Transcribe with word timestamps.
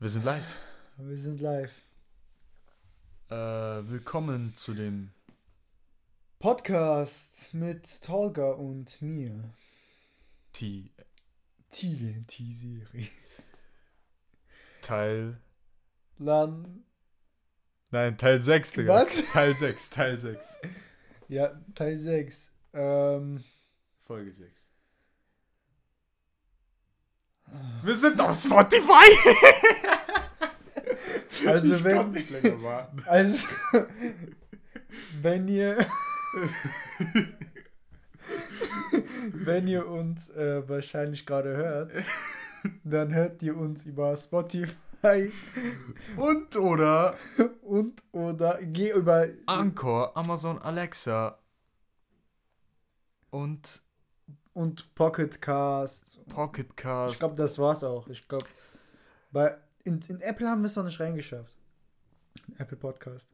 Wir 0.00 0.08
sind 0.08 0.24
live. 0.24 0.58
Wir 0.96 1.18
sind 1.18 1.42
live. 1.42 1.84
Äh, 3.28 3.34
willkommen 3.34 4.54
zu 4.54 4.72
dem 4.72 5.12
Podcast 6.38 7.52
mit 7.52 8.00
Tolga 8.00 8.52
und 8.52 9.02
mir. 9.02 9.52
T 10.54 10.90
TNT-Serie. 11.70 13.08
Teil. 14.80 15.38
Dann, 16.18 16.82
Nein, 17.90 18.16
Teil 18.16 18.40
6, 18.40 18.72
Digga. 18.72 19.02
Was? 19.02 19.22
Teil 19.32 19.54
6, 19.54 19.90
Teil 19.90 20.16
6. 20.16 20.56
ja, 21.28 21.60
Teil 21.74 21.98
6. 21.98 22.50
Ähm, 22.72 23.44
Folge 24.06 24.32
6. 24.32 24.69
Wir 27.82 27.96
sind 27.96 28.20
auf 28.20 28.40
Spotify! 28.40 28.84
Also 31.46 31.72
ich 31.74 31.84
wenn- 31.84 32.10
nicht 32.10 32.28
länger 32.30 32.62
warten. 32.62 33.02
also, 33.06 33.48
wenn 35.22 35.48
ihr. 35.48 35.86
wenn 39.32 39.66
ihr 39.68 39.86
uns 39.88 40.28
äh, 40.30 40.68
wahrscheinlich 40.68 41.26
gerade 41.26 41.56
hört, 41.56 41.92
dann 42.84 43.14
hört 43.14 43.42
ihr 43.42 43.56
uns 43.56 43.84
über 43.84 44.16
Spotify 44.16 45.32
Und 46.16 46.56
oder 46.56 47.14
und 47.62 48.02
oder 48.12 48.58
geh 48.62 48.90
über 48.90 49.28
Anchor, 49.46 50.16
Amazon 50.16 50.58
Alexa 50.60 51.38
und 53.30 53.82
und 54.60 54.94
Pocket 54.94 55.40
Cast 55.40 56.20
Pocket 56.28 56.76
Cast. 56.76 57.14
Ich 57.14 57.18
glaube, 57.18 57.34
das 57.36 57.58
war's 57.58 57.82
auch. 57.84 58.08
Ich 58.08 58.26
glaube, 58.28 58.46
bei 59.32 59.56
in, 59.84 60.00
in 60.08 60.20
Apple 60.20 60.48
haben 60.48 60.60
wir 60.62 60.66
es 60.66 60.76
noch 60.76 60.84
nicht 60.84 61.00
reingeschafft. 61.00 61.52
Apple 62.58 62.76
Podcast. 62.76 63.28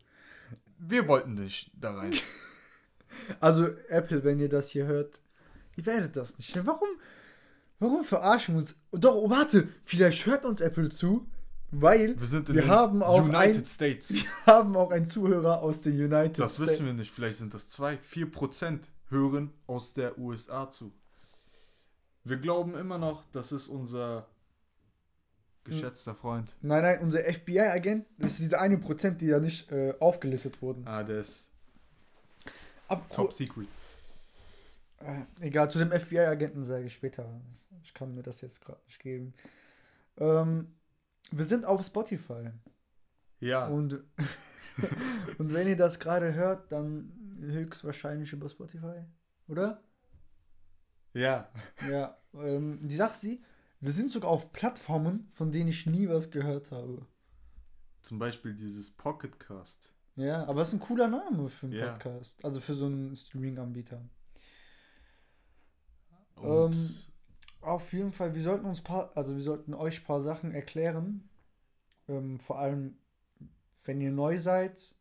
wir 0.78 1.06
wollten 1.08 1.34
nicht 1.34 1.70
da 1.74 1.94
rein. 1.94 2.14
Also 3.40 3.66
Apple, 3.88 4.22
wenn 4.24 4.38
ihr 4.40 4.48
das 4.50 4.68
hier 4.70 4.84
hört, 4.86 5.20
ihr 5.76 5.86
werdet 5.86 6.16
das 6.16 6.36
nicht. 6.36 6.54
Warum? 6.66 6.88
Warum 7.78 8.04
verarschen 8.04 8.54
wir 8.54 8.58
uns? 8.58 8.78
Doch, 8.92 9.30
warte, 9.30 9.68
vielleicht 9.84 10.26
hört 10.26 10.44
uns 10.44 10.60
Apple 10.60 10.90
zu, 10.90 11.26
weil 11.70 12.18
Wir 12.20 12.26
sind 12.26 12.48
in 12.50 12.56
Wir 12.56 12.62
den 12.62 12.70
haben 12.70 13.02
auch 13.02 13.22
United 13.22 13.62
ein- 13.62 13.66
States. 13.66 14.12
wir 14.14 14.24
haben 14.46 14.76
auch 14.76 14.90
einen 14.90 15.06
Zuhörer 15.06 15.62
aus 15.62 15.80
den 15.82 15.94
United 15.94 16.38
Das 16.40 16.54
States. 16.56 16.72
wissen 16.72 16.86
wir 16.86 16.92
nicht. 16.92 17.10
Vielleicht 17.10 17.38
sind 17.38 17.54
das 17.54 17.68
2, 17.70 17.96
4 17.98 18.30
Prozent 18.30 18.86
hören 19.08 19.50
aus 19.66 19.94
der 19.94 20.18
USA 20.18 20.68
zu. 20.68 20.92
Wir 22.26 22.38
glauben 22.38 22.74
immer 22.76 22.98
noch, 22.98 23.24
das 23.30 23.52
ist 23.52 23.68
unser 23.68 24.26
geschätzter 25.62 26.12
Freund. 26.12 26.56
Nein, 26.60 26.82
nein, 26.82 27.00
unser 27.00 27.20
FBI-Agent, 27.20 28.04
das 28.18 28.32
ist 28.32 28.40
diese 28.40 28.58
eine 28.60 28.78
Prozent, 28.78 29.20
die 29.20 29.26
ja 29.26 29.38
nicht 29.38 29.70
äh, 29.70 29.94
aufgelistet 30.00 30.60
wurden. 30.60 30.86
Ah, 30.88 31.04
der 31.04 31.20
ist 31.20 31.48
Ab, 32.88 33.08
top 33.12 33.32
secret. 33.32 33.68
Äh, 34.98 35.22
egal, 35.40 35.70
zu 35.70 35.78
dem 35.78 35.92
FBI-Agenten 35.92 36.64
sage 36.64 36.86
ich 36.86 36.94
später. 36.94 37.40
Ich 37.84 37.94
kann 37.94 38.12
mir 38.14 38.22
das 38.22 38.40
jetzt 38.40 38.60
gerade 38.60 38.80
nicht 38.86 38.98
geben. 38.98 39.32
Ähm, 40.16 40.74
wir 41.30 41.44
sind 41.44 41.64
auf 41.64 41.84
Spotify. 41.84 42.50
Ja, 43.38 43.68
Und, 43.68 44.02
und 45.38 45.54
wenn 45.54 45.68
ihr 45.68 45.76
das 45.76 46.00
gerade 46.00 46.34
hört, 46.34 46.72
dann 46.72 47.12
höchstwahrscheinlich 47.40 48.32
über 48.32 48.48
Spotify. 48.48 49.04
Oder? 49.46 49.80
Ja. 51.16 51.50
Ja. 51.90 52.16
Ähm, 52.34 52.80
die 52.86 52.94
Sache 52.94 53.12
ist 53.14 53.20
sie, 53.22 53.42
wir 53.80 53.92
sind 53.92 54.10
sogar 54.10 54.30
auf 54.30 54.52
Plattformen, 54.52 55.28
von 55.32 55.50
denen 55.52 55.68
ich 55.68 55.86
nie 55.86 56.08
was 56.08 56.30
gehört 56.30 56.70
habe. 56.70 57.06
Zum 58.02 58.18
Beispiel 58.18 58.54
dieses 58.54 58.90
Pocketcast. 58.90 59.92
Ja, 60.16 60.44
aber 60.46 60.62
es 60.62 60.68
ist 60.68 60.74
ein 60.74 60.80
cooler 60.80 61.08
Name 61.08 61.48
für 61.48 61.66
einen 61.66 61.74
Ja. 61.74 61.92
Podcast. 61.92 62.42
Also 62.44 62.60
für 62.60 62.74
so 62.74 62.86
einen 62.86 63.14
Streaming-Anbieter. 63.16 64.02
Ähm, 66.42 66.94
Auf 67.60 67.92
jeden 67.92 68.12
Fall, 68.12 68.34
wir 68.34 68.42
sollten 68.42 68.66
uns 68.66 68.80
paar, 68.80 69.16
also 69.16 69.34
wir 69.34 69.42
sollten 69.42 69.74
euch 69.74 70.00
ein 70.00 70.04
paar 70.04 70.20
Sachen 70.20 70.52
erklären. 70.52 71.28
Ähm, 72.08 72.38
vor 72.38 72.58
allem, 72.58 72.96
wenn 73.84 74.00
ihr 74.00 74.12
neu 74.12 74.38
seid. 74.38 74.94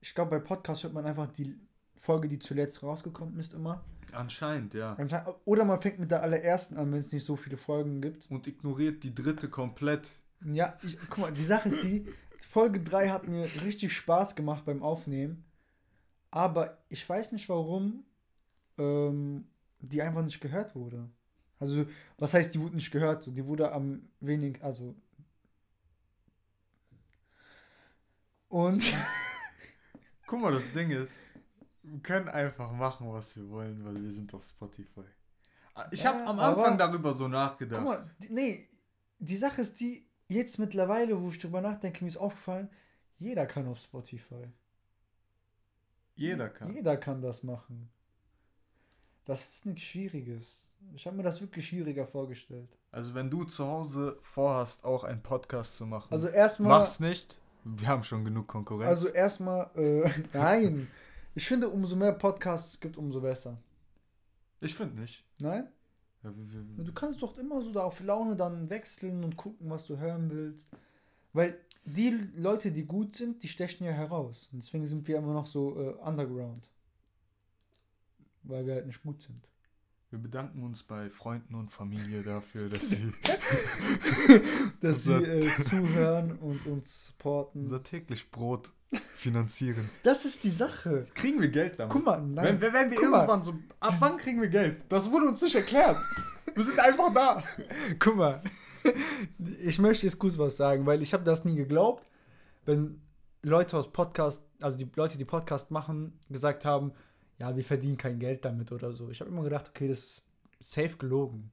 Ich 0.00 0.14
glaube, 0.14 0.38
bei 0.38 0.44
Podcast 0.44 0.84
hört 0.84 0.92
man 0.92 1.06
einfach 1.06 1.26
die 1.32 1.58
Folge, 1.98 2.28
die 2.28 2.38
zuletzt 2.38 2.82
rausgekommen 2.82 3.38
ist, 3.38 3.54
immer. 3.54 3.84
anscheinend, 4.12 4.74
ja. 4.74 4.96
Oder 5.44 5.64
man 5.64 5.80
fängt 5.80 5.98
mit 5.98 6.10
der 6.10 6.22
allerersten 6.22 6.76
an, 6.76 6.92
wenn 6.92 7.00
es 7.00 7.12
nicht 7.12 7.24
so 7.24 7.36
viele 7.36 7.56
Folgen 7.56 8.00
gibt. 8.00 8.30
Und 8.30 8.46
ignoriert 8.46 9.04
die 9.04 9.14
dritte 9.14 9.48
komplett. 9.48 10.08
Ja, 10.44 10.78
ich, 10.82 10.98
guck 11.10 11.18
mal, 11.18 11.32
die 11.32 11.44
Sache 11.44 11.68
ist 11.68 11.82
die, 11.82 12.06
Folge 12.48 12.80
3 12.80 13.10
hat 13.10 13.28
mir 13.28 13.44
richtig 13.62 13.92
Spaß 13.92 14.34
gemacht 14.34 14.64
beim 14.64 14.82
Aufnehmen. 14.82 15.44
Aber 16.30 16.78
ich 16.88 17.06
weiß 17.06 17.32
nicht, 17.32 17.48
warum 17.48 18.04
ähm, 18.78 19.46
die 19.80 20.00
einfach 20.00 20.22
nicht 20.22 20.40
gehört 20.40 20.74
wurde. 20.74 21.10
Also, 21.58 21.86
was 22.16 22.34
heißt, 22.34 22.54
die 22.54 22.60
wurde 22.60 22.76
nicht 22.76 22.90
gehört? 22.90 23.26
Die 23.26 23.46
wurde 23.46 23.72
am 23.72 24.08
wenig, 24.20 24.62
also. 24.62 24.94
Und 28.48 28.82
Guck 30.28 30.42
mal, 30.42 30.52
das 30.52 30.72
Ding 30.74 30.90
ist, 30.90 31.18
wir 31.82 32.00
können 32.00 32.28
einfach 32.28 32.70
machen, 32.72 33.12
was 33.12 33.36
wir 33.36 33.48
wollen, 33.50 33.84
weil 33.84 34.02
wir 34.02 34.10
sind 34.12 34.32
auf 34.34 34.44
Spotify. 34.44 35.04
Ah, 35.74 35.86
Ich 35.90 36.02
Ja, 36.02 36.12
habe 36.14 36.24
am 36.26 36.38
aber- 36.40 36.58
Anfang 36.62 36.78
darüber 36.78 37.14
so 37.14 37.28
nachgedacht. 37.28 37.82
guck 37.84 37.88
mal, 37.94 38.10
nee, 38.28 38.68
die 39.18 39.36
Sache 39.36 39.60
ist 39.62 39.78
die, 39.80 40.06
jetzt 40.28 40.58
mittlerweile, 40.58 41.20
wo 41.20 41.28
ich 41.30 41.38
drüber 41.38 41.60
nachdenke, 41.60 42.04
mir 42.04 42.08
ist 42.08 42.16
aufgefallen, 42.16 42.68
jeder 43.18 43.46
kann 43.46 43.66
auf 43.68 43.78
Spotify. 43.78 44.48
Jeder 46.14 46.48
kann. 46.48 46.72
Jeder 46.72 46.96
kann 46.96 47.22
das 47.22 47.42
machen. 47.42 47.88
Das 49.24 49.48
ist 49.48 49.66
nichts 49.66 49.82
Schwieriges. 49.82 50.66
Ich 50.94 51.06
habe 51.06 51.16
mir 51.16 51.22
das 51.22 51.40
wirklich 51.40 51.66
schwieriger 51.66 52.06
vorgestellt. 52.06 52.68
Also 52.90 53.14
wenn 53.14 53.30
du 53.30 53.44
zu 53.44 53.66
Hause 53.66 54.18
vorhast, 54.22 54.84
auch 54.84 55.04
einen 55.04 55.22
Podcast 55.22 55.76
zu 55.76 55.86
machen, 55.86 56.08
Also 56.10 56.28
erstmal. 56.28 56.80
mach's 56.80 56.98
nicht. 57.00 57.38
Wir 57.64 57.88
haben 57.88 58.02
schon 58.02 58.24
genug 58.24 58.46
Konkurrenz. 58.48 58.88
Also 58.88 59.08
erstmal. 59.08 59.70
Äh, 59.76 60.10
nein. 60.32 60.88
Ich 61.38 61.46
finde, 61.46 61.68
umso 61.68 61.94
mehr 61.94 62.10
Podcasts 62.14 62.74
es 62.74 62.80
gibt, 62.80 62.96
umso 62.96 63.20
besser. 63.20 63.54
ich 64.60 64.74
finde 64.74 65.00
nicht. 65.00 65.24
Nein? 65.38 65.68
Ja, 66.24 66.32
Du 66.78 66.92
kannst 66.92 67.22
doch 67.22 67.38
immer 67.38 67.62
so 67.62 67.70
da 67.70 67.84
auf 67.84 68.00
Laune 68.00 68.34
dann 68.34 68.68
wechseln 68.70 69.22
und 69.22 69.36
gucken, 69.36 69.70
was 69.70 69.86
du 69.86 69.98
hören 69.98 70.28
willst. 70.32 70.68
Weil 71.32 71.56
die 71.84 72.10
Leute, 72.34 72.72
die 72.72 72.84
gut 72.84 73.14
sind, 73.14 73.44
die 73.44 73.46
stechen 73.46 73.86
ja 73.86 73.92
heraus. 73.92 74.48
Und 74.50 74.64
deswegen 74.64 74.84
sind 74.88 75.06
wir 75.06 75.18
immer 75.18 75.32
noch 75.32 75.46
so 75.46 75.80
äh, 75.80 75.90
underground. 76.04 76.68
Weil 78.42 78.66
wir 78.66 78.74
halt 78.74 78.86
nicht 78.86 79.04
gut 79.04 79.22
sind. 79.22 79.40
Wir 80.10 80.18
bedanken 80.18 80.62
uns 80.62 80.82
bei 80.82 81.10
Freunden 81.10 81.54
und 81.54 81.70
Familie 81.70 82.22
dafür, 82.22 82.68
dass 82.68 82.88
sie 82.88 83.12
Dass 84.80 85.04
sie 85.04 85.12
äh, 85.12 85.50
zuhören 85.64 86.38
und 86.38 86.64
uns 86.66 87.06
supporten. 87.06 87.64
unser 87.64 87.82
täglich 87.82 88.30
Brot 88.30 88.72
finanzieren. 89.16 89.90
Das 90.02 90.24
ist 90.24 90.44
die 90.44 90.50
Sache. 90.50 91.06
Kriegen 91.14 91.40
wir 91.40 91.48
Geld 91.48 91.78
damit? 91.78 91.92
Guck 91.92 92.06
mal, 92.06 92.22
nein. 92.22 92.58
wenn, 92.60 92.72
wenn 92.72 92.90
wir 92.90 92.96
Guck 92.98 93.10
mal. 93.10 93.16
irgendwann 93.18 93.42
so. 93.42 93.54
Ab 93.80 93.94
wann 93.98 94.16
kriegen 94.16 94.40
wir 94.40 94.48
Geld? 94.48 94.80
Das 94.88 95.10
wurde 95.10 95.26
uns 95.28 95.42
nicht 95.42 95.54
erklärt. 95.56 95.98
wir 96.54 96.64
sind 96.64 96.78
einfach 96.78 97.12
da. 97.12 97.42
Guck 97.98 98.16
mal, 98.16 98.42
ich 99.60 99.78
möchte 99.78 100.06
jetzt 100.06 100.18
kurz 100.18 100.38
was 100.38 100.56
sagen, 100.56 100.86
weil 100.86 101.02
ich 101.02 101.12
habe 101.12 101.24
das 101.24 101.44
nie 101.44 101.56
geglaubt, 101.56 102.06
wenn 102.64 103.02
Leute 103.42 103.76
aus 103.76 103.92
Podcast, 103.92 104.42
also 104.60 104.78
die 104.78 104.88
Leute, 104.96 105.18
die 105.18 105.24
Podcast 105.26 105.70
machen, 105.70 106.18
gesagt 106.30 106.64
haben, 106.64 106.92
ja, 107.38 107.54
wir 107.56 107.64
verdienen 107.64 107.96
kein 107.96 108.18
Geld 108.18 108.44
damit 108.44 108.72
oder 108.72 108.92
so. 108.92 109.10
Ich 109.10 109.20
habe 109.20 109.30
immer 109.30 109.42
gedacht, 109.44 109.68
okay, 109.68 109.88
das 109.88 109.98
ist 109.98 110.26
safe 110.60 110.96
gelogen. 110.96 111.50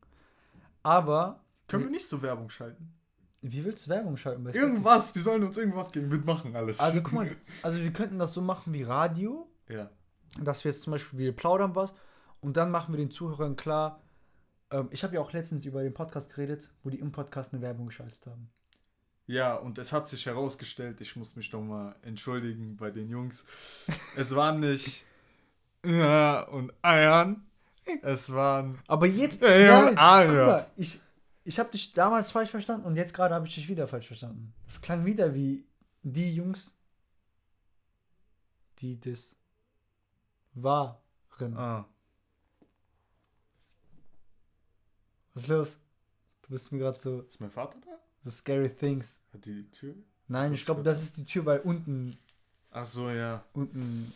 Aber, 0.84 1.40
Können 1.68 1.84
wir 1.86 1.92
nicht 1.92 2.08
so 2.08 2.22
Werbung 2.22 2.50
schalten? 2.50 2.92
wie 3.48 3.64
willst 3.64 3.86
du 3.86 3.92
Werbung 3.92 4.18
schalten? 4.18 4.44
Irgendwas, 4.48 5.14
die 5.14 5.20
sollen 5.20 5.44
uns 5.44 5.56
irgendwas 5.56 5.92
geben. 5.92 6.10
Wir 6.10 6.18
machen 6.20 6.56
alles. 6.56 6.80
Also 6.80 7.04
guck 7.04 7.14
mal, 7.14 7.30
also 7.62 7.78
wir 7.80 7.94
könnten 7.94 8.18
das 8.18 8.34
so 8.34 8.42
machen 8.42 8.74
wie 8.74 8.82
Radio, 8.82 9.48
Ja. 9.70 9.92
dass 10.42 10.64
wir 10.64 10.72
jetzt 10.72 10.82
zum 10.82 10.90
Beispiel, 10.92 11.20
wir 11.20 11.32
plaudern 11.36 11.76
was 11.76 11.94
und 12.42 12.58
dann 12.58 12.72
machen 12.72 12.92
wir 12.94 12.98
den 12.98 13.12
Zuhörern 13.12 13.56
klar, 13.56 14.02
ähm, 14.72 14.88
ich 14.90 15.04
habe 15.04 15.14
ja 15.14 15.22
auch 15.22 15.32
letztens 15.32 15.64
über 15.64 15.84
den 15.84 15.94
Podcast 15.94 16.34
geredet, 16.34 16.72
wo 16.84 16.90
die 16.90 16.98
im 17.00 17.12
Podcast 17.12 17.54
eine 17.54 17.62
Werbung 17.62 17.86
geschaltet 17.86 18.26
haben. 18.26 18.50
Ja, 19.28 19.54
und 19.56 19.78
es 19.78 19.94
hat 19.94 20.08
sich 20.08 20.26
herausgestellt, 20.26 21.00
ich 21.02 21.16
muss 21.16 21.36
mich 21.36 21.52
doch 21.52 21.62
mal 21.62 21.96
entschuldigen 22.02 22.78
bei 22.78 22.90
den 22.90 23.10
Jungs. 23.10 23.46
Es 24.18 24.36
waren 24.36 24.60
nicht 24.60 25.04
ja 25.86 26.42
und 26.42 26.74
Eiern. 26.82 27.46
Es 28.02 28.32
waren 28.34 28.80
Aber 28.88 29.06
jetzt, 29.06 29.42
Ja, 29.42 29.56
ja, 29.58 29.82
nein, 29.84 29.98
ah, 29.98 30.26
guck 30.26 30.36
mal, 30.36 30.68
ich, 30.76 31.00
ich 31.44 31.60
habe 31.60 31.70
dich 31.72 31.94
damals 31.94 32.32
falsch 32.32 32.50
verstanden 32.50 32.86
und 32.88 32.96
jetzt 32.96 33.14
gerade 33.14 33.36
habe 33.36 33.48
ich 33.48 33.54
dich 33.56 33.68
wieder 33.68 33.88
falsch 33.88 34.08
verstanden. 34.08 34.54
Das 34.66 34.82
klang 34.82 35.06
wieder 35.06 35.34
wie 35.36 35.64
die 36.02 36.34
Jungs, 36.34 36.76
die 38.80 39.00
das 39.00 39.36
waren. 40.56 40.96
ah, 41.56 41.86
Was 45.34 45.44
ist 45.44 45.50
los? 45.50 45.80
Du 46.44 46.50
bist 46.52 46.72
mir 46.72 46.80
gerade 46.80 47.00
so. 47.00 47.22
ist 47.22 47.42
mein 47.42 47.52
Vater 47.52 47.78
da? 47.86 47.98
The 48.24 48.32
Scary 48.32 48.70
Things. 48.74 49.20
Hat 49.34 49.46
die 49.46 49.70
Tür? 49.72 49.96
Nein, 50.28 50.50
So 50.50 50.54
ich 50.56 50.66
glaube, 50.66 50.82
das 50.82 51.04
ist 51.04 51.18
die 51.18 51.26
Tür, 51.26 51.46
weil 51.46 51.60
unten, 51.60 52.18
Ach 52.72 52.86
so, 52.86 53.10
ja. 53.10 53.44
unten, 53.54 54.12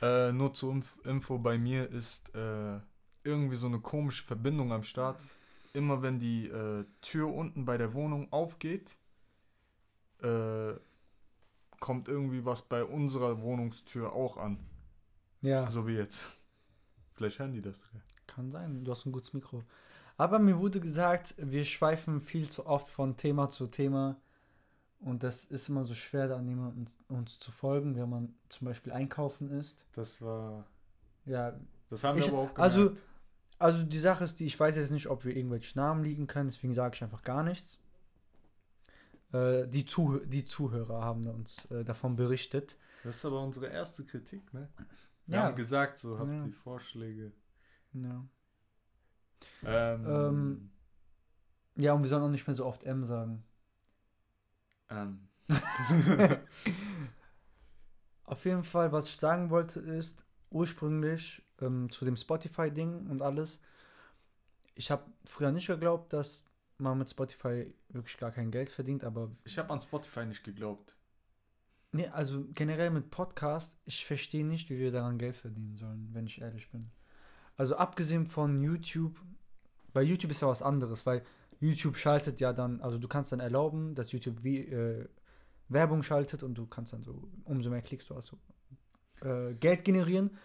Äh, 0.00 0.32
nur 0.32 0.54
zur 0.54 0.72
Inf 0.72 0.98
Info, 1.04 1.38
bei 1.38 1.58
mir 1.58 1.90
ist 1.90 2.34
äh, 2.34 2.78
irgendwie 3.22 3.56
so 3.56 3.66
eine 3.66 3.80
komische 3.80 4.24
Verbindung 4.24 4.72
am 4.72 4.82
Start. 4.82 5.20
Immer 5.72 6.02
wenn 6.02 6.18
die 6.18 6.46
äh, 6.48 6.84
Tür 7.00 7.32
unten 7.32 7.64
bei 7.64 7.76
der 7.76 7.94
Wohnung 7.94 8.32
aufgeht, 8.32 8.96
äh, 10.22 10.72
kommt 11.78 12.08
irgendwie 12.08 12.44
was 12.44 12.62
bei 12.62 12.84
unserer 12.84 13.40
Wohnungstür 13.40 14.12
auch 14.12 14.36
an. 14.36 14.58
ja, 15.42 15.70
So 15.70 15.86
wie 15.86 15.94
jetzt. 15.94 16.38
Vielleicht 17.14 17.38
hören 17.38 17.52
die 17.52 17.62
das. 17.62 17.84
kann 18.26 18.50
sein, 18.50 18.84
du 18.84 18.90
hast 18.90 19.06
ein 19.06 19.12
gutes 19.12 19.32
Mikro. 19.32 19.62
Aber 20.16 20.38
mir 20.38 20.58
wurde 20.58 20.80
gesagt, 20.80 21.34
wir 21.38 21.64
schweifen 21.64 22.20
viel 22.20 22.50
zu 22.50 22.66
oft 22.66 22.88
von 22.88 23.16
Thema 23.16 23.48
zu 23.50 23.66
Thema 23.66 24.16
und 25.00 25.22
das 25.22 25.44
ist 25.44 25.68
immer 25.68 25.84
so 25.84 25.94
schwer, 25.94 26.28
da 26.28 26.40
jemandem 26.40 26.86
uns 27.08 27.38
zu 27.38 27.50
folgen, 27.52 27.96
wenn 27.96 28.08
man 28.08 28.34
zum 28.48 28.66
Beispiel 28.66 28.92
einkaufen 28.92 29.50
ist. 29.50 29.76
Das 29.92 30.20
war. 30.22 30.66
Ja, 31.24 31.58
Das 31.90 32.04
haben 32.04 32.18
Ich- 32.18 32.26
wir 32.26 32.32
aber 32.34 32.42
auch 32.42 32.56
also- 32.58 32.84
gemerkt. 32.90 33.02
Also 33.58 33.82
die 33.82 33.98
Sache 33.98 34.24
ist 34.24 34.40
die, 34.40 34.46
ich 34.46 34.58
weiß 34.58 34.76
jetzt 34.76 34.90
nicht, 34.90 35.08
ob 35.08 35.24
wir 35.26 35.36
irgendwelche 35.36 35.76
Namen 35.78 36.02
liegen 36.02 36.26
können, 36.26 36.48
deswegen 36.48 36.72
sage 36.72 36.94
ich 36.94 37.02
einfach 37.02 37.22
gar 37.22 37.42
nichts. 37.42 37.78
Äh, 39.32 39.66
die, 39.68 39.84
Zuh 39.84 40.18
die 40.24 40.44
Zuhörer 40.46 41.04
haben 41.04 41.26
uns 41.26 41.66
äh, 41.66 41.84
davon 41.84 42.16
berichtet. 42.16 42.74
Das 43.04 43.16
ist 43.16 43.24
aber 43.26 43.42
unsere 43.42 43.66
erste 43.66 44.04
Kritik, 44.04 44.52
ne? 44.54 44.68
Wir 45.26 45.36
Ja. 45.36 45.42
haben 45.44 45.56
gesagt, 45.56 45.98
so 45.98 46.18
habt 46.18 46.30
Ja. 46.30 46.38
die 46.38 46.52
Vorschläge. 46.52 47.32
Ja. 47.92 48.24
Ähm, 49.62 50.06
Ähm. 50.08 50.70
ja, 51.76 51.92
und 51.92 52.02
wir 52.02 52.08
sollen 52.08 52.22
auch 52.22 52.30
nicht 52.30 52.46
mehr 52.46 52.54
so 52.56 52.64
oft 52.66 52.82
M 52.84 53.04
sagen. 53.04 53.44
Ähm, 54.90 55.28
Auf 58.24 58.44
jeden 58.44 58.64
Fall, 58.64 58.92
was 58.92 59.08
ich 59.08 59.16
sagen 59.16 59.50
wollte, 59.50 59.80
ist, 59.80 60.24
ursprünglich 60.50 61.42
ähm, 61.60 61.90
zu 61.90 62.04
dem 62.04 62.16
Spotify-Ding 62.16 63.08
und 63.08 63.22
alles, 63.22 63.60
ich 64.74 64.90
habe 64.90 65.04
früher 65.24 65.52
nicht 65.52 65.66
geglaubt, 65.66 66.12
dass 66.12 66.44
man 66.78 66.98
mit 66.98 67.10
Spotify 67.10 67.74
wirklich 67.88 68.16
gar 68.18 68.30
kein 68.30 68.50
Geld 68.50 68.70
verdient, 68.70 69.04
aber 69.04 69.30
ich 69.44 69.58
habe 69.58 69.70
an 69.70 69.80
Spotify 69.80 70.24
nicht 70.26 70.44
geglaubt. 70.44 70.96
Nee, 71.92 72.06
also 72.06 72.46
generell 72.54 72.90
mit 72.90 73.10
Podcast, 73.10 73.76
ich 73.84 74.06
verstehe 74.06 74.46
nicht, 74.46 74.70
wie 74.70 74.78
wir 74.78 74.92
daran 74.92 75.18
Geld 75.18 75.36
verdienen 75.36 75.76
sollen, 75.76 76.08
wenn 76.12 76.26
ich 76.26 76.40
ehrlich 76.40 76.70
bin. 76.70 76.84
Also 77.56 77.76
abgesehen 77.76 78.26
von 78.26 78.62
YouTube, 78.62 79.18
bei 79.92 80.02
YouTube 80.02 80.30
ist 80.30 80.40
ja 80.40 80.48
was 80.48 80.62
anderes, 80.62 81.04
weil 81.04 81.24
YouTube 81.60 81.96
schaltet 81.96 82.40
ja 82.40 82.52
dann, 82.52 82.80
also 82.80 82.98
du 82.98 83.06
kannst 83.06 83.32
dann 83.32 83.40
erlauben, 83.40 83.94
dass 83.94 84.12
YouTube 84.12 84.42
wie 84.42 84.58
äh, 84.58 85.08
Werbung 85.68 86.02
schaltet 86.02 86.42
und 86.42 86.54
du 86.54 86.66
kannst 86.66 86.92
dann 86.92 87.04
so, 87.04 87.28
umso 87.44 87.70
mehr 87.70 87.82
klickst 87.82 88.10
du 88.10 88.14
also 88.14 88.38
äh, 89.22 89.54
Geld 89.54 89.84
generieren. 89.84 90.36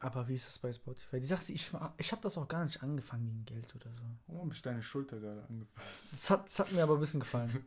Aber 0.00 0.28
wie 0.28 0.34
ist 0.34 0.48
es 0.48 0.58
bei 0.58 0.72
Spotify? 0.72 1.18
Die 1.18 1.26
Sache 1.26 1.50
ich, 1.52 1.72
ich 1.96 2.12
habe 2.12 2.22
das 2.22 2.36
auch 2.36 2.46
gar 2.46 2.64
nicht 2.64 2.82
angefangen 2.82 3.26
wegen 3.26 3.44
Geld 3.46 3.74
oder 3.74 3.90
so. 3.90 4.02
Warum 4.26 4.42
habe 4.42 4.54
ich 4.54 4.62
deine 4.62 4.82
Schulter 4.82 5.18
gerade 5.18 5.42
angefasst? 5.48 6.12
Das 6.12 6.30
hat, 6.30 6.46
das 6.46 6.58
hat 6.58 6.72
mir 6.72 6.82
aber 6.82 6.94
ein 6.94 7.00
bisschen 7.00 7.20
gefallen. 7.20 7.64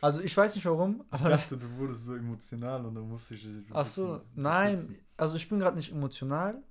Also 0.00 0.22
ich 0.22 0.36
weiß 0.36 0.54
nicht 0.54 0.64
warum, 0.64 1.04
Ich 1.12 1.20
aber 1.20 1.30
dachte, 1.30 1.56
du 1.56 1.70
wurdest 1.76 2.04
so 2.04 2.14
emotional 2.14 2.84
und 2.86 2.94
dann 2.94 3.08
musste 3.08 3.34
ich 3.34 3.42
dich 3.42 3.66
Ach 3.72 3.86
so, 3.86 4.22
nein, 4.34 4.96
also 5.16 5.36
ich 5.36 5.48
bin 5.48 5.58
gerade 5.58 5.76
nicht 5.76 5.92
emotional 5.92 6.62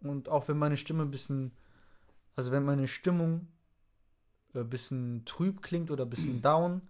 und 0.00 0.28
auch 0.28 0.48
wenn 0.48 0.58
meine 0.58 0.76
Stimme 0.76 1.02
ein 1.02 1.10
bisschen, 1.10 1.52
also 2.36 2.50
wenn 2.52 2.64
meine 2.64 2.88
Stimmung 2.88 3.48
äh, 4.54 4.60
ein 4.60 4.70
bisschen 4.70 5.24
trüb 5.24 5.62
klingt 5.62 5.90
oder 5.90 6.04
ein 6.04 6.10
bisschen 6.10 6.42
down, 6.42 6.82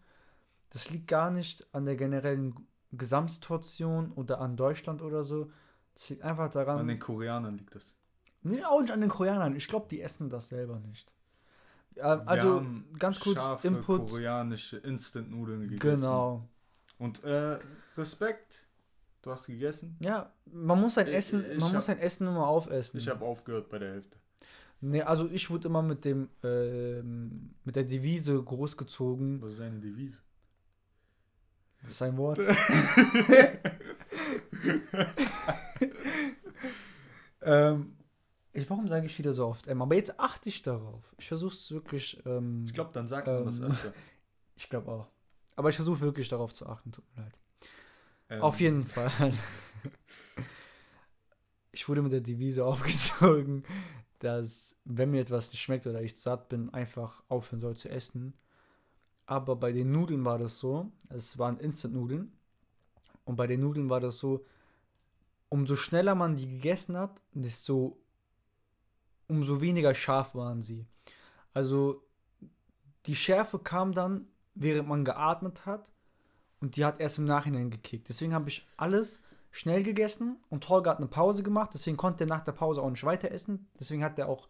das 0.71 0.91
liegt 0.91 1.07
gar 1.09 1.31
nicht 1.31 1.67
an 1.75 1.85
der 1.85 1.97
generellen 1.97 2.55
Gesamtsituation 2.93 4.13
oder 4.13 4.41
an 4.41 4.57
Deutschland 4.57 5.03
oder 5.03 5.25
so. 5.25 5.51
Das 5.95 6.09
liegt 6.11 6.23
einfach 6.23 6.51
daran, 6.51 6.79
An 6.79 6.89
den 6.89 6.99
Koreanern 6.99 7.57
liegt 7.57 7.75
das. 7.75 7.95
nicht 8.43 8.65
auch 8.67 8.81
nicht 8.81 8.91
an 8.93 9.01
den 9.01 9.11
Koreanern. 9.11 9.55
Ich 9.55 9.69
glaube, 9.69 9.87
die 9.89 10.01
essen 10.01 10.29
das 10.31 10.49
selber 10.49 10.79
nicht. 10.81 11.13
Also 12.01 12.57
haben 12.57 12.87
ganz 12.99 13.21
kurz 13.21 13.37
scharfe 13.37 13.69
Input. 13.69 14.11
koreanische 14.11 14.79
Instant-Nudeln 14.79 15.69
gegessen. 15.69 16.01
Genau. 16.01 16.49
Und 16.99 17.23
äh, 17.23 17.59
Respekt, 17.97 18.67
du 19.23 19.31
hast 19.31 19.47
gegessen. 19.47 19.97
Ja, 20.01 20.33
man 20.47 20.81
muss 20.81 20.95
sein 20.95 21.07
Ich- 21.07 21.15
Essen, 21.15 21.45
ich 21.49 21.59
man 21.61 21.69
hab- 21.69 21.75
muss 21.75 21.87
sein 21.87 21.99
Essen 22.01 22.27
immer 22.27 22.49
aufessen. 22.49 22.99
Ich 22.99 23.09
habe 23.09 23.25
aufgehört 23.25 23.69
bei 23.69 23.79
der 23.79 23.93
Hälfte. 23.93 24.19
Nee, 24.87 25.01
also 25.01 25.31
ich 25.31 25.49
wurde 25.49 25.69
immer 25.69 25.81
mit 25.81 26.05
dem, 26.05 26.29
ähm, 26.43 27.55
mit 27.65 27.75
der 27.75 27.85
Devise 27.85 28.43
großgezogen. 28.43 29.41
Was 29.41 29.55
ist 29.55 29.61
eine 29.61 29.81
Devise? 29.81 30.19
Das 31.81 31.93
ist 31.93 32.03
ein 32.03 32.19
Wort. 32.19 32.39
ähm, 37.43 37.97
ich, 38.53 38.69
warum 38.69 38.87
sage 38.89 39.07
ich 39.07 39.19
wieder 39.19 39.33
so 39.33 39.47
oft 39.47 39.67
M? 39.69 39.81
Aber 39.81 39.95
jetzt 39.95 40.21
achte 40.21 40.51
ich 40.51 40.61
darauf. 40.63 41.15
Ich 41.19 41.29
versuche 41.29 41.55
es 41.55 41.71
wirklich. 41.71 42.23
Ähm, 42.27 42.65
Ich 42.67 42.75
glaube, 42.75 42.91
dann 42.93 43.09
sagt 43.09 43.27
man 43.27 43.47
das 43.47 43.61
Ähm, 43.61 43.71
öfter. 43.71 43.95
ich 44.57 44.69
glaube 44.69 44.93
auch. 44.93 45.09
Aber 45.57 45.71
ich 45.71 45.77
versuche 45.77 46.01
wirklich 46.01 46.29
darauf 46.29 46.53
zu 46.53 46.67
achten. 46.67 46.93
Tut 46.93 47.05
mir 47.17 47.23
leid. 47.23 47.39
Ähm, 48.29 48.43
Auf 48.43 48.61
jeden 48.61 48.85
Fall. 48.85 49.11
Ich 51.77 51.89
wurde 51.89 52.03
mit 52.03 52.13
der 52.13 52.21
Devise 52.21 52.65
aufgezogen, 52.65 53.65
dass, 54.25 54.77
wenn 54.85 55.11
mir 55.11 55.21
etwas 55.21 55.51
nicht 55.53 55.61
schmeckt 55.61 55.87
oder 55.87 56.03
ich 56.03 56.17
satt 56.17 56.49
bin, 56.49 56.73
einfach 56.73 57.23
aufhören 57.29 57.61
soll 57.61 57.77
zu 57.77 57.91
essen. 57.91 58.35
Aber 59.27 59.57
bei 59.57 59.73
den 59.73 59.91
Nudeln 59.93 60.25
war 60.25 60.39
das 60.39 60.59
so, 60.59 60.91
es 61.09 61.39
waren 61.39 61.59
Instant-Nudeln. 61.59 62.33
Und 63.25 63.37
bei 63.37 63.47
den 63.47 63.61
Nudeln 63.61 63.89
war 63.89 64.01
das 64.01 64.19
so, 64.19 64.45
umso 65.49 65.77
schneller 65.77 66.15
man 66.15 66.37
die 66.37 66.49
gegessen 66.49 66.97
hat, 66.97 67.21
desto 67.33 67.99
umso 69.29 69.61
weniger 69.61 69.95
scharf 69.95 70.35
waren 70.35 70.63
sie. 70.63 70.87
Also 71.53 72.03
die 73.07 73.17
Schärfe 73.17 73.59
kam 73.59 73.93
dann, 73.93 74.27
während 74.55 74.89
man 74.89 75.05
geatmet 75.05 75.67
hat 75.67 75.91
und 76.61 76.77
die 76.77 76.85
hat 76.85 77.01
erst 77.01 77.19
im 77.19 77.25
Nachhinein 77.25 77.71
gekickt. 77.71 78.09
Deswegen 78.09 78.35
habe 78.35 78.49
ich 78.49 78.67
alles 78.77 79.23
schnell 79.57 79.85
gegessen 79.85 80.37
und 80.51 80.69
Holger 80.69 80.91
hat 80.91 80.99
eine 80.99 81.07
Pause 81.07 81.45
gemacht, 81.45 81.71
deswegen 81.75 81.97
konnte 81.97 82.25
er 82.25 82.27
nach 82.27 82.43
der 82.45 82.51
Pause 82.53 82.83
auch 82.83 82.91
nicht 82.91 83.05
weiter 83.05 83.31
essen. 83.31 83.69
Deswegen 83.79 84.03
hat 84.03 84.19
er 84.19 84.29
auch 84.29 84.49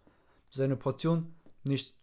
seine 0.50 0.76
Portion 0.76 1.34
nicht 1.62 1.94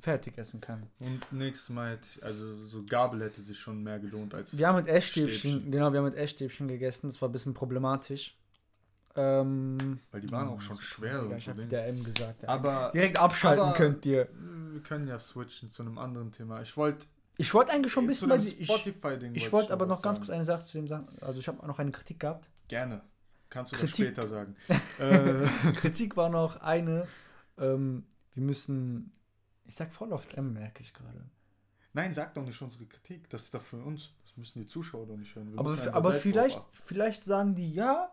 fertig 0.00 0.38
essen 0.38 0.60
können. 0.62 0.88
Und 1.00 1.20
nächstes 1.30 1.68
Mal 1.68 1.92
hätte 1.92 2.06
ich, 2.10 2.24
also 2.24 2.64
so 2.66 2.84
Gabel 2.84 3.22
hätte 3.22 3.42
sich 3.42 3.58
schon 3.58 3.82
mehr 3.82 3.98
gelohnt 3.98 4.34
als. 4.34 4.56
Wir 4.56 4.66
haben 4.66 4.76
mit 4.76 4.88
Essstäbchen, 4.88 5.50
Stäbchen. 5.50 5.70
genau, 5.70 5.92
wir 5.92 5.98
haben 5.98 6.06
mit 6.06 6.16
Essstäbchen 6.16 6.68
gegessen, 6.68 7.08
das 7.08 7.20
war 7.20 7.28
ein 7.28 7.32
bisschen 7.32 7.52
problematisch. 7.54 8.36
Ähm, 9.14 10.00
Weil 10.10 10.22
die 10.22 10.30
waren 10.32 10.48
auch 10.48 10.60
schon 10.62 10.80
schwer. 10.80 11.30
Ich 11.36 11.46
habe 11.48 11.64
wieder 11.64 11.84
M 11.84 12.02
gesagt. 12.02 12.44
Ja. 12.44 12.48
aber 12.48 12.92
Direkt 12.94 13.18
abschalten 13.18 13.62
aber- 13.66 13.76
könnt 13.76 14.06
ihr. 14.06 14.26
wir 14.72 14.80
können 14.82 15.06
ja 15.06 15.18
switchen 15.18 15.70
zu 15.70 15.82
einem 15.82 15.98
anderen 15.98 16.32
Thema. 16.32 16.62
Ich 16.62 16.74
wollte 16.78 17.04
Ich 17.38 17.52
wollte 17.54 17.72
eigentlich 17.72 17.92
schon 17.92 18.04
ein 18.04 18.08
bisschen 18.08 18.28
bei 18.28 18.38
die- 18.38 18.48
ich, 18.54 18.66
Spotify-Ding. 18.66 19.34
ich 19.34 19.50
wollte 19.52 19.72
aber 19.72 19.86
noch 19.86 20.02
ganz 20.02 20.18
sagen. 20.18 20.26
kurz 20.26 20.30
eine 20.30 20.44
Sache 20.44 20.66
zu 20.66 20.78
dem 20.78 20.86
sagen. 20.86 21.08
Also 21.20 21.40
ich 21.40 21.48
habe 21.48 21.66
noch 21.66 21.78
eine 21.78 21.90
Kritik 21.92 22.20
gehabt. 22.20 22.48
Gerne. 22.68 23.02
Kannst 23.48 23.72
du 23.72 23.76
Kritik- 23.76 24.14
das 24.14 24.24
später 24.24 24.28
sagen. 24.28 24.56
äh, 24.98 25.72
Kritik 25.74 26.16
war 26.16 26.28
noch 26.28 26.56
eine, 26.60 27.06
ähm, 27.58 28.06
wir 28.34 28.42
müssen, 28.42 29.12
ich 29.64 29.74
sag 29.74 29.92
voll 29.92 30.12
oft 30.12 30.34
M, 30.34 30.52
merke 30.52 30.82
ich 30.82 30.92
gerade. 30.94 31.24
nein, 31.94 32.12
sag 32.14 32.34
doch 32.34 32.44
nicht 32.44 32.60
unsere 32.62 32.86
Kritik. 32.86 33.28
Das 33.30 33.42
ist 33.44 33.54
doch 33.54 33.62
für 33.62 33.76
uns. 33.82 34.12
Das 34.24 34.36
müssen 34.36 34.60
die 34.60 34.66
Zuschauer 34.66 35.06
doch 35.06 35.16
nicht 35.16 35.34
hören. 35.34 35.52
Wir 35.52 35.58
Aber, 35.58 35.94
aber 35.94 36.14
vielleicht, 36.14 36.60
vielleicht 36.72 37.22
sagen 37.24 37.54
die 37.54 37.72
ja 37.74 38.10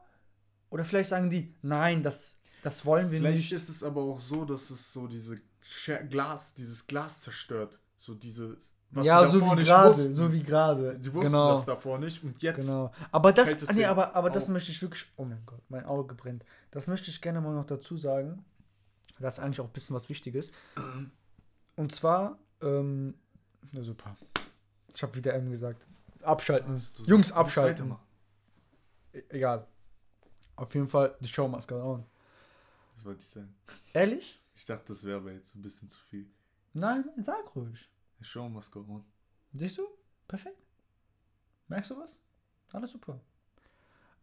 oder 0.69 0.83
vielleicht 0.85 1.09
sagen 1.09 1.29
die 1.29 1.53
nein, 1.61 2.03
das, 2.03 2.37
das 2.63 2.85
wollen 2.85 3.09
wir 3.11 3.19
Vielleicht 3.19 3.37
nicht. 3.37 3.51
ist 3.53 3.69
es 3.69 3.83
aber 3.83 4.01
auch 4.01 4.19
so, 4.19 4.43
dass 4.43 4.69
es 4.69 4.91
so 4.91 5.07
diese 5.07 5.37
Glas, 6.09 6.53
dieses 6.55 6.85
Glas 6.87 7.21
zerstört. 7.21 7.79
So 7.97 8.13
diese. 8.15 8.57
Was 8.91 9.05
ja, 9.05 9.29
so 9.29 9.39
wie 9.41 9.63
gerade, 9.63 10.13
so 10.13 10.33
wie 10.33 10.43
gerade. 10.43 10.97
Sie 11.01 11.13
wussten 11.13 11.31
genau. 11.31 11.55
das 11.55 11.65
davor 11.65 11.99
nicht 11.99 12.23
und 12.23 12.41
jetzt. 12.41 12.57
Genau. 12.57 12.91
Aber 13.11 13.31
das, 13.31 13.55
nee, 13.73 13.85
aber, 13.85 14.15
aber 14.15 14.29
das 14.29 14.47
möchte 14.47 14.71
ich 14.71 14.81
wirklich, 14.81 15.05
oh 15.15 15.25
mein 15.25 15.43
Gott, 15.45 15.61
mein 15.69 15.85
Auge 15.85 16.15
brennt. 16.15 16.43
Das 16.71 16.87
möchte 16.87 17.11
ich 17.11 17.21
gerne 17.21 17.39
mal 17.39 17.53
noch 17.53 17.65
dazu 17.65 17.97
sagen. 17.97 18.43
Das 19.19 19.37
ist 19.37 19.43
eigentlich 19.43 19.59
auch 19.59 19.65
ein 19.65 19.73
bisschen 19.73 19.95
was 19.95 20.09
Wichtiges. 20.09 20.51
Und 21.75 21.91
zwar, 21.93 22.39
ähm, 22.61 23.13
na 23.71 23.83
super. 23.83 24.15
Ich 24.93 25.03
habe 25.03 25.13
wieder 25.15 25.33
M 25.33 25.51
gesagt. 25.51 25.85
Abschalten. 26.23 26.81
Jungs, 27.05 27.31
abschalten. 27.31 27.95
E- 29.13 29.23
Egal. 29.29 29.67
Auf 30.55 30.73
jeden 30.73 30.87
Fall, 30.87 31.15
the 31.21 31.27
show 31.27 31.47
must 31.47 31.67
go 31.67 31.75
on. 31.75 32.05
Das 32.95 33.05
wollte 33.05 33.21
ich 33.21 33.29
sagen. 33.29 33.55
Ehrlich? 33.93 34.41
Ich 34.55 34.65
dachte, 34.65 34.85
das 34.87 35.03
wäre 35.03 35.19
aber 35.19 35.31
jetzt 35.31 35.55
ein 35.55 35.61
bisschen 35.61 35.87
zu 35.87 35.99
viel. 36.01 36.27
Nein, 36.73 37.05
nein, 37.15 37.23
sag 37.23 37.55
ruhig. 37.55 37.89
The 38.19 38.25
show 38.25 38.49
must 38.49 38.71
go 38.71 38.81
on. 38.81 39.03
Siehst 39.53 39.77
du? 39.77 39.87
Perfekt. 40.27 40.57
Merkst 41.67 41.91
du 41.91 41.97
was? 41.99 42.19
Alles 42.73 42.91
super. 42.91 43.19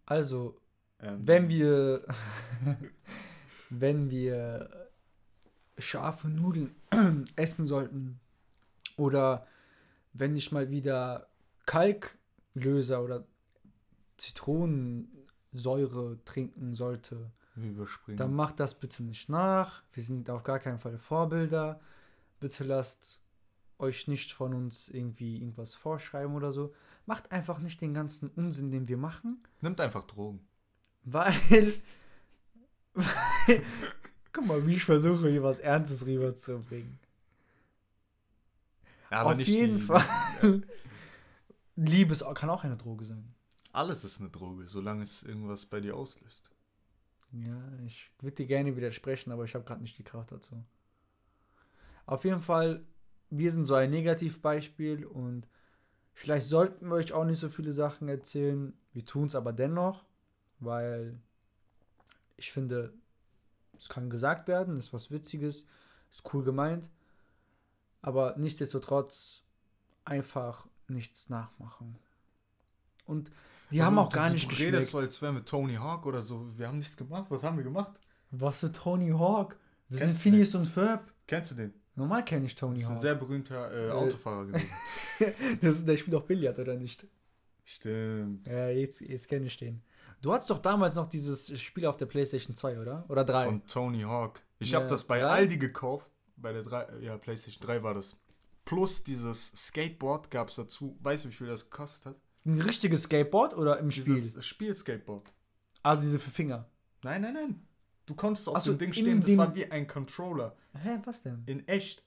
Also, 0.05 0.61
Ähm, 1.00 1.26
wenn 1.26 1.49
wir 1.49 2.07
wenn 3.71 4.11
wir 4.11 4.88
scharfe 5.79 6.29
Nudeln 6.29 6.75
essen 7.37 7.67
sollten 7.67 8.19
Oder 8.97 9.47
wenn 10.15 10.35
ich 10.37 10.53
mal 10.53 10.71
wieder 10.71 11.29
Kalklöser 11.67 13.03
oder 13.03 13.26
Zitronensäure 14.17 16.19
trinken 16.25 16.75
sollte, 16.75 17.31
überspringen. 17.57 18.17
dann 18.17 18.35
macht 18.35 18.61
das 18.61 18.79
bitte 18.79 19.03
nicht 19.03 19.29
nach. 19.29 19.83
Wir 19.93 20.03
sind 20.03 20.31
auf 20.31 20.43
gar 20.43 20.59
keinen 20.59 20.79
Fall 20.79 20.97
Vorbilder. 20.99 21.81
Bitte 22.41 22.65
lasst 22.65 23.21
euch 23.78 24.09
nicht 24.09 24.33
von 24.33 24.54
uns 24.54 24.88
irgendwie 24.88 25.38
irgendwas 25.38 25.75
vorschreiben 25.75 26.35
oder 26.35 26.52
so. 26.52 26.75
Macht 27.06 27.30
einfach 27.33 27.59
nicht 27.59 27.80
den 27.80 27.95
ganzen 27.95 28.30
Unsinn, 28.30 28.71
den 28.71 28.88
wir 28.88 28.97
machen, 28.97 29.42
Nimmt 29.61 29.80
einfach 29.80 30.06
Drogen. 30.06 30.40
weil. 31.04 31.35
weil 32.95 33.62
guck 34.33 34.47
mal, 34.47 34.66
wie 34.66 34.75
ich 34.76 34.85
versuche, 34.85 35.28
hier 35.30 35.42
was 35.42 35.59
Ernstes 35.61 36.04
rüberzubringen. 36.06 36.99
Ja, 39.11 39.23
Auf 39.23 39.38
jeden 39.40 39.76
die- 39.76 39.80
Fall. 39.83 40.04
Liebe 41.76 42.12
ist- 42.12 42.25
kann 42.35 42.50
auch 42.50 42.64
eine 42.64 42.76
Droge 42.76 43.04
sein. 43.04 43.35
Alles 43.73 44.04
ist 44.04 44.21
eine 44.21 44.30
Droge, 44.30 44.66
solange 44.68 45.02
es 45.02 45.23
irgendwas 45.23 45.66
bei 45.66 45.80
dir 45.80 45.97
auslöst. 45.97 46.50
Ja, 47.33 47.61
ich 47.87 48.11
würde 48.21 48.37
dir 48.37 48.47
gerne 48.47 48.75
widersprechen, 48.76 49.30
aber 49.33 49.45
ich 49.45 49.54
habe 49.54 49.64
gerade 49.64 49.83
nicht 49.83 49.99
die 49.99 50.04
Kraft 50.04 50.33
dazu. 50.33 50.64
Auf 52.06 52.25
jeden 52.25 52.40
Fall, 52.40 52.85
wir 53.30 53.50
sind 53.52 53.64
so 53.66 53.75
ein 53.75 53.90
Negativbeispiel 53.90 55.04
und 55.04 55.47
vielleicht 56.14 56.47
sollten 56.49 56.88
wir 56.88 56.95
euch 56.95 57.12
auch 57.12 57.25
nicht 57.25 57.40
so 57.40 57.49
viele 57.49 57.73
Sachen 57.73 58.09
erzählen. 58.09 58.73
Wir 58.92 59.04
tun 59.04 59.26
es 59.26 59.35
aber 59.35 59.52
dennoch, 59.52 60.04
weil 60.61 61.18
ich 62.37 62.52
finde, 62.52 62.92
es 63.78 63.88
kann 63.88 64.09
gesagt 64.11 64.49
werden, 64.49 64.76
ist 64.76 64.92
was 64.92 65.11
Witziges, 65.11 65.66
ist 66.11 66.33
cool 66.33 66.45
gemeint, 66.45 66.90
aber 68.02 68.35
nichtsdestotrotz 68.38 69.42
einfach 70.04 70.66
nichts 70.88 71.28
nachmachen. 71.28 71.99
Und 73.04 73.30
die 73.71 73.83
haben 73.83 73.97
Du- 73.97 74.02
auch 74.02 74.12
gar 74.12 74.28
du, 74.28 74.35
nicht 74.35 74.45
du 74.47 74.50
geschmeckt. 74.50 74.75
redest 74.75 74.90
so, 74.92 74.99
als 74.99 75.21
wären 75.21 75.35
wir 75.35 75.45
Tony 75.45 75.75
Hawk 75.75 76.06
oder 76.06 76.23
so. 76.23 76.56
Wir 76.56 76.68
haben 76.68 76.78
nichts 76.78 76.97
gemacht. 76.97 77.26
Was 77.30 77.42
haben 77.42 77.56
wir 77.56 77.64
gemacht? 77.64 77.92
Was 78.30 78.61
für 78.61 78.71
Tony 78.73 79.11
Hawk? 79.11 79.59
Wir 79.88 79.99
Kennst 79.99 80.23
sind 80.23 80.33
du 80.33 80.37
Phineas 80.37 80.54
und 80.54 80.66
Ferb. 80.66 81.12
Kennst 81.26 81.50
du 81.52 81.54
den? 81.56 81.75
Normal 81.97 82.25
kenne 82.25 82.47
ich 82.47 82.55
Das 82.55 82.61
Tony 82.61 82.79
ist 82.81 82.87
ein 82.87 82.93
Hawk. 82.95 83.03
sehr 83.03 83.15
berühmter 83.15 83.71
äh, 83.73 83.88
Äh, 83.88 83.91
Autofahrer 83.91 84.47
gewesen. 84.47 84.69
Das 85.61 85.75
ist, 85.76 85.88
der 85.88 85.97
spielt 85.97 86.15
auch 86.17 86.23
Billard, 86.25 86.59
oder 86.59 86.75
nicht? 86.76 87.07
Stimmt. 87.65 88.47
Ja, 88.47 88.69
jetzt, 88.69 89.00
jetzt 89.00 89.29
kenne 89.29 89.47
ich 89.47 89.57
den. 89.57 89.83
Du 90.23 90.33
hattest 90.33 90.50
doch 90.50 90.59
damals 90.59 90.95
noch 90.95 91.09
dieses 91.09 91.59
Spiel 91.61 91.87
auf 91.87 91.97
der 91.97 92.07
PlayStation 92.07 92.55
2, 92.57 92.81
oder? 92.81 93.05
Oder 93.09 93.25
3? 93.25 93.45
Von 93.47 93.67
Tony 93.67 94.03
Hawk. 94.03 94.41
Ich 94.59 94.71
Ja, 94.71 94.79
habe 94.81 94.88
das 94.88 95.05
bei 95.05 95.19
drei? 95.21 95.29
Aldi 95.29 95.59
gekauft. 95.59 96.09
Bei 96.37 96.53
der 96.53 96.62
3, 96.62 97.00
ja, 97.00 97.17
PlayStation 97.19 97.67
3 97.67 97.83
war 97.83 97.95
das. 97.95 98.17
Plus 98.65 99.03
dieses 99.05 99.49
Skateboard 99.55 100.31
gab 100.31 100.49
es 100.49 100.57
dazu. 100.57 100.97
Weißt 101.00 101.25
du, 101.25 101.29
wie 101.31 101.33
viel 101.33 101.47
das 101.47 101.69
gekostet 101.71 102.07
hat? 102.07 102.17
Ein 102.45 102.61
richtiges 102.61 103.05
Skateboard 103.05 103.55
oder 103.55 103.79
im 103.79 103.91
Spiel? 103.91 104.15
Dieses 104.15 104.45
Spiel-Skateboard. 104.45 105.33
Also 105.83 106.03
diese 106.03 106.19
für 106.19 106.31
Finger. 106.31 106.69
Nein, 107.03 107.23
nein, 107.23 107.35
nein. 107.35 107.67
Du 108.07 108.15
konntest 108.15 108.49
auf 108.49 108.63
so, 108.63 108.73
dem 108.73 108.79
Ding 108.79 108.89
in 108.89 108.95
stehen, 108.95 109.21
das 109.21 109.37
war 109.37 109.55
wie 109.55 109.71
ein 109.71 109.87
Controller. 109.87 110.57
Hä, 110.75 110.99
was 111.05 111.23
denn? 111.23 111.43
In 111.47 111.67
echt. 111.69 112.05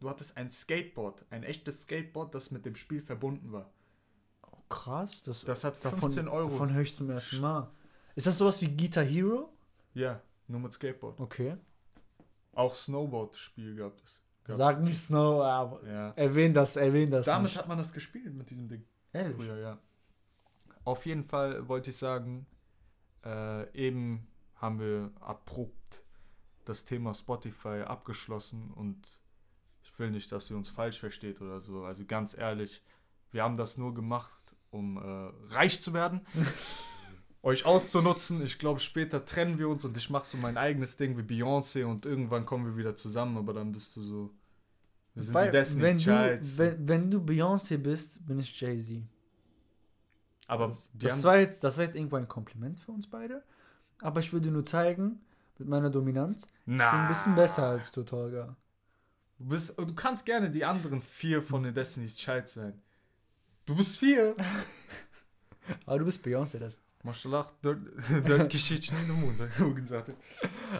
Du 0.00 0.08
hattest 0.10 0.36
ein 0.36 0.50
Skateboard. 0.50 1.24
Ein 1.30 1.42
echtes 1.44 1.82
Skateboard, 1.82 2.34
das 2.34 2.50
mit 2.50 2.66
dem 2.66 2.74
Spiel 2.74 3.00
verbunden 3.00 3.52
war. 3.52 3.70
Oh, 4.42 4.56
krass. 4.68 5.22
Das, 5.22 5.44
Das 5.44 5.64
hat 5.64 5.82
davon, 5.84 6.00
15 6.12 6.28
Euro. 6.28 6.50
Davon 6.50 6.72
höre 6.74 6.82
ich 6.82 6.94
zum 6.94 7.08
ersten 7.10 7.40
Mal. 7.40 7.70
Ist 8.14 8.26
das 8.26 8.36
sowas 8.36 8.60
wie 8.60 8.68
Guitar 8.76 9.04
Hero? 9.04 9.50
Ja, 9.94 10.20
nur 10.46 10.60
mit 10.60 10.72
Skateboard. 10.74 11.18
Okay. 11.20 11.56
Auch 12.52 12.74
Snowboard-Spiel 12.74 13.76
gab 13.76 13.96
es. 14.04 14.20
Gab's. 14.44 14.58
Sag 14.58 14.82
nicht 14.82 14.98
Snow, 14.98 15.42
aber 15.42 15.86
Ja. 15.88 16.10
erwähn 16.16 16.52
das, 16.52 16.76
erwähn 16.76 17.10
das 17.10 17.24
Damit 17.26 17.52
nicht. 17.52 17.58
hat 17.58 17.66
man 17.66 17.78
das 17.78 17.92
gespielt, 17.92 18.34
mit 18.34 18.50
diesem 18.50 18.68
Ding. 18.68 18.84
Ehrlich? 19.12 19.36
Früher, 19.36 19.56
ja. 19.58 19.78
Auf 20.84 21.06
jeden 21.06 21.24
Fall 21.24 21.66
wollte 21.66 21.90
ich 21.90 21.96
sagen, 21.96 22.46
äh, 23.24 23.70
eben 23.72 24.26
haben 24.56 24.78
wir 24.78 25.10
abrupt 25.20 26.02
das 26.64 26.84
Thema 26.84 27.14
Spotify 27.14 27.82
abgeschlossen 27.86 28.70
und 28.74 28.96
ich 29.82 29.98
will 29.98 30.10
nicht, 30.10 30.32
dass 30.32 30.50
ihr 30.50 30.56
uns 30.56 30.68
falsch 30.68 30.98
versteht 30.98 31.40
oder 31.40 31.60
so. 31.60 31.84
Also 31.84 32.04
ganz 32.06 32.36
ehrlich, 32.36 32.82
wir 33.30 33.42
haben 33.42 33.56
das 33.56 33.76
nur 33.76 33.94
gemacht, 33.94 34.54
um 34.70 34.96
äh, 34.96 35.54
reich 35.54 35.80
zu 35.82 35.92
werden, 35.92 36.22
euch 37.42 37.66
auszunutzen. 37.66 38.44
Ich 38.44 38.58
glaube, 38.58 38.80
später 38.80 39.24
trennen 39.24 39.58
wir 39.58 39.68
uns 39.68 39.84
und 39.84 39.96
ich 39.96 40.08
mache 40.10 40.26
so 40.26 40.36
mein 40.38 40.56
eigenes 40.56 40.96
Ding 40.96 41.16
wie 41.18 41.22
Beyoncé 41.22 41.84
und 41.84 42.06
irgendwann 42.06 42.46
kommen 42.46 42.66
wir 42.66 42.76
wieder 42.76 42.96
zusammen, 42.96 43.36
aber 43.36 43.52
dann 43.52 43.72
bist 43.72 43.94
du 43.96 44.02
so. 44.02 44.30
Wir 45.14 45.22
sind 45.22 45.34
Weil, 45.34 45.46
die 45.46 45.58
Destiny's 45.58 45.82
wenn, 45.82 45.98
du, 45.98 46.04
Childs. 46.04 46.58
wenn, 46.58 46.88
wenn 46.88 47.10
du 47.10 47.18
Beyoncé 47.18 47.76
bist, 47.78 48.26
bin 48.26 48.40
ich 48.40 48.60
Jay-Z. 48.60 49.02
aber 50.48 50.68
Das, 50.68 50.90
das, 50.94 51.12
haben 51.12 51.22
war 51.22 51.38
jetzt, 51.38 51.62
das 51.62 51.76
war 51.76 51.84
jetzt 51.84 51.94
irgendwo 51.94 52.16
ein 52.16 52.26
Kompliment 52.26 52.80
für 52.80 52.90
uns 52.90 53.06
beide. 53.06 53.44
Aber 54.00 54.20
ich 54.20 54.32
würde 54.32 54.50
nur 54.50 54.64
zeigen, 54.64 55.20
mit 55.58 55.68
meiner 55.68 55.90
Dominanz, 55.90 56.42
ich 56.42 56.64
bin 56.66 56.80
ein 56.80 57.08
bisschen 57.08 57.34
besser 57.34 57.66
als 57.68 57.92
du, 57.92 58.02
Tolga. 58.02 58.56
Du, 59.38 59.46
bist, 59.46 59.78
du 59.78 59.94
kannst 59.94 60.24
gerne 60.26 60.50
die 60.50 60.64
anderen 60.64 61.00
vier 61.02 61.42
von 61.42 61.62
den 61.62 61.74
Destiny's 61.74 62.16
Child 62.16 62.48
sein. 62.48 62.82
Du 63.66 63.74
bist 63.76 63.98
vier. 63.98 64.34
Aber 65.86 65.98
du 65.98 66.04
bist 66.04 66.24
Beyoncé. 66.24 66.58
Das. 66.58 66.78
Maşallah 67.02 67.46
dört, 67.62 68.48
kişi 68.48 68.74
için 68.74 68.96
in 68.96 69.12
Mund. 69.12 69.38
Bugün 69.60 69.84
zaten. 69.84 70.14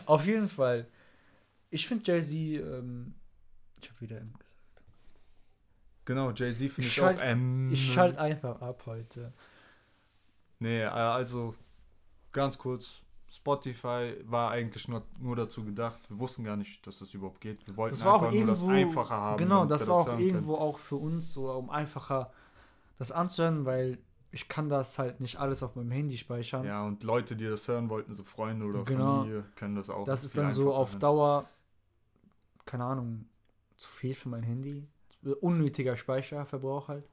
Auf 0.07 0.27
jeden 0.27 0.49
Fall. 0.49 0.87
Ich 1.71 1.87
finde 1.87 2.05
Jay-Z, 2.13 2.33
ähm, 2.33 3.15
ich 3.83 3.91
habe 3.91 4.01
wieder 4.01 4.17
M 4.21 4.33
gesagt. 4.39 4.55
Genau, 6.05 6.31
Jay-Z 6.33 6.59
finde 6.71 6.81
Ich 6.81 6.87
ich, 6.87 6.93
schalt- 6.95 7.19
auch. 7.19 7.25
Ähm, 7.25 7.73
Ich 7.73 7.93
schalte 7.93 8.21
einfach 8.21 8.61
ab 8.63 8.83
heute. 8.87 9.33
Nee, 10.61 10.83
äh, 10.83 10.87
also 10.89 11.55
ganz 12.33 12.57
kurz. 12.59 13.03
Spotify 13.35 14.15
war 14.25 14.51
eigentlich 14.53 14.87
nur, 14.89 15.03
nur 15.19 15.35
dazu 15.35 15.65
gedacht. 15.65 16.01
Wir 16.09 16.19
wussten 16.19 16.45
gar 16.45 16.57
nicht, 16.57 16.87
dass 16.87 17.01
das 17.01 17.13
überhaupt 17.15 17.41
geht. 17.41 17.67
Wir 17.67 17.77
wollten 17.77 17.97
Das 17.97 18.07
einfach 18.07 18.31
nur 18.33 18.47
das 18.47 18.63
irgendwo- 18.63 18.79
Einfache 18.81 19.15
haben. 19.15 19.39
Genau, 19.39 19.65
das 19.67 19.87
war 19.89 19.97
auch 19.97 20.07
hören 20.07 20.17
können. 20.19 20.29
irgendwo 20.29 20.55
auch 20.57 20.79
für 20.79 20.97
uns 20.97 21.33
so, 21.33 21.51
um 21.51 21.69
einfacher 21.71 22.33
das 22.99 23.11
anzuhören, 23.11 23.65
weil 23.65 23.99
ich 24.31 24.49
kann 24.49 24.69
das 24.69 24.99
halt 24.99 25.21
nicht 25.21 25.37
alles 25.39 25.63
auf 25.63 25.75
meinem 25.77 25.91
Handy 25.91 26.17
speichern. 26.17 26.65
Ja, 26.65 26.85
und 26.87 27.03
Leute, 27.03 27.35
die 27.37 27.45
das 27.47 27.67
hören 27.67 27.89
wollten, 27.89 28.15
so 28.15 28.23
Freunde 28.25 28.67
oder 28.67 28.85
Genau. 28.85 29.19
Familie, 29.23 29.45
können 29.57 29.75
das 29.77 29.91
auch. 29.91 30.05
das 30.05 30.23
ist 30.25 30.37
dann 30.39 30.53
so 30.53 30.73
auf. 30.75 30.97
Dauer, 30.99 31.49
keine 32.65 32.85
Ahnung, 32.85 33.27
zu 33.77 33.89
viel 33.89 34.15
für 34.15 34.29
mein 34.29 34.43
Handy. 34.45 34.87
Unnötiger 35.41 35.97
Speicherverbrauch 35.97 36.89
halt. 36.89 37.09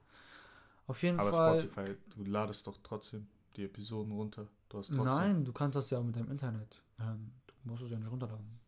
Auf 0.86 1.02
jeden 1.02 1.18
Aber 1.18 1.32
Fall. 1.32 1.60
Spotify, 1.60 1.96
du 2.16 2.24
ladest 2.30 2.66
doch 2.66 2.76
trotzdem 2.82 3.26
die 3.56 3.64
Episoden 3.64 4.12
runter. 4.12 4.48
Du 4.68 4.78
hast 4.78 4.88
trotzdem. 4.88 5.04
Nein, 5.04 5.44
du 5.44 5.52
kannst 5.52 5.76
das 5.76 5.90
ja 5.90 6.00
mit 6.00 6.16
deinem 6.16 6.30
Internet 6.30 6.82
hören. 6.98 7.32
Du 7.46 7.54
musst 7.70 7.82
es 7.82 7.90
ja 7.90 7.98
nicht 7.98 8.10
runterladen. 8.10 8.60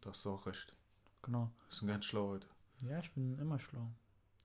Du 0.00 0.10
hast 0.10 0.26
auch 0.26 0.46
recht. 0.46 0.74
Genau. 1.22 1.50
Wir 1.68 1.76
sind 1.76 1.88
ganz 1.88 2.04
schlau 2.04 2.28
heute. 2.28 2.46
Ja, 2.82 2.98
ich 2.98 3.12
bin 3.12 3.38
immer 3.38 3.58
schlau. 3.58 3.90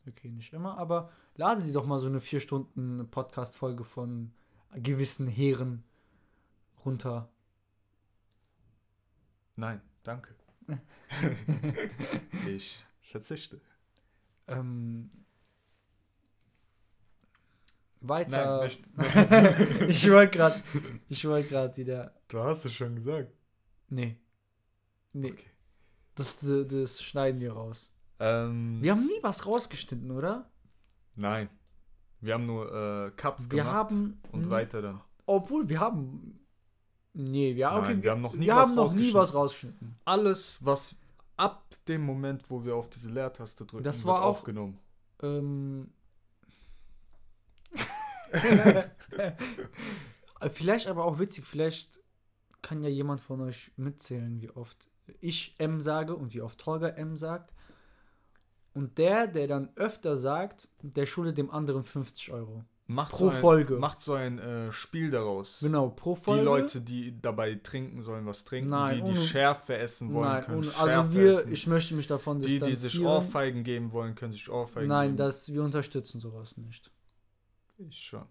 Okay, 0.08 0.32
nicht 0.32 0.54
immer, 0.54 0.78
aber 0.78 1.12
lade 1.36 1.64
dir 1.64 1.74
doch 1.74 1.86
mal 1.86 2.00
so 2.00 2.08
eine 2.08 2.22
vier 2.22 2.40
Stunden 2.40 3.10
Podcast-Folge 3.12 3.84
von 3.84 4.32
gewissen 4.74 5.28
Herren 5.28 5.84
runter. 6.86 7.30
Nein, 9.56 9.82
danke. 10.04 10.36
ich 12.48 12.86
verzichte. 13.02 13.60
Ähm, 14.48 15.12
weiter. 18.02 18.58
Nein, 18.60 18.66
nicht. 18.66 19.90
ich 19.90 20.10
wollte 20.12 20.38
gerade, 20.38 20.62
ich 21.10 21.26
wollte 21.28 21.50
gerade 21.50 21.78
wieder. 21.78 22.14
Du 22.28 22.40
hast 22.40 22.66
es 22.66 22.74
schon 22.74 22.96
gesagt. 22.96 23.32
Nee. 23.90 24.18
Nee. 25.14 25.32
Okay. 25.32 25.46
Das, 26.16 26.40
das 26.40 27.02
schneiden 27.02 27.40
wir 27.42 27.54
raus. 27.54 27.92
Ähm, 28.20 28.82
Wir 28.82 28.92
haben 28.92 29.06
nie 29.06 29.20
was 29.22 29.46
rausgeschnitten, 29.46 30.12
oder? 30.12 30.50
Nein. 31.16 31.50
Wir 32.22 32.34
haben 32.34 32.46
nur 32.46 33.08
äh, 33.08 33.12
Cups 33.12 33.50
Wir 33.50 33.60
gemacht 33.60 33.74
haben. 33.74 34.22
und 34.34 34.52
weiter 34.52 34.82
dann. 34.82 35.02
Obwohl, 35.26 35.68
wir 35.70 35.80
haben. 35.80 36.40
Nee, 37.14 37.56
wir, 37.56 37.72
okay, 37.72 37.82
Nein, 37.82 38.04
wir 38.04 38.12
haben 38.12 38.22
noch 38.22 38.34
nie 38.34 38.46
wir 38.46 38.56
was 38.56 38.68
haben 38.70 38.76
noch 38.76 38.94
nie 38.94 39.12
rausgeschnitten. 39.12 39.20
was 39.20 39.34
rausgeschnitten. 39.34 39.96
Alles, 40.06 40.60
was 40.62 40.96
ab 41.38 41.64
dem 41.88 42.02
Moment, 42.06 42.50
wo 42.52 42.64
wir 42.66 42.76
auf 42.76 42.90
diese 42.90 43.10
Leertaste 43.10 43.66
drücken, 43.66 43.84
Das 43.84 43.98
wird 44.00 44.08
war 44.08 44.22
auch- 44.24 44.28
aufgenommen. 44.28 44.78
Ähm. 45.24 45.90
vielleicht 50.52 50.88
aber 50.88 51.06
auch 51.06 51.20
witzig, 51.20 51.46
vielleicht 51.46 52.00
kann 52.62 52.84
ja 52.84 52.90
jemand 52.90 53.22
von 53.22 53.42
euch 53.42 53.72
mitzählen, 53.78 54.42
wie 54.42 54.50
oft 54.52 54.90
ich 55.22 55.56
M 55.60 55.82
sage 55.82 56.16
und 56.16 56.34
wie 56.34 56.42
oft 56.42 56.60
Tolga 56.60 56.90
M 56.90 57.18
sagt. 57.18 57.54
Und 58.74 58.98
der, 58.98 59.28
der 59.28 59.48
dann 59.48 59.70
öfter 59.76 60.16
sagt, 60.18 60.70
der 60.82 61.06
schuldet 61.06 61.38
dem 61.38 61.50
anderen 61.50 61.84
50 61.84 62.32
Euro. 62.32 62.64
Macht 62.86 63.12
Pro 63.12 63.18
so 63.18 63.30
ein, 63.30 63.36
Folge. 63.38 63.76
Macht 63.78 64.02
so 64.02 64.14
ein 64.14 64.40
äh, 64.40 64.72
Spiel 64.72 65.12
daraus. 65.12 65.58
Genau, 65.62 65.90
pro 65.90 66.16
Die 66.16 66.22
Folge. 66.22 66.44
Leute, 66.44 66.82
die 66.82 67.20
dabei 67.22 67.56
trinken 67.56 68.02
sollen, 68.02 68.26
was 68.26 68.46
trinken. 68.46 68.70
Nein, 68.70 68.98
die, 68.98 69.12
die 69.12 69.18
ohne- 69.18 69.22
Schärfe 69.28 69.78
essen 69.78 70.12
wollen, 70.12 70.28
Nein, 70.30 70.44
können 70.44 70.58
ohne, 70.58 70.66
Schärfe 70.68 70.92
also 70.98 71.14
wir, 71.14 71.40
essen. 71.40 71.52
ich 71.52 71.68
möchte 71.68 71.94
mich 71.94 72.08
davon 72.08 72.42
die, 72.42 72.60
die 72.60 72.66
sich 72.74 72.80
distanzieren. 72.94 73.06
Ohrfeigen 73.08 73.64
geben 73.64 73.92
wollen, 73.92 74.16
können 74.16 74.34
sich 74.34 74.50
Ohrfeigen 74.50 74.88
Nein, 74.90 75.10
geben. 75.10 75.18
das, 75.18 75.54
wir 75.54 75.64
unterstützen 75.64 76.20
sowas 76.20 76.58
nicht. 76.58 76.92
Ich 77.88 77.98
schon. 77.98 78.26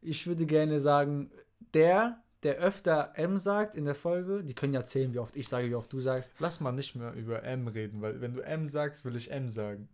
Ich 0.00 0.26
würde 0.26 0.46
gerne 0.46 0.80
sagen, 0.80 1.30
der, 1.72 2.22
der 2.42 2.56
öfter 2.56 3.12
M 3.16 3.38
sagt 3.38 3.74
in 3.74 3.84
der 3.84 3.94
Folge, 3.94 4.44
die 4.44 4.54
können 4.54 4.72
ja 4.72 4.84
zählen, 4.84 5.12
wie 5.12 5.18
oft 5.18 5.36
ich 5.36 5.48
sage, 5.48 5.68
wie 5.68 5.74
oft 5.74 5.92
du 5.92 6.00
sagst. 6.00 6.32
Lass 6.38 6.60
mal 6.60 6.72
nicht 6.72 6.94
mehr 6.94 7.12
über 7.14 7.42
M 7.42 7.66
reden, 7.68 8.00
weil 8.02 8.20
wenn 8.20 8.34
du 8.34 8.40
M 8.40 8.66
sagst, 8.68 9.04
will 9.04 9.16
ich 9.16 9.30
M 9.30 9.48
sagen. 9.48 9.88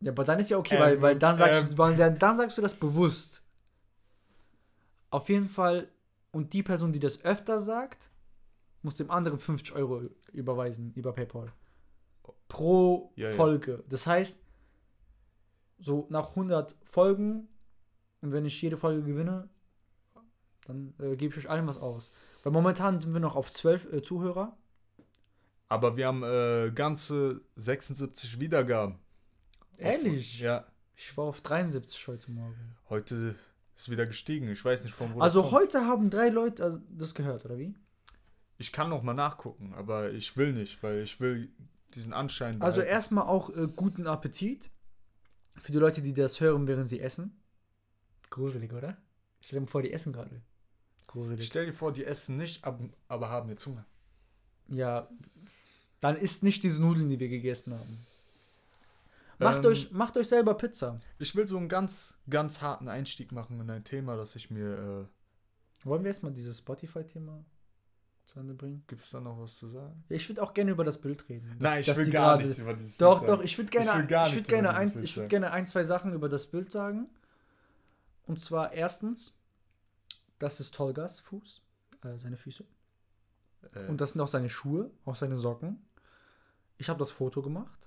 Ja, 0.00 0.12
aber 0.12 0.24
dann 0.24 0.40
ist 0.40 0.50
ja 0.50 0.58
okay, 0.58 0.74
M 0.74 0.80
weil, 0.80 1.00
weil 1.02 1.18
dann, 1.18 1.36
sagst 1.36 1.72
du, 1.72 1.78
weil 1.78 1.96
dann, 1.96 2.18
dann 2.18 2.36
sagst 2.36 2.58
du 2.58 2.62
das 2.62 2.74
bewusst. 2.74 3.42
Auf 5.10 5.28
jeden 5.28 5.48
Fall, 5.48 5.88
und 6.32 6.52
die 6.52 6.62
Person, 6.62 6.92
die 6.92 7.00
das 7.00 7.24
öfter 7.24 7.60
sagt, 7.60 8.10
muss 8.82 8.96
dem 8.96 9.10
anderen 9.10 9.38
50 9.38 9.74
Euro 9.74 10.02
überweisen 10.32 10.92
über 10.94 11.12
PayPal. 11.12 11.52
Pro 12.48 13.12
Ja, 13.16 13.30
ja. 13.30 13.34
Folge. 13.34 13.84
Das 13.88 14.06
heißt, 14.06 14.38
so 15.78 16.06
nach 16.10 16.30
100 16.30 16.74
Folgen, 16.84 17.48
und 18.24 18.32
wenn 18.32 18.46
ich 18.46 18.60
jede 18.62 18.78
Folge 18.78 19.02
gewinne, 19.02 19.48
dann 20.66 20.94
äh, 20.98 21.14
gebe 21.14 21.32
ich 21.34 21.38
euch 21.38 21.50
allen 21.50 21.66
was 21.66 21.78
aus. 21.78 22.10
Weil 22.42 22.52
momentan 22.52 22.98
sind 22.98 23.12
wir 23.12 23.20
noch 23.20 23.36
auf 23.36 23.52
12 23.52 23.92
äh, 23.92 24.02
Zuhörer. 24.02 24.56
Aber 25.68 25.96
wir 25.98 26.06
haben 26.06 26.22
äh, 26.22 26.72
ganze 26.74 27.42
76 27.56 28.40
Wiedergaben. 28.40 28.98
Ehrlich? 29.76 30.40
Ja. 30.40 30.66
Ich 30.96 31.14
war 31.16 31.24
auf 31.24 31.42
73 31.42 32.08
heute 32.08 32.30
Morgen. 32.30 32.76
Heute 32.88 33.34
ist 33.76 33.90
wieder 33.90 34.06
gestiegen. 34.06 34.48
Ich 34.48 34.64
weiß 34.64 34.84
nicht 34.84 34.94
von 34.94 35.14
wo 35.14 35.20
Also 35.20 35.50
heute 35.50 35.86
haben 35.86 36.08
drei 36.08 36.30
Leute 36.30 36.64
also, 36.64 36.80
das 36.88 37.14
gehört, 37.14 37.44
oder 37.44 37.58
wie? 37.58 37.74
Ich 38.56 38.72
kann 38.72 38.88
noch 38.88 39.02
mal 39.02 39.14
nachgucken, 39.14 39.74
aber 39.74 40.12
ich 40.12 40.36
will 40.36 40.52
nicht, 40.52 40.82
weil 40.82 41.02
ich 41.02 41.20
will 41.20 41.52
diesen 41.94 42.12
Anschein 42.12 42.62
Also 42.62 42.76
behalten. 42.76 42.90
erstmal 42.90 43.24
auch 43.26 43.50
äh, 43.50 43.66
guten 43.66 44.06
Appetit. 44.06 44.70
Für 45.60 45.72
die 45.72 45.78
Leute, 45.78 46.00
die 46.00 46.14
das 46.14 46.40
hören, 46.40 46.66
während 46.66 46.88
sie 46.88 47.00
essen. 47.00 47.40
Gruselig, 48.34 48.72
oder? 48.72 48.96
Stell 49.40 49.60
dir 49.60 49.66
vor, 49.68 49.80
die 49.82 49.92
essen 49.92 50.12
gerade. 50.12 50.40
Gruselig. 51.06 51.46
Stell 51.46 51.66
dir 51.66 51.72
vor, 51.72 51.92
die 51.92 52.04
essen 52.04 52.36
nicht, 52.36 52.64
ab, 52.64 52.80
aber 53.06 53.28
haben 53.28 53.46
eine 53.48 53.54
Zunge. 53.56 53.84
Ja, 54.66 55.08
dann 56.00 56.16
isst 56.16 56.42
nicht 56.42 56.64
diese 56.64 56.82
Nudeln, 56.82 57.08
die 57.08 57.20
wir 57.20 57.28
gegessen 57.28 57.74
haben. 57.74 58.04
Macht, 59.38 59.58
Ähm, 59.64 59.66
euch, 59.70 59.92
macht 59.92 60.16
euch 60.16 60.26
selber 60.26 60.54
Pizza. 60.54 61.00
Ich 61.20 61.36
will 61.36 61.46
so 61.46 61.56
einen 61.58 61.68
ganz, 61.68 62.14
ganz 62.28 62.60
harten 62.60 62.88
Einstieg 62.88 63.30
machen 63.30 63.60
in 63.60 63.70
ein 63.70 63.84
Thema, 63.84 64.16
das 64.16 64.34
ich 64.34 64.50
mir. 64.50 65.08
Äh, 65.84 65.86
Wollen 65.86 66.02
wir 66.02 66.08
erstmal 66.08 66.32
dieses 66.32 66.58
Spotify-Thema 66.58 67.44
zu 68.26 68.40
Ende 68.40 68.54
bringen? 68.54 68.82
Gibt 68.88 69.04
es 69.04 69.10
da 69.10 69.20
noch 69.20 69.38
was 69.38 69.54
zu 69.56 69.68
sagen? 69.68 70.02
Ja, 70.08 70.16
ich 70.16 70.28
würde 70.28 70.42
auch 70.42 70.54
gerne 70.54 70.70
über 70.72 70.82
das 70.82 71.00
Bild 71.00 71.28
reden. 71.28 71.50
dass- 71.50 71.58
Nein, 71.60 71.80
ich 71.82 71.96
will 71.96 72.10
gar 72.10 72.36
nichts 72.38 72.58
über 72.58 72.74
dieses 72.74 72.96
Doch, 72.96 73.18
Bild 73.20 73.28
doch, 73.28 73.34
sagen. 73.36 73.44
ich 73.44 73.58
würde 73.58 73.70
Ich 73.70 73.74
will 73.78 73.84
gerne, 73.84 74.06
gar 74.08 74.26
ich 74.26 74.34
würd 74.34 74.48
gerne, 74.48 74.74
ein, 74.74 75.02
ich 75.04 75.16
würd 75.16 75.28
gerne 75.28 75.50
ein, 75.52 75.66
zwei 75.66 75.84
Sachen 75.84 76.12
über 76.14 76.28
das 76.28 76.46
Bild 76.48 76.72
sagen. 76.72 77.08
Und 78.26 78.40
zwar 78.40 78.72
erstens, 78.72 79.36
das 80.38 80.60
ist 80.60 80.74
Tolgas 80.74 81.20
Fuß, 81.20 81.62
äh, 82.02 82.18
seine 82.18 82.36
Füße. 82.36 82.64
Äh, 83.74 83.86
Und 83.86 84.00
das 84.00 84.12
sind 84.12 84.20
auch 84.20 84.28
seine 84.28 84.48
Schuhe, 84.48 84.90
auch 85.04 85.16
seine 85.16 85.36
Socken. 85.36 85.84
Ich 86.78 86.88
habe 86.88 86.98
das 86.98 87.10
Foto 87.10 87.42
gemacht. 87.42 87.78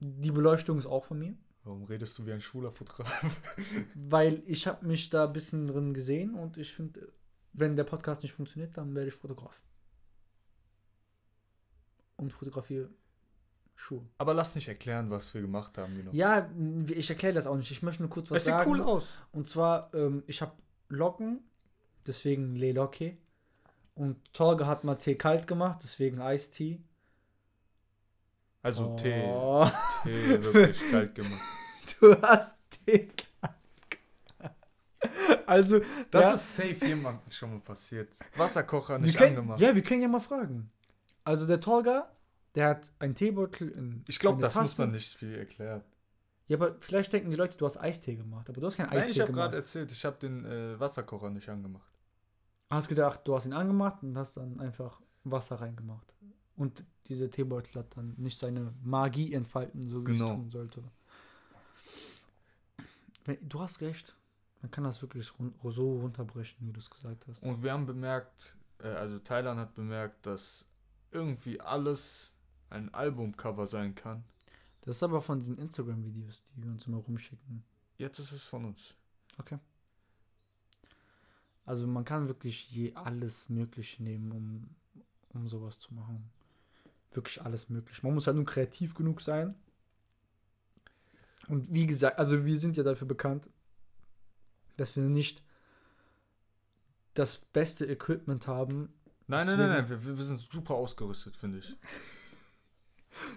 Die 0.00 0.30
Beleuchtung 0.30 0.78
ist 0.78 0.86
auch 0.86 1.04
von 1.04 1.18
mir, 1.18 1.36
warum 1.64 1.84
redest 1.84 2.18
du 2.18 2.26
wie 2.26 2.32
ein 2.32 2.40
schwuler 2.40 2.72
Fotograf? 2.72 3.40
weil 3.94 4.42
ich 4.46 4.66
habe 4.66 4.86
mich 4.86 5.10
da 5.10 5.26
ein 5.26 5.32
bisschen 5.32 5.68
drin 5.68 5.94
gesehen 5.94 6.34
und 6.34 6.56
ich 6.56 6.72
finde, 6.72 7.12
wenn 7.52 7.76
der 7.76 7.84
Podcast 7.84 8.22
nicht 8.22 8.32
funktioniert, 8.32 8.76
dann 8.76 8.94
werde 8.94 9.08
ich 9.08 9.14
Fotograf. 9.14 9.60
Und 12.16 12.32
fotografiere 12.32 12.90
Schuhe. 13.80 14.02
Aber 14.18 14.34
lass 14.34 14.54
nicht 14.54 14.68
erklären, 14.68 15.08
was 15.10 15.32
wir 15.32 15.40
gemacht 15.40 15.78
haben. 15.78 15.96
Genau. 15.96 16.10
Ja, 16.12 16.50
ich 16.88 17.08
erkläre 17.08 17.32
das 17.34 17.46
auch 17.46 17.56
nicht. 17.56 17.70
Ich 17.70 17.82
möchte 17.82 18.02
nur 18.02 18.10
kurz 18.10 18.30
was 18.30 18.38
es 18.38 18.44
sieht 18.44 18.52
sagen. 18.54 18.70
cool 18.70 18.82
aus. 18.82 19.08
Und 19.32 19.48
zwar, 19.48 19.92
ähm, 19.94 20.22
ich 20.26 20.42
habe 20.42 20.52
Locken, 20.90 21.40
deswegen 22.06 22.56
Le 22.56 22.72
Locke. 22.72 23.16
Und 23.94 24.16
Torge 24.34 24.66
hat 24.66 24.84
mal 24.84 24.96
Tee 24.96 25.14
kalt 25.14 25.46
gemacht, 25.46 25.80
deswegen 25.82 26.20
Eistee. 26.20 26.80
Also 28.62 28.94
Tee, 28.96 29.24
Oh, 29.26 29.66
Tee 30.04 30.42
wirklich 30.42 30.78
kalt 30.90 31.14
gemacht. 31.14 31.40
du 32.00 32.20
hast 32.20 32.56
Tee 32.84 33.08
kalt 33.08 33.56
gemacht. 33.88 34.56
Also, 35.46 35.80
Das 36.10 36.22
ja, 36.22 36.32
ist 36.34 36.54
safe 36.56 36.86
jemandem 36.86 37.30
schon 37.32 37.50
mal 37.50 37.60
passiert. 37.60 38.12
Wasserkocher 38.36 38.94
wir 39.00 39.06
nicht 39.06 39.16
können, 39.16 39.38
angemacht. 39.38 39.58
Ja, 39.60 39.74
wir 39.74 39.82
können 39.82 40.02
ja 40.02 40.08
mal 40.08 40.20
fragen. 40.20 40.68
Also, 41.24 41.46
der 41.46 41.60
Torga, 41.60 42.10
der 42.54 42.68
hat 42.68 42.92
einen 42.98 43.14
Teebeutel 43.14 43.68
in. 43.70 44.04
Ich 44.08 44.18
glaube, 44.18 44.40
das 44.42 44.54
muss 44.56 44.70
Tasse. 44.70 44.82
man 44.82 44.90
nicht 44.92 45.14
viel 45.14 45.34
erklären. 45.34 45.82
Ja, 46.48 46.56
aber 46.56 46.74
vielleicht 46.80 47.12
denken 47.12 47.30
die 47.30 47.36
Leute, 47.36 47.56
du 47.56 47.64
hast 47.64 47.76
Eistee 47.76 48.16
gemacht. 48.16 48.48
Aber 48.50 48.60
du 48.60 48.66
hast 48.66 48.76
keinen 48.76 48.88
Nein, 48.88 48.98
Eistee 48.98 49.10
ich 49.12 49.20
habe 49.20 49.32
gemacht. 49.32 49.50
gerade 49.52 49.56
erzählt, 49.58 49.92
ich 49.92 50.04
habe 50.04 50.18
den 50.18 50.44
äh, 50.44 50.78
Wasserkocher 50.80 51.30
nicht 51.30 51.48
angemacht. 51.48 51.86
Hast 52.70 52.88
gedacht, 52.88 53.20
du 53.24 53.34
hast 53.36 53.46
ihn 53.46 53.52
angemacht 53.52 54.02
und 54.02 54.16
hast 54.18 54.36
dann 54.36 54.58
einfach 54.60 55.00
Wasser 55.24 55.56
reingemacht. 55.60 56.12
Und 56.56 56.84
dieser 57.06 57.30
Teebeutel 57.30 57.74
hat 57.80 57.96
dann 57.96 58.14
nicht 58.16 58.38
seine 58.38 58.74
Magie 58.82 59.32
entfalten, 59.32 59.88
so 59.88 60.00
wie 60.06 60.12
Genau. 60.12 60.30
es 60.30 60.34
tun 60.36 60.50
sollte. 60.50 60.82
Du 63.42 63.60
hast 63.60 63.80
recht. 63.80 64.16
Man 64.62 64.70
kann 64.70 64.84
das 64.84 65.00
wirklich 65.00 65.30
so 65.62 65.98
runterbrechen, 66.00 66.66
wie 66.66 66.72
du 66.72 66.80
es 66.80 66.90
gesagt 66.90 67.26
hast. 67.28 67.42
Und 67.42 67.62
wir 67.62 67.72
haben 67.72 67.86
bemerkt, 67.86 68.56
äh, 68.82 68.88
also 68.88 69.18
Thailand 69.18 69.58
hat 69.58 69.74
bemerkt, 69.74 70.26
dass 70.26 70.64
irgendwie 71.12 71.60
alles 71.60 72.32
ein 72.70 72.92
Albumcover 72.94 73.66
sein 73.66 73.94
kann. 73.94 74.24
Das 74.82 74.96
ist 74.96 75.02
aber 75.02 75.20
von 75.20 75.40
diesen 75.40 75.58
Instagram-Videos, 75.58 76.42
die 76.54 76.62
wir 76.62 76.70
uns 76.70 76.86
immer 76.86 76.98
rumschicken. 76.98 77.62
Jetzt 77.98 78.18
ist 78.18 78.32
es 78.32 78.46
von 78.46 78.64
uns. 78.64 78.94
Also 81.66 81.86
man 81.86 82.04
kann 82.04 82.28
wirklich 82.28 82.70
je 82.70 82.94
alles 82.94 83.48
Mögliche 83.48 84.02
nehmen, 84.02 84.32
um, 84.32 84.70
um 85.34 85.48
sowas 85.48 85.78
zu 85.78 85.92
machen. 85.94 86.30
Wirklich 87.12 87.42
alles 87.42 87.68
möglich. 87.68 88.02
Man 88.02 88.14
muss 88.14 88.26
halt 88.26 88.36
nur 88.36 88.46
kreativ 88.46 88.94
genug 88.94 89.20
sein. 89.20 89.54
Und 91.48 91.72
wie 91.72 91.86
gesagt, 91.86 92.18
also 92.18 92.44
wir 92.44 92.58
sind 92.58 92.76
ja 92.76 92.82
dafür 92.82 93.06
bekannt, 93.06 93.48
dass 94.76 94.96
wir 94.96 95.02
nicht 95.02 95.42
das 97.14 97.36
beste 97.36 97.86
Equipment 97.86 98.46
haben. 98.46 98.92
Nein, 99.26 99.46
nein, 99.46 99.58
nein, 99.58 99.68
nein, 99.68 99.88
wir, 99.88 100.04
wir 100.18 100.24
sind 100.24 100.40
super 100.40 100.74
ausgerüstet, 100.74 101.36
finde 101.36 101.58
ich. 101.58 101.76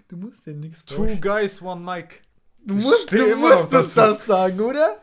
Du 0.08 0.16
musst 0.16 0.46
dir 0.46 0.54
nichts 0.54 0.84
Two 0.84 1.16
guys, 1.20 1.60
one 1.62 1.80
mic. 1.80 2.22
Du 2.58 2.74
musst, 2.74 3.10
du 3.12 3.36
musstest 3.36 3.72
das. 3.72 3.94
das 3.94 4.26
sagen, 4.26 4.60
oder? 4.60 5.00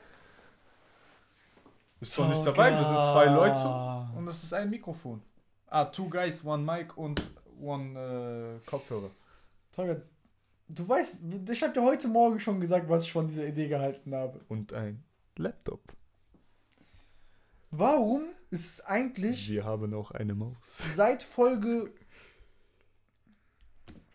Ist 1.99 2.17
doch 2.17 2.27
nicht 2.27 2.43
dabei, 2.45 2.71
wir 2.71 2.83
sind 2.83 3.05
zwei 3.11 3.25
Leute 3.25 4.17
und 4.17 4.27
es 4.27 4.43
ist 4.43 4.53
ein 4.53 4.69
Mikrofon. 4.69 5.21
Ah, 5.67 5.85
two 5.85 6.09
guys, 6.09 6.43
one 6.43 6.63
mic 6.63 6.97
und 6.97 7.21
one 7.61 8.59
äh, 8.63 8.67
Kopfhörer. 8.67 9.11
Tolga, 9.71 10.01
du 10.67 10.87
weißt, 10.89 11.19
ich 11.49 11.63
habe 11.63 11.73
dir 11.73 11.83
heute 11.83 12.07
Morgen 12.07 12.39
schon 12.39 12.59
gesagt, 12.59 12.89
was 12.89 13.03
ich 13.05 13.11
von 13.11 13.27
dieser 13.27 13.45
Idee 13.45 13.67
gehalten 13.67 14.15
habe. 14.15 14.39
Und 14.47 14.73
ein 14.73 15.03
Laptop. 15.37 15.81
Warum 17.69 18.23
ist 18.49 18.81
eigentlich 18.81 19.47
Wir 19.49 19.63
haben 19.63 19.93
auch 19.93 20.11
eine 20.11 20.33
Maus. 20.35 20.57
seit 20.95 21.23
Folge 21.23 21.93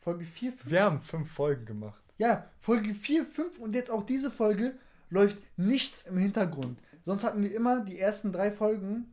Folge 0.07 0.25
4, 0.25 0.53
5, 0.53 0.71
Wir 0.71 0.85
haben 0.85 1.03
fünf 1.03 1.33
Folgen 1.33 1.67
gemacht. 1.67 2.01
ja, 2.17 2.49
Folge 2.61 2.95
4, 2.95 3.27
5 3.27 3.59
und 3.59 3.75
jetzt 3.75 3.91
auch 3.91 4.05
diese 4.05 4.31
Folge 4.31 4.79
läuft 5.11 5.39
nichts 5.59 6.05
im 6.05 6.17
Hintergrund. 6.17 6.79
Sonst 7.05 7.25
hatten 7.25 7.43
wir 7.43 7.53
immer 7.53 7.81
die 7.85 7.99
ersten 7.99 8.33
drei 8.33 8.53
Folgen 8.53 9.13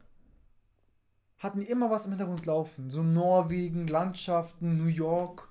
hatten 1.40 1.62
wir 1.62 1.68
immer 1.70 1.90
was 1.90 2.06
im 2.06 2.12
Hintergrund 2.12 2.46
laufen. 2.46 2.92
So 2.92 3.02
Norwegen, 3.02 3.88
Landschaften, 3.88 4.78
New 4.78 4.86
York 4.86 5.50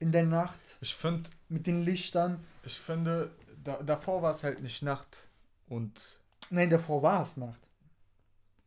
in 0.00 0.12
der 0.12 0.24
Nacht 0.24 0.76
Ich 0.82 0.94
finde, 0.94 1.30
mit 1.48 1.66
den 1.66 1.82
Lichtern. 1.82 2.44
ich 2.62 2.78
finde, 2.78 3.30
da, 3.64 3.82
davor 3.82 4.20
war 4.20 4.32
es 4.32 4.44
halt 4.44 4.60
nicht 4.60 4.82
Nacht 4.82 5.28
und 5.66 6.18
Nein, 6.50 6.68
davor 6.68 7.02
war 7.02 7.22
es 7.22 7.38
Nacht. 7.38 7.60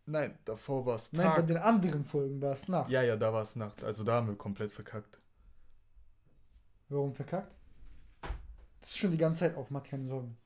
nein, 0.08 0.36
davor 0.46 0.84
war 0.88 0.96
es 0.96 1.14
Nein, 1.14 1.32
bei 1.36 1.42
den 1.44 1.58
anderen 1.58 2.06
Folgen 2.06 2.42
war 2.42 2.54
es 2.54 2.68
Nacht. 2.68 2.90
Ja, 2.90 3.04
ja, 3.04 3.16
da 3.18 3.32
war 3.32 3.44
es 3.44 3.56
Nacht. 3.56 3.84
Also 3.84 4.04
da 4.04 4.14
haben 4.16 4.28
wir 4.28 4.36
komplett 4.36 4.72
verkackt. 4.72 5.20
Warum 6.90 7.14
verkackt? 7.14 7.54
Das 8.80 8.92
ist 8.92 8.98
schon 8.98 9.12
die 9.12 9.18
ganze 9.18 9.42
Zeit 9.42 9.56
auf, 9.56 9.70
mach 9.70 9.84
keine 9.84 10.08
Sorgen. 10.08 10.38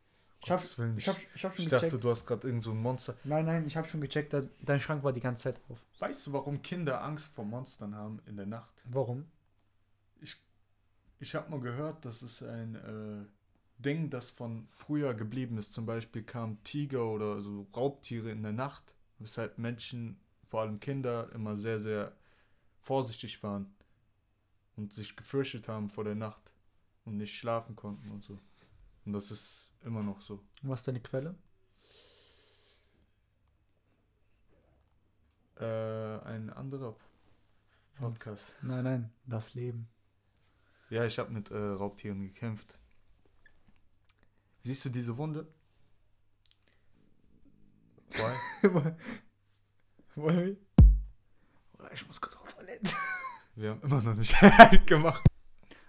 Ich 0.44 0.50
hab, 0.50 0.78
Willen, 0.80 0.98
ich 0.98 1.08
hab, 1.08 1.18
ich 1.36 1.46
hab 1.46 1.54
schon 1.54 1.66
ich 1.66 1.70
gecheckt. 1.70 1.94
dachte, 1.94 2.00
du 2.00 2.10
hast 2.10 2.26
gerade 2.26 2.48
irgend 2.48 2.64
so 2.64 2.72
ein 2.72 2.82
Monster. 2.82 3.16
Nein, 3.24 3.46
nein, 3.46 3.68
ich 3.68 3.78
habe 3.78 3.88
schon 3.88 4.02
gecheckt, 4.02 4.36
dein 4.62 4.80
Schrank 4.80 5.04
war 5.04 5.14
die 5.14 5.20
ganze 5.20 5.44
Zeit 5.44 5.62
auf. 5.70 5.78
Weißt 6.00 6.26
du, 6.26 6.34
warum 6.34 6.64
Kinder 6.64 7.04
Angst 7.04 7.28
vor 7.28 7.46
Monstern 7.46 7.96
haben 7.96 8.20
in 8.26 8.38
der 8.38 8.48
Nacht? 8.48 8.82
Warum? 8.86 9.26
Ich 11.20 11.36
habe 11.36 11.52
mal 11.52 11.60
gehört, 11.60 12.04
dass 12.04 12.24
es 12.24 12.42
ein 12.42 12.74
äh, 12.74 13.28
Ding, 13.78 14.10
das 14.10 14.32
von 14.32 14.68
früher 14.72 15.14
geblieben 15.14 15.60
ist. 15.60 15.72
Zum 15.72 15.86
Beispiel 15.86 16.24
kamen 16.24 16.64
Tiger 16.64 17.06
oder 17.06 17.42
so 17.42 17.68
Raubtiere 17.76 18.32
in 18.32 18.42
der 18.42 18.54
Nacht, 18.54 18.96
weshalb 19.20 19.60
Menschen, 19.60 20.20
vor 20.44 20.62
allem 20.62 20.80
Kinder, 20.80 21.30
immer 21.36 21.56
sehr, 21.56 21.80
sehr 21.80 22.12
vorsichtig 22.80 23.44
waren 23.44 23.72
und 24.82 24.92
sich 24.94 25.16
gefürchtet 25.16 25.68
haben 25.68 25.90
vor 25.90 26.04
der 26.04 26.16
Nacht 26.16 26.52
und 27.06 27.18
nicht 27.18 27.38
schlafen 27.38 27.76
konnten 27.76 28.10
und 28.10 28.24
so. 28.24 28.40
Und 29.06 29.14
das 29.14 29.30
ist 29.30 29.70
immer 29.84 30.02
noch 30.02 30.22
so. 30.22 30.44
Was 30.64 30.80
ist 30.80 30.88
deine 30.88 31.02
Quelle? 31.02 31.36
Äh, 35.60 36.20
ein 36.26 36.50
anderer 36.50 36.96
Podcast. 37.96 38.56
Nein, 38.64 38.84
nein, 38.84 39.14
das 39.28 39.54
Leben. 39.54 39.88
Ja, 40.90 41.06
ich 41.06 41.20
habe 41.20 41.32
mit 41.32 41.52
äh, 41.52 41.58
Raubtieren 41.58 42.22
gekämpft. 42.24 42.80
Siehst 44.64 44.84
du 44.86 44.90
diese 44.90 45.16
Wunde? 45.16 45.48
Why? 48.10 48.96
Oder 50.16 51.92
ich 51.94 52.08
muss 52.08 52.20
kurz 52.20 52.36
auf 52.36 52.54
Toilette. 52.54 52.96
Wir 53.56 53.72
haben 53.72 53.82
immer 53.82 54.02
noch 54.02 54.16
nicht 54.16 54.36
gemacht. 54.88 55.24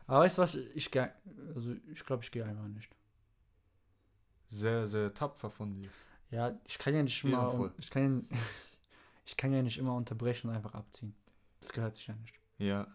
Aber 0.07 0.21
weißt 0.21 0.39
du 0.39 0.43
was? 0.43 0.55
Ich 0.55 0.91
also 1.55 1.75
ich 1.93 2.05
glaube, 2.05 2.23
ich 2.25 2.31
gehe 2.31 2.45
einfach 2.45 2.67
nicht. 2.69 2.91
Sehr, 4.51 4.87
sehr 4.87 5.15
tapfer 5.15 5.51
von 5.51 5.75
dir. 5.75 5.89
Ja, 6.31 6.59
ich 6.65 6.79
kann 6.79 6.95
ja 6.95 7.03
nicht 7.03 7.23
immer, 7.25 7.73
ich 7.79 7.91
kann, 7.91 8.27
ja- 8.31 8.37
ich 9.27 9.37
kann 9.37 9.53
ja 9.53 9.63
nicht 9.63 9.79
immer 9.79 9.95
unterbrechen 9.95 10.49
und 10.51 10.57
einfach 10.57 10.75
abziehen. 10.75 11.15
Das 11.61 11.73
gehört 11.73 11.97
sich 11.97 12.07
ja 12.07 12.15
nicht. 12.15 12.35
Ja. 12.59 12.87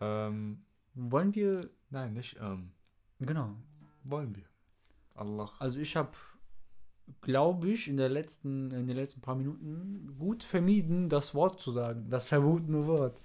Ähm, 0.00 0.64
Wollen 0.94 1.34
wir, 1.34 1.60
nein, 1.90 2.14
nicht 2.14 2.36
ähm. 2.40 2.72
genau. 3.20 3.54
Wollen 4.04 4.34
wir. 4.34 4.44
Allah. 5.14 5.50
Also 5.58 5.78
ich 5.80 5.96
habe, 5.96 6.10
glaube 7.20 7.68
ich, 7.68 7.88
in 7.88 7.96
der 7.96 8.08
letzten, 8.08 8.70
in 8.70 8.86
den 8.86 8.96
letzten 8.96 9.20
paar 9.20 9.34
Minuten 9.34 10.16
gut 10.18 10.44
vermieden, 10.44 11.08
das 11.08 11.34
Wort 11.34 11.60
zu 11.60 11.72
sagen, 11.72 12.08
das 12.10 12.26
verbotene 12.26 12.86
Wort. 12.86 13.20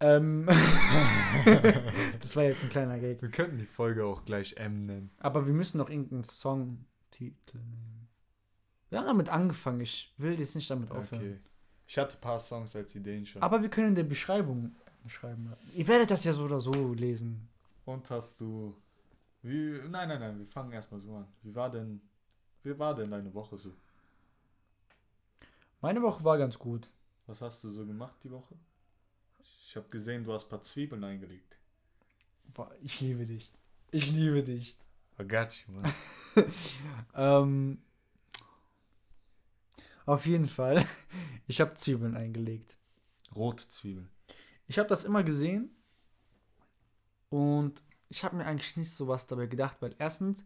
Ähm, 0.00 0.46
das 2.20 2.36
war 2.36 2.44
jetzt 2.44 2.62
ein 2.64 2.70
kleiner 2.70 2.98
Gag. 2.98 3.22
Wir 3.22 3.30
könnten 3.30 3.58
die 3.58 3.66
Folge 3.66 4.04
auch 4.04 4.24
gleich 4.24 4.56
M 4.56 4.86
nennen. 4.86 5.10
Aber 5.18 5.46
wir 5.46 5.54
müssen 5.54 5.78
noch 5.78 5.88
irgendeinen 5.88 6.24
Songtitel 6.24 7.58
nehmen. 7.58 8.08
Wir 8.90 8.98
haben 8.98 9.06
damit 9.06 9.28
angefangen. 9.28 9.80
Ich 9.80 10.12
will 10.18 10.38
jetzt 10.38 10.54
nicht 10.54 10.70
damit 10.70 10.90
aufhören. 10.90 11.22
Okay. 11.22 11.40
Ich 11.86 11.98
hatte 11.98 12.16
ein 12.16 12.20
paar 12.20 12.38
Songs 12.38 12.74
als 12.76 12.94
Ideen 12.94 13.26
schon. 13.26 13.42
Aber 13.42 13.62
wir 13.62 13.68
können 13.68 13.88
in 13.88 13.94
der 13.94 14.04
Beschreibung 14.04 14.74
schreiben. 15.06 15.52
Ihr 15.74 15.86
werdet 15.88 16.10
das 16.10 16.24
ja 16.24 16.32
so 16.32 16.44
oder 16.44 16.60
so 16.60 16.92
lesen. 16.94 17.48
Und 17.84 18.10
hast 18.10 18.40
du. 18.40 18.74
Wie. 19.44 19.78
Nein, 19.88 20.08
nein, 20.08 20.20
nein, 20.20 20.38
wir 20.38 20.46
fangen 20.46 20.72
erstmal 20.72 21.00
so 21.00 21.14
an. 21.14 21.28
Wie 21.42 21.54
war 21.54 21.70
denn. 21.70 22.00
Wie 22.62 22.76
war 22.78 22.94
denn 22.94 23.10
deine 23.10 23.32
Woche 23.34 23.58
so? 23.58 23.74
Meine 25.82 26.00
Woche 26.00 26.24
war 26.24 26.38
ganz 26.38 26.58
gut. 26.58 26.90
Was 27.26 27.42
hast 27.42 27.62
du 27.62 27.70
so 27.70 27.86
gemacht 27.86 28.16
die 28.24 28.30
Woche? 28.30 28.56
Ich 29.66 29.76
habe 29.76 29.86
gesehen, 29.88 30.24
du 30.24 30.32
hast 30.32 30.44
ein 30.46 30.48
paar 30.48 30.62
Zwiebeln 30.62 31.04
eingelegt. 31.04 31.58
Boah, 32.54 32.74
Ich 32.82 33.00
liebe 33.00 33.26
dich. 33.26 33.52
Ich 33.90 34.10
liebe 34.10 34.42
dich. 34.42 34.78
I 35.20 35.26
got 35.28 35.52
you, 35.52 35.74
man. 35.74 35.92
Ähm, 37.14 37.82
auf 40.06 40.26
jeden 40.26 40.48
Fall. 40.48 40.84
Ich 41.46 41.60
habe 41.60 41.74
Zwiebeln 41.74 42.16
eingelegt. 42.16 42.78
Rote 43.36 43.68
Zwiebeln. 43.68 44.08
Ich 44.66 44.78
habe 44.78 44.88
das 44.88 45.04
immer 45.04 45.22
gesehen 45.22 45.70
und 47.28 47.82
ich 48.14 48.22
habe 48.24 48.36
mir 48.36 48.46
eigentlich 48.46 48.76
nicht 48.76 48.92
so 48.92 49.08
was 49.08 49.26
dabei 49.26 49.46
gedacht, 49.46 49.78
weil 49.80 49.94
erstens, 49.98 50.44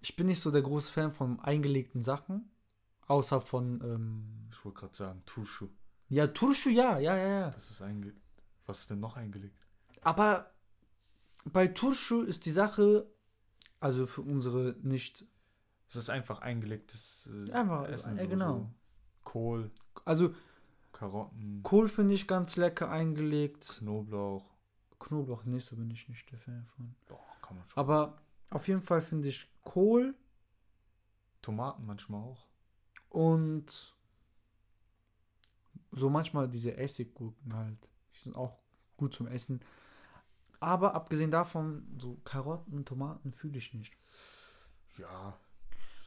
ich 0.00 0.16
bin 0.16 0.26
nicht 0.26 0.40
so 0.40 0.50
der 0.50 0.62
große 0.62 0.90
Fan 0.90 1.12
von 1.12 1.38
eingelegten 1.40 2.02
Sachen, 2.02 2.50
außer 3.06 3.40
von, 3.42 3.80
ähm, 3.84 4.48
Ich 4.50 4.64
wollte 4.64 4.80
gerade 4.80 4.96
sagen, 4.96 5.22
Tuschu. 5.26 5.68
ja, 6.08 6.26
Turschu, 6.28 6.70
ja, 6.70 6.98
ja, 6.98 7.14
ja, 7.16 7.28
ja. 7.40 7.50
Das 7.50 7.70
ist 7.70 7.82
eingelegt. 7.82 8.20
Was 8.66 8.80
ist 8.80 8.90
denn 8.90 9.00
noch 9.00 9.16
eingelegt? 9.16 9.66
Aber 10.00 10.50
bei 11.44 11.66
Turschu 11.68 12.22
ist 12.22 12.46
die 12.46 12.50
Sache, 12.50 13.06
also 13.80 14.06
für 14.06 14.22
unsere 14.22 14.74
nicht, 14.82 15.26
Es 15.88 15.96
ist 15.96 16.08
einfach 16.10 16.40
eingelegtes 16.40 17.28
äh, 17.32 17.50
Einfach, 17.52 17.86
Essen. 17.88 18.16
ja, 18.16 18.22
so, 18.24 18.28
genau. 18.30 18.58
So. 18.58 18.70
Kohl, 19.24 19.70
also 20.06 20.34
Karotten, 20.92 21.62
Kohl 21.62 21.88
finde 21.88 22.14
ich 22.14 22.26
ganz 22.26 22.56
lecker 22.56 22.90
eingelegt. 22.90 23.76
Knoblauch. 23.78 24.44
Knoblauch 25.00 25.44
nicht, 25.44 25.64
so 25.66 25.76
bin 25.76 25.90
ich 25.90 26.08
nicht 26.08 26.30
der 26.30 26.38
Fan 26.38 26.66
von. 26.76 26.94
Doch, 27.06 27.40
kann 27.42 27.56
man 27.56 27.66
schon. 27.68 27.78
Aber 27.80 28.18
auf 28.50 28.66
jeden 28.68 28.82
Fall 28.82 29.00
finde 29.00 29.28
ich 29.28 29.48
Kohl 29.64 30.14
Tomaten 31.42 31.86
manchmal 31.86 32.20
auch. 32.22 32.46
und 33.10 33.94
so 35.92 36.10
manchmal 36.10 36.48
diese 36.48 36.76
Essiggurken 36.76 37.54
halt. 37.54 37.78
Die 38.12 38.18
sind 38.24 38.36
auch 38.36 38.58
gut 38.96 39.14
zum 39.14 39.26
Essen. 39.26 39.60
Aber 40.60 40.94
abgesehen 40.94 41.30
davon, 41.30 41.86
so 41.98 42.16
Karotten 42.24 42.74
und 42.74 42.86
Tomaten 42.86 43.32
fühle 43.32 43.58
ich 43.58 43.72
nicht. 43.74 43.96
Ja. 44.98 45.38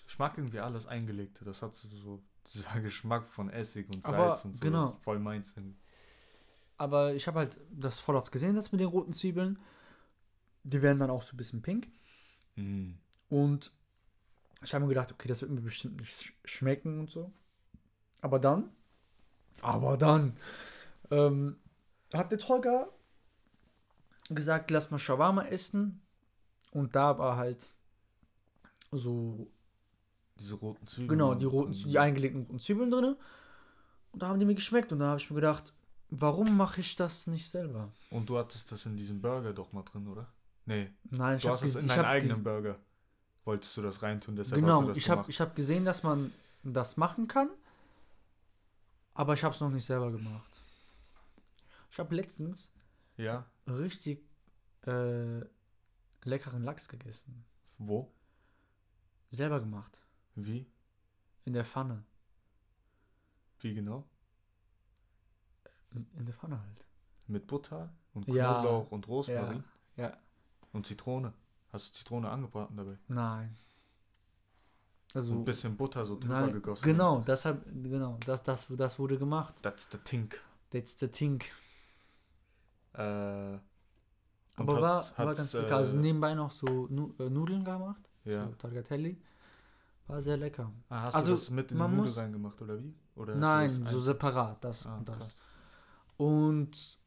Ich 0.07 0.19
mag 0.19 0.37
irgendwie 0.37 0.59
alles 0.59 0.85
eingelegte. 0.87 1.45
Das 1.45 1.61
hat 1.61 1.73
so, 1.73 2.21
dieser 2.53 2.79
Geschmack 2.81 3.27
von 3.29 3.49
Essig 3.49 3.87
und 3.89 4.05
Aber 4.05 4.35
Salz 4.35 4.45
und 4.45 4.53
so. 4.53 4.59
genau. 4.65 4.81
Das 4.81 4.95
ist 4.95 5.03
voll 5.03 5.19
meins. 5.19 5.55
irgendwie. 5.55 5.77
Aber 6.81 7.13
ich 7.13 7.27
habe 7.27 7.37
halt 7.39 7.59
das 7.69 7.99
voll 7.99 8.15
oft 8.15 8.31
gesehen, 8.31 8.55
das 8.55 8.71
mit 8.71 8.81
den 8.81 8.87
roten 8.87 9.13
Zwiebeln. 9.13 9.59
Die 10.63 10.81
werden 10.81 10.97
dann 10.97 11.11
auch 11.11 11.21
so 11.21 11.35
ein 11.35 11.37
bisschen 11.37 11.61
pink. 11.61 11.87
Mm. 12.55 12.93
Und 13.29 13.71
ich 14.63 14.73
habe 14.73 14.83
mir 14.85 14.89
gedacht, 14.89 15.11
okay, 15.11 15.27
das 15.27 15.41
wird 15.41 15.51
mir 15.51 15.61
bestimmt 15.61 15.97
nicht 15.99 16.11
sch- 16.11 16.33
schmecken 16.43 16.99
und 16.99 17.11
so. 17.11 17.31
Aber 18.21 18.39
dann, 18.39 18.71
aber 19.61 19.95
dann, 19.95 20.35
ähm, 21.11 21.57
hat 22.13 22.31
der 22.31 22.39
Tolga 22.39 22.87
gesagt, 24.29 24.71
lass 24.71 24.89
mal 24.89 24.97
Shawarma 24.97 25.45
essen. 25.45 26.01
Und 26.71 26.95
da 26.95 27.19
war 27.19 27.37
halt 27.37 27.69
so, 28.91 29.51
Diese 30.39 30.55
roten 30.55 30.87
Zwiebeln. 30.87 31.09
genau, 31.09 31.35
die 31.35 31.45
roten, 31.45 31.73
die 31.73 31.99
eingelegten 31.99 32.41
roten 32.41 32.59
Zwiebeln 32.59 32.89
drin. 32.89 33.15
Und 34.13 34.21
da 34.23 34.29
haben 34.29 34.39
die 34.39 34.45
mir 34.45 34.55
geschmeckt. 34.55 34.91
Und 34.91 34.97
da 34.99 35.09
habe 35.09 35.19
ich 35.19 35.29
mir 35.29 35.35
gedacht, 35.35 35.73
warum 36.11 36.55
mache 36.55 36.81
ich 36.81 36.95
das 36.95 37.25
nicht 37.27 37.49
selber? 37.49 37.91
Und 38.11 38.29
du 38.29 38.37
hattest 38.37 38.71
das 38.71 38.85
in 38.85 38.95
diesem 38.95 39.21
Burger 39.21 39.53
doch 39.53 39.71
mal 39.73 39.83
drin, 39.83 40.07
oder? 40.07 40.27
Nee, 40.65 40.91
Nein, 41.09 41.37
ich 41.37 41.43
du 41.43 41.49
habe 41.49 41.57
hast 41.59 41.63
es 41.63 41.75
in 41.75 41.87
deinen 41.87 42.05
eigenen 42.05 42.43
Burger. 42.43 42.77
Wolltest 43.43 43.75
du 43.75 43.81
das 43.81 44.03
reintun, 44.03 44.35
deshalb 44.35 44.61
hast 44.61 44.67
Genau, 44.67 44.81
du 44.83 44.87
das 44.89 44.97
ich 44.97 45.09
habe 45.09 45.17
gemacht. 45.21 45.29
ich 45.29 45.41
hab 45.41 45.55
gesehen, 45.55 45.83
dass 45.83 46.03
man 46.03 46.31
das 46.63 46.95
machen 46.95 47.27
kann, 47.27 47.49
aber 49.15 49.33
ich 49.33 49.43
habe 49.43 49.55
es 49.55 49.59
noch 49.61 49.71
nicht 49.71 49.85
selber 49.85 50.11
gemacht. 50.11 50.61
Ich 51.91 51.97
habe 51.97 52.13
letztens 52.15 52.69
Ja, 53.17 53.45
richtig 53.67 54.23
äh, 54.85 55.41
leckeren 56.23 56.63
Lachs 56.63 56.87
gegessen. 56.87 57.43
wo? 57.79 58.11
Selber 59.31 59.59
gemacht. 59.59 59.97
Wie? 60.35 60.67
In 61.45 61.53
der 61.53 61.65
Pfanne. 61.65 62.03
Wie 63.59 63.73
genau? 63.73 64.07
In 65.91 66.05
in 66.17 66.25
der 66.25 66.33
Pfanne 66.35 66.59
halt. 66.59 66.85
Mit 67.27 67.47
Butter 67.47 67.89
und 68.13 68.27
Ja, 68.27 68.61
Knoblauch 68.61 68.91
und 68.91 69.07
Rosmarin 69.07 69.63
Ja. 69.97 70.17
und 70.73 70.85
Zitrone. 70.85 71.33
Hast 71.71 71.89
du 71.89 71.97
Zitrone 71.99 72.29
angebraten 72.29 72.75
dabei? 72.77 72.97
Nein. 73.07 73.55
Also, 75.13 75.31
Und 75.33 75.39
ein 75.39 75.45
bisschen 75.45 75.75
Butter 75.75 76.05
so 76.05 76.17
drüber 76.17 76.41
nein, 76.41 76.53
gegossen. 76.53 76.83
genau, 76.85 77.19
deshalb, 77.27 77.65
genau, 77.83 78.17
das, 78.25 78.43
das, 78.43 78.67
das 78.69 78.97
wurde 78.97 79.17
gemacht. 79.17 79.61
That's 79.61 79.89
the 79.91 79.97
thing. 79.97 80.33
That's 80.71 80.97
the 80.99 81.07
thing. 81.09 81.41
Äh, 82.93 82.99
Aber 83.01 83.61
war, 84.81 85.05
war 85.17 85.35
ganz 85.35 85.53
lecker. 85.53 85.75
Also 85.75 85.97
äh, 85.97 85.99
nebenbei 86.01 86.33
noch 86.33 86.51
so 86.51 86.87
Nu 86.89 87.13
äh, 87.19 87.29
Nudeln 87.29 87.63
gemacht. 87.63 88.01
Ja. 88.23 88.45
So 88.45 88.51
Targatelli. 88.55 89.17
War 90.07 90.21
sehr 90.21 90.37
lecker. 90.37 90.71
Ah, 90.89 91.01
hast 91.03 91.15
Also, 91.15 91.33
du 91.33 91.37
das 91.39 91.49
mit 91.49 91.71
in 91.71 91.77
die 91.77 91.87
Nudeln 91.87 92.13
reingemacht, 92.15 92.61
oder 92.61 92.79
wie? 92.81 92.93
Oder 93.15 93.35
Nein, 93.35 93.85
so 93.85 93.99
separat, 93.99 94.63
das 94.63 94.85
Ah, 94.85 94.97
und 94.97 95.07
das. 95.09 95.17
krass. 95.17 95.35
Und 96.21 96.99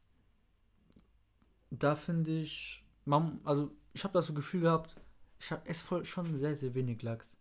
da 1.69 1.95
finde 1.95 2.37
ich, 2.37 2.83
man, 3.05 3.39
also 3.45 3.71
ich 3.93 4.03
habe 4.03 4.13
das 4.13 4.27
so 4.27 4.33
Gefühl 4.33 4.59
gehabt, 4.59 4.99
ich 5.39 5.53
habe 5.53 5.61
es 5.69 5.81
voll 5.81 6.03
schon 6.03 6.35
sehr, 6.35 6.53
sehr 6.57 6.73
wenig 6.73 7.01
Lachs. 7.01 7.37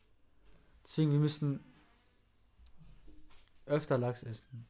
Deswegen, 0.84 1.10
wir 1.10 1.18
müssen 1.18 1.64
öfter 3.66 3.98
Lachs 3.98 4.22
essen. 4.22 4.66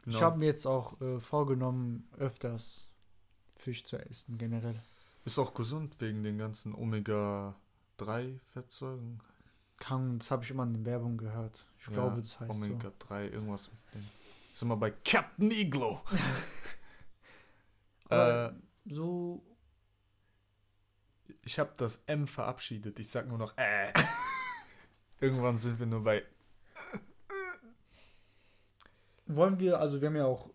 Ich 0.00 0.04
Genau. 0.12 0.20
habe 0.20 0.36
mir 0.38 0.44
jetzt 0.46 0.66
auch 0.66 1.00
äh, 1.00 1.18
vorgenommen, 1.18 2.06
öfters 2.18 2.90
Fisch 3.54 3.84
zu 3.84 3.96
essen, 3.96 4.36
generell. 4.36 4.82
Ist 5.24 5.38
auch 5.38 5.54
gesund 5.54 5.98
wegen 5.98 6.24
den 6.24 6.36
ganzen 6.36 6.74
Omega-3-Fettsäuren. 6.74 9.22
Kann, 9.78 10.18
das 10.18 10.30
habe 10.30 10.44
ich 10.44 10.50
immer 10.50 10.64
in 10.64 10.74
den 10.74 10.84
Werbung 10.84 11.16
gehört. 11.16 11.64
Ich 11.78 11.86
Ja, 11.86 11.92
glaube, 11.94 12.20
das 12.20 12.38
heißt 12.38 12.52
so. 12.52 12.64
Omega-3, 12.64 13.30
irgendwas 13.30 13.70
mit 13.70 13.94
dem. 13.94 14.15
Sind 14.56 14.68
wir 14.68 14.76
bei 14.78 14.90
Captain 14.90 15.50
Iglo. 15.50 16.00
Aber 18.08 18.54
äh, 18.56 18.90
so 18.90 19.44
Ich 21.42 21.58
habe 21.58 21.74
das 21.76 22.02
M 22.06 22.26
verabschiedet. 22.26 22.98
Ich 22.98 23.10
sag 23.10 23.28
nur 23.28 23.36
noch 23.36 23.52
äh. 23.58 23.92
Irgendwann 25.20 25.58
sind 25.58 25.78
wir 25.78 25.84
nur 25.84 26.02
bei. 26.02 26.24
Wollen 29.26 29.58
wir, 29.58 29.78
also 29.78 30.00
wir 30.00 30.08
haben 30.08 30.16
ja 30.16 30.24
auch 30.24 30.48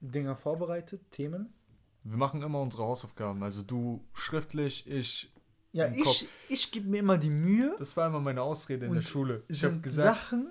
Dinger 0.00 0.34
vorbereitet, 0.34 1.12
Themen. 1.12 1.54
Wir 2.02 2.16
machen 2.16 2.42
immer 2.42 2.60
unsere 2.60 2.82
Hausaufgaben. 2.82 3.40
Also 3.44 3.62
du 3.62 4.04
schriftlich, 4.14 4.90
ich. 4.90 5.32
Ja, 5.70 5.84
Im 5.84 6.02
Kopf. 6.02 6.22
ich, 6.22 6.28
ich 6.48 6.72
gebe 6.72 6.88
mir 6.88 6.98
immer 6.98 7.18
die 7.18 7.30
Mühe. 7.30 7.76
Das 7.78 7.96
war 7.96 8.08
immer 8.08 8.20
meine 8.20 8.42
Ausrede 8.42 8.86
in 8.86 8.94
der 8.94 9.02
Schule. 9.02 9.44
Ich 9.46 9.62
habe 9.62 9.78
gesagt, 9.78 10.18
Sachen, 10.18 10.50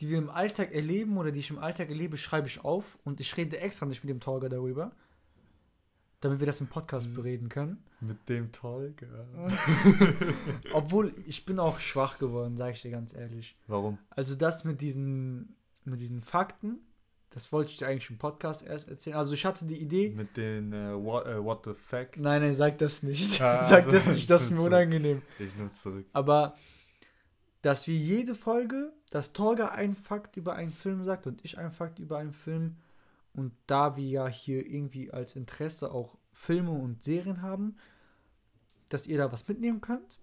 die 0.00 0.08
wir 0.08 0.18
im 0.18 0.30
Alltag 0.30 0.72
erleben 0.72 1.16
oder 1.18 1.30
die 1.32 1.40
ich 1.40 1.50
im 1.50 1.58
Alltag 1.58 1.88
erlebe, 1.88 2.16
schreibe 2.16 2.46
ich 2.46 2.64
auf 2.64 2.98
und 3.04 3.20
ich 3.20 3.36
rede 3.36 3.58
extra 3.58 3.86
nicht 3.86 4.04
mit 4.04 4.10
dem 4.10 4.20
Tolga 4.20 4.48
darüber, 4.48 4.92
damit 6.20 6.40
wir 6.40 6.46
das 6.46 6.60
im 6.60 6.66
Podcast 6.68 7.14
bereden 7.14 7.48
können. 7.48 7.82
mit 8.00 8.28
dem 8.28 8.50
Tolga. 8.52 9.06
Obwohl, 10.72 11.14
ich 11.26 11.44
bin 11.44 11.58
auch 11.58 11.80
schwach 11.80 12.18
geworden, 12.18 12.56
sage 12.56 12.72
ich 12.72 12.82
dir 12.82 12.90
ganz 12.90 13.14
ehrlich. 13.14 13.56
Warum? 13.66 13.98
Also 14.10 14.34
das 14.34 14.64
mit 14.64 14.80
diesen, 14.80 15.56
mit 15.84 16.00
diesen 16.00 16.22
Fakten, 16.22 16.78
das 17.30 17.52
wollte 17.52 17.70
ich 17.70 17.76
dir 17.76 17.86
eigentlich 17.88 18.08
im 18.10 18.18
Podcast 18.18 18.64
erst 18.66 18.88
erzählen. 18.88 19.16
Also 19.16 19.32
ich 19.34 19.44
hatte 19.44 19.64
die 19.66 19.76
Idee, 19.76 20.10
Mit 20.10 20.36
den 20.36 20.72
äh, 20.72 20.94
what, 20.94 21.26
äh, 21.26 21.42
what 21.42 21.64
the 21.64 21.74
fuck? 21.74 22.16
nein, 22.16 22.40
nein, 22.42 22.54
sag 22.54 22.78
das 22.78 23.02
nicht. 23.02 23.40
Ah, 23.40 23.62
sag 23.64 23.88
das 23.88 24.06
nicht, 24.14 24.28
das 24.30 24.44
ist 24.44 24.50
mir 24.52 24.62
unangenehm. 24.62 25.22
Ich 25.38 25.54
nehme 25.54 25.70
zurück. 25.72 26.06
Aber 26.12 26.56
dass 27.62 27.86
wir 27.86 27.96
jede 27.96 28.34
Folge, 28.34 28.92
dass 29.10 29.32
Tolga 29.32 29.68
einen 29.68 29.96
Fakt 29.96 30.36
über 30.36 30.54
einen 30.54 30.72
Film 30.72 31.04
sagt 31.04 31.26
und 31.26 31.44
ich 31.44 31.58
einen 31.58 31.72
Fakt 31.72 31.98
über 31.98 32.18
einen 32.18 32.32
Film. 32.32 32.76
Und 33.34 33.52
da 33.66 33.96
wir 33.96 34.08
ja 34.08 34.26
hier 34.28 34.66
irgendwie 34.66 35.10
als 35.12 35.36
Interesse 35.36 35.92
auch 35.92 36.16
Filme 36.32 36.70
und 36.70 37.02
Serien 37.02 37.42
haben, 37.42 37.76
dass 38.88 39.06
ihr 39.06 39.18
da 39.18 39.32
was 39.32 39.48
mitnehmen 39.48 39.80
könnt 39.80 40.18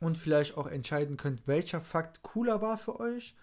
und 0.00 0.18
vielleicht 0.18 0.56
auch 0.56 0.66
entscheiden 0.66 1.16
könnt, 1.16 1.46
welcher 1.46 1.80
Fakt 1.80 2.22
cooler 2.22 2.60
war 2.60 2.78
für 2.78 2.98
euch. 2.98 3.36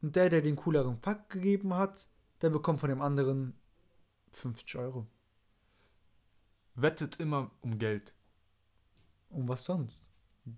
Und 0.00 0.14
der, 0.14 0.30
der 0.30 0.42
den 0.42 0.56
cooleren 0.56 0.98
Fakt 0.98 1.30
gegeben 1.30 1.74
hat, 1.74 2.06
der 2.40 2.50
bekommt 2.50 2.80
von 2.80 2.88
dem 2.88 3.02
anderen 3.02 3.54
50 4.32 4.76
Euro. 4.76 5.06
Wettet 6.74 7.16
immer 7.16 7.50
um 7.60 7.78
Geld. 7.78 8.14
Und 9.30 9.48
was 9.48 9.64
sonst? 9.64 10.06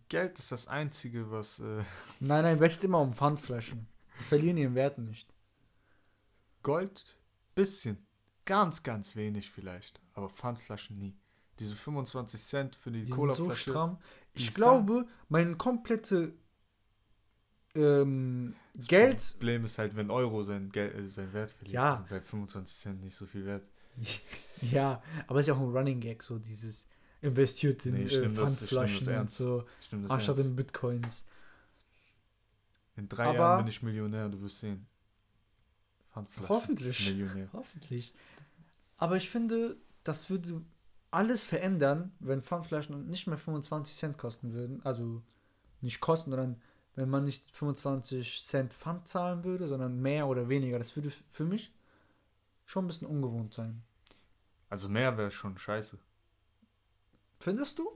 Geld 0.08 0.38
ist 0.38 0.52
das 0.52 0.66
Einzige, 0.68 1.30
was. 1.30 1.58
Äh, 1.60 1.82
Nein, 2.20 2.42
nein, 2.44 2.60
wettet 2.60 2.84
immer 2.84 3.00
um 3.00 3.12
Pfandflaschen. 3.14 3.86
Die 4.18 4.24
verlieren 4.24 4.56
ihren 4.58 4.74
Wert 4.74 4.98
nicht. 4.98 5.32
Gold, 6.62 7.18
bisschen. 7.54 8.06
Ganz, 8.44 8.82
ganz 8.82 9.16
wenig 9.16 9.50
vielleicht. 9.50 10.00
Aber 10.14 10.28
Pfandflaschen 10.28 10.98
nie. 10.98 11.16
Diese 11.58 11.76
25 11.76 12.42
Cent 12.42 12.76
für 12.76 12.90
die, 12.90 12.98
Die 13.00 13.04
sind 13.06 13.14
so 13.14 13.20
Colaflasche. 13.20 13.70
stramm. 13.70 13.98
Ich 14.34 14.54
glaube, 14.54 15.06
mein 15.28 15.56
komplette 15.58 16.34
ähm, 17.74 18.54
Das 18.74 18.86
Geld. 18.88 19.28
Problem 19.32 19.64
ist 19.64 19.78
halt, 19.78 19.94
wenn 19.96 20.10
Euro 20.10 20.42
sein, 20.42 20.70
Geld, 20.70 20.94
äh, 20.94 21.08
sein 21.08 21.32
Wert 21.32 21.52
verliert, 21.52 21.74
Ja. 21.74 21.96
sind 21.96 22.10
halt 22.10 22.26
25 22.26 22.78
Cent 22.78 23.00
nicht 23.02 23.14
so 23.16 23.26
viel 23.26 23.44
wert. 23.44 23.66
Ja, 24.62 25.02
aber 25.26 25.40
es 25.40 25.44
ist 25.44 25.48
ja 25.48 25.54
auch 25.54 25.60
ein 25.60 25.74
Running 25.74 26.00
Gag, 26.00 26.22
so 26.22 26.38
dieses 26.38 26.86
investiert 27.22 27.84
in 27.86 27.94
Nee, 27.94 28.04
äh, 28.04 28.20
nehm 28.20 28.34
das- 28.34 28.56
Pfandflaschen 28.56 29.18
und 29.18 29.30
so, 29.30 29.64
anstatt 30.08 30.36
ernst. 30.36 30.46
in 30.46 30.56
Bitcoins. 30.56 31.24
In 32.96 33.08
drei 33.08 33.26
Aber- 33.26 33.34
Jahren 33.38 33.58
bin 33.64 33.68
ich 33.68 33.82
Millionär, 33.82 34.28
du 34.28 34.40
wirst 34.40 34.60
sehen. 34.60 34.86
Pfandflaschen. 36.12 36.48
Hoffentlich. 36.48 37.06
Millionär. 37.08 37.48
Hoffentlich. 37.52 38.12
Aber 38.98 39.16
ich 39.16 39.30
finde, 39.30 39.76
das 40.04 40.28
würde 40.28 40.60
alles 41.10 41.42
verändern, 41.44 42.12
wenn 42.20 42.42
Pfandflaschen 42.42 43.08
nicht 43.08 43.26
mehr 43.26 43.38
25 43.38 43.96
Cent 43.96 44.18
kosten 44.18 44.52
würden. 44.52 44.84
Also 44.84 45.22
nicht 45.80 46.00
kosten, 46.00 46.30
sondern 46.30 46.60
wenn 46.96 47.08
man 47.08 47.24
nicht 47.24 47.50
25 47.52 48.42
Cent 48.44 48.74
Pfand 48.74 49.08
zahlen 49.08 49.44
würde, 49.44 49.68
sondern 49.68 50.00
mehr 50.00 50.26
oder 50.26 50.48
weniger. 50.48 50.78
Das 50.78 50.94
würde 50.96 51.12
für 51.30 51.44
mich 51.44 51.72
schon 52.66 52.84
ein 52.84 52.88
bisschen 52.88 53.06
ungewohnt 53.06 53.54
sein. 53.54 53.82
Also 54.68 54.88
mehr 54.88 55.16
wäre 55.16 55.30
schon 55.30 55.56
scheiße. 55.58 55.98
Findest 57.40 57.78
du? 57.78 57.90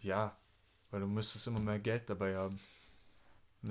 Ja, 0.00 0.36
weil 0.90 1.00
du 1.00 1.06
müsstest 1.06 1.46
immer 1.46 1.60
mehr 1.60 1.78
Geld 1.78 2.08
dabei 2.08 2.36
haben. 2.36 2.60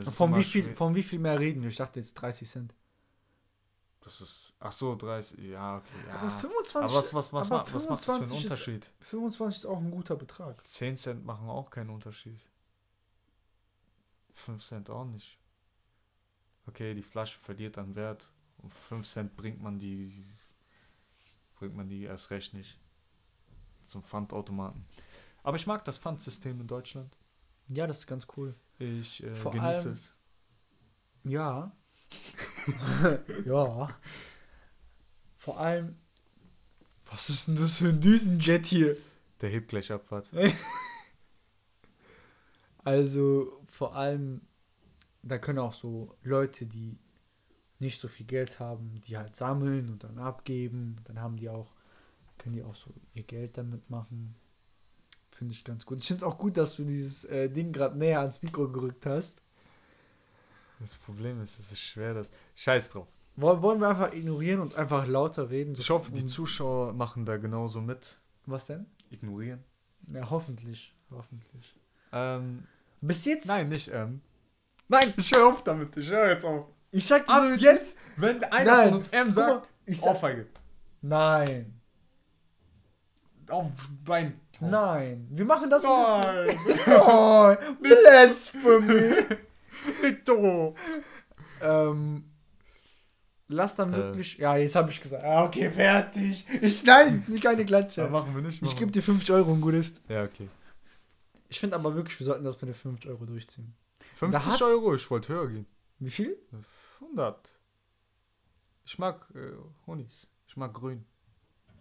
Von 0.04 0.36
wie, 0.36 0.44
viel, 0.44 0.76
von 0.76 0.94
wie 0.96 1.02
viel 1.04 1.20
mehr 1.20 1.40
reden 1.40 1.62
wir? 1.62 1.70
Ich 1.70 1.78
dachte 1.78 2.00
jetzt 2.00 2.14
30 2.16 2.48
Cent. 2.50 2.76
Das 4.02 4.22
ist. 4.22 4.54
Ach 4.60 4.72
so, 4.72 4.96
30. 4.96 5.40
Ja, 5.40 5.78
okay. 5.78 5.88
Ja. 6.08 6.14
Aber 6.16 6.28
Aber, 6.32 6.40
25, 6.40 6.96
was, 6.96 7.14
was, 7.14 7.34
was, 7.34 7.52
aber 7.52 7.74
was 7.74 7.90
macht 7.90 8.00
das 8.00 8.06
für 8.06 8.12
einen 8.14 8.28
25 8.28 8.38
ist- 8.38 8.44
Unterschied? 8.46 8.90
25 9.02 9.58
ist 9.62 9.66
auch 9.66 9.78
ein 9.80 9.92
guter 9.92 10.16
Betrag. 10.16 10.66
10 10.68 10.98
Cent 10.98 11.26
machen 11.26 11.48
auch 11.50 11.70
keinen 11.70 11.90
Unterschied. 11.90 12.40
5 14.34 14.64
Cent 14.64 14.90
auch 14.90 15.06
nicht. 15.06 15.38
Okay, 16.68 16.94
die 16.94 17.04
Flasche 17.04 17.40
verliert 17.40 17.78
an 17.78 17.96
Wert. 17.96 18.30
Um 18.60 18.70
5 18.70 19.08
Cent 19.08 19.36
bringt 19.36 19.62
man 19.62 19.80
die. 19.80 20.24
Bringt 21.56 21.76
man 21.76 21.90
die 21.90 22.04
erst 22.04 22.30
recht 22.32 22.54
nicht. 22.54 22.78
Zum 23.90 24.04
Pfandautomaten. 24.04 24.86
Aber 25.44 25.58
ich 25.58 25.66
mag 25.68 25.84
das 25.84 25.98
Pfandsystem 25.98 26.62
in 26.62 26.68
Deutschland. 26.68 27.18
Ja, 27.68 27.88
das 27.88 28.00
ist 28.00 28.08
ganz 28.08 28.28
cool. 28.38 28.56
Ich 28.78 29.24
äh, 29.24 29.36
Vor 29.36 29.52
genieße 29.52 29.80
allem- 29.80 29.92
es. 29.94 30.14
Ja. 31.24 31.72
ja. 33.46 33.90
Vor 35.38 35.60
allem. 35.60 35.96
Was 37.12 37.30
ist 37.30 37.48
denn 37.48 37.56
das 37.56 37.78
für 37.78 37.90
ein 37.90 38.00
Düsenjet 38.02 38.66
hier? 38.68 38.96
Der 39.42 39.50
hebt 39.50 39.70
gleich 39.70 39.92
ab, 39.92 40.04
warte. 40.10 40.54
Also 42.84 43.62
vor 43.68 43.96
allem, 43.96 44.42
da 45.22 45.38
können 45.38 45.60
auch 45.60 45.74
so 45.74 46.16
Leute, 46.24 46.66
die 46.66 46.98
nicht 47.80 48.00
so 48.00 48.08
viel 48.08 48.26
Geld 48.26 48.60
haben, 48.60 49.02
die 49.02 49.18
halt 49.18 49.36
sammeln 49.36 49.90
und 49.90 50.04
dann 50.04 50.18
abgeben. 50.18 50.98
Dann 51.06 51.20
haben 51.20 51.38
die 51.38 51.50
auch, 51.50 51.74
können 52.40 52.56
die 52.56 52.64
auch 52.64 52.76
so 52.76 52.90
ihr 53.14 53.24
Geld 53.24 53.58
damit 53.58 53.90
machen. 53.90 54.36
Finde 55.32 55.54
ich 55.54 55.64
ganz 55.64 55.86
gut. 55.86 56.00
Ich 56.00 56.08
finde 56.08 56.26
es 56.26 56.32
auch 56.32 56.38
gut, 56.38 56.58
dass 56.58 56.76
du 56.76 56.84
dieses 56.84 57.24
äh, 57.26 57.50
Ding 57.50 57.72
gerade 57.72 57.98
näher 57.98 58.20
ans 58.22 58.42
Mikro 58.42 58.68
gerückt 58.68 59.06
hast. 59.06 59.42
Das 60.80 60.96
Problem 60.96 61.42
ist, 61.42 61.60
es 61.60 61.72
ist 61.72 61.80
schwer, 61.82 62.14
das. 62.14 62.30
Scheiß 62.56 62.90
drauf. 62.90 63.08
Woll- 63.36 63.62
Wollen 63.62 63.80
wir 63.82 63.90
einfach 63.90 64.12
ignorieren 64.14 64.60
und 64.62 64.76
einfach 64.76 65.06
lauter 65.08 65.50
reden? 65.50 65.76
So- 65.76 65.82
Ich 65.82 65.90
hoffe, 65.90 66.12
die 66.12 66.26
Zuschauer 66.26 66.94
machen 66.94 67.26
da 67.26 67.38
genauso 67.38 67.82
mit. 67.82 68.18
Was 68.46 68.66
denn? 68.68 68.86
Ignorieren. 69.12 69.64
Ja, 70.12 70.30
hoffentlich. 70.30 70.94
Hoffentlich. 71.12 71.76
Ähm, 72.12 72.64
Bis 73.02 73.26
jetzt? 73.26 73.48
nein, 73.48 73.70
nicht 73.70 73.90
ähm. 73.90 74.22
Nein, 74.88 75.14
ich 75.18 75.32
höre 75.32 75.48
auf 75.48 75.64
damit. 75.64 75.96
Ich 75.98 76.10
höre 76.10 76.30
jetzt 76.32 76.44
auf. 76.46 76.66
Ich 76.92 77.06
sag 77.06 77.28
dir 77.28 77.56
so, 77.58 77.64
jetzt, 77.64 77.98
wenn 78.18 78.44
einer 78.46 78.72
Nein. 78.72 78.90
von 78.90 78.98
uns 78.98 79.08
M 79.10 79.28
Guck 79.28 79.36
mal, 79.36 79.46
sagt, 79.54 79.70
ich 79.86 80.00
sag, 80.00 80.16
Ohrfeige. 80.16 80.48
Nein. 81.02 81.79
Auf 83.50 83.72
Bein. 84.06 84.40
Nein. 84.60 85.28
Wir 85.32 85.46
machen 85.46 85.70
das 85.70 85.84
Nein. 85.84 86.48
mit 86.68 86.78
Oh, 86.88 87.56
Blasphemy. 87.82 89.16
Nicht 90.02 90.26
so. 90.26 90.76
ähm, 91.62 92.24
lass 93.48 93.76
dann 93.76 93.94
Äh. 93.94 93.98
wirklich. 93.98 94.38
Ja, 94.38 94.56
jetzt 94.58 94.76
habe 94.76 94.90
ich 94.92 95.00
gesagt. 95.00 95.24
Ah, 95.24 95.46
okay, 95.46 95.70
fertig. 95.72 96.46
Ich, 96.62 96.84
nein, 96.84 97.24
keine 97.42 97.62
Ja, 97.62 97.68
Klatsche. 97.68 98.08
machen 98.10 98.36
wir 98.36 98.42
nicht. 98.42 98.56
Ich 98.58 98.62
machen 98.62 98.78
gebe 98.80 98.92
dir 98.92 99.02
50 99.02 99.32
Euro 99.32 99.52
und 99.54 99.62
gut 99.62 99.74
ist. 99.76 100.02
Ja, 100.10 100.24
okay. 100.24 100.50
Ich 101.48 101.60
finde 101.60 101.76
aber 101.78 101.96
wirklich, 101.96 102.20
wir 102.20 102.26
sollten 102.26 102.44
das 102.44 102.56
mit 102.62 102.68
den 102.70 102.76
50 102.76 103.10
Euro 103.10 103.26
durchziehen. 103.26 103.74
50 104.14 104.46
hat- 104.54 104.62
Euro, 104.62 104.94
ich 104.94 105.10
wollte 105.10 105.34
höher 105.34 105.48
gehen. 105.48 105.66
Wie 106.00 106.10
viel? 106.12 106.38
100. 107.02 107.58
Ich 108.86 109.00
mag 109.00 109.26
äh, 109.36 109.52
Honis. 109.88 110.28
Ich 110.48 110.58
mag 110.58 110.74
grün. 110.74 111.06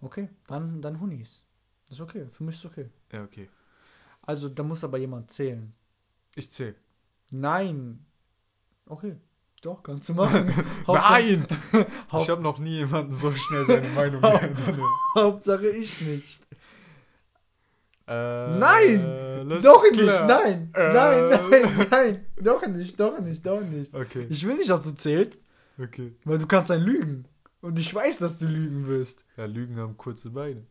Okay, 0.01 0.29
dann, 0.47 0.81
dann 0.81 1.01
Hunis. 1.01 1.43
Ist 1.91 2.01
okay. 2.01 2.27
Für 2.27 2.45
mich 2.45 2.57
ist 2.57 2.65
okay. 2.67 2.89
Ja, 3.13 3.23
okay. 3.25 3.49
Also, 4.23 4.49
da 4.49 4.63
muss 4.63 4.85
aber 4.85 4.99
jemand 4.99 5.31
zählen. 5.31 5.73
Ich 6.35 6.51
zähle. 6.51 6.75
Nein. 7.31 8.05
Okay. 8.87 9.17
Doch, 9.63 9.83
kannst 9.83 10.09
du 10.09 10.15
machen. 10.23 10.53
Nein! 10.87 11.47
Ich 12.19 12.31
habe 12.31 12.41
noch 12.43 12.59
nie 12.59 12.77
jemanden 12.77 13.13
so 13.13 13.31
schnell 13.33 13.67
seine 13.67 13.89
Meinung 13.91 14.21
geändert. 14.23 14.79
Hauptsache 15.15 15.69
ich 15.69 16.01
nicht. 16.01 16.41
Äh, 18.07 18.59
Nein! 18.59 19.03
doch 19.63 19.83
nicht, 19.93 20.27
nein. 20.27 20.73
Äh. 20.75 20.93
Nein, 20.95 21.29
nein, 21.51 21.87
nein. 21.91 22.27
Doch 22.41 22.67
nicht, 22.67 22.99
doch 22.99 23.19
nicht, 23.21 23.45
doch 23.45 23.61
nicht. 23.61 23.95
Okay, 23.95 24.27
Ich 24.31 24.47
will 24.47 24.57
nicht, 24.57 24.71
dass 24.71 24.85
du 24.85 24.93
zählst, 24.93 25.43
okay. 25.79 26.17
weil 26.25 26.39
du 26.39 26.47
kannst 26.47 26.71
dann 26.71 26.81
lügen. 26.81 27.27
Und 27.61 27.79
ich 27.79 27.95
weiß, 27.95 28.19
dass 28.19 28.39
du 28.39 28.47
lügen 28.47 28.87
wirst. 28.87 29.27
Ja, 29.37 29.45
Lügen 29.45 29.77
haben 29.79 29.97
kurze 29.99 30.31
Beine. 30.31 30.65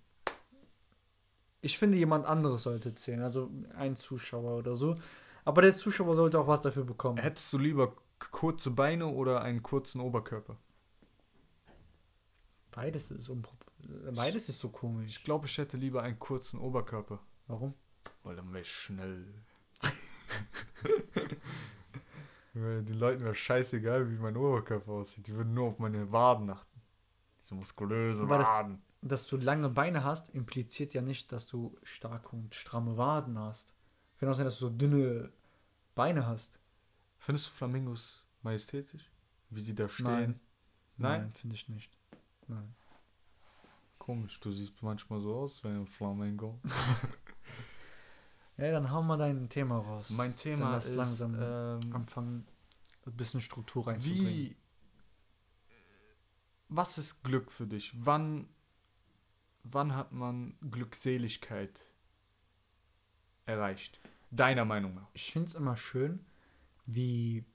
Ich 1.68 1.78
finde, 1.78 1.98
jemand 1.98 2.26
anderes 2.26 2.64
sollte 2.64 2.96
zählen. 2.96 3.22
Also 3.22 3.52
ein 3.76 3.98
Zuschauer 3.98 4.58
oder 4.58 4.78
so. 4.78 4.96
Aber 5.44 5.62
der 5.62 5.74
Zuschauer 5.74 6.16
sollte 6.16 6.40
auch 6.40 6.48
was 6.48 6.62
dafür 6.62 6.86
bekommen. 6.86 7.18
Hättest 7.18 7.52
du 7.52 7.58
lieber 7.58 7.94
kurze 8.32 8.72
Beine 8.72 9.08
oder 9.08 9.42
einen 9.42 9.62
kurzen 9.62 10.00
Oberkörper? 10.00 10.56
Beides 12.72 13.12
ist, 13.12 13.30
unpro- 13.30 13.52
Beides 14.16 14.48
ist 14.48 14.60
so 14.60 14.70
komisch. 14.70 15.08
Ich 15.18 15.24
glaube, 15.26 15.46
ich 15.48 15.58
hätte 15.58 15.76
lieber 15.76 16.04
einen 16.04 16.18
kurzen 16.20 16.58
Oberkörper. 16.58 17.20
Warum? 17.48 17.74
Weil 18.24 18.38
dann 18.38 18.48
wäre 18.54 18.62
ich 18.62 18.72
schnell. 18.72 19.26
Den 22.54 22.98
Leuten 22.98 23.24
wäre 23.26 23.36
scheißegal, 23.36 24.10
wie 24.10 24.16
mein 24.18 24.38
Oberkörper 24.38 24.94
aussieht. 24.94 25.28
Die 25.28 25.34
würden 25.36 25.54
nur 25.54 25.68
auf 25.68 25.80
meine 25.80 26.10
Waden 26.14 26.50
achten. 26.50 26.82
Diese 27.44 27.56
muskulöse 27.56 28.24
Aber 28.24 28.38
das- 28.40 28.48
Waden. 28.48 28.82
Dass 29.08 29.28
du 29.28 29.38
lange 29.38 29.70
Beine 29.70 30.04
hast, 30.04 30.30
impliziert 30.30 30.94
ja 30.94 31.02
nicht, 31.02 31.32
dass 31.32 31.48
du 31.48 31.78
starke 31.84 32.36
und 32.36 32.54
stramme 32.56 32.98
Waden 32.98 33.38
hast. 33.40 33.74
Kann 34.20 34.30
auch 34.30 34.34
sein, 34.34 34.46
dass 34.46 34.60
du 34.60 34.68
so 34.68 34.70
dünne 34.70 35.32
Beine 35.96 36.26
hast. 36.26 36.60
Findest 37.18 37.48
du 37.48 37.52
Flamingos 37.52 38.26
majestätisch? 38.42 39.12
Wie 39.50 39.62
sie 39.62 39.76
da 39.76 39.88
stehen? 39.88 40.06
Nein. 40.08 40.40
Nein? 40.98 41.34
finde 41.34 41.56
ich 41.56 41.70
nicht. 41.70 41.92
Nein. 42.48 42.76
Komisch, 43.98 44.40
du 44.40 44.52
siehst 44.52 44.82
manchmal 44.82 45.20
so 45.20 45.36
aus 45.36 45.64
wie 45.64 45.68
ein 45.68 45.86
Flamingo. 45.88 46.60
Ja, 48.58 48.72
dann 48.72 48.90
hau 48.92 49.04
mal 49.04 49.18
dein 49.18 49.50
Thema 49.50 49.78
raus. 49.78 50.10
Mein 50.10 50.32
Dann 50.32 50.36
Thema 50.36 50.72
lass 50.72 50.88
ist, 50.88 50.96
langsam 50.96 51.38
ähm, 51.40 51.80
anfangen, 51.94 52.48
ein 53.06 53.14
bisschen 53.14 53.40
Struktur 53.40 53.86
reinzubringen. 53.86 54.28
wie, 54.28 54.58
was 56.68 56.98
ist 56.98 57.24
Glück 57.24 57.52
für 57.52 57.68
dich? 57.68 57.94
Wann, 57.96 58.50
wann 59.72 59.96
hat 59.96 60.12
man 60.12 60.56
Glückseligkeit 60.72 61.80
erreicht? 63.46 64.00
Deiner 64.32 64.66
Meinung 64.66 64.96
nach. 64.96 65.08
Ich 65.14 65.32
finde 65.32 65.48
es 65.48 65.56
immer 65.56 65.78
schön, 65.78 66.20
wie 66.86 67.46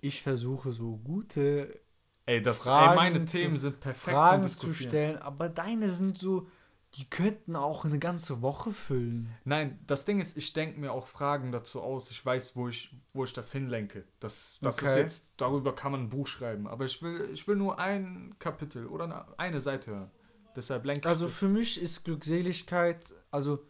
ich 0.00 0.22
versuche, 0.22 0.72
so 0.72 0.96
gute 0.98 1.80
Ey, 2.26 2.40
das, 2.40 2.58
ey, 2.58 2.62
Fragen 2.64 2.96
meine 2.96 3.24
zu- 3.26 3.36
Themen 3.36 3.58
sind 3.58 3.80
perfekt 3.80 4.14
Fragen 4.16 4.42
zu 4.44 4.48
Diskutieren. 4.48 4.90
stellen, 4.90 5.18
aber 5.18 5.48
deine 5.48 5.90
sind 5.90 6.18
so, 6.18 6.48
die 6.94 7.10
könnten 7.10 7.56
auch 7.56 7.84
eine 7.84 7.98
ganze 7.98 8.40
Woche 8.40 8.72
füllen. 8.72 9.28
Nein, 9.44 9.78
das 9.86 10.04
Ding 10.04 10.20
ist, 10.20 10.36
ich 10.36 10.52
denke 10.52 10.78
mir 10.78 10.92
auch 10.92 11.08
Fragen 11.08 11.50
dazu 11.50 11.82
aus. 11.82 12.10
Ich 12.12 12.24
weiß, 12.24 12.54
wo 12.54 12.68
ich, 12.68 12.96
wo 13.12 13.24
ich 13.24 13.32
das 13.32 13.50
hinlenke. 13.50 14.04
Das, 14.20 14.56
das 14.62 14.76
ist 14.78 14.82
Okay. 14.84 15.00
jetzt, 15.00 15.32
darüber 15.36 15.74
kann 15.74 15.90
man 15.92 16.02
ein 16.02 16.08
Buch 16.08 16.28
schreiben. 16.28 16.68
Aber 16.68 16.84
ich 16.84 17.02
will, 17.02 17.28
ich 17.32 17.48
will 17.48 17.56
nur 17.56 17.80
ein 17.80 18.36
Kapitel 18.38 18.86
oder 18.86 19.04
eine, 19.04 19.38
eine 19.38 19.60
Seite 19.60 19.90
hören. 19.90 20.10
Deshalb 20.56 20.84
lenke 20.84 21.00
ich 21.00 21.06
Also 21.06 21.28
für 21.28 21.48
mich 21.48 21.80
ist 21.80 22.04
Glückseligkeit, 22.04 23.12
also 23.30 23.64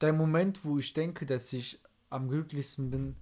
der 0.00 0.12
Moment, 0.12 0.64
wo 0.64 0.78
ich 0.78 0.92
denke, 0.92 1.26
dass 1.26 1.52
ich 1.52 1.80
am 2.10 2.28
glücklichsten 2.28 2.90
bin, 2.90 3.16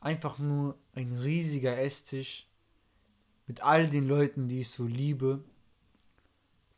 einfach 0.00 0.38
nur 0.38 0.78
ein 0.92 1.12
riesiger 1.12 1.78
Esstisch 1.78 2.46
mit 3.46 3.62
all 3.62 3.88
den 3.88 4.06
Leuten, 4.06 4.48
die 4.48 4.60
ich 4.60 4.70
so 4.70 4.86
liebe. 4.86 5.42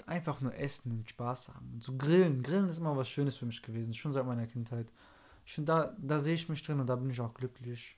Einfach 0.07 0.41
nur 0.41 0.55
essen 0.55 0.93
und 0.93 1.11
Spaß 1.11 1.51
haben. 1.51 1.71
Und 1.75 1.85
so 1.85 1.97
grillen. 1.97 2.43
Grillen 2.43 2.69
ist 2.69 2.79
immer 2.79 2.97
was 2.97 3.09
Schönes 3.09 3.37
für 3.37 3.47
mich 3.47 3.63
gewesen, 3.63 3.95
schon 3.95 4.13
seit 4.13 4.27
meiner 4.27 4.47
Kindheit. 4.47 4.87
Ich 5.45 5.55
finde, 5.55 5.73
da, 5.73 5.97
da 5.99 6.19
sehe 6.21 6.35
ich 6.35 6.49
mich 6.49 6.63
drin 6.63 6.81
und 6.81 6.87
da 6.87 6.97
bin 6.97 7.11
ich 7.11 7.21
auch 7.21 7.35
glücklich. 7.35 7.97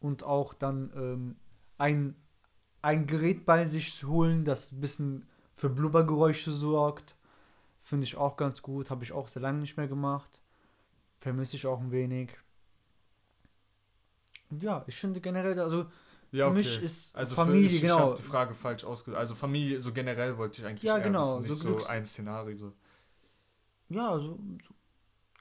Und 0.00 0.22
auch 0.22 0.54
dann 0.54 0.90
ähm, 0.94 1.36
ein, 1.76 2.16
ein 2.82 3.06
Gerät 3.06 3.46
bei 3.46 3.64
sich 3.66 3.94
zu 3.94 4.08
holen, 4.08 4.44
das 4.44 4.72
ein 4.72 4.80
bisschen 4.80 5.26
für 5.58 5.68
Blubbergeräusche 5.68 6.52
sorgt. 6.52 7.16
Finde 7.82 8.04
ich 8.04 8.16
auch 8.16 8.36
ganz 8.36 8.62
gut. 8.62 8.90
Habe 8.90 9.02
ich 9.04 9.12
auch 9.12 9.28
sehr 9.28 9.42
lange 9.42 9.58
nicht 9.58 9.76
mehr 9.76 9.88
gemacht. 9.88 10.40
Vermisse 11.18 11.56
ich 11.56 11.66
auch 11.66 11.80
ein 11.80 11.90
wenig. 11.90 12.30
Ja, 14.60 14.84
ich 14.86 14.96
finde 14.96 15.20
generell, 15.20 15.58
also 15.58 15.86
ja, 16.30 16.46
für 16.46 16.50
okay. 16.52 16.54
mich 16.54 16.82
ist 16.82 17.16
also 17.16 17.34
Familie, 17.34 17.66
ich, 17.68 17.80
genau. 17.80 17.96
Ich 17.96 18.02
habe 18.02 18.16
die 18.16 18.22
Frage 18.22 18.54
falsch 18.54 18.84
ausgedrückt. 18.84 19.18
Also 19.18 19.34
Familie, 19.34 19.80
so 19.80 19.92
generell 19.92 20.38
wollte 20.38 20.60
ich 20.60 20.66
eigentlich 20.66 20.84
Ja, 20.84 20.98
genau, 20.98 21.36
so 21.36 21.40
nicht 21.40 21.54
so, 21.56 21.76
Glücks- 21.76 21.86
ein 21.86 22.06
Szenario. 22.06 22.56
So. 22.56 22.72
ja, 23.88 24.18
so, 24.18 24.38
so 24.62 24.74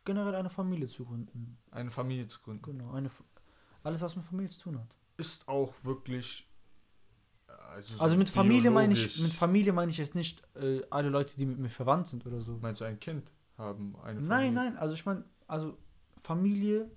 generell 0.03 0.36
eine 0.36 0.49
Familie 0.49 0.88
zu 0.88 1.06
gründen. 1.06 1.58
Eine 1.69 1.91
Familie 1.91 2.25
zu 2.27 2.41
gründen. 2.41 2.63
Genau, 2.63 2.91
eine, 2.91 3.12
alles, 3.84 4.01
was 4.01 4.15
mit 4.15 4.25
Familie 4.25 4.49
zu 4.49 4.62
tun 4.62 4.80
hat. 4.80 4.95
Ist 5.17 5.47
auch 5.47 5.73
wirklich... 5.84 6.46
Also, 7.77 7.95
so 7.95 8.01
Also 8.01 8.17
mit 8.17 8.27
Familie 8.27 8.71
meine 8.71 8.95
ich, 8.95 9.19
mit 9.19 9.31
Familie 9.31 9.71
meine 9.71 9.91
ich 9.91 9.99
jetzt 9.99 10.15
nicht 10.15 10.41
äh, 10.55 10.81
alle 10.89 11.09
Leute, 11.09 11.37
die 11.37 11.45
mit 11.45 11.59
mir 11.59 11.69
verwandt 11.69 12.07
sind 12.07 12.25
oder 12.25 12.41
so. 12.41 12.57
Meinst 12.59 12.81
du 12.81 12.85
ein 12.85 12.99
Kind 12.99 13.31
haben? 13.55 13.95
Eine 13.97 14.19
Familie? 14.19 14.27
Nein, 14.27 14.53
nein, 14.55 14.77
also 14.77 14.95
ich 14.95 15.05
meine, 15.05 15.23
also 15.45 15.77
Familie 16.19 16.89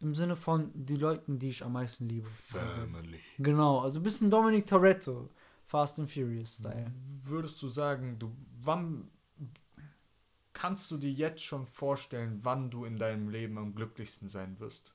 im 0.00 0.14
Sinne 0.14 0.36
von 0.36 0.70
die 0.74 0.96
Leuten, 0.96 1.38
die 1.38 1.48
ich 1.48 1.64
am 1.64 1.72
meisten 1.72 2.10
liebe. 2.10 2.28
Family. 2.28 3.20
Genau, 3.38 3.80
also 3.80 4.00
ein 4.00 4.02
bisschen 4.02 4.28
Dominic 4.28 4.66
Toretto, 4.66 5.30
Fast 5.64 5.98
and 5.98 6.10
Furious 6.10 6.56
Style. 6.56 6.92
Würdest 7.24 7.62
du 7.62 7.68
sagen, 7.68 8.18
du 8.18 8.36
wann 8.60 9.10
kannst 10.52 10.90
du 10.90 10.98
dir 10.98 11.10
jetzt 11.10 11.42
schon 11.42 11.66
vorstellen, 11.66 12.40
wann 12.42 12.70
du 12.70 12.84
in 12.84 12.98
deinem 12.98 13.30
Leben 13.30 13.56
am 13.56 13.74
glücklichsten 13.74 14.28
sein 14.28 14.60
wirst? 14.60 14.92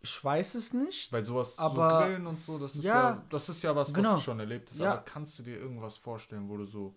Ich 0.00 0.22
weiß 0.24 0.54
es 0.54 0.72
nicht. 0.72 1.12
Weil 1.12 1.24
sowas 1.24 1.58
Aber- 1.58 1.90
so 1.90 1.96
Grillen 1.98 2.26
und 2.26 2.40
so, 2.44 2.58
das 2.58 2.74
ist 2.76 2.84
ja, 2.84 3.10
Ja, 3.10 3.24
das 3.30 3.48
ist 3.48 3.62
ja 3.62 3.74
was, 3.74 3.92
genau. 3.92 4.10
was 4.12 4.18
du 4.20 4.24
schon 4.24 4.40
erlebt 4.40 4.70
hast. 4.70 4.78
Ja. 4.78 4.92
Aber 4.92 5.02
kannst 5.02 5.38
du 5.38 5.42
dir 5.42 5.56
irgendwas 5.58 5.96
vorstellen, 5.96 6.48
wo 6.48 6.56
du 6.56 6.64
so 6.64 6.94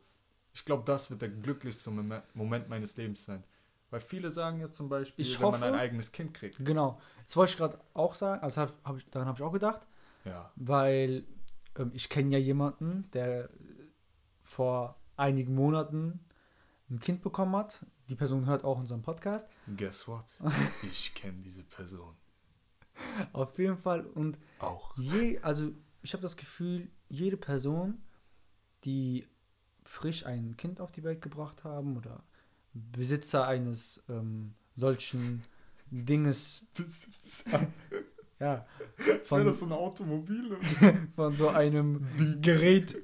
ich 0.54 0.66
glaube, 0.66 0.84
das 0.86 1.10
wird 1.10 1.22
der 1.22 1.30
glücklichste 1.30 1.90
Mom- 1.92 2.22
Moment 2.34 2.68
meines 2.68 2.98
Lebens 2.98 3.24
sein. 3.24 3.42
Weil 3.90 4.02
viele 4.02 4.30
sagen 4.32 4.60
ja 4.60 4.70
zum 4.70 4.90
Beispiel, 4.90 5.26
Ich 5.26 5.36
wenn 5.40 5.46
man 5.52 5.54
hoffe- 5.62 5.66
ein 5.66 5.76
eigenes 5.76 6.12
Kind 6.12 6.34
kriegt. 6.34 6.58
Genau. 6.66 7.00
Das 7.26 7.38
wollte 7.38 7.52
ich 7.52 7.58
gerade 7.58 7.80
auch 7.94 8.14
sagen, 8.16 8.42
also 8.44 8.60
hab, 8.62 8.74
hab 8.84 8.98
ich, 8.98 9.10
daran 9.10 9.30
habe 9.30 9.38
ich 9.38 9.44
auch 9.44 9.54
gedacht, 9.54 9.80
Ja. 10.26 10.52
weil 10.58 11.24
ähm, 11.78 11.92
ich 11.94 12.10
kenne 12.10 12.32
ja 12.32 12.38
jemanden, 12.38 13.10
der 13.14 13.50
vor 14.44 14.98
einigen 15.16 15.56
Monaten 15.56 16.20
ein 16.90 17.00
Kind 17.00 17.22
bekommen 17.22 17.56
hat. 17.56 17.86
Die 18.10 18.16
Person 18.16 18.46
hört 18.46 18.66
auch 18.66 18.78
unseren 18.78 19.02
Podcast. 19.02 19.48
Guess 19.78 20.08
what? 20.08 20.26
ich 20.84 21.14
kenne 21.16 21.38
diese 21.44 21.64
Person 21.64 22.14
Auf 23.34 23.58
jeden 23.60 23.78
Fall. 23.78 24.06
Und 24.06 24.38
auch. 24.60 24.96
je, 24.98 25.40
also 25.40 25.72
ich 26.02 26.14
habe 26.14 26.22
das 26.24 26.38
Gefühl, 26.38 26.90
jede 27.10 27.38
Person, 27.38 28.02
die 28.84 29.28
frisch 29.84 30.26
ein 30.26 30.56
Kind 30.58 30.80
auf 30.82 30.92
die 30.92 31.04
Welt 31.04 31.22
gebracht 31.22 31.64
haben 31.64 31.98
oder 31.98 32.24
Besitzer 32.74 33.46
eines 33.48 34.02
ähm, 34.10 34.54
solchen 34.76 35.44
Dinges, 35.92 36.66
ja, 38.40 38.66
Als 38.98 39.08
wäre 39.08 39.24
Von- 39.24 39.46
das 39.46 39.60
so 39.60 39.66
ein 39.66 39.72
Automobil. 39.74 40.58
von 41.16 41.34
so 41.36 41.50
einem 41.50 42.06
Gerät. 42.42 42.98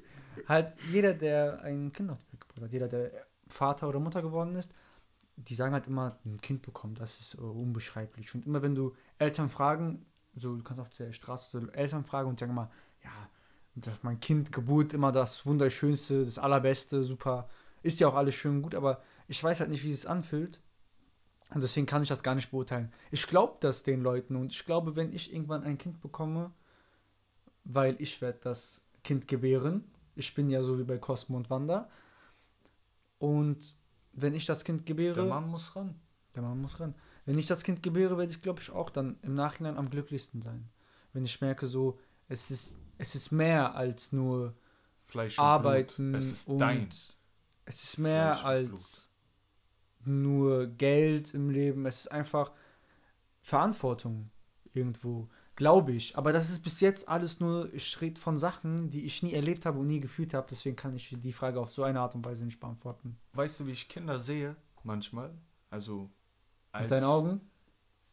Halt 0.48 0.74
jeder, 0.92 1.14
der 1.14 1.62
ein 1.62 1.92
Kind 1.92 2.10
auf 2.10 2.20
die 2.24 2.32
Welt 2.32 2.42
gebracht 2.42 2.62
hat, 2.64 2.72
jeder, 2.72 2.88
der 2.88 3.12
Vater 3.50 3.90
oder 3.90 4.00
Mutter 4.00 4.22
geworden 4.22 4.56
ist, 4.56 4.72
die 5.38 5.56
sagen 5.56 5.74
halt 5.74 5.88
immer, 5.88 6.18
ein 6.26 6.42
Kind 6.42 6.64
bekommen, 6.64 6.96
das 6.96 7.20
ist 7.20 7.36
äh, 7.36 7.42
unbeschreiblich. 7.42 8.34
Und 8.36 8.46
immer 8.46 8.62
wenn 8.62 8.76
du 8.76 8.96
Eltern 9.20 9.50
fragen, 9.50 10.06
so 10.36 10.56
du 10.56 10.64
kannst 10.64 10.82
auf 10.82 10.94
der 10.96 11.12
Straße 11.12 11.70
Eltern 11.74 12.04
fragen 12.04 12.30
und 12.30 12.40
sagen 12.40 12.52
immer, 12.52 12.72
ja, 13.04 13.12
das 13.76 14.02
mein 14.02 14.20
Kind, 14.20 14.52
Geburt, 14.52 14.94
immer 14.94 15.12
das 15.12 15.46
Wunderschönste, 15.46 16.26
das 16.26 16.40
Allerbeste, 16.40 17.04
super. 17.04 17.48
Ist 17.84 18.00
ja 18.00 18.08
auch 18.08 18.16
alles 18.16 18.36
schön 18.36 18.58
und 18.58 18.62
gut, 18.64 18.76
aber 18.76 19.04
ich 19.28 19.44
weiß 19.44 19.60
halt 19.60 19.70
nicht, 19.70 19.84
wie 19.84 19.92
es 19.92 20.06
anfühlt. 20.08 20.60
Und 21.54 21.62
deswegen 21.62 21.86
kann 21.86 22.04
ich 22.04 22.10
das 22.10 22.24
gar 22.24 22.36
nicht 22.36 22.52
beurteilen. 22.52 22.92
Ich 23.12 23.28
glaube 23.28 23.58
das 23.62 23.84
den 23.84 24.02
Leuten 24.02 24.36
und 24.36 24.52
ich 24.52 24.66
glaube, 24.66 24.96
wenn 24.96 25.14
ich 25.14 25.32
irgendwann 25.32 25.64
ein 25.64 25.78
Kind 25.78 26.02
bekomme, 26.02 26.52
weil 27.64 27.96
ich 28.02 28.22
werde 28.22 28.40
das 28.42 28.82
Kind 29.04 29.28
gebären. 29.28 29.86
Ich 30.16 30.34
bin 30.34 30.50
ja 30.50 30.64
so 30.64 30.80
wie 30.80 30.84
bei 30.84 30.98
Cosmo 30.98 31.38
und 31.38 31.50
Wanda. 31.50 31.90
Und 33.20 33.78
wenn 34.18 34.34
ich 34.34 34.46
das 34.46 34.64
Kind 34.64 34.86
gebäre, 34.86 35.16
Der 35.16 35.26
Mann 35.26 35.48
muss 35.50 35.76
ran. 35.76 35.96
der 36.36 36.44
Mann 36.44 36.62
muss 36.62 36.80
ran. 36.80 36.94
Wenn 37.26 37.38
ich 37.38 37.46
das 37.46 37.64
Kind 37.64 37.84
gebäre, 37.84 38.18
werde 38.18 38.32
ich, 38.32 38.42
glaube 38.42 38.62
ich, 38.62 38.72
auch 38.72 38.90
dann 38.90 39.18
im 39.22 39.34
Nachhinein 39.36 39.78
am 39.78 39.90
glücklichsten 39.90 40.42
sein. 40.42 40.70
Wenn 41.14 41.26
ich 41.26 41.42
merke, 41.42 41.68
so, 41.68 42.00
es 42.28 42.52
ist, 42.52 42.78
es 42.98 43.16
ist 43.16 43.32
mehr 43.32 43.76
als 43.76 44.12
nur, 44.12 44.54
Fleisch 45.04 45.38
und 45.40 45.46
Arbeiten 45.46 46.12
Blut. 46.12 46.22
Es 46.24 46.32
ist 46.32 46.48
und 46.50 46.60
deins. 46.60 47.18
es 47.66 47.84
ist 47.84 47.98
mehr 47.98 48.34
Fleisch 48.36 48.46
als 48.46 49.12
nur 50.06 50.68
Geld 50.68 51.34
im 51.34 51.50
Leben. 51.50 51.86
Es 51.86 52.02
ist 52.02 52.12
einfach 52.12 52.52
Verantwortung 53.42 54.30
irgendwo, 54.74 55.30
glaube 55.58 55.92
ich. 55.92 56.18
Aber 56.18 56.32
das 56.32 56.50
ist 56.50 56.64
bis 56.64 56.80
jetzt 56.80 57.10
alles 57.10 57.42
nur, 57.42 57.74
ich 57.74 58.00
rede 58.00 58.22
von 58.22 58.40
Sachen, 58.40 58.90
die 58.90 59.06
ich 59.06 59.22
nie 59.24 59.34
erlebt 59.34 59.66
habe 59.66 59.80
und 59.80 59.88
nie 59.88 60.00
gefühlt 60.00 60.34
habe. 60.34 60.48
Deswegen 60.50 60.78
kann 60.78 60.96
ich 60.96 61.14
die 61.20 61.34
Frage 61.34 61.60
auf 61.60 61.72
so 61.72 61.84
eine 61.84 62.00
Art 62.00 62.16
und 62.16 62.24
Weise 62.24 62.46
nicht 62.46 62.62
beantworten. 62.62 63.18
Weißt 63.34 63.60
du, 63.60 63.68
wie 63.68 63.72
ich 63.72 63.90
Kinder 63.90 64.20
sehe? 64.20 64.56
Manchmal. 64.84 65.38
Also. 65.70 66.10
Mit 66.80 66.92
deinen 66.92 67.04
Augen? 67.04 67.42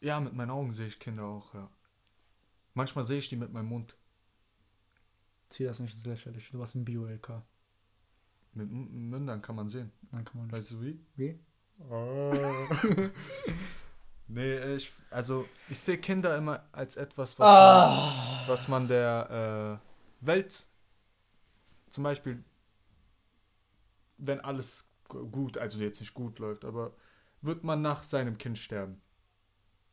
Ja, 0.01 0.19
mit 0.19 0.35
meinen 0.35 0.51
Augen 0.51 0.73
sehe 0.73 0.89
ich 0.89 0.99
Kinder 0.99 1.25
auch, 1.25 1.55
ja. 1.55 1.71
Manchmal 2.73 3.05
sehe 3.05 3.19
ich 3.19 3.29
die 3.29 3.37
mit 3.37 3.53
meinem 3.53 3.69
Mund. 3.69 3.95
Zieh 5.51 5.65
das 5.65 5.79
nicht 5.79 5.93
ins 5.93 6.07
Lächerliche. 6.07 6.51
Du 6.51 6.59
warst 6.59 6.75
ein 6.75 6.85
Bio-LK. 6.85 7.43
Mit 8.55 8.71
Mündern 8.71 9.43
kann 9.43 9.57
man 9.57 9.69
sehen. 9.69 9.93
Dann 10.11 10.25
kann 10.25 10.41
man 10.41 10.51
Weißt 10.51 10.71
du 10.73 10.81
wie? 10.81 10.99
Wie? 11.17 11.39
nee, 14.29 14.55
äh, 14.55 14.77
ich, 14.77 14.93
also 15.11 15.47
ich 15.69 15.79
sehe 15.79 15.99
Kinder 15.99 16.37
immer 16.37 16.65
als 16.73 16.97
etwas, 16.97 17.39
was, 17.39 17.47
Ah. 17.47 18.13
man, 18.39 18.49
was 18.49 18.69
man 18.69 18.89
der 18.89 19.81
äh, 20.23 20.27
Welt 20.27 20.67
zum 21.91 22.05
Beispiel, 22.05 22.43
wenn 24.19 24.41
alles 24.41 24.87
gu- 25.09 25.27
gut, 25.29 25.59
also 25.59 25.79
jetzt 25.79 26.01
nicht 26.01 26.15
gut 26.15 26.39
läuft, 26.39 26.65
aber 26.65 26.93
wird 27.41 27.63
man 27.65 27.83
nach 27.83 28.03
seinem 28.03 28.39
Kind 28.39 28.59
sterben. 28.59 29.01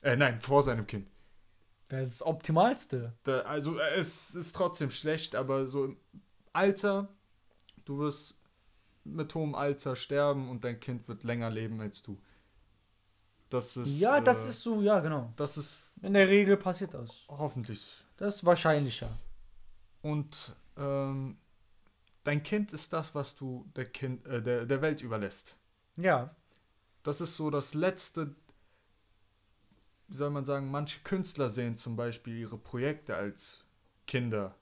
Äh, 0.02 0.16
nein, 0.16 0.40
vor 0.40 0.64
seinem 0.64 0.88
Kind. 0.88 1.08
Das 1.90 2.02
ist 2.04 2.22
das 2.22 2.28
Optimalste. 2.28 3.14
Da, 3.24 3.42
also 3.42 3.78
äh, 3.78 3.96
es 4.00 4.34
ist 4.36 4.56
trotzdem 4.56 4.90
schlecht, 4.92 5.36
aber 5.36 5.68
so 5.68 5.86
im 5.86 5.98
Alter, 6.54 7.10
du 7.86 8.00
wirst 8.00 8.36
mit 9.04 9.34
hohem 9.36 9.56
Alter 9.56 9.96
sterben 9.96 10.50
und 10.50 10.64
dein 10.64 10.80
Kind 10.80 11.08
wird 11.08 11.24
länger 11.24 11.50
leben 11.50 11.82
als 11.82 12.02
du. 12.02 12.20
Das 13.52 13.78
ist. 13.78 14.00
ja, 14.00 14.20
das 14.22 14.46
äh, 14.46 14.50
ist 14.50 14.62
so, 14.62 14.82
ja, 14.82 15.00
genau. 15.00 15.32
Das 15.36 15.58
ist 15.58 15.74
In 16.02 16.14
der 16.14 16.28
Regel 16.28 16.58
passiert 16.58 16.94
das. 16.94 17.12
hoffentlich. 17.28 17.86
Das 18.18 18.36
ist 18.38 18.46
wahrscheinlicher. 18.46 19.10
Und 20.02 20.56
ähm, 20.78 21.38
dein 22.24 22.42
Kind 22.44 22.74
ist 22.74 22.92
das, 22.94 23.14
was 23.14 23.36
du 23.36 23.70
der, 23.76 23.86
kind, 23.86 24.26
äh, 24.26 24.42
der, 24.42 24.66
der 24.66 24.82
Welt 24.82 25.02
überlässt. 25.02 25.56
Ja. 25.98 26.34
Das 27.04 27.20
ist 27.22 27.36
so 27.36 27.50
das 27.50 27.74
letzte. 27.74 28.36
Wie 30.08 30.16
soll 30.16 30.30
man 30.30 30.44
sagen, 30.46 30.70
manche 30.72 31.00
Künstler 31.02 31.50
sehen 31.50 31.76
zum 31.78 31.96
Beispiel 31.96 32.38
ihre 32.38 32.58
Projekte 32.58 33.16
als 33.16 33.64
Kinder. 34.08 34.56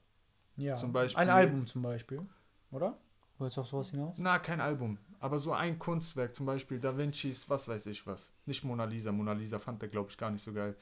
Ja. 0.56 0.76
Zum 0.76 0.92
Beispiel- 0.92 1.20
Ein 1.22 1.30
Album 1.30 1.66
zum 1.66 1.82
Beispiel. 1.82 2.26
Oder? 2.70 2.96
Wolltest 3.38 3.56
du 3.56 3.60
auf 3.62 3.68
sowas 3.68 3.90
hinaus? 3.90 4.14
Na, 4.18 4.38
kein 4.38 4.60
Album, 4.60 4.98
aber 5.20 5.38
so 5.38 5.52
ein 5.52 5.78
Kunstwerk, 5.78 6.34
zum 6.34 6.46
Beispiel 6.46 6.80
Da 6.80 6.96
Vincis, 6.96 7.48
was 7.48 7.68
weiß 7.68 7.86
ich 7.86 8.04
was. 8.06 8.32
Nicht 8.46 8.64
Mona 8.64 8.84
Lisa, 8.84 9.12
Mona 9.12 9.32
Lisa 9.32 9.58
fand 9.58 9.82
er, 9.82 9.88
glaube 9.88 10.10
ich, 10.10 10.18
gar 10.18 10.30
nicht 10.30 10.44
so 10.44 10.52
geil. 10.52 10.74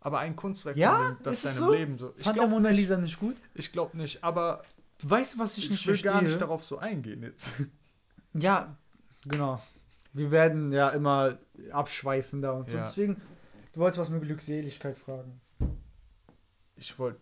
Aber 0.00 0.18
ein 0.20 0.36
Kunstwerk, 0.36 0.76
Ja? 0.76 1.10
dem, 1.10 1.16
das 1.22 1.42
seinem 1.42 1.54
so? 1.54 1.72
Leben 1.72 1.98
so. 1.98 2.12
Ich 2.16 2.22
Fand 2.24 2.36
der 2.36 2.42
glaube 2.44 2.50
Mona 2.54 2.70
nicht, 2.70 2.78
Lisa 2.80 2.96
nicht 2.98 3.18
gut? 3.18 3.36
ich 3.54 3.72
glaub 3.72 3.94
nicht, 3.94 4.22
aber 4.22 4.62
Du 4.98 5.10
weißt, 5.10 5.36
was 5.38 5.58
ich, 5.58 5.64
ich, 5.64 5.70
nicht 5.72 5.86
will 5.86 5.94
verstehe? 5.94 6.12
gar 6.12 6.22
nicht 6.22 6.40
darauf 6.40 6.64
so 6.64 6.78
eingehen 6.78 7.22
jetzt. 7.22 7.50
Ja, 8.34 8.76
genau. 9.26 9.62
Wir 10.14 10.30
werden 10.30 10.72
ja 10.72 10.88
immer 10.90 11.38
abschweifender 11.70 12.54
und 12.54 12.70
so. 12.70 12.76
Ja. 12.78 12.84
Deswegen, 12.84 13.20
du 13.74 13.80
wolltest 13.80 13.98
was 13.98 14.08
mit 14.10 14.22
Glückseligkeit 14.22 14.96
fragen. 14.96 15.40
Ich 16.76 16.98
wollte. 16.98 17.20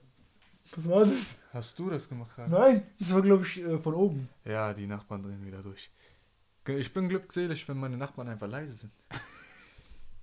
Was 0.77 0.89
war 0.89 1.01
das? 1.05 1.41
Hast 1.53 1.77
du 1.79 1.91
das 1.91 2.09
gemacht? 2.09 2.31
Rafa? 2.39 2.49
Nein, 2.49 2.83
das 2.99 3.13
war, 3.13 3.23
glaube 3.23 3.45
ich, 3.45 3.59
äh, 3.61 3.77
von 3.79 3.95
oben. 3.95 4.29
Ja, 4.45 4.73
die 4.73 4.87
Nachbarn 4.87 5.23
drehen 5.23 5.45
wieder 5.45 5.61
durch. 5.63 5.91
Ich 6.79 6.93
bin 6.93 7.09
glückselig, 7.09 7.69
wenn 7.69 7.79
meine 7.79 7.97
Nachbarn 7.97 8.29
einfach 8.29 8.49
leise 8.49 8.73
sind. 8.75 8.93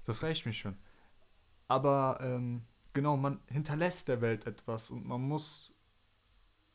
Das 0.06 0.24
reicht 0.24 0.46
mir 0.46 0.54
schon. 0.54 0.78
Aber 1.68 2.20
ähm, 2.22 2.64
genau, 2.94 3.18
man 3.18 3.40
hinterlässt 3.48 4.08
der 4.08 4.22
Welt 4.22 4.48
etwas 4.48 4.90
und 4.92 5.06
man 5.06 5.22
muss 5.22 5.74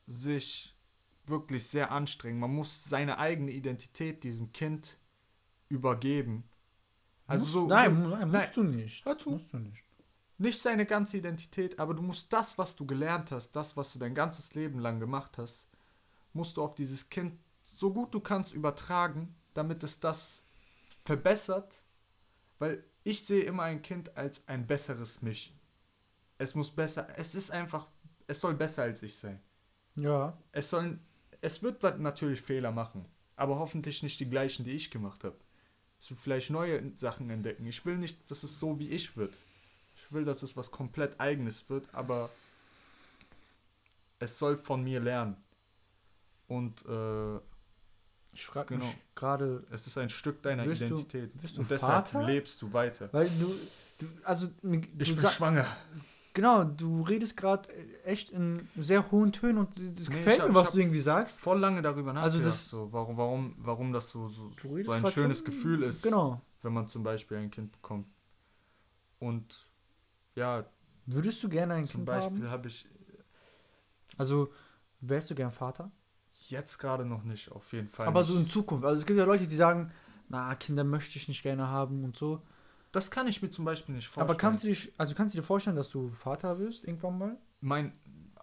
sich 0.07 0.75
wirklich 1.27 1.67
sehr 1.67 1.91
anstrengen. 1.93 2.39
Man 2.41 2.55
muss 2.55 2.85
seine 2.85 3.19
eigene 3.19 3.53
Identität 3.53 4.25
diesem 4.25 4.53
Kind 4.53 4.99
übergeben. 5.69 6.45
Also 7.27 7.45
Musst- 7.45 7.53
so 7.55 7.67
nein, 7.69 7.95
mu- 8.03 8.09
nein, 8.09 8.29
musst 8.29 8.33
nein. 8.35 8.51
du 8.55 8.63
nicht. 8.65 9.05
Hör 9.05 9.17
zu. 9.19 9.31
Musst 9.31 9.53
du 9.53 9.59
nicht. 9.59 9.85
nicht 10.39 10.61
seine 10.61 10.85
ganze 10.85 11.17
Identität, 11.19 11.79
aber 11.79 11.95
du 11.95 12.03
musst 12.03 12.33
das, 12.33 12.59
was 12.59 12.75
du 12.77 12.85
gelernt 12.85 13.31
hast, 13.31 13.53
das, 13.53 13.77
was 13.77 13.93
du 13.93 13.99
dein 13.99 14.15
ganzes 14.15 14.53
Leben 14.55 14.81
lang 14.81 14.99
gemacht 15.01 15.39
hast, 15.39 15.67
musst 16.33 16.57
du 16.57 16.63
auf 16.63 16.75
dieses 16.75 17.09
Kind 17.09 17.39
so 17.63 17.93
gut 17.93 18.13
du 18.13 18.21
kannst 18.21 18.53
übertragen, 18.53 19.35
damit 19.55 19.83
es 19.83 20.01
das 20.01 20.43
verbessert, 21.05 21.83
weil 22.59 22.85
ich 23.05 23.25
sehe 23.25 23.43
immer 23.43 23.65
ein 23.65 23.83
Kind 23.83 24.17
als 24.17 24.47
ein 24.49 24.67
besseres 24.67 25.23
mich. 25.23 25.55
Es 26.39 26.55
muss 26.55 26.71
besser, 26.71 27.09
es 27.17 27.35
ist 27.35 27.51
einfach, 27.51 27.89
es 28.27 28.41
soll 28.41 28.55
besser 28.55 28.83
als 28.83 29.03
ich 29.03 29.17
sein. 29.17 29.41
Ja. 29.97 30.37
Es 30.53 30.71
sollen, 30.71 31.01
es 31.41 31.63
wird 31.63 31.83
natürlich 31.99 32.41
Fehler 32.41 32.73
machen, 32.73 33.05
aber 33.37 33.59
hoffentlich 33.59 34.03
nicht 34.03 34.21
die 34.21 34.31
gleichen, 34.31 34.65
die 34.65 34.73
ich 34.73 34.91
gemacht 34.91 35.25
habe. 35.25 35.37
Es 36.01 36.11
wird 36.11 36.21
vielleicht 36.21 36.51
neue 36.51 36.97
Sachen 36.97 37.31
entdecken. 37.31 37.67
Ich 37.67 37.85
will 37.87 37.97
nicht, 37.97 38.29
dass 38.31 38.43
es 38.43 38.59
so 38.59 38.79
wie 38.79 38.89
ich 38.89 39.17
wird. 39.17 39.37
Ich 39.95 40.11
will, 40.13 40.25
dass 40.25 40.43
es 40.43 40.57
was 40.57 40.71
komplett 40.71 41.21
eigenes 41.21 41.69
wird, 41.69 41.95
aber 41.95 42.31
es 44.19 44.39
soll 44.39 44.57
von 44.57 44.83
mir 44.83 45.01
lernen. 45.01 45.37
Und 46.49 46.85
äh, 46.87 47.41
Ich 48.33 48.47
frage 48.47 48.75
Genau. 48.75 48.87
mich 48.87 48.97
gerade, 49.15 49.65
es 49.71 49.87
ist 49.87 49.99
ein 49.99 50.09
Stück 50.09 50.43
deiner 50.43 50.65
du- 50.65 50.71
Identität. 50.73 51.31
wirst 51.43 51.57
du 51.57 51.61
Und 51.61 51.71
deshalb 51.71 52.07
Vater? 52.09 52.27
lebst 52.27 52.61
du 52.63 52.73
weiter. 52.73 53.09
weil 53.13 53.29
du, 53.29 53.55
du 53.99 54.07
also 54.25 54.47
du 54.63 54.79
Ich 54.99 55.15
bin 55.15 55.27
schwanger. 55.27 55.67
genau, 56.33 56.65
du 56.65 57.03
redest 57.03 57.37
gerade 57.37 57.69
echt 58.05 58.31
in 58.31 58.69
sehr 58.79 59.11
hohen 59.11 59.33
Tönen 59.33 59.59
und 59.59 59.69
das 59.77 60.09
Nee, 60.09 60.15
gefällt 60.17 60.41
hab- 60.41 60.49
mir, 60.49 60.55
was 60.55 60.71
du 60.73 60.79
irgendwie 60.79 60.99
sagst. 61.01 61.39
Voll 61.41 61.59
lange 61.61 61.83
darüber 61.83 62.11
Also 62.15 62.39
nachgedacht, 62.39 62.47
das- 62.47 62.69
so, 62.71 62.91
warum, 62.93 63.17
warum, 63.19 63.55
warum 63.59 63.93
das 63.93 64.09
so, 64.09 64.29
so, 64.29 64.49
Du 64.63 64.83
so 64.83 64.93
ein 64.93 65.07
schönes 65.09 65.39
schon- 65.39 65.45
Gefühl 65.47 65.83
ist. 65.83 66.03
Genau. 66.03 66.41
wenn 66.63 66.73
man 66.73 66.87
zum 66.89 67.03
Beispiel 67.03 67.37
ein 67.39 67.51
Kind 67.51 67.73
bekommt. 67.73 68.07
Und 69.19 69.67
ja, 70.37 70.65
Würdest 71.07 71.43
du 71.43 71.49
gerne 71.49 71.75
ein 71.75 71.85
zum 71.87 71.99
Kind 72.01 72.07
Beispiel 72.07 72.43
haben? 72.45 72.51
habe 72.51 72.69
ich 72.69 72.87
Also 74.17 74.53
wärst 75.01 75.31
du 75.31 75.35
gern 75.35 75.51
Vater? 75.53 75.91
Jetzt 76.51 76.79
gerade 76.79 77.05
noch 77.05 77.25
nicht, 77.25 77.51
auf 77.51 77.73
jeden 77.73 77.89
Fall. 77.89 78.07
Aber 78.07 78.21
nicht. 78.21 78.29
so 78.31 78.39
in 78.39 78.49
Zukunft. 78.49 78.85
Also 78.85 79.01
es 79.01 79.07
gibt 79.07 79.19
ja 79.19 79.25
Leute, 79.25 79.47
die 79.47 79.57
sagen, 79.57 79.93
na, 80.29 80.55
Kinder 80.55 80.85
möchte 80.85 81.19
ich 81.19 81.29
nicht 81.29 81.43
gerne 81.43 81.69
haben 81.69 82.05
und 82.05 82.17
so. 82.17 82.43
das 82.93 83.11
kann 83.11 83.27
ich 83.27 83.43
mir 83.43 83.51
zum 83.51 83.65
Beispiel 83.65 83.95
nicht 83.95 84.09
vorstellen. 84.09 84.31
Aber 84.31 84.39
kannst 84.39 84.65
du 84.65 84.69
dich, 84.69 84.93
also 84.99 85.15
kannst 85.15 85.35
du 85.35 85.39
dir 85.39 85.45
vorstellen, 85.45 85.77
dass 85.77 85.89
du 85.89 86.11
Vater 86.11 86.59
wirst 86.59 86.85
irgendwann 86.85 87.19
mal? 87.19 87.39
mein, 87.63 87.93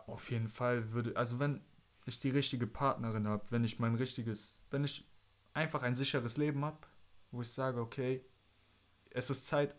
auf 0.08 0.32
jeden 0.32 0.47
Fall 0.47 0.93
würde, 0.93 1.16
also 1.16 1.39
wenn 1.39 1.62
ich 2.06 2.20
die 2.20 2.32
richtige 2.32 2.66
Partnerin 2.66 3.28
habe, 3.28 3.43
wenn 3.50 3.64
ich 3.64 3.78
mein 3.78 3.95
richtiges, 3.95 4.64
wenn 4.72 4.84
ich 4.84 5.08
einfach 5.54 5.84
ein 5.84 5.95
sicheres 5.95 6.38
Leben 6.38 6.66
habe, 6.66 6.80
wo 7.32 7.41
ich 7.41 7.52
sage, 7.52 7.80
okay, 7.80 8.26
es 9.12 9.30
ist 9.30 9.45
Zeit, 9.45 9.76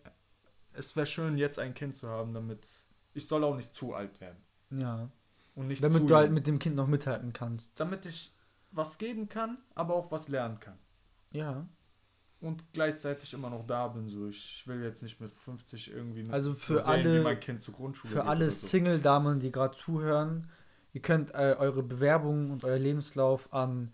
es 0.73 0.95
wäre 0.95 1.07
schön, 1.07 1.39
jetzt 1.39 1.59
ein 1.59 1.75
Kind 1.75 1.97
zu 1.97 2.09
haben, 2.09 2.35
damit 2.35 2.69
ich 3.15 3.27
soll 3.27 3.43
auch 3.43 3.57
nicht 3.57 3.75
zu 3.75 3.95
alt 3.95 4.21
werden. 4.21 4.39
Ja. 4.71 5.11
Und 5.55 5.67
nicht 5.67 5.83
Damit 5.83 6.03
zu 6.03 6.07
du 6.07 6.15
halt 6.17 6.33
mit 6.33 6.47
dem 6.47 6.59
Kind 6.59 6.77
noch 6.77 6.87
mithalten 6.87 7.33
kannst. 7.33 7.79
damit 7.79 8.07
ich 8.07 8.33
was 8.71 8.99
geben 8.99 9.29
kann, 9.29 9.59
aber 9.75 9.95
auch 9.95 10.11
was 10.13 10.29
lernen 10.29 10.61
kann. 10.61 10.79
Ja. 11.33 11.67
und 12.41 12.65
gleichzeitig 12.73 13.35
immer 13.35 13.51
noch 13.51 13.67
da 13.67 13.89
bin. 13.89 14.09
So, 14.09 14.29
ich 14.29 14.67
will 14.67 14.83
jetzt 14.83 15.03
nicht 15.03 15.21
mit 15.21 15.31
50 15.31 15.93
irgendwie 15.93 16.27
Also 16.33 16.55
für 16.55 16.79
sehen, 16.81 16.89
alle- 16.89 17.23
mein 17.23 17.39
Kind 17.39 17.61
zur 17.63 17.75
Grundschule 17.75 18.13
Für 18.15 18.25
alle 18.25 18.51
so. 18.51 18.67
Single-Damen, 18.69 19.41
die 19.41 19.53
gerade 19.53 19.77
zuhören, 19.77 20.47
ihr 20.95 21.03
könnt 21.03 21.33
äh, 21.35 21.55
eure 21.59 21.83
Bewerbung 21.83 22.51
und 22.51 22.65
euer 22.65 22.79
Lebenslauf 22.79 23.53
an 23.53 23.93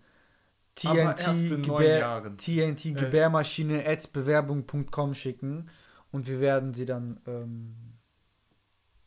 TNT, 0.75 1.61
Gebär. 1.63 2.21
TNT 2.37 2.85
Äh. 2.85 2.91
Gebärmaschine 2.93 3.85
at 3.85 4.13
bewerbung.com 4.13 5.13
schicken 5.13 5.69
und 6.11 6.27
wir 6.27 6.39
werden 6.39 6.73
sie 6.73 6.85
dann, 6.85 7.19
ähm, 7.27 7.75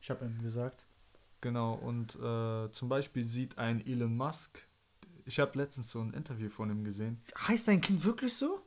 ich 0.02 0.10
habe 0.10 0.24
ihm 0.26 0.42
gesagt, 0.42 0.84
Genau, 1.40 1.74
und 1.74 2.14
äh, 2.16 2.70
zum 2.72 2.88
Beispiel 2.88 3.24
sieht 3.24 3.56
ein 3.58 3.84
Elon 3.86 4.16
Musk, 4.16 4.66
ich 5.24 5.38
habe 5.40 5.56
letztens 5.58 5.90
so 5.90 6.00
ein 6.00 6.12
Interview 6.12 6.48
von 6.50 6.70
ihm 6.70 6.84
gesehen. 6.84 7.20
heißt 7.48 7.68
dein 7.68 7.80
Kind 7.80 8.04
wirklich 8.04 8.34
so? 8.34 8.60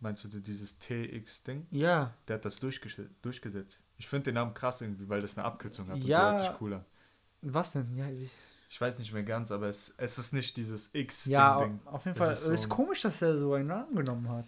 Meinst 0.00 0.24
du 0.24 0.28
dieses 0.28 0.78
TX-Ding? 0.78 1.66
Ja. 1.70 2.14
Der 2.26 2.36
hat 2.36 2.44
das 2.44 2.58
durchges 2.58 3.00
durchgesetzt. 3.20 3.82
Ich 3.98 4.08
finde 4.08 4.24
den 4.24 4.34
Namen 4.34 4.54
krass 4.54 4.80
irgendwie, 4.80 5.08
weil 5.08 5.20
das 5.20 5.36
eine 5.36 5.44
Abkürzung 5.46 5.88
hat. 5.88 5.96
und 5.96 6.04
Ja. 6.04 6.30
der 6.32 6.38
hört 6.44 6.52
sich 6.52 6.60
cool 6.62 6.74
an. 6.74 6.84
Was 7.42 7.72
denn? 7.72 7.94
Ja, 7.96 8.08
ich, 8.08 8.30
Ich 8.70 8.80
weiß 8.80 8.98
nicht 8.98 9.12
mehr 9.12 9.22
ganz, 9.24 9.50
aber 9.50 9.68
es, 9.68 9.92
es 9.98 10.16
ist 10.18 10.32
nicht 10.32 10.56
dieses 10.56 10.90
X-Ding. 10.94 11.32
ja 11.32 11.62
Ding. 11.64 11.80
auf 11.86 12.04
jeden 12.06 12.16
Es 12.16 12.24
Fall. 12.24 12.32
ist 12.32 12.38
Es 12.40 12.46
so 12.46 12.52
ist 12.52 12.62
ein- 12.64 12.68
komisch, 12.70 13.02
dass 13.02 13.20
er 13.20 13.38
so 13.38 13.52
einen 13.54 13.68
Namen 13.68 13.94
genommen 13.94 14.28
hat. 14.30 14.46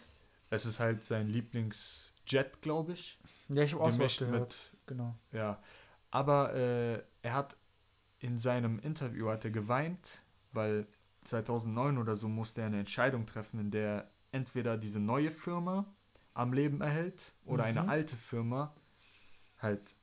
Es 0.50 0.64
ist 0.66 0.80
halt 0.80 1.04
sein 1.04 1.28
Lieblingsjet, 1.28 2.60
glaube 2.62 2.92
ich. 2.92 3.18
Ja, 3.48 3.62
ich 3.62 3.72
habe 3.74 3.82
auch 3.84 3.90
so 3.90 3.98
gehört. 4.24 4.40
mit 4.40 4.72
Genau. 4.86 5.14
Ja, 5.32 5.62
aber 6.12 6.54
äh, 6.54 7.02
er 7.22 7.34
hat 7.34 7.56
in 8.20 8.38
seinem 8.38 8.78
Interview 8.78 9.28
hat 9.30 9.44
er 9.44 9.50
geweint, 9.50 10.22
weil 10.52 10.86
2009 11.24 11.98
oder 11.98 12.14
so 12.14 12.28
musste 12.28 12.60
er 12.60 12.68
eine 12.68 12.78
Entscheidung 12.78 13.26
treffen, 13.26 13.58
in 13.58 13.70
der 13.72 13.88
er 13.88 14.10
entweder 14.30 14.76
diese 14.78 15.00
neue 15.00 15.30
Firma 15.32 15.84
am 16.34 16.52
Leben 16.52 16.80
erhält 16.80 17.32
oder 17.44 17.64
eine 17.64 17.82
Mhm. 17.82 17.88
alte 17.88 18.16
Firma 18.16 18.72
halt 19.58 19.96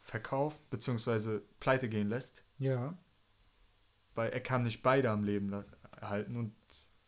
verkauft 0.00 0.60
bzw. 0.70 1.40
pleite 1.60 1.88
gehen 1.88 2.08
lässt, 2.08 2.44
Ja. 2.58 2.96
weil 4.14 4.30
er 4.30 4.40
kann 4.40 4.62
nicht 4.64 4.82
beide 4.82 5.10
am 5.10 5.24
Leben 5.24 5.64
erhalten 6.00 6.36
und 6.36 6.54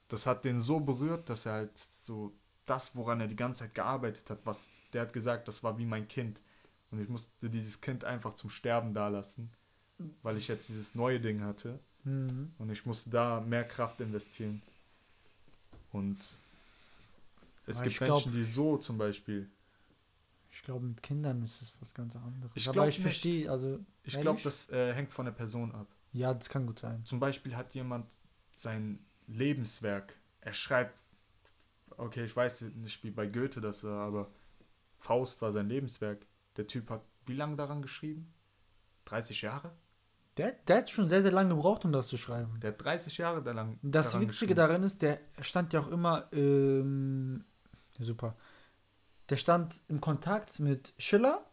das 0.09 0.27
hat 0.27 0.45
den 0.45 0.61
so 0.61 0.81
berührt, 0.81 1.29
dass 1.29 1.47
er 1.47 1.53
halt 1.53 1.77
so 1.79 2.33
das, 2.65 2.97
woran 2.97 3.21
er 3.21 3.27
die 3.29 3.37
ganze 3.37 3.61
Zeit 3.61 3.75
gearbeitet 3.75 4.31
hat, 4.31 4.41
was 4.45 4.69
der 4.93 5.03
hat 5.03 5.13
gesagt, 5.13 5.49
das 5.49 5.63
war 5.63 5.79
wie 5.79 5.85
mein 5.87 6.09
Kind 6.09 6.41
und 6.91 7.01
ich 7.01 7.09
musste 7.09 7.51
dieses 7.51 7.81
Kind 7.81 8.05
einfach 8.05 8.35
zum 8.35 8.51
Sterben 8.51 8.95
dalassen, 8.95 9.51
weil 10.23 10.37
ich 10.37 10.49
jetzt 10.49 10.69
dieses 10.69 10.95
neue 10.95 11.21
Ding 11.21 11.43
hatte 11.43 11.81
Mhm. 12.05 12.53
und 12.59 12.71
ich 12.71 12.87
musste 12.87 13.11
da 13.11 13.41
mehr 13.41 13.65
Kraft 13.65 14.01
investieren 14.01 14.63
und 15.93 16.19
es 17.67 17.77
Aber 17.77 17.85
gibt 17.89 18.01
Menschen, 18.01 18.33
die 18.33 18.45
so 18.45 18.77
zum 18.77 18.99
Beispiel, 18.99 19.49
Ich 20.51 20.63
glaube, 20.63 20.87
mit 20.87 21.03
Kindern 21.03 21.43
ist 21.43 21.61
es 21.63 21.73
was 21.81 21.93
ganz 21.95 22.17
anderes. 22.17 22.57
Ich 22.57 22.67
Aber 22.69 22.75
glaub 22.75 22.89
ich 22.89 22.99
verstehe, 23.01 23.51
also. 23.51 23.79
ich 24.05 24.19
glaube, 24.21 24.41
das 24.43 24.69
äh, 24.71 24.95
hängt 24.95 25.13
von 25.13 25.27
der 25.27 25.33
Person 25.33 25.73
ab. 25.73 25.87
Ja, 26.13 26.33
das 26.33 26.49
kann 26.49 26.67
gut 26.67 26.79
sein. 26.79 27.05
Zum 27.05 27.21
Beispiel 27.21 27.57
hat 27.57 27.75
jemand 27.75 28.07
sein 28.55 28.99
Lebenswerk, 29.27 30.15
er 30.41 30.55
schreibt 30.55 31.03
okay, 31.99 32.25
ich 32.25 32.37
weiß 32.37 32.63
nicht, 32.63 33.03
wie 33.05 33.11
bei 33.11 33.27
Goethe 33.27 33.61
das 33.61 33.83
war, 33.85 34.07
aber 34.07 34.31
Faust 34.99 35.41
war 35.43 35.53
sein 35.53 35.69
Lebenswerk. 35.69 36.27
Der 36.57 36.67
Typ 36.67 36.91
hat 36.91 37.03
wie 37.27 37.35
lange 37.35 37.57
daran 37.57 37.83
geschrieben? 37.83 38.33
30 39.07 39.43
Jahre? 39.43 39.73
Der, 40.37 40.53
der 40.53 40.79
hat 40.79 40.91
schon 40.91 41.09
sehr, 41.09 41.23
sehr 41.23 41.33
lange 41.33 41.55
gebraucht, 41.55 41.85
um 41.85 41.93
das 41.93 42.09
zu 42.09 42.17
schreiben. 42.17 42.61
Der 42.61 42.73
hat 42.73 42.85
30 42.85 43.17
Jahre 43.19 43.43
da 43.43 43.53
lang. 43.53 43.79
Das 43.83 44.19
Witzige 44.21 44.55
daran 44.55 44.83
ist, 44.83 45.01
der 45.03 45.19
stand 45.41 45.73
ja 45.73 45.81
auch 45.81 45.89
immer, 45.89 46.29
ähm, 46.33 47.45
super. 47.99 48.37
Der 49.31 49.37
stand 49.37 49.81
im 49.89 50.01
Kontakt 50.01 50.61
mit 50.61 50.93
Schiller 50.99 51.45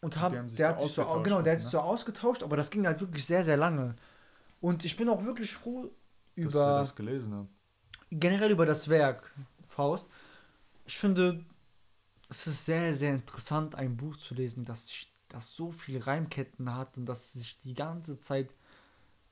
und 0.00 0.18
haben, 0.18 0.32
die 0.32 0.38
haben 0.38 0.56
der 0.56 0.56
so 0.56 0.74
hat 0.74 0.80
sich 0.80 0.92
so, 0.92 1.22
genau, 1.22 1.42
der 1.42 1.52
hat 1.54 1.60
sich 1.60 1.70
so 1.70 1.78
ausgetauscht, 1.78 2.42
aber 2.42 2.56
das 2.56 2.70
ging 2.70 2.86
halt 2.86 3.00
wirklich 3.00 3.24
sehr, 3.24 3.44
sehr 3.44 3.56
lange. 3.56 3.94
Und 4.60 4.84
ich 4.84 4.96
bin 4.96 5.08
auch 5.08 5.24
wirklich 5.24 5.54
froh 5.54 5.84
Dass 5.84 5.92
wir 6.36 6.44
über 6.44 6.78
das 6.78 6.96
gelesen 6.96 7.32
haben. 7.32 7.48
generell 8.10 8.50
über 8.50 8.66
das 8.66 8.88
Werk 8.88 9.32
Faust. 9.66 10.10
Ich 10.86 10.98
finde, 10.98 11.44
es 12.28 12.46
ist 12.46 12.64
sehr, 12.64 12.94
sehr 12.94 13.14
interessant, 13.14 13.74
ein 13.74 13.96
Buch 13.96 14.16
zu 14.16 14.34
lesen, 14.34 14.64
das, 14.64 14.90
das 15.28 15.54
so 15.54 15.70
viele 15.70 16.06
Reimketten 16.06 16.74
hat 16.74 16.96
und 16.96 17.06
das 17.06 17.32
sich 17.32 17.58
die 17.60 17.74
ganze 17.74 18.20
Zeit 18.20 18.54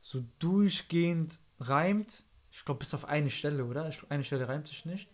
so 0.00 0.24
durchgehend 0.38 1.38
reimt. 1.60 2.24
Ich 2.50 2.64
glaube, 2.64 2.80
bis 2.80 2.94
auf 2.94 3.04
eine 3.06 3.30
Stelle, 3.30 3.64
oder? 3.64 3.90
Eine 4.08 4.24
Stelle 4.24 4.48
reimt 4.48 4.68
sich 4.68 4.84
nicht. 4.84 5.08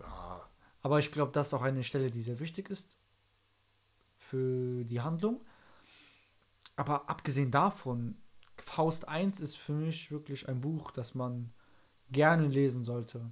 Ah, 0.00 0.40
Aber 0.82 0.98
ich 0.98 1.10
glaube, 1.10 1.32
das 1.32 1.48
ist 1.48 1.54
auch 1.54 1.62
eine 1.62 1.82
Stelle, 1.82 2.10
die 2.10 2.22
sehr 2.22 2.38
wichtig 2.38 2.70
ist 2.70 2.96
für 4.18 4.84
die 4.84 5.00
Handlung. 5.00 5.40
Aber 6.76 7.08
abgesehen 7.08 7.50
davon, 7.50 8.16
Faust 8.62 9.08
1 9.08 9.40
ist 9.40 9.56
für 9.56 9.72
mich 9.72 10.10
wirklich 10.10 10.48
ein 10.48 10.60
Buch, 10.60 10.90
das 10.90 11.14
man 11.14 11.52
gerne 12.10 12.46
lesen 12.46 12.84
sollte. 12.84 13.30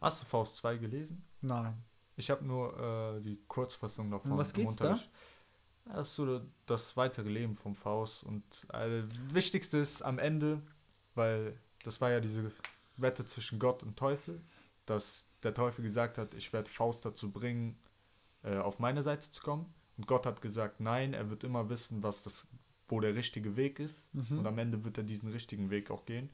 Hast 0.00 0.22
du 0.22 0.26
Faust 0.26 0.56
2 0.56 0.76
gelesen? 0.78 1.24
Nein. 1.40 1.82
Ich 2.16 2.30
habe 2.30 2.44
nur 2.44 3.16
äh, 3.16 3.20
die 3.20 3.40
Kurzfassung 3.48 4.10
davon. 4.10 4.32
Um 4.32 4.38
was 4.38 4.52
geht's 4.52 4.76
da? 4.76 4.98
Das 5.86 6.08
ist 6.08 6.16
so 6.16 6.40
das 6.66 6.96
weitere 6.96 7.28
Leben 7.28 7.54
vom 7.54 7.74
Faust. 7.74 8.24
Und 8.24 8.42
äh, 8.72 9.02
Wichtigste 9.32 9.78
ist 9.78 10.02
am 10.02 10.18
Ende, 10.18 10.62
weil 11.14 11.58
das 11.82 12.00
war 12.00 12.10
ja 12.10 12.20
diese 12.20 12.52
Wette 12.96 13.26
zwischen 13.26 13.58
Gott 13.58 13.82
und 13.82 13.96
Teufel, 13.96 14.40
dass 14.86 15.26
der 15.42 15.52
Teufel 15.52 15.82
gesagt 15.82 16.16
hat, 16.16 16.34
ich 16.34 16.52
werde 16.52 16.70
Faust 16.70 17.04
dazu 17.04 17.30
bringen, 17.30 17.78
äh, 18.42 18.56
auf 18.56 18.78
meine 18.78 19.02
Seite 19.02 19.30
zu 19.30 19.42
kommen. 19.42 19.72
Und 19.96 20.06
Gott 20.06 20.26
hat 20.26 20.40
gesagt, 20.40 20.80
nein, 20.80 21.12
er 21.12 21.30
wird 21.30 21.44
immer 21.44 21.68
wissen, 21.68 22.02
was 22.02 22.22
das, 22.22 22.48
wo 22.88 23.00
der 23.00 23.14
richtige 23.14 23.56
Weg 23.56 23.78
ist. 23.78 24.12
Mhm. 24.14 24.38
Und 24.38 24.46
am 24.46 24.58
Ende 24.58 24.84
wird 24.84 24.98
er 24.98 25.04
diesen 25.04 25.30
richtigen 25.30 25.70
Weg 25.70 25.90
auch 25.90 26.06
gehen. 26.06 26.30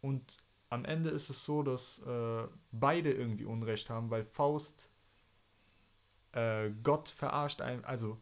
Und 0.00 0.36
am 0.70 0.84
Ende 0.84 1.10
ist 1.10 1.30
es 1.30 1.44
so, 1.44 1.62
dass 1.62 1.98
äh, 2.00 2.46
beide 2.72 3.12
irgendwie 3.12 3.44
Unrecht 3.44 3.88
haben, 3.90 4.10
weil 4.10 4.22
Faust 4.24 4.88
äh, 6.32 6.70
Gott 6.82 7.08
verarscht 7.08 7.60
ein, 7.62 7.84
also 7.84 8.18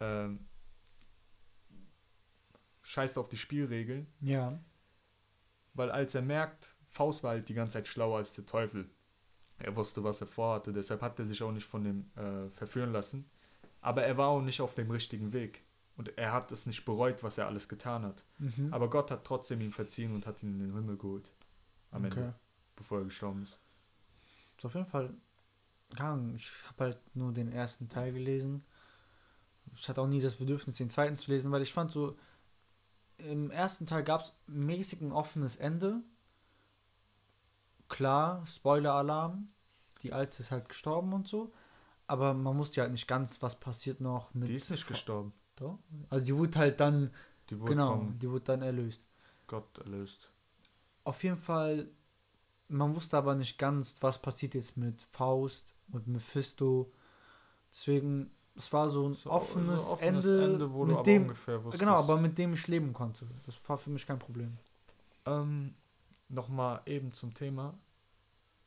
ähm, 0.00 0.46
scheißt 2.82 3.18
auf 3.18 3.28
die 3.28 3.36
Spielregeln, 3.36 4.06
Ja. 4.20 4.58
weil 5.74 5.90
als 5.90 6.14
er 6.14 6.22
merkt, 6.22 6.74
Faust 6.88 7.22
war 7.22 7.32
halt 7.32 7.48
die 7.48 7.54
ganze 7.54 7.74
Zeit 7.74 7.88
schlauer 7.88 8.18
als 8.18 8.34
der 8.34 8.46
Teufel. 8.46 8.88
Er 9.58 9.76
wusste, 9.76 10.02
was 10.02 10.20
er 10.20 10.26
vorhatte, 10.26 10.72
deshalb 10.72 11.02
hat 11.02 11.18
er 11.18 11.26
sich 11.26 11.42
auch 11.42 11.52
nicht 11.52 11.66
von 11.66 11.84
dem 11.84 12.10
äh, 12.16 12.48
verführen 12.50 12.92
lassen. 12.92 13.28
Aber 13.82 14.02
er 14.02 14.16
war 14.16 14.28
auch 14.28 14.40
nicht 14.42 14.60
auf 14.60 14.74
dem 14.74 14.90
richtigen 14.90 15.32
Weg. 15.32 15.62
Und 15.96 16.16
er 16.16 16.32
hat 16.32 16.50
es 16.50 16.64
nicht 16.66 16.84
bereut, 16.86 17.22
was 17.22 17.36
er 17.38 17.46
alles 17.46 17.68
getan 17.68 18.04
hat. 18.04 18.24
Mhm. 18.38 18.72
Aber 18.72 18.88
Gott 18.88 19.10
hat 19.10 19.24
trotzdem 19.24 19.60
ihm 19.60 19.72
verziehen 19.72 20.14
und 20.14 20.26
hat 20.26 20.42
ihn 20.42 20.54
in 20.54 20.58
den 20.60 20.74
Himmel 20.74 20.96
geholt. 20.96 21.30
Am 21.90 22.04
okay. 22.04 22.18
Ende, 22.18 22.34
bevor 22.76 22.98
er 22.98 23.04
gestorben 23.04 23.42
ist. 23.42 23.58
Ist 24.56 24.64
auf 24.64 24.74
jeden 24.74 24.86
Fall. 24.86 25.14
Ahnung, 25.96 26.34
Ich 26.36 26.52
habe 26.68 26.84
halt 26.84 27.16
nur 27.16 27.32
den 27.32 27.50
ersten 27.50 27.88
Teil 27.88 28.12
gelesen. 28.12 28.64
Ich 29.74 29.88
hatte 29.88 30.00
auch 30.00 30.06
nie 30.06 30.20
das 30.20 30.36
Bedürfnis, 30.36 30.76
den 30.76 30.90
zweiten 30.90 31.16
zu 31.16 31.30
lesen, 31.30 31.52
weil 31.52 31.62
ich 31.62 31.72
fand 31.72 31.90
so, 31.90 32.16
im 33.18 33.50
ersten 33.50 33.86
Teil 33.86 34.02
gab 34.04 34.22
es 34.22 34.32
mäßig 34.46 35.00
ein 35.00 35.12
offenes 35.12 35.56
Ende. 35.56 36.02
Klar, 37.88 38.46
Spoiler-Alarm. 38.46 39.48
Die 40.02 40.12
Alte 40.12 40.42
ist 40.42 40.50
halt 40.50 40.68
gestorben 40.68 41.12
und 41.12 41.28
so. 41.28 41.52
Aber 42.06 42.34
man 42.34 42.56
wusste 42.58 42.80
halt 42.80 42.92
nicht 42.92 43.06
ganz, 43.06 43.42
was 43.42 43.58
passiert 43.60 44.00
noch 44.00 44.32
mit. 44.34 44.48
Die 44.48 44.54
ist 44.54 44.70
nicht 44.70 44.86
gestorben. 44.86 45.32
Doch. 45.56 45.78
Also 46.08 46.24
die 46.24 46.36
wurde 46.36 46.58
halt 46.58 46.80
dann, 46.80 47.10
Die 47.50 47.60
wurde 47.60 47.72
genau, 47.72 48.06
die 48.20 48.30
wurde 48.30 48.44
dann 48.44 48.62
erlöst. 48.62 49.02
Gott 49.46 49.78
erlöst. 49.78 50.30
Auf 51.04 51.22
jeden 51.24 51.38
Fall, 51.38 51.88
man 52.68 52.94
wusste 52.94 53.16
aber 53.16 53.34
nicht 53.34 53.58
ganz, 53.58 53.96
was 54.00 54.20
passiert 54.20 54.54
jetzt 54.54 54.76
mit 54.76 55.02
Faust 55.02 55.74
und 55.92 56.06
Mephisto. 56.08 56.92
Deswegen, 57.70 58.30
es 58.56 58.72
war 58.72 58.90
so 58.90 59.08
ein 59.08 59.14
So, 59.14 59.30
offenes, 59.30 59.86
so 59.86 59.92
offenes 59.92 60.26
Ende, 60.26 60.72
wo 60.72 60.84
du 60.84 60.86
mit 60.88 60.96
aber 60.96 61.04
dem, 61.04 61.22
ungefähr 61.22 61.62
wusstest. 61.64 61.80
genau, 61.80 61.94
aber 61.96 62.16
mit 62.18 62.36
dem 62.38 62.52
ich 62.52 62.66
leben 62.68 62.92
konnte. 62.92 63.26
Das 63.46 63.56
war 63.68 63.78
für 63.78 63.90
mich 63.90 64.06
kein 64.06 64.18
Problem. 64.18 64.56
Ähm, 65.26 65.74
Nochmal 66.28 66.80
eben 66.86 67.12
zum 67.12 67.34
Thema. 67.34 67.76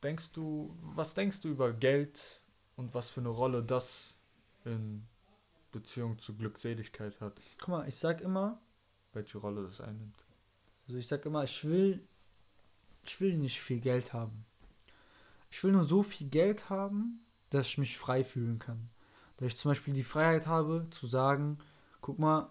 Denkst 0.02 0.34
du, 0.34 0.76
was 0.82 1.14
denkst 1.14 1.40
du 1.40 1.48
über 1.48 1.72
Geld 1.72 2.42
und 2.76 2.94
was 2.94 3.08
für 3.08 3.22
eine 3.22 3.30
Rolle 3.30 3.64
das 3.64 4.16
in 4.66 5.06
Beziehung 5.72 6.20
zu 6.20 6.36
Glückseligkeit 6.36 7.22
hat? 7.22 7.40
Guck 7.58 7.68
mal, 7.70 7.88
ich 7.88 7.96
sag 7.96 8.20
immer, 8.20 8.60
Welche 9.14 9.38
Rolle 9.38 9.64
das 9.64 9.80
einnimmt? 9.80 10.18
also 10.88 10.98
ich 10.98 11.08
sag 11.08 11.26
immer, 11.26 11.46
ich 11.46 11.64
will, 11.64 12.06
ich 13.04 13.20
will 13.20 13.38
nicht 13.38 13.60
viel 13.60 13.80
Geld 13.80 14.14
haben. 14.14 14.45
Ich 15.49 15.64
will 15.64 15.72
nur 15.72 15.84
so 15.84 16.01
viel 16.04 16.28
Geld 16.30 16.70
haben, 16.70 17.26
dass 17.49 17.68
ich 17.68 17.78
mich 17.78 17.97
frei 17.97 18.24
fühlen 18.24 18.60
kann. 18.60 18.89
Dass 19.38 19.47
ich 19.47 19.58
zum 19.58 19.72
Beispiel 19.72 19.93
die 19.93 20.04
Freiheit 20.04 20.47
habe 20.47 20.88
zu 20.89 21.06
sagen, 21.08 21.60
guck 22.01 22.18
mal, 22.18 22.49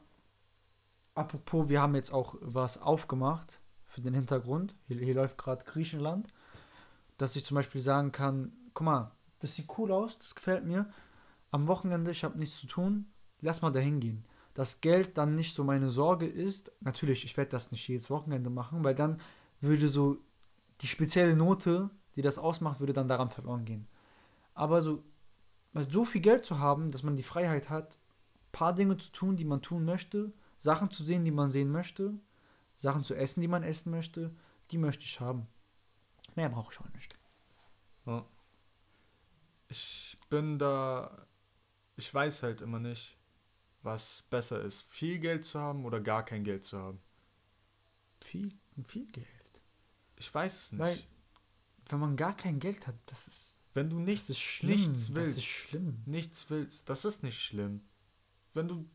apropos, 1.15 1.69
wir 1.69 1.81
haben 1.81 1.95
jetzt 1.95 2.13
auch 2.13 2.37
was 2.41 2.81
aufgemacht 2.81 3.61
für 3.87 4.01
den 4.01 4.15
Hintergrund. 4.15 4.75
Hier, 4.87 4.99
hier 4.99 5.15
läuft 5.15 5.39
gerade 5.39 5.65
Griechenland. 5.65 6.29
Dass 7.19 7.37
ich 7.37 7.45
zum 7.45 7.57
Beispiel 7.57 7.81
sagen 7.81 8.13
kann, 8.13 8.53
guck 8.75 8.85
mal, 8.85 9.13
das 9.41 9.57
sieht 9.57 9.69
cool 9.79 9.91
aus, 9.91 10.19
das 10.19 10.35
gefällt 10.35 10.65
mir. 10.65 10.91
Am 11.51 11.67
Wochenende, 11.67 12.11
ich 12.11 12.25
habe 12.25 12.39
nichts 12.39 12.59
zu 12.59 12.67
tun, 12.67 13.07
lass 13.41 13.63
mal 13.63 13.73
dahin 13.73 14.01
gehen. 14.01 14.25
Dass 14.55 14.81
Geld 14.81 15.19
dann 15.19 15.35
nicht 15.35 15.55
so 15.55 15.65
meine 15.65 15.91
Sorge 15.91 16.27
ist. 16.27 16.71
Natürlich, 16.81 17.25
ich 17.25 17.37
werde 17.37 17.51
das 17.51 17.73
nicht 17.73 17.87
jedes 17.89 18.11
Wochenende 18.11 18.51
machen, 18.51 18.85
weil 18.85 18.95
dann 18.95 19.21
würde 19.61 19.89
so 19.89 20.19
die 20.81 20.87
spezielle 20.87 21.37
Note, 21.37 21.91
die 22.17 22.23
das 22.23 22.39
ausmacht, 22.39 22.81
würde 22.81 22.93
dann 22.93 23.09
daran 23.09 23.31
verloren 23.31 23.65
gehen. 23.65 23.87
Aber 24.55 24.83
so, 24.83 25.03
so 25.89 26.05
viel 26.05 26.21
Geld 26.21 26.45
zu 26.45 26.59
haben, 26.59 26.91
dass 26.91 27.03
man 27.03 27.17
die 27.17 27.23
Freiheit 27.23 27.71
hat, 27.71 27.99
paar 28.51 28.75
Dinge 28.75 28.97
zu 28.99 29.11
tun, 29.11 29.37
die 29.37 29.45
man 29.45 29.63
tun 29.63 29.85
möchte, 29.85 30.33
Sachen 30.59 30.91
zu 30.91 31.03
sehen, 31.03 31.25
die 31.25 31.31
man 31.31 31.51
sehen 31.51 31.71
möchte, 31.71 32.15
Sachen 32.77 33.05
zu 33.05 33.15
essen, 33.15 33.41
die 33.41 33.49
man 33.49 33.63
essen 33.63 33.91
möchte, 33.91 34.35
die 34.71 34.79
möchte 34.79 35.05
ich 35.05 35.21
haben. 35.21 35.47
Mehr 36.35 36.49
brauche 36.49 36.73
ich 36.73 36.81
auch 36.81 36.89
nicht. 36.91 37.19
Ich 39.69 40.17
bin 40.29 40.59
da, 40.59 41.27
ich 41.97 42.13
weiß 42.13 42.43
halt 42.43 42.61
immer 42.61 42.79
nicht, 42.79 43.17
was 43.83 44.25
besser 44.31 44.61
ist, 44.63 44.93
viel 44.93 45.19
Geld 45.19 45.45
zu 45.45 45.61
haben 45.61 45.85
oder 45.85 46.01
gar 46.01 46.25
kein 46.25 46.45
Geld 46.45 46.65
zu 46.65 46.79
haben. 46.79 47.01
Viel, 48.21 48.53
viel 48.85 49.07
Geld. 49.07 49.27
Ich 50.23 50.33
weiß 50.33 50.57
es 50.57 50.73
nicht. 50.73 50.81
Weil, 50.81 50.99
wenn 51.89 51.99
man 51.99 52.17
gar 52.17 52.37
kein 52.37 52.61
Geld 52.61 52.87
hat, 52.87 52.95
das 53.07 53.27
ist, 53.27 53.59
Wenn 53.75 53.91
du 53.91 53.97
das 53.99 54.07
nichts, 54.07 54.31
ist 54.31 54.39
schlimm. 54.41 54.71
nichts 54.77 55.07
das 55.09 55.15
willst, 55.17 55.39
ist 55.39 55.45
schlimm. 55.45 56.03
nichts 56.07 56.47
willst, 56.49 56.89
das 56.89 57.05
ist 57.05 57.23
nicht 57.25 57.41
schlimm. 57.41 57.81
Wenn 58.55 58.69
du 58.69 58.87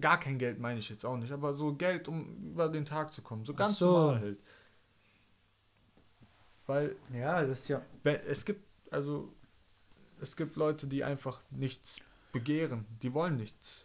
gar 0.00 0.18
kein 0.18 0.38
Geld 0.38 0.58
meine 0.58 0.78
ich 0.80 0.88
jetzt 0.88 1.04
auch 1.04 1.16
nicht, 1.18 1.32
aber 1.32 1.52
so 1.52 1.74
Geld, 1.74 2.08
um 2.08 2.50
über 2.52 2.68
den 2.70 2.84
Tag 2.86 3.12
zu 3.12 3.20
kommen, 3.22 3.44
so 3.44 3.52
Ach 3.52 3.56
ganz 3.58 3.78
so. 3.78 3.90
normal 3.92 4.20
halt. 4.20 4.38
Weil 6.66 6.96
Ja, 7.12 7.44
das 7.44 7.60
ist 7.60 7.68
ja. 7.68 7.82
wenn- 8.02 8.20
es 8.26 8.44
gibt, 8.44 8.64
also 8.90 9.32
es 10.20 10.36
gibt 10.36 10.56
Leute, 10.56 10.86
die 10.86 11.04
einfach 11.04 11.40
nichts 11.50 11.98
begehren, 12.32 12.86
die 13.02 13.12
wollen 13.14 13.36
nichts. 13.36 13.84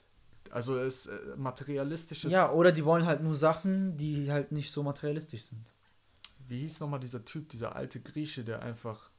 Also 0.50 0.78
es 0.78 1.08
äh, 1.08 1.18
materialistisches. 1.38 2.32
Ja, 2.32 2.52
oder 2.52 2.72
die 2.72 2.86
wollen 2.86 3.06
halt 3.06 3.22
nur 3.24 3.36
Sachen, 3.36 3.98
die 3.98 4.32
halt 4.32 4.52
nicht 4.52 4.72
so 4.72 4.84
materialistisch 4.84 5.44
sind. 5.46 5.66
Wie 6.48 6.60
hieß 6.62 6.80
nochmal 6.82 7.00
dieser 7.00 7.24
Typ, 7.26 7.50
dieser 7.50 7.76
alte 7.76 8.02
Grieche, 8.02 8.44
der 8.44 8.62
einfach. 8.62 9.12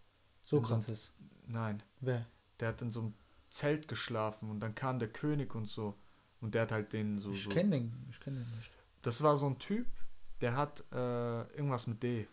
Sokrates. 0.45 1.13
Nein, 1.47 1.83
Wer? 2.01 2.27
der 2.61 2.69
hat 2.69 2.83
in 2.83 2.91
so 2.91 3.01
einem 3.01 3.15
Zelt 3.49 3.89
geschlafen 3.89 4.51
und 4.51 4.61
dann 4.61 4.75
kam 4.75 4.99
der 4.99 5.09
König 5.09 5.55
und 5.55 5.69
so. 5.69 5.95
Und 6.41 6.55
der 6.55 6.63
hat 6.63 6.73
halt 6.73 6.93
den 6.93 7.19
so. 7.21 7.31
Ich 7.31 7.45
so 7.45 7.51
kenne 7.51 7.71
den, 7.71 8.07
ich 8.11 8.21
kenne 8.21 8.39
den 8.45 8.57
nicht. 8.57 8.71
Das 9.03 9.23
war 9.23 9.37
so 9.37 9.47
ein 9.47 9.59
Typ, 9.59 9.87
der 10.41 10.57
hat 10.57 10.85
äh, 10.93 11.43
irgendwas 11.57 11.87
mit 11.87 12.03
D. 12.03 12.27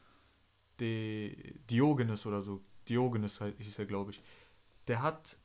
D. 0.80 1.60
Diogenes 1.70 2.26
oder 2.26 2.42
so. 2.42 2.62
Diogenes 2.90 3.42
hieß 3.42 3.80
er, 3.80 3.86
glaube 3.86 4.12
ich. 4.12 4.22
Der 4.88 5.02
hat 5.02 5.38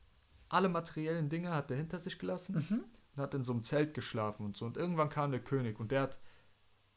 alle 0.49 0.67
materiellen 0.69 1.29
Dinge 1.29 1.51
hat 1.51 1.69
er 1.71 1.77
hinter 1.77 1.99
sich 1.99 2.17
gelassen 2.17 2.55
Mhm. 2.69 2.83
und 3.15 3.21
hat 3.21 3.33
in 3.33 3.43
so 3.43 3.53
einem 3.53 3.63
Zelt 3.63 3.93
geschlafen 3.93 4.45
und 4.45 4.57
so. 4.57 4.65
Und 4.65 4.77
irgendwann 4.77 5.09
kam 5.09 5.31
der 5.31 5.41
König 5.43 5.79
und 5.79 5.91
der 5.91 6.01
hat 6.01 6.17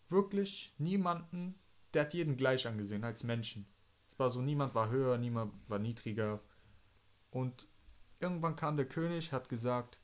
wirklich 0.09 0.75
niemanden, 0.79 1.55
der 1.95 2.03
hat 2.03 2.15
jeden 2.15 2.37
gleich 2.37 2.67
angesehen 2.67 3.05
als 3.05 3.25
Menschen. 3.25 3.67
war 4.17 4.31
so, 4.31 4.43
niemand 4.43 4.75
war 4.75 4.91
höher, 4.91 5.17
niemand 5.19 5.55
war 5.69 5.79
niedriger. 5.79 6.41
Und 7.31 7.67
irgendwann 8.21 8.57
kam 8.57 8.77
der 8.77 8.87
König, 8.87 9.33
hat 9.33 9.49
gesagt, 9.49 9.99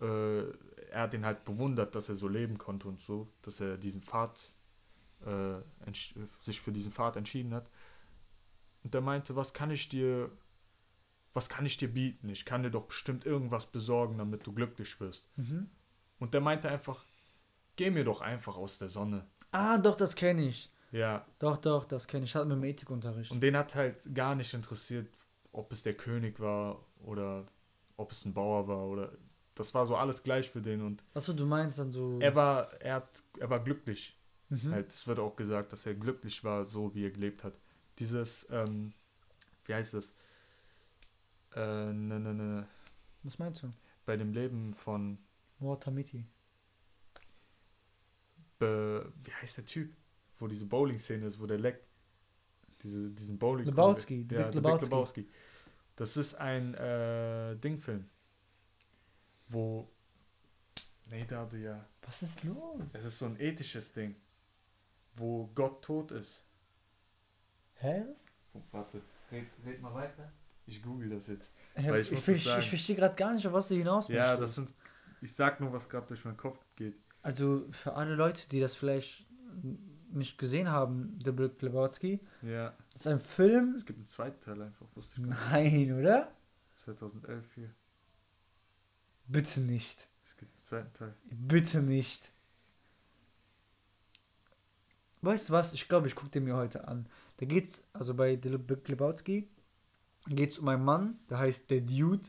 äh, 0.00 0.50
er 0.90 1.02
hat 1.02 1.14
ihn 1.14 1.24
halt 1.24 1.44
bewundert, 1.44 1.94
dass 1.94 2.08
er 2.08 2.14
so 2.14 2.28
leben 2.28 2.58
konnte 2.58 2.88
und 2.88 3.00
so, 3.00 3.32
dass 3.42 3.60
er 3.60 3.76
diesen 3.76 4.02
Pfad, 4.02 4.54
äh, 5.24 5.60
sich 6.40 6.60
für 6.60 6.72
diesen 6.72 6.92
Pfad 6.92 7.16
entschieden 7.16 7.54
hat. 7.54 7.70
Und 8.84 8.94
er 8.94 9.00
meinte, 9.00 9.34
was 9.34 9.52
kann 9.52 9.70
ich 9.70 9.88
dir, 9.88 10.30
was 11.32 11.48
kann 11.48 11.66
ich 11.66 11.76
dir 11.76 11.92
bieten? 11.92 12.28
Ich 12.28 12.44
kann 12.44 12.62
dir 12.62 12.70
doch 12.70 12.86
bestimmt 12.86 13.26
irgendwas 13.26 13.66
besorgen, 13.66 14.18
damit 14.18 14.46
du 14.46 14.52
glücklich 14.52 15.00
wirst. 15.00 15.28
Mhm. 15.36 15.70
Und 16.18 16.34
der 16.34 16.40
meinte 16.40 16.68
einfach, 16.68 17.04
geh 17.76 17.90
mir 17.90 18.04
doch 18.04 18.20
einfach 18.20 18.56
aus 18.56 18.78
der 18.78 18.88
Sonne. 18.88 19.26
Ah, 19.52 19.78
doch, 19.78 19.96
das 19.96 20.14
kenne 20.14 20.42
ich. 20.48 20.70
Ja. 20.92 21.26
Doch, 21.38 21.56
doch, 21.58 21.84
das 21.84 22.06
kenne 22.06 22.24
ich. 22.24 22.30
Ich 22.30 22.34
hatte 22.36 22.46
mit 22.46 22.56
dem 22.56 22.64
Ethikunterricht. 22.64 23.30
Und 23.30 23.40
den 23.40 23.56
hat 23.56 23.74
halt 23.74 24.14
gar 24.14 24.34
nicht 24.34 24.52
interessiert, 24.54 25.08
ob 25.52 25.72
es 25.72 25.82
der 25.82 25.94
König 25.94 26.40
war 26.40 26.80
oder 27.04 27.46
ob 27.96 28.12
es 28.12 28.24
ein 28.24 28.34
Bauer 28.34 28.68
war 28.68 28.86
oder 28.86 29.12
das 29.54 29.72
war 29.72 29.86
so 29.86 29.96
alles 29.96 30.22
gleich 30.22 30.50
für 30.50 30.60
den 30.60 30.82
und 30.82 31.02
Achso, 31.14 31.32
du 31.32 31.46
meinst 31.46 31.78
dann 31.78 31.90
so. 31.90 32.18
er 32.20 32.34
war 32.34 32.72
er 32.80 32.96
hat 32.96 33.22
er 33.38 33.48
war 33.48 33.60
glücklich. 33.60 34.18
Mhm. 34.50 34.70
Halt, 34.70 34.92
es 34.92 35.06
wird 35.08 35.18
auch 35.18 35.34
gesagt, 35.34 35.72
dass 35.72 35.86
er 35.86 35.94
glücklich 35.94 36.44
war, 36.44 36.66
so 36.66 36.94
wie 36.94 37.04
er 37.04 37.10
gelebt 37.10 37.42
hat. 37.42 37.54
Dieses 37.98 38.46
ähm, 38.50 38.92
wie 39.64 39.74
heißt 39.74 39.94
das? 39.94 40.12
Äh, 41.54 41.92
ne, 41.92 42.20
ne, 42.20 42.34
ne, 42.34 42.66
Was 43.22 43.38
meinst 43.38 43.62
du? 43.62 43.72
bei 44.04 44.16
dem 44.16 44.32
Leben 44.32 44.74
von 44.74 45.18
Mitty. 45.90 46.24
Be, 48.58 49.12
wie 49.22 49.32
heißt 49.32 49.58
der 49.58 49.66
Typ, 49.66 49.94
wo 50.38 50.46
diese 50.48 50.66
Bowling-Szene 50.66 51.26
ist, 51.26 51.40
wo 51.40 51.46
der 51.46 51.58
leckt. 51.58 51.86
Diese, 52.82 53.10
diesen 53.10 53.38
Bowling. 53.38 53.66
Lebowski, 53.66 54.24
Der, 54.24 54.44
Big 54.44 54.52
der 54.52 54.62
Lebowski. 54.62 54.80
Big 54.84 54.90
Lebowski. 54.92 55.28
Das 55.96 56.16
ist 56.16 56.34
ein 56.34 56.74
äh, 56.74 57.56
Dingfilm. 57.56 58.08
Wo. 59.48 59.88
Nee, 61.06 61.24
da 61.26 61.40
hatte 61.40 61.56
ja. 61.58 61.84
Was 62.02 62.22
ist 62.22 62.44
los? 62.44 62.82
Es 62.92 63.04
ist 63.04 63.18
so 63.18 63.26
ein 63.26 63.38
ethisches 63.40 63.92
Ding. 63.92 64.14
Wo 65.14 65.46
Gott 65.54 65.82
tot 65.82 66.12
ist. 66.12 66.44
Hä? 67.74 68.04
Was? 68.12 68.26
Warte, 68.72 69.02
red, 69.30 69.46
red 69.64 69.80
mal 69.80 69.94
weiter. 69.94 70.32
Ich 70.66 70.82
google 70.82 71.10
das 71.10 71.28
jetzt. 71.28 71.52
Hä, 71.74 71.90
Weil 71.90 72.00
ich 72.00 72.12
ich, 72.12 72.28
ich, 72.28 72.46
ich, 72.46 72.68
verstehe 72.68 72.96
gerade 72.96 73.14
gar 73.14 73.32
nicht, 73.32 73.46
auf 73.46 73.52
was 73.52 73.68
du 73.68 73.74
hinaus 73.74 74.08
Ja, 74.08 74.30
möchtest. 74.30 74.42
das 74.42 74.54
sind. 74.56 74.72
Ich 75.22 75.34
sag 75.34 75.60
nur, 75.60 75.72
was 75.72 75.88
gerade 75.88 76.06
durch 76.06 76.24
meinen 76.24 76.36
Kopf 76.36 76.58
geht. 76.74 76.96
Also 77.26 77.66
für 77.72 77.94
alle 77.94 78.14
Leute, 78.14 78.48
die 78.48 78.60
das 78.60 78.74
vielleicht 78.76 79.26
nicht 80.12 80.38
gesehen 80.38 80.70
haben, 80.70 81.18
The 81.24 81.32
Big 81.32 81.60
Lebowski, 81.60 82.20
Ja. 82.42 82.72
das 82.92 83.02
ist 83.02 83.06
ein 83.08 83.20
Film. 83.20 83.74
Es 83.74 83.84
gibt 83.84 83.98
einen 83.98 84.06
zweiten 84.06 84.40
Teil 84.40 84.62
einfach, 84.62 84.86
wusste 84.94 85.20
ich 85.20 85.26
gar 85.28 85.60
nicht. 85.60 85.72
Nein, 85.88 85.98
oder? 85.98 86.32
2011 86.74 87.44
hier. 87.54 87.70
Bitte 89.26 89.60
nicht. 89.60 90.08
Es 90.24 90.36
gibt 90.36 90.54
einen 90.54 90.62
zweiten 90.64 90.92
Teil. 90.94 91.14
Bitte 91.30 91.82
nicht. 91.82 92.30
Weißt 95.22 95.48
du 95.48 95.52
was? 95.52 95.72
Ich 95.72 95.88
glaube, 95.88 96.06
ich 96.06 96.14
gucke 96.14 96.30
den 96.30 96.44
mir 96.44 96.54
heute 96.56 96.86
an. 96.86 97.08
Da 97.38 97.46
geht's, 97.46 97.82
also 97.92 98.14
bei 98.14 98.38
The 98.40 98.56
Big 98.58 98.86
Lebowski, 98.88 99.48
geht's 100.28 100.58
um 100.58 100.68
einen 100.68 100.84
Mann, 100.84 101.18
der 101.28 101.38
heißt 101.38 101.70
der 101.70 101.80
Dude. 101.80 102.28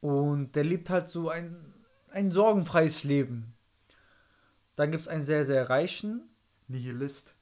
Und 0.00 0.56
der 0.56 0.64
lebt 0.64 0.90
halt 0.90 1.08
so 1.08 1.28
ein, 1.28 1.72
ein 2.10 2.30
sorgenfreies 2.32 3.04
Leben. 3.04 3.54
Dann 4.76 4.90
gibt 4.90 5.02
es 5.02 5.08
einen 5.08 5.24
sehr, 5.24 5.44
sehr 5.44 5.68
reichen. 5.68 6.28
Nihilist. 6.68 7.34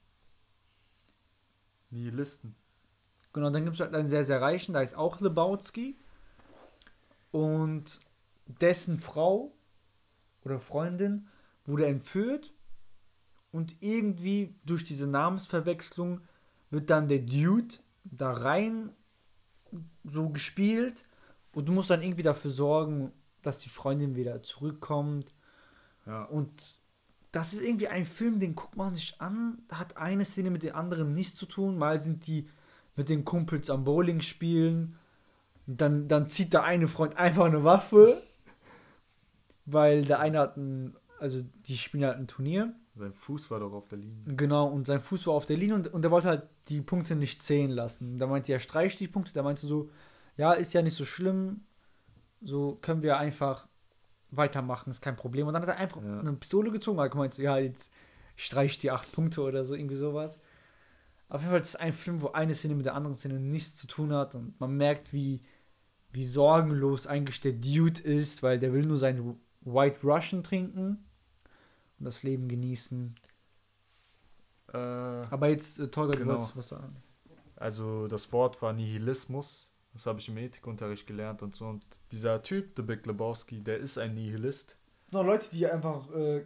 Nihilisten. 1.91 2.55
Genau, 3.33 3.51
dann 3.51 3.65
gibt 3.65 3.77
es 3.77 3.81
halt 3.81 3.95
einen 3.95 4.09
sehr, 4.09 4.25
sehr 4.25 4.41
reichen, 4.41 4.73
da 4.73 4.81
ist 4.81 4.97
auch 4.97 5.21
Lebowski. 5.21 5.97
Und 7.31 8.01
dessen 8.47 8.99
Frau 8.99 9.53
oder 10.45 10.61
Freundin 10.61 11.29
wurde 11.67 11.87
entführt. 11.87 12.53
Und 13.53 13.77
irgendwie 13.81 14.55
durch 14.65 14.85
diese 14.85 15.07
Namensverwechslung 15.07 16.21
wird 16.71 16.91
dann 16.91 17.09
der 17.09 17.21
Dude 17.21 17.77
da 18.05 18.33
rein 18.33 18.91
so 20.05 20.31
gespielt. 20.31 21.05
Und 21.53 21.67
du 21.67 21.73
musst 21.73 21.91
dann 21.91 22.03
irgendwie 22.03 22.23
dafür 22.23 22.51
sorgen, 22.51 23.13
dass 23.43 23.59
die 23.59 23.69
Freundin 23.69 24.17
wieder 24.17 24.43
zurückkommt. 24.43 25.35
Ja. 26.07 26.25
Und 26.25 26.78
das 27.33 27.53
ist 27.53 27.63
irgendwie 27.63 27.89
ein 27.89 28.07
Film, 28.07 28.41
den 28.41 28.55
guckt 28.55 28.77
man 28.77 28.95
sich 28.95 29.21
an. 29.21 29.63
Da 29.69 29.79
hat 29.79 29.97
eine 29.97 30.25
Szene 30.25 30.51
mit 30.51 30.63
den 30.63 30.73
anderen 30.75 31.15
nichts 31.15 31.37
zu 31.37 31.47
tun. 31.47 31.77
Mal 31.77 32.01
sind 32.01 32.27
die 32.27 32.49
mit 32.97 33.09
den 33.09 33.25
Kumpels 33.25 33.71
am 33.71 33.85
Bowling 33.85 34.21
spielen. 34.21 34.97
Dann, 35.67 36.09
dann 36.09 36.29
zieht 36.29 36.53
der 36.53 36.65
eine 36.65 36.89
Freund 36.89 37.17
einfach 37.17 37.45
eine 37.45 37.65
Waffe. 37.65 38.23
Weil 39.67 40.05
der 40.05 40.21
eine 40.21 40.39
hat 40.39 40.57
ein, 40.57 40.97
also 41.21 41.43
die 41.67 41.77
spielen 41.77 42.05
halt 42.05 42.17
ein 42.17 42.29
Turnier. 42.29 42.75
Sein 42.97 43.13
Fuß 43.13 43.51
war 43.51 43.61
doch 43.61 43.73
auf 43.73 43.89
der 43.89 43.99
Linie. 43.99 44.35
Genau, 44.35 44.67
und 44.67 44.87
sein 44.87 45.01
Fuß 45.01 45.27
war 45.27 45.35
auf 45.35 45.47
der 45.47 45.57
Linie 45.57 45.77
und, 45.77 45.93
und 45.93 46.05
er 46.05 46.11
wollte 46.11 46.29
halt 46.29 46.49
die 46.69 46.81
Punkte 46.81 47.15
nicht 47.15 47.43
zählen 47.43 47.71
lassen. 47.71 48.19
Da 48.19 48.27
meinte 48.27 48.53
er, 48.53 48.59
streich 48.59 48.97
die 48.97 49.07
Punkte. 49.07 49.33
Der 49.35 49.43
meinte 49.43 49.67
so, 49.67 49.91
ja, 50.37 50.53
ist 50.55 50.73
ja 50.73 50.83
nicht 50.83 50.97
so 50.97 51.05
schlimm. 51.05 51.61
So 52.41 52.79
können 52.81 53.03
wir 53.03 53.19
einfach 53.19 53.69
weitermachen, 54.31 54.91
ist 54.91 55.01
kein 55.03 55.17
Problem. 55.17 55.47
Und 55.47 55.55
dann 55.55 55.63
hat 55.63 55.69
er 55.71 55.77
einfach 55.77 56.03
Ja. 56.03 56.21
eine 56.21 56.33
Pistole 56.35 56.71
gezogen, 56.71 57.01
hat 57.01 57.11
gemeint, 57.13 57.35
so, 57.35 57.43
ja, 57.43 57.59
jetzt 57.59 57.93
streich 58.37 58.73
ich 58.73 58.79
die 58.79 58.91
acht 58.91 59.11
Punkte 59.13 59.43
oder 59.43 59.65
so, 59.65 59.75
irgendwie 59.75 59.97
sowas. 59.97 60.41
Auf 61.29 61.41
jeden 61.43 61.51
Fall 61.51 61.61
ist 61.61 61.69
es 61.69 61.77
ein 61.77 61.93
Film, 61.93 62.23
wo 62.23 62.29
eine 62.33 62.55
Szene 62.55 62.75
mit 62.75 62.87
der 62.87 62.95
anderen 62.95 63.17
Szene 63.17 63.39
nichts 63.41 63.77
zu 63.77 63.87
tun 63.87 64.13
hat 64.13 64.35
und 64.35 64.59
man 64.61 64.77
merkt, 64.77 65.13
wie, 65.13 65.43
wie 66.13 66.27
sorgenlos 66.27 67.07
eigentlich 67.07 67.41
der 67.41 67.53
Dude 67.53 68.01
ist, 68.03 68.43
weil 68.43 68.59
der 68.59 68.73
will 68.73 68.87
nur 68.87 68.99
seinen 68.99 69.39
White 69.61 69.99
Russian 70.05 70.43
trinken 70.43 71.05
und 71.99 72.05
das 72.05 72.23
Leben 72.23 72.49
genießen. 72.49 73.15
Äh, 74.73 74.77
Aber 74.77 75.49
jetzt, 75.49 75.79
äh, 75.79 75.89
Tolga, 75.89 76.13
du 76.13 76.19
Genau. 76.21 76.33
wolltest 76.33 76.57
was 76.57 76.69
sagen. 76.69 76.95
also 77.57 78.07
das 78.09 78.33
Wort 78.33 78.63
war 78.63 78.73
Nihilismus. 78.73 79.68
Das 79.93 80.07
habe 80.07 80.21
ich 80.21 80.29
im 80.29 80.37
Ethikunterricht 80.37 81.07
gelernt 81.07 81.43
und 81.43 81.55
so. 81.55 81.67
Und 81.67 81.85
dieser 82.13 82.43
Typ, 82.43 82.75
der 82.77 82.83
Big 82.83 83.07
Lebowski, 83.07 83.61
der 83.63 83.79
ist 83.79 83.99
ein 83.99 84.15
Nihilist. 84.15 84.77
Noch 85.11 85.25
Leute, 85.25 85.49
die 85.51 85.67
einfach, 85.67 86.11
äh, 86.13 86.45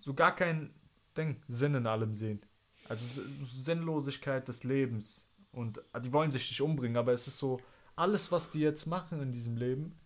So 0.00 0.14
gar 0.14 0.34
kein 0.34 0.74
Ding, 1.16 1.42
Sinn 1.48 1.74
in 1.74 1.86
allem 1.86 2.12
sehen. 2.12 2.44
Also 2.88 3.22
Sinnlosigkeit 3.44 4.46
des 4.48 4.64
Lebens. 4.64 5.28
Und 5.52 5.78
äh, 5.92 6.00
die 6.00 6.12
wollen 6.12 6.30
sich 6.30 6.50
nicht 6.50 6.60
umbringen, 6.60 6.96
aber 6.96 7.12
es 7.12 7.26
ist 7.28 7.38
so, 7.38 7.60
alles, 7.96 8.32
was 8.32 8.50
die 8.50 8.60
jetzt 8.60 8.86
machen 8.86 9.20
in 9.22 9.32
diesem 9.32 9.56
Leben, 9.56 9.98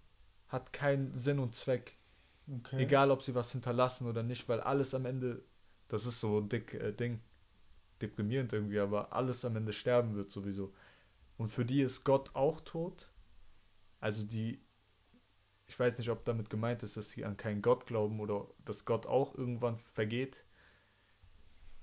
hat 0.49 0.73
keinen 0.73 1.15
Sinn 1.17 1.39
und 1.39 1.55
Zweck. 1.55 1.97
okay. 2.51 2.83
Egal, 2.83 3.11
ob 3.11 3.23
sie 3.23 3.35
was 3.35 3.53
hinterlassen 3.53 4.07
oder 4.07 4.23
nicht, 4.23 4.49
weil 4.49 4.61
alles 4.61 4.95
am 4.95 5.07
Ende, 5.07 5.43
das 5.89 6.07
ist 6.07 6.21
so 6.21 6.39
ein 6.39 6.49
dick 6.49 6.75
äh, 6.75 6.93
Ding, 6.93 7.21
deprimierend 8.01 8.53
irgendwie, 8.53 8.79
aber 8.79 9.13
alles 9.13 9.45
am 9.45 9.57
Ende 9.57 9.73
sterben 9.73 10.15
wird 10.15 10.31
sowieso. 10.31 10.73
Und 11.39 11.49
für 11.49 11.65
die 11.65 11.81
ist 11.81 12.05
Gott 12.05 12.35
auch 12.35 12.61
tot. 12.61 13.11
Also 14.01 14.25
die, 14.25 14.61
ich 15.67 15.79
weiß 15.79 15.99
nicht, 15.99 16.11
ob 16.11 16.25
damit 16.25 16.51
gemeint 16.51 16.83
ist, 16.83 16.97
dass 16.97 17.11
sie 17.13 17.25
an 17.25 17.37
keinen 17.37 17.63
Gott 17.63 17.87
glauben 17.87 18.21
oder 18.21 18.47
dass 18.65 18.85
Gott 18.85 19.07
auch 19.07 19.35
irgendwann 19.35 19.79
vergeht. 19.79 20.45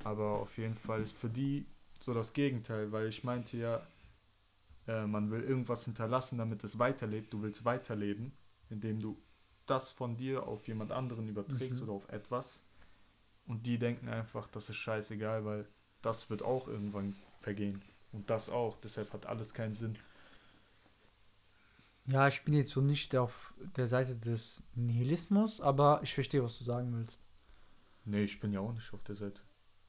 Aber 0.04 0.40
auf 0.40 0.58
jeden 0.58 0.76
Fall 0.78 1.02
ist 1.02 1.18
für 1.18 1.30
die 1.30 1.66
so 2.00 2.14
das 2.14 2.34
Gegenteil, 2.34 2.92
weil 2.92 3.08
ich 3.08 3.24
meinte 3.24 3.58
ja, 3.58 3.88
äh, 4.88 5.06
man 5.08 5.32
will 5.32 5.42
irgendwas 5.44 5.86
hinterlassen, 5.86 6.38
damit 6.38 6.64
es 6.64 6.78
weiterlebt. 6.78 7.34
Du 7.34 7.42
willst 7.42 7.66
weiterleben, 7.66 8.34
indem 8.70 9.00
du 9.00 9.22
das 9.66 9.92
von 9.92 10.18
dir 10.18 10.48
auf 10.48 10.68
jemand 10.68 10.92
anderen 10.92 11.28
überträgst 11.28 11.80
Mhm. 11.82 11.84
oder 11.88 11.94
auf 11.94 12.10
etwas. 12.10 12.62
Und 13.48 13.66
die 13.66 13.80
denken 13.80 14.10
einfach, 14.10 14.48
das 14.48 14.70
ist 14.70 14.78
scheißegal, 14.78 15.46
weil 15.46 15.68
das 16.02 16.30
wird 16.30 16.44
auch 16.44 16.68
irgendwann 16.68 17.16
vergehen. 17.40 17.82
Und 18.16 18.30
das 18.30 18.50
auch. 18.50 18.78
Deshalb 18.82 19.12
hat 19.14 19.26
alles 19.26 19.54
keinen 19.54 19.74
Sinn. 19.74 19.98
Ja, 22.08 22.28
ich 22.28 22.44
bin 22.44 22.54
jetzt 22.54 22.70
so 22.70 22.82
nicht 22.82 23.16
auf 23.16 23.54
der 23.78 23.88
Seite 23.88 24.16
des 24.16 24.64
Nihilismus, 24.76 25.60
aber 25.60 26.00
ich 26.04 26.14
verstehe, 26.14 26.44
was 26.44 26.58
du 26.58 26.64
sagen 26.64 26.94
willst. 26.96 27.20
Nee, 28.06 28.24
ich 28.24 28.40
bin 28.40 28.54
ja 28.54 28.60
auch 28.60 28.72
nicht 28.74 28.94
auf 28.94 29.04
der 29.04 29.16
Seite. 29.16 29.42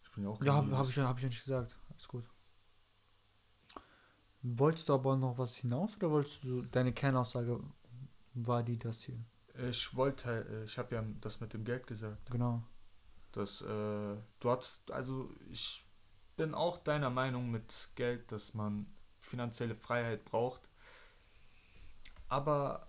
Ich 0.03 0.11
bin 0.12 0.24
ja 0.24 0.31
auch 0.31 0.43
Ja, 0.43 0.55
habe 0.55 0.77
hab 0.77 0.89
ich, 0.89 0.97
ja- 0.97 1.07
hab 1.07 1.18
ich 1.18 1.22
ja 1.24 1.29
nicht 1.29 1.43
gesagt. 1.45 1.77
Alles 1.91 2.09
gut. 2.09 2.24
Wolltest 4.43 4.89
du 4.89 4.95
aber 4.95 5.16
noch 5.16 5.39
was 5.39 5.57
hinaus 5.57 5.97
oder 5.97 6.11
wolltest 6.11 6.43
du 6.45 6.62
deine 6.62 6.93
Kernaussage 6.93 7.61
war 8.35 8.62
die 8.62 8.79
das 8.79 9.03
hier? 9.03 9.18
Ich 9.68 9.95
wollte, 9.97 10.47
äh, 10.49 10.64
ich 10.64 10.79
habe 10.79 10.95
ja 10.95 11.05
das 11.20 11.41
mit 11.41 11.53
dem 11.53 11.64
Geld 11.64 11.87
gesagt. 11.87 12.31
Genau. 12.31 12.62
dass 13.33 13.61
äh, 13.61 13.64
du 14.41 14.51
hast, 14.51 14.91
also 14.91 15.31
ich 15.51 15.86
bin 16.37 16.55
auch 16.55 16.78
deiner 16.78 17.11
Meinung 17.11 17.51
mit 17.51 17.91
Geld, 17.95 18.30
dass 18.32 18.55
man 18.55 18.87
finanzielle 19.20 19.74
Freiheit 19.74 20.24
braucht. 20.24 20.68
Aber 22.28 22.89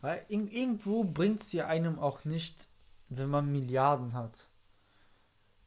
Aber 0.00 0.30
ir 0.30 0.52
irgendwo 0.52 1.04
bringt 1.04 1.42
es 1.42 1.52
ja 1.52 1.66
einem 1.66 1.98
auch 1.98 2.24
nicht, 2.24 2.68
wenn 3.08 3.28
man 3.28 3.50
Milliarden 3.50 4.12
hat. 4.12 4.48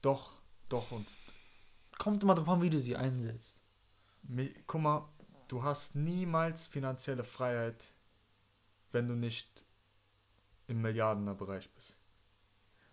doch, 0.02 0.38
doch 0.70 0.92
und 0.92 1.08
kommt 1.98 2.24
immer 2.24 2.36
drauf 2.36 2.50
an, 2.50 2.62
wie 2.62 2.70
du 2.70 2.80
sie 2.80 2.96
einsetzt. 2.96 3.60
Guck 4.66 4.82
mal, 4.82 5.10
du 5.50 5.64
hast 5.64 5.96
niemals 5.96 6.68
finanzielle 6.68 7.26
Freiheit, 7.26 7.94
wenn 8.92 9.08
du 9.08 9.16
nicht 9.16 9.66
im 10.68 10.82
Milliardenerbereich 10.82 11.70
bist. 11.74 11.99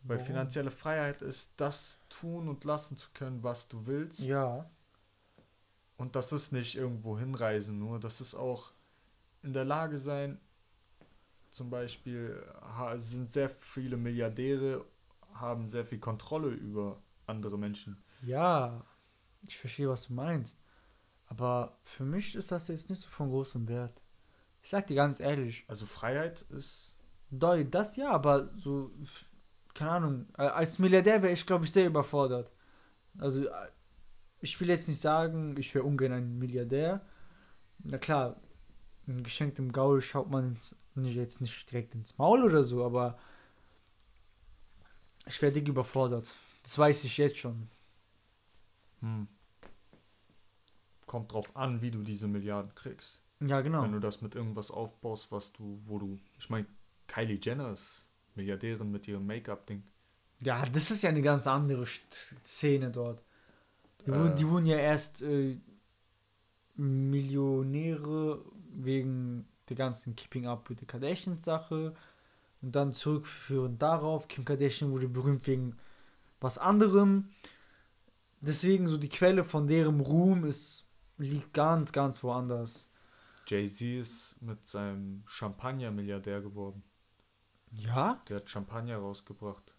Weil 0.07 0.19
Warum? 0.19 0.27
finanzielle 0.27 0.71
Freiheit 0.71 1.21
ist, 1.23 1.51
das 1.57 1.99
tun 2.09 2.49
und 2.49 2.65
lassen 2.65 2.97
zu 2.97 3.09
können, 3.13 3.43
was 3.43 3.69
du 3.69 3.87
willst. 3.87 4.21
Ja. 4.21 4.71
Und 5.97 6.15
das 6.15 6.33
ist 6.33 6.53
nicht 6.53 6.77
irgendwo 6.77 7.19
hinreisen 7.19 7.79
nur, 7.79 7.99
das 7.99 8.21
ist 8.21 8.35
auch 8.35 8.73
in 9.43 9.53
der 9.53 9.65
Lage 9.65 9.99
sein, 9.99 10.41
zum 11.51 11.71
Beispiel 11.71 12.43
sind 12.97 13.33
sehr 13.33 13.49
viele 13.49 13.97
Milliardäre, 13.97 14.85
haben 15.35 15.69
sehr 15.71 15.87
viel 15.87 15.99
Kontrolle 15.99 16.49
über 16.51 17.01
andere 17.27 17.59
Menschen. 17.59 18.03
Ja. 18.23 18.85
Ich 19.47 19.57
verstehe, 19.57 19.89
was 19.89 20.07
du 20.07 20.13
meinst. 20.13 20.61
Aber 21.29 21.79
für 21.83 22.05
mich 22.05 22.35
ist 22.35 22.53
das 22.53 22.69
jetzt 22.69 22.91
nicht 22.91 23.03
so 23.03 23.09
von 23.09 23.29
großem 23.31 23.67
Wert. 23.69 24.03
Ich 24.63 24.71
sag 24.71 24.87
dir 24.87 24.97
ganz 24.97 25.19
ehrlich, 25.21 25.65
Also 25.69 25.87
Freiheit 25.87 26.43
ist, 26.51 26.93
Doi, 27.31 27.65
das 27.65 27.97
ja, 27.97 28.11
aber 28.11 28.49
so, 28.57 28.91
keine 29.77 29.91
Ahnung, 29.93 30.27
äh, 30.39 30.43
als 30.43 30.79
Milliardär 30.79 31.23
wäre 31.23 31.33
ich, 31.33 31.47
glaube 31.47 31.65
ich, 31.67 31.73
sehr 31.73 31.87
überfordert. 31.87 32.51
Also, 33.19 33.47
äh, 33.47 33.69
ich 34.41 34.59
will 34.61 34.69
jetzt 34.69 34.89
nicht 34.89 35.01
sagen, 35.01 35.57
ich 35.59 35.75
wäre 35.75 35.85
ungern 35.85 36.13
ein 36.13 36.39
Milliardär. 36.39 37.05
Na 37.85 37.99
klar, 37.99 38.41
ein 39.07 39.23
geschenktem 39.23 39.73
Gaul 39.73 40.01
schaut 40.01 40.31
man 40.31 40.55
ins, 40.55 40.77
nicht, 40.95 41.15
jetzt 41.15 41.41
nicht 41.41 41.71
direkt 41.71 41.95
ins 41.95 42.17
Maul 42.19 42.43
oder 42.43 42.65
so, 42.65 42.85
aber 42.85 43.19
ich 45.27 45.41
wäre 45.43 45.53
dick 45.53 45.69
überfordert. 45.69 46.35
Das 46.63 46.79
weiß 46.79 47.05
ich 47.05 47.19
jetzt 47.19 47.39
schon. 47.39 47.69
hm, 49.01 49.29
kommt 51.07 51.33
drauf 51.33 51.55
an, 51.55 51.83
wie 51.83 51.91
du 51.91 52.03
diese 52.03 52.29
Milliarden 52.29 52.75
kriegst. 52.75 53.23
Ja, 53.41 53.61
genau. 53.61 53.83
Wenn 53.83 53.93
du 53.93 54.01
das 54.01 54.23
mit 54.23 54.35
irgendwas 54.35 54.71
aufbaust, 54.71 55.31
was 55.31 55.53
du, 55.53 55.81
wo 55.85 55.99
du, 55.99 56.19
ich 56.39 56.49
meine, 56.49 56.67
Kylie 57.07 57.39
Jenner 57.41 57.71
ist 57.71 58.06
Milliardärin 58.37 58.91
mit 58.91 59.09
ihrem 59.09 59.27
Make-up-Ding. 59.27 59.83
Ja, 60.41 60.65
das 60.67 60.91
ist 60.91 61.03
ja 61.03 61.09
eine 61.11 61.23
ganz 61.23 61.47
andere 61.47 61.87
Szene 62.45 62.91
dort. 62.91 63.23
Die, 64.05 64.11
wurden, 64.13 64.33
Äh. 64.33 64.35
die 64.35 64.49
wurden 64.49 64.67
ja 64.67 64.79
erst 64.79 65.23
äh, 65.23 65.59
Millionäre 66.77 68.45
wegen 68.71 69.47
der 69.69 69.77
ganzen 69.77 70.15
Keeping 70.15 70.47
Up 70.47 70.69
with 70.69 70.79
the 70.81 70.87
Kardashians 70.87 71.45
Sache 71.45 71.95
und 72.63 72.77
dann 72.77 72.93
zurückführend 72.93 73.81
darauf. 73.81 74.29
Kim 74.29 74.45
Kardashian 74.45 74.91
wurde 74.91 75.09
berühmt 75.09 75.47
wegen 75.47 75.77
was 76.41 76.59
anderem. 76.59 77.31
Deswegen 78.41 78.87
so 78.87 78.99
die 78.99 79.09
Quelle 79.09 79.43
von 79.45 79.67
deren 79.67 80.01
Ruhm 80.01 80.45
ist 80.45 80.85
liegt 81.19 81.55
ganz, 81.55 81.93
ganz 81.93 82.23
woanders. 82.23 82.89
Jay-Z 83.47 83.81
ist 84.01 84.37
mit 84.43 84.67
seinem 84.67 85.23
Champagner 85.27 85.91
Milliardär 85.91 86.43
geworden. 86.43 86.83
Ja? 87.79 88.23
Der 88.29 88.37
hat 88.39 88.51
Champagner 88.51 88.99
rausgebracht. 88.99 89.75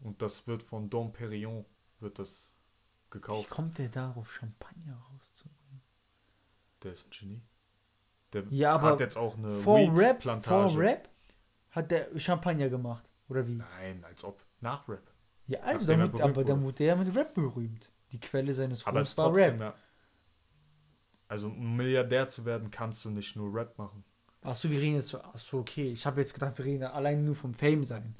Und 0.00 0.20
das 0.22 0.46
wird 0.46 0.62
von 0.62 0.90
Dom 0.90 1.12
Perignon, 1.12 1.64
wird 2.00 2.18
das 2.18 2.50
Wie 3.06 3.10
gekauft. 3.18 3.50
kommt 3.50 3.78
der 3.78 3.88
darauf, 3.88 4.32
Champagner 4.32 4.96
rauszubringen? 5.12 5.82
Der 6.82 6.92
ist 6.92 7.06
ein 7.06 7.10
Genie. 7.10 7.42
Der 8.32 8.44
Ja, 8.50 8.80
hat 8.80 9.00
jetzt 9.00 9.16
auch 9.16 9.36
eine 9.36 9.50
Vor 9.58 9.78
Rap, 9.96 10.22
vor. 10.42 10.76
Rap 10.76 11.08
hat 11.70 11.90
der 11.90 12.18
Champagner 12.18 12.68
gemacht. 12.68 13.04
Oder 13.28 13.46
wie? 13.46 13.54
Nein, 13.54 14.04
als 14.04 14.24
ob. 14.24 14.42
Nach 14.60 14.88
Rap. 14.88 15.10
Ja, 15.46 15.60
also 15.60 15.86
damit, 15.86 16.14
aber 16.20 16.44
dann 16.44 16.60
wurde. 16.60 16.62
wurde 16.62 16.84
er 16.84 16.96
mit 16.96 17.14
Rap 17.14 17.34
berühmt. 17.34 17.90
Die 18.10 18.20
Quelle 18.20 18.54
seines 18.54 18.86
Ruhms 18.86 19.16
war 19.16 19.34
Rap. 19.34 19.60
ja. 19.60 19.74
Also, 21.28 21.46
um 21.48 21.76
Milliardär 21.76 22.28
zu 22.28 22.44
werden, 22.44 22.70
kannst 22.70 23.04
du 23.04 23.10
nicht 23.10 23.36
nur 23.36 23.54
Rap 23.54 23.78
machen. 23.78 24.04
Achso, 24.42 24.68
wir 24.68 24.80
reden 24.80 24.96
jetzt 24.96 25.08
so, 25.08 25.20
achso, 25.20 25.60
okay. 25.60 25.92
Ich 25.92 26.04
habe 26.04 26.20
jetzt 26.20 26.34
gedacht, 26.34 26.58
wir 26.58 26.64
reden 26.64 26.84
allein 26.84 27.24
nur 27.24 27.34
vom 27.36 27.54
Fame 27.54 27.84
sein. 27.84 28.14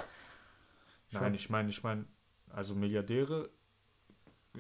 Ich 1.09 1.15
Nein, 1.15 1.35
ich 1.35 1.51
meine, 1.51 1.69
ich 1.69 1.83
meine, 1.83 2.05
also 2.51 2.75
Milliardäre, 2.75 3.51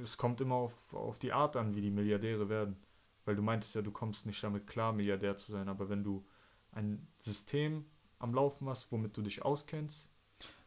es 0.02 0.16
kommt 0.16 0.40
immer 0.40 0.56
auf, 0.56 0.92
auf 0.92 1.18
die 1.18 1.32
Art 1.32 1.56
an, 1.56 1.74
wie 1.74 1.80
die 1.80 1.90
Milliardäre 1.90 2.48
werden. 2.48 2.76
Weil 3.24 3.36
du 3.36 3.42
meintest 3.42 3.74
ja, 3.74 3.82
du 3.82 3.92
kommst 3.92 4.26
nicht 4.26 4.42
damit 4.42 4.66
klar, 4.66 4.92
Milliardär 4.92 5.36
zu 5.36 5.52
sein. 5.52 5.68
Aber 5.68 5.88
wenn 5.88 6.02
du 6.02 6.26
ein 6.72 7.06
System 7.20 7.84
am 8.18 8.34
Laufen 8.34 8.68
hast, 8.68 8.90
womit 8.90 9.16
du 9.16 9.22
dich 9.22 9.42
auskennst, 9.42 10.08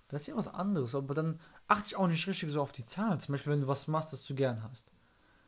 Das 0.08 0.22
ist 0.22 0.28
ja 0.28 0.36
was 0.36 0.48
anderes, 0.48 0.94
aber 0.94 1.14
dann 1.14 1.40
achte 1.68 1.88
ich 1.88 1.96
auch 1.96 2.08
nicht 2.08 2.28
richtig 2.28 2.52
so 2.52 2.62
auf 2.62 2.72
die 2.72 2.86
Zahlen. 2.86 3.20
Zum 3.20 3.34
Beispiel, 3.34 3.54
wenn 3.54 3.62
du 3.62 3.68
was 3.68 3.88
machst, 3.88 4.14
das 4.14 4.26
du 4.26 4.36
gern 4.36 4.62
hast. 4.64 4.92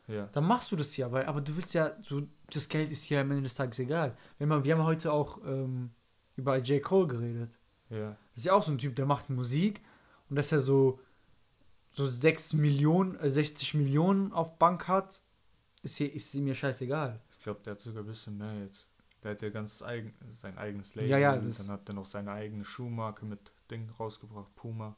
Ja. 0.08 0.28
Dann 0.32 0.44
machst 0.44 0.72
du 0.72 0.76
das 0.76 0.96
ja, 0.96 1.12
weil, 1.12 1.26
aber 1.26 1.40
du 1.40 1.54
willst 1.56 1.74
ja, 1.74 1.92
so, 2.02 2.22
das 2.50 2.68
Geld 2.68 2.90
ist 2.90 3.08
ja 3.08 3.20
am 3.20 3.30
Ende 3.30 3.42
des 3.44 3.54
Tages 3.54 3.78
egal. 3.78 4.16
Wenn 4.38 4.48
man, 4.48 4.64
wir 4.64 4.74
haben 4.74 4.84
heute 4.84 5.12
auch 5.12 5.38
ähm, 5.44 5.90
über 6.36 6.56
J. 6.58 6.82
Cole 6.82 7.06
geredet. 7.06 7.58
Ja, 7.90 8.10
Das 8.30 8.38
ist 8.38 8.44
ja 8.46 8.54
auch 8.54 8.62
so 8.62 8.72
ein 8.72 8.78
Typ, 8.78 8.96
der 8.96 9.06
macht 9.06 9.30
Musik 9.30 9.80
und 10.28 10.36
dass 10.36 10.52
er 10.52 10.60
so, 10.60 11.00
so 11.92 12.06
6 12.06 12.54
Millionen, 12.54 13.18
äh, 13.20 13.30
60 13.30 13.74
Millionen 13.74 14.32
auf 14.32 14.58
Bank 14.58 14.88
hat, 14.88 15.22
ist, 15.82 15.96
hier, 15.96 16.12
ist 16.12 16.34
mir 16.34 16.54
scheißegal. 16.54 17.20
ich 17.36 17.44
glaube, 17.44 17.60
der 17.64 17.72
hat 17.72 17.80
sogar 17.80 18.02
ein 18.02 18.06
bisschen 18.06 18.36
mehr 18.36 18.62
jetzt. 18.64 18.86
Der 19.22 19.32
hat 19.32 19.42
ja 19.42 19.50
ganz 19.50 19.82
eigen, 19.82 20.14
sein 20.34 20.56
eigenes 20.56 20.94
Label. 20.94 21.10
Ja, 21.10 21.18
ja, 21.18 21.36
dann 21.36 21.68
hat 21.68 21.88
er 21.88 21.94
noch 21.94 22.06
seine 22.06 22.30
eigene 22.32 22.64
Schuhmarke 22.64 23.24
mit 23.24 23.52
Ding 23.70 23.90
rausgebracht, 23.98 24.54
Puma. 24.54 24.96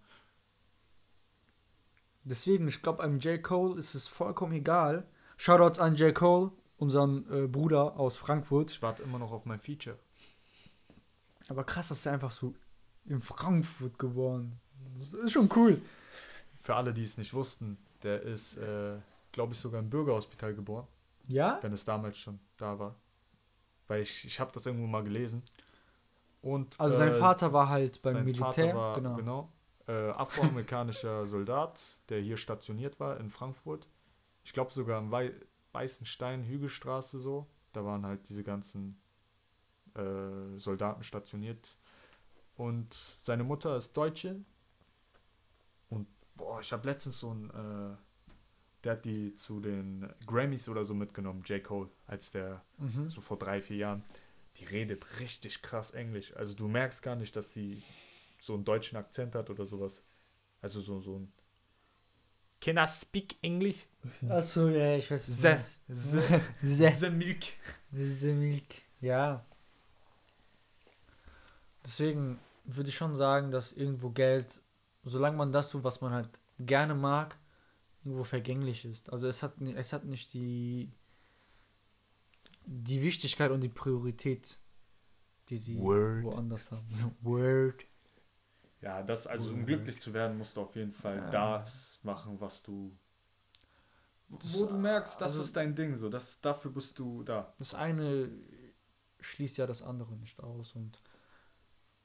Deswegen, 2.25 2.69
ich 2.69 2.83
glaube, 2.83 3.03
einem 3.03 3.19
J. 3.19 3.43
Cole 3.43 3.79
ist 3.79 3.95
es 3.95 4.09
vollkommen 4.09 4.53
egal. 4.53 5.07
Shoutouts 5.37 5.79
an 5.79 5.95
J. 5.95 6.15
Cole, 6.15 6.53
unseren 6.77 7.27
äh, 7.33 7.47
Bruder 7.47 7.99
aus 7.99 8.17
Frankfurt. 8.17 8.71
Ich 8.71 8.83
warte 8.83 9.03
immer 9.03 9.19
noch 9.19 9.33
auf 9.33 9.47
mein 9.47 9.59
Feature. 9.59 9.99
Aber 11.49 11.65
krass, 11.65 11.89
dass 11.89 12.05
er 12.07 12.13
einfach 12.13 12.31
so 12.31 12.55
in 13.07 13.21
Frankfurt 13.21 13.99
geboren. 13.99 14.61
Das 14.99 15.15
ist 15.15 15.33
schon 15.33 15.49
cool. 15.57 15.81
Für 16.61 16.77
alle, 16.77 16.93
die 16.93 17.03
es 17.03 17.17
nicht 17.17 17.33
wussten, 17.33 17.79
der 18.03 18.23
ist, 18.23 18.59
äh, 18.59 18.99
glaube 19.33 19.55
ich, 19.55 19.59
sogar 19.59 19.81
im 19.81 19.89
Bürgerhospital 19.89 20.55
geboren. 20.55 20.87
Ja? 21.27 21.59
wenn 21.63 21.73
es 21.73 21.85
damals 21.85 22.19
schon 22.19 22.41
da 22.57 22.79
war. 22.79 22.97
Weil 23.87 24.03
ich, 24.03 24.25
ich 24.25 24.41
habe 24.41 24.51
das 24.53 24.67
irgendwo 24.67 24.87
mal 24.87 25.05
gelesen. 25.05 25.43
Und, 26.43 26.79
Also 26.81 26.97
sein 26.97 27.13
äh, 27.13 27.15
Vater 27.15 27.53
war 27.53 27.69
halt 27.69 28.03
beim 28.03 28.15
sein 28.15 28.25
Militär, 28.25 28.75
Vater 28.75 28.75
war, 28.75 28.95
genau. 28.97 29.17
genau 29.17 29.53
äh, 29.91 30.11
afroamerikanischer 30.11 31.27
Soldat, 31.35 31.99
der 32.09 32.21
hier 32.21 32.37
stationiert 32.37 33.01
war 33.01 33.19
in 33.19 33.31
Frankfurt. 33.31 33.87
Ich 34.45 34.53
glaube 34.53 34.73
sogar 34.73 34.99
am 34.99 35.11
Wei 35.11 35.33
Weißen 35.73 36.05
Stein, 36.07 36.43
Hügelstraße 36.45 37.21
so. 37.21 37.47
Da 37.73 37.85
waren 37.85 38.05
halt 38.05 38.29
diese 38.29 38.43
ganzen 38.43 39.01
äh, 39.95 40.59
Soldaten 40.59 41.03
stationiert. 41.05 41.77
Und 42.57 42.95
seine 43.23 43.45
Mutter 43.45 43.77
ist 43.77 43.97
Deutsche. 43.97 44.41
Und 45.89 46.09
boah, 46.35 46.59
ich 46.61 46.73
habe 46.73 46.89
letztens 46.89 47.21
so 47.21 47.33
ein, 47.33 47.51
äh, 47.51 47.97
der 48.83 48.93
hat 48.93 49.05
die 49.05 49.33
zu 49.35 49.61
den 49.61 50.13
Grammys 50.27 50.69
oder 50.69 50.85
so 50.85 50.93
mitgenommen, 50.95 51.43
J. 51.45 51.63
Cole, 51.63 51.89
als 52.07 52.31
der 52.33 52.65
Mhm. 52.79 53.11
so 53.11 53.21
vor 53.21 53.39
drei, 53.39 53.63
vier 53.63 53.77
Jahren. 53.77 54.05
Die 54.57 54.65
redet 54.65 55.21
richtig 55.21 55.63
krass 55.63 55.93
Englisch. 55.93 56.35
Also 56.37 56.55
du 56.55 56.67
merkst 56.67 57.03
gar 57.03 57.15
nicht, 57.15 57.37
dass 57.37 57.53
sie 57.53 57.83
so 58.41 58.55
einen 58.55 58.65
deutschen 58.65 58.97
Akzent 58.97 59.35
hat 59.35 59.51
oder 59.51 59.67
sowas. 59.67 60.03
Also 60.63 60.81
so, 60.81 61.01
so 61.01 61.19
ein 61.19 61.33
Can 62.61 62.77
I 62.77 62.87
speak 62.87 63.37
English? 63.41 63.87
Achso, 64.29 64.69
ja, 64.69 64.97
ich 64.97 65.11
weiß 65.11 65.27
The, 65.27 65.57
The, 65.89 66.21
the, 66.21 66.41
the, 66.63 66.89
the 66.91 67.11
milk. 67.11 67.45
the 67.91 68.33
Milk. 68.33 68.65
Ja. 69.01 69.45
Deswegen 71.85 72.39
würde 72.65 72.91
ich 72.91 72.97
schon 72.97 73.15
sagen, 73.15 73.51
dass 73.51 73.73
irgendwo 73.73 74.11
Geld, 74.11 74.61
solange 75.05 75.39
man 75.39 75.53
das 75.53 75.71
tut, 75.71 75.85
was 75.85 76.03
man 76.03 76.13
halt 76.13 76.29
gerne 76.59 76.95
mag, 76.95 77.39
irgendwo 78.05 78.25
vergänglich 78.25 78.85
ist. 78.85 79.11
Also 79.11 79.27
es 79.27 79.43
hat, 79.43 79.59
es 79.63 79.95
hat 79.95 80.05
nicht 80.05 80.35
die, 80.35 80.91
die 82.67 83.01
Wichtigkeit 83.03 83.51
und 83.51 83.63
die 83.63 83.69
Priorität, 83.71 84.59
die 85.49 85.57
sie 85.57 85.79
Word. 85.79 86.23
woanders 86.23 86.71
haben. 86.71 86.87
Word. 87.23 87.87
Ja, 88.81 89.03
das, 89.03 89.27
also 89.27 89.51
um 89.51 89.67
glücklich 89.67 90.01
zu 90.01 90.13
werden, 90.15 90.39
musst 90.39 90.57
du 90.57 90.63
auf 90.63 90.75
jeden 90.75 90.93
Fall 90.93 91.17
Ja. 91.17 91.59
das 91.59 91.99
machen, 92.03 92.41
was 92.41 92.63
du. 92.63 92.97
Das- 94.29 94.55
Wo 94.55 94.67
du 94.67 94.75
merkst, 94.79 95.17
das 95.21 95.33
also- 95.33 95.43
ist 95.43 95.57
dein 95.57 95.75
Ding, 95.75 95.97
so. 95.97 96.09
Das, 96.09 96.41
dafür 96.41 96.71
bist 96.71 96.99
du 96.99 97.23
da. 97.25 97.53
Das 97.59 97.75
eine 97.75 98.31
schließt 99.21 99.59
ja 99.59 99.67
das 99.67 99.83
andere 99.83 100.15
nicht 100.17 100.41
aus 100.43 100.75
und 100.75 100.99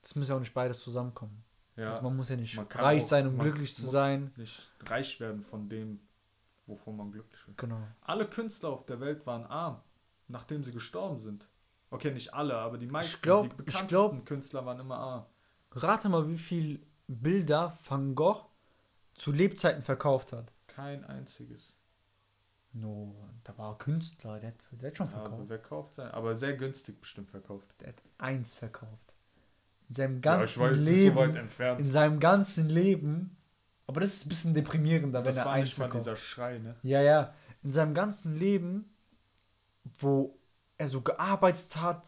es 0.01 0.15
muss 0.15 0.27
ja 0.27 0.35
auch 0.35 0.39
nicht 0.39 0.53
beides 0.53 0.81
zusammenkommen. 0.81 1.43
Ja. 1.77 1.89
Also 1.91 2.01
man 2.01 2.15
muss 2.15 2.29
ja 2.29 2.35
nicht 2.35 2.57
reich 2.75 3.03
auch- 3.03 3.07
sein, 3.07 3.27
um 3.27 3.37
glücklich 3.37 3.73
zu 3.75 3.83
muss 3.83 3.91
sein. 3.91 4.31
Nicht 4.35 4.69
reich 4.81 5.19
werden 5.19 5.41
von 5.43 5.69
dem, 5.69 5.99
wovon 6.65 6.97
man 6.97 7.11
glücklich 7.11 7.47
wird. 7.47 7.57
Genau. 7.57 7.81
Alle 8.01 8.27
Künstler 8.27 8.69
auf 8.69 8.85
der 8.85 8.99
Welt 8.99 9.25
waren 9.25 9.45
arm, 9.45 9.81
nachdem 10.27 10.63
sie 10.63 10.71
gestorben 10.71 11.19
sind. 11.19 11.47
Okay, 11.91 12.11
nicht 12.11 12.33
alle, 12.33 12.55
aber 12.57 12.77
die 12.77 12.87
meisten, 12.87 13.21
glaub- 13.21 13.43
die 13.43 13.47
ich 13.49 13.53
bekanntesten 13.55 13.87
glaub- 13.87 14.25
Künstler 14.25 14.65
waren 14.65 14.79
immer 14.79 14.97
arm. 14.97 15.25
Rate 15.75 16.09
mal, 16.09 16.27
wie 16.29 16.37
viel 16.37 16.81
Bilder 17.07 17.77
Van 17.87 18.15
Gogh 18.15 18.45
zu 19.13 19.31
Lebzeiten 19.31 19.83
verkauft 19.83 20.33
hat. 20.33 20.51
Kein 20.67 21.03
einziges. 21.05 21.75
No, 22.73 23.15
da 23.43 23.57
war 23.57 23.77
Künstler, 23.77 24.39
der 24.39 24.49
hat, 24.49 24.55
der 24.71 24.89
hat 24.89 24.97
schon 24.97 25.07
Ja, 25.07 25.11
verkauft. 25.19 25.43
wer 25.47 25.57
kauft 25.59 25.93
sein? 25.95 26.11
Aber 26.11 26.35
sehr 26.35 26.57
günstig 26.57 26.99
bestimmt 26.99 27.29
verkauft. 27.31 27.67
Der 27.79 27.89
hat 27.89 28.01
eins 28.17 28.53
verkauft. 28.53 29.15
In 29.87 29.95
seinem 29.95 30.15
Ja, 30.15 30.19
ganzen 30.19 30.49
ich 30.51 30.57
war 30.59 30.71
jetzt 30.71 30.85
nicht 30.85 30.95
Leben. 30.95 31.15
so 31.15 31.21
weit 31.21 31.35
entfernt. 31.35 31.79
in 31.79 31.87
seinem 31.89 32.19
ganzen 32.19 32.69
Leben. 32.69 33.37
Aber 33.87 34.01
das 34.01 34.13
ist 34.15 34.25
ein 34.25 34.29
bisschen 34.29 34.53
deprimierender, 34.53 35.19
wenn 35.19 35.25
das 35.25 35.37
er 35.37 35.45
war 35.45 35.53
eins 35.53 35.69
nicht 35.69 35.77
mal 35.77 35.85
verkauft. 35.85 36.05
dieser 36.07 36.15
Schrei, 36.17 36.57
ne? 36.57 36.75
Ja, 36.81 37.01
ja. 37.01 37.33
In 37.63 37.71
seinem 37.71 37.93
ganzen 37.93 38.35
Leben, 38.35 38.89
wo 39.99 40.37
er 40.77 40.89
so 40.89 41.01
gearbeitet 41.01 41.77
hat, 41.77 42.07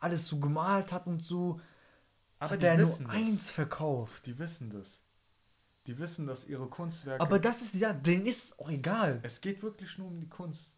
alles 0.00 0.26
so 0.28 0.38
gemalt 0.38 0.92
hat 0.92 1.06
und 1.06 1.20
so, 1.20 1.60
Aber 2.38 2.52
hat 2.54 2.62
die 2.62 2.66
er 2.66 2.76
nur 2.76 2.88
wissen 2.88 3.06
eins 3.08 3.44
das. 3.46 3.50
verkauft. 3.50 4.26
Die 4.26 4.38
wissen 4.38 4.70
das. 4.70 5.00
Die 5.86 5.98
wissen, 5.98 6.26
dass 6.26 6.46
ihre 6.46 6.66
Kunstwerke. 6.68 7.20
Aber 7.22 7.38
das 7.38 7.62
ist 7.62 7.74
ja, 7.74 7.92
denen 7.92 8.26
ist 8.26 8.44
es 8.44 8.58
auch 8.58 8.68
egal. 8.70 9.20
es 9.22 9.40
geht 9.40 9.62
wirklich 9.62 9.96
nur 9.98 10.08
um 10.08 10.18
die 10.20 10.28
Kunst. 10.28 10.72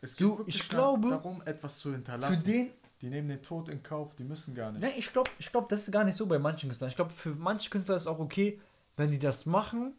Es 0.00 0.14
Du, 0.16 0.30
geht 0.30 0.38
wirklich 0.40 0.60
ich 0.62 0.68
glaube, 0.68 1.08
darum, 1.10 1.42
etwas 1.44 1.78
zu 1.78 1.88
Für 1.88 1.94
hinterlassen. 1.96 2.44
den, 2.44 2.70
die 3.00 3.08
nehmen 3.08 3.28
den 3.28 3.42
Tod 3.42 3.68
in 3.68 3.82
Kauf, 3.82 4.14
die 4.16 4.24
müssen 4.24 4.54
gar 4.54 4.70
nicht. 4.72 4.82
ne, 4.82 4.92
ich 4.96 5.12
glaube, 5.12 5.30
ich 5.38 5.50
glaub, 5.50 5.68
das 5.68 5.84
ist 5.84 5.92
gar 5.92 6.04
nicht 6.04 6.16
so 6.16 6.26
bei 6.26 6.38
manchen 6.38 6.68
Künstlern. 6.68 6.90
Ich 6.90 6.96
glaube, 6.96 7.12
für 7.12 7.34
manche 7.34 7.70
Künstler 7.70 7.96
ist 7.96 8.02
es 8.02 8.06
auch 8.08 8.18
okay, 8.18 8.60
wenn 8.96 9.10
die 9.10 9.18
das 9.18 9.46
machen 9.46 9.94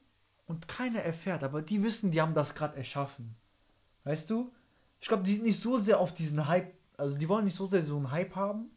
und 0.46 0.68
keiner 0.68 1.02
erfährt. 1.02 1.44
Aber 1.44 1.62
die 1.62 1.84
wissen, 1.84 2.12
die 2.12 2.22
haben 2.22 2.34
das 2.34 2.56
gerade 2.56 2.78
erschaffen. 2.78 3.36
Weißt 4.04 4.30
du? 4.30 4.54
Ich 5.02 5.08
glaube, 5.08 5.24
die 5.24 5.34
sind 5.34 5.44
nicht 5.46 5.60
so 5.60 5.80
sehr 5.80 6.00
auf 6.00 6.14
diesen 6.14 6.48
Hype, 6.48 6.74
also 6.98 7.18
die 7.18 7.28
wollen 7.30 7.46
nicht 7.46 7.56
so 7.58 7.68
sehr 7.68 7.84
so 7.84 7.98
einen 7.98 8.12
Hype 8.12 8.36
haben. 8.36 8.70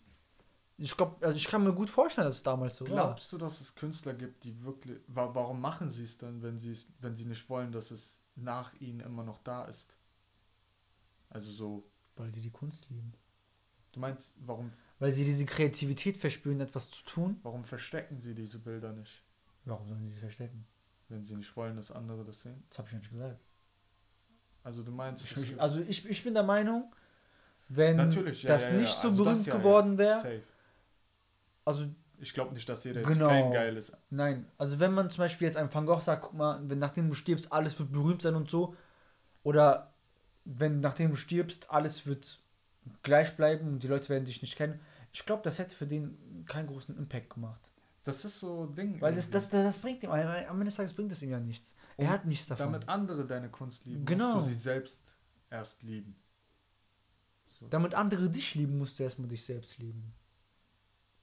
Ich 0.78 0.96
glaube, 0.96 1.24
also 1.24 1.36
ich 1.36 1.46
kann 1.46 1.62
mir 1.62 1.72
gut 1.72 1.90
vorstellen, 1.90 2.26
dass 2.26 2.36
es 2.36 2.42
damals 2.42 2.76
so 2.76 2.86
war. 2.86 2.94
Glaubst 2.94 3.32
du, 3.32 3.38
dass 3.38 3.60
es 3.60 3.74
Künstler 3.74 4.14
gibt, 4.14 4.44
die 4.44 4.62
wirklich. 4.64 4.98
Wa 5.06 5.34
warum 5.34 5.60
machen 5.60 5.90
sie 5.90 6.04
es 6.04 6.18
dann, 6.18 6.42
wenn 6.42 6.58
sie 6.58 6.72
es, 6.72 6.86
wenn 7.00 7.14
sie 7.14 7.26
nicht 7.26 7.48
wollen, 7.48 7.72
dass 7.72 7.90
es 7.90 8.22
nach 8.34 8.72
ihnen 8.80 9.00
immer 9.00 9.22
noch 9.22 9.38
da 9.42 9.64
ist? 9.64 9.96
Also 11.30 11.50
so. 11.50 11.90
Weil 12.16 12.30
die 12.30 12.40
die 12.40 12.50
Kunst 12.50 12.88
lieben. 12.90 13.14
Du 13.92 14.00
meinst, 14.00 14.34
warum, 14.38 14.72
Weil 14.98 15.12
sie 15.12 15.24
diese 15.24 15.44
Kreativität 15.44 16.16
verspüren, 16.16 16.60
etwas 16.60 16.90
zu 16.90 17.04
tun. 17.04 17.38
warum 17.42 17.64
verstecken 17.64 18.20
sie 18.20 18.34
diese 18.34 18.58
Bilder 18.58 18.92
nicht? 18.92 19.22
Warum 19.64 19.86
sollen 19.86 20.02
sie 20.02 20.14
sie 20.14 20.20
verstecken? 20.20 20.66
Wenn 21.08 21.24
sie 21.24 21.36
nicht 21.36 21.54
wollen, 21.56 21.76
dass 21.76 21.90
andere 21.90 22.24
das 22.24 22.40
sehen? 22.40 22.64
Das 22.70 22.78
habe 22.78 22.88
ich 22.88 22.92
ja 22.92 22.98
nicht 22.98 23.10
gesagt. 23.10 23.40
Also 24.62 24.82
du 24.82 24.92
meinst. 24.92 25.24
Ich, 25.24 25.36
ich, 25.36 25.60
also 25.60 25.80
ich, 25.80 26.08
ich 26.08 26.24
bin 26.24 26.34
der 26.34 26.42
Meinung, 26.42 26.94
wenn 27.68 27.98
ja, 27.98 28.22
das 28.22 28.42
ja, 28.42 28.56
ja, 28.56 28.72
nicht 28.72 29.00
so 29.00 29.08
also 29.08 29.24
berühmt 29.24 29.46
ja, 29.46 29.52
ja. 29.52 29.58
geworden 29.58 29.98
wäre. 29.98 30.42
Also 31.64 31.86
Ich 32.18 32.34
glaube 32.34 32.52
nicht, 32.54 32.68
dass 32.68 32.84
jeder 32.84 33.00
jetzt 33.00 33.12
Genau. 33.12 33.28
Fan 33.28 33.50
geil 33.52 33.76
ist. 33.76 33.92
Nein, 34.10 34.46
also 34.58 34.78
wenn 34.78 34.92
man 34.92 35.10
zum 35.10 35.18
Beispiel 35.18 35.46
jetzt 35.46 35.56
einem 35.56 35.72
Van 35.74 35.86
Gogh 35.86 36.00
sagt, 36.00 36.22
guck 36.22 36.34
mal, 36.34 36.60
wenn 36.68 36.78
nachdem 36.78 37.08
du 37.08 37.14
stirbst, 37.14 37.52
alles 37.52 37.78
wird 37.78 37.90
berühmt 37.92 38.22
sein 38.22 38.34
und 38.36 38.48
so, 38.50 38.76
oder 39.42 39.92
wenn 40.44 40.80
nachdem 40.80 41.10
du 41.10 41.16
stirbst, 41.16 41.70
alles 41.70 42.06
wird 42.06 42.38
gleich 43.02 43.36
bleiben 43.36 43.68
und 43.68 43.82
die 43.82 43.88
Leute 43.88 44.08
werden 44.08 44.24
dich 44.24 44.40
nicht 44.42 44.56
kennen, 44.56 44.80
ich 45.12 45.24
glaube, 45.26 45.42
das 45.42 45.58
hätte 45.58 45.74
für 45.74 45.86
den 45.86 46.44
keinen 46.46 46.66
großen 46.68 46.96
Impact 46.96 47.30
gemacht. 47.30 47.70
Das 48.04 48.24
ist 48.24 48.40
so 48.40 48.64
ein 48.64 48.72
Ding. 48.72 49.00
Weil 49.00 49.14
das, 49.14 49.30
das, 49.30 49.50
das, 49.50 49.64
das 49.64 49.78
bringt 49.78 50.02
ihm, 50.02 50.10
am 50.10 50.18
Ende 50.20 50.64
des 50.64 50.74
Tages 50.76 50.92
bringt 50.92 51.12
es 51.12 51.22
ihm 51.22 51.30
ja 51.30 51.38
nichts. 51.38 51.74
Er 51.96 52.06
Und 52.06 52.10
hat 52.10 52.24
nichts 52.24 52.46
davon. 52.46 52.72
Damit 52.72 52.88
andere 52.88 53.26
deine 53.26 53.48
Kunst 53.48 53.84
lieben, 53.84 54.04
Genau. 54.04 54.34
musst 54.34 54.48
du 54.48 54.52
sie 54.52 54.58
selbst 54.58 55.16
erst 55.50 55.82
lieben. 55.84 56.16
So. 57.58 57.68
Damit 57.68 57.94
andere 57.94 58.28
dich 58.28 58.54
lieben, 58.56 58.78
musst 58.78 58.98
du 58.98 59.02
erstmal 59.04 59.28
dich 59.28 59.44
selbst 59.44 59.78
lieben. 59.78 60.12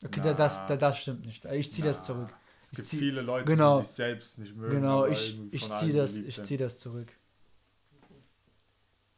Okay, 0.04 0.22
da, 0.24 0.34
das, 0.34 0.66
da, 0.68 0.78
das 0.78 0.98
stimmt 1.00 1.26
nicht. 1.26 1.44
Ich 1.46 1.72
ziehe 1.72 1.86
das 1.88 2.04
zurück. 2.06 2.30
Es 2.64 2.70
Ich 2.72 2.76
gibt 2.78 2.88
zieh- 2.88 3.00
viele 3.00 3.22
Leute, 3.22 3.46
genau. 3.46 3.80
die 3.80 3.86
sich 3.86 3.96
selbst 3.96 4.40
nicht 4.40 4.56
mögen. 4.56 4.76
Genau, 4.76 5.06
ich, 5.06 5.38
ich 5.52 5.68
ziehe 5.68 5.94
das, 5.94 6.16
ich 6.16 6.42
zieh 6.44 6.58
das 6.58 6.78
zurück. 6.78 7.12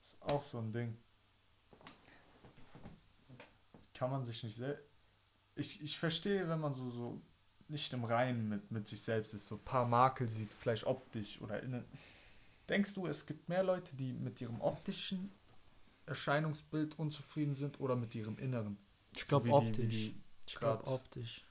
ist 0.02 0.18
auch 0.22 0.42
so 0.42 0.58
ein 0.60 0.72
Ding. 0.74 0.98
Kann 3.94 4.10
man 4.10 4.24
sich 4.26 4.44
nicht 4.44 4.56
selbst. 4.56 4.84
Ich, 5.56 5.82
ich 5.84 6.00
verstehe, 6.00 6.48
wenn 6.50 6.60
man 6.60 6.74
so, 6.74 6.90
so 6.90 7.22
nicht 7.68 7.92
im 7.94 8.04
Reinen 8.04 8.50
mit, 8.50 8.72
mit 8.72 8.88
sich 8.88 9.02
selbst 9.02 9.34
ist, 9.34 9.48
so 9.48 9.56
ein 9.56 9.64
paar 9.64 9.86
Makel 9.86 10.28
sieht, 10.28 10.52
vielleicht 10.54 10.86
optisch 10.86 11.40
oder 11.42 11.62
innen. 11.62 11.86
Denkst 12.70 12.94
du, 12.94 13.06
es 13.06 13.26
gibt 13.26 13.48
mehr 13.50 13.64
Leute, 13.64 13.96
die 13.96 14.14
mit 14.14 14.42
ihrem 14.42 14.60
optischen 14.62 15.32
Erscheinungsbild 16.06 16.98
unzufrieden 16.98 17.54
sind 17.54 17.80
oder 17.80 17.96
mit 17.96 18.16
ihrem 18.16 18.38
Inneren? 18.40 18.78
Ich 19.16 19.28
glaube 19.28 19.48
die- 19.50 19.54
optisch. 19.54 19.78
wie 19.78 19.88
die 19.88 20.16
ich 20.54 20.60
glaube 20.60 20.86
optisch. 20.88 21.46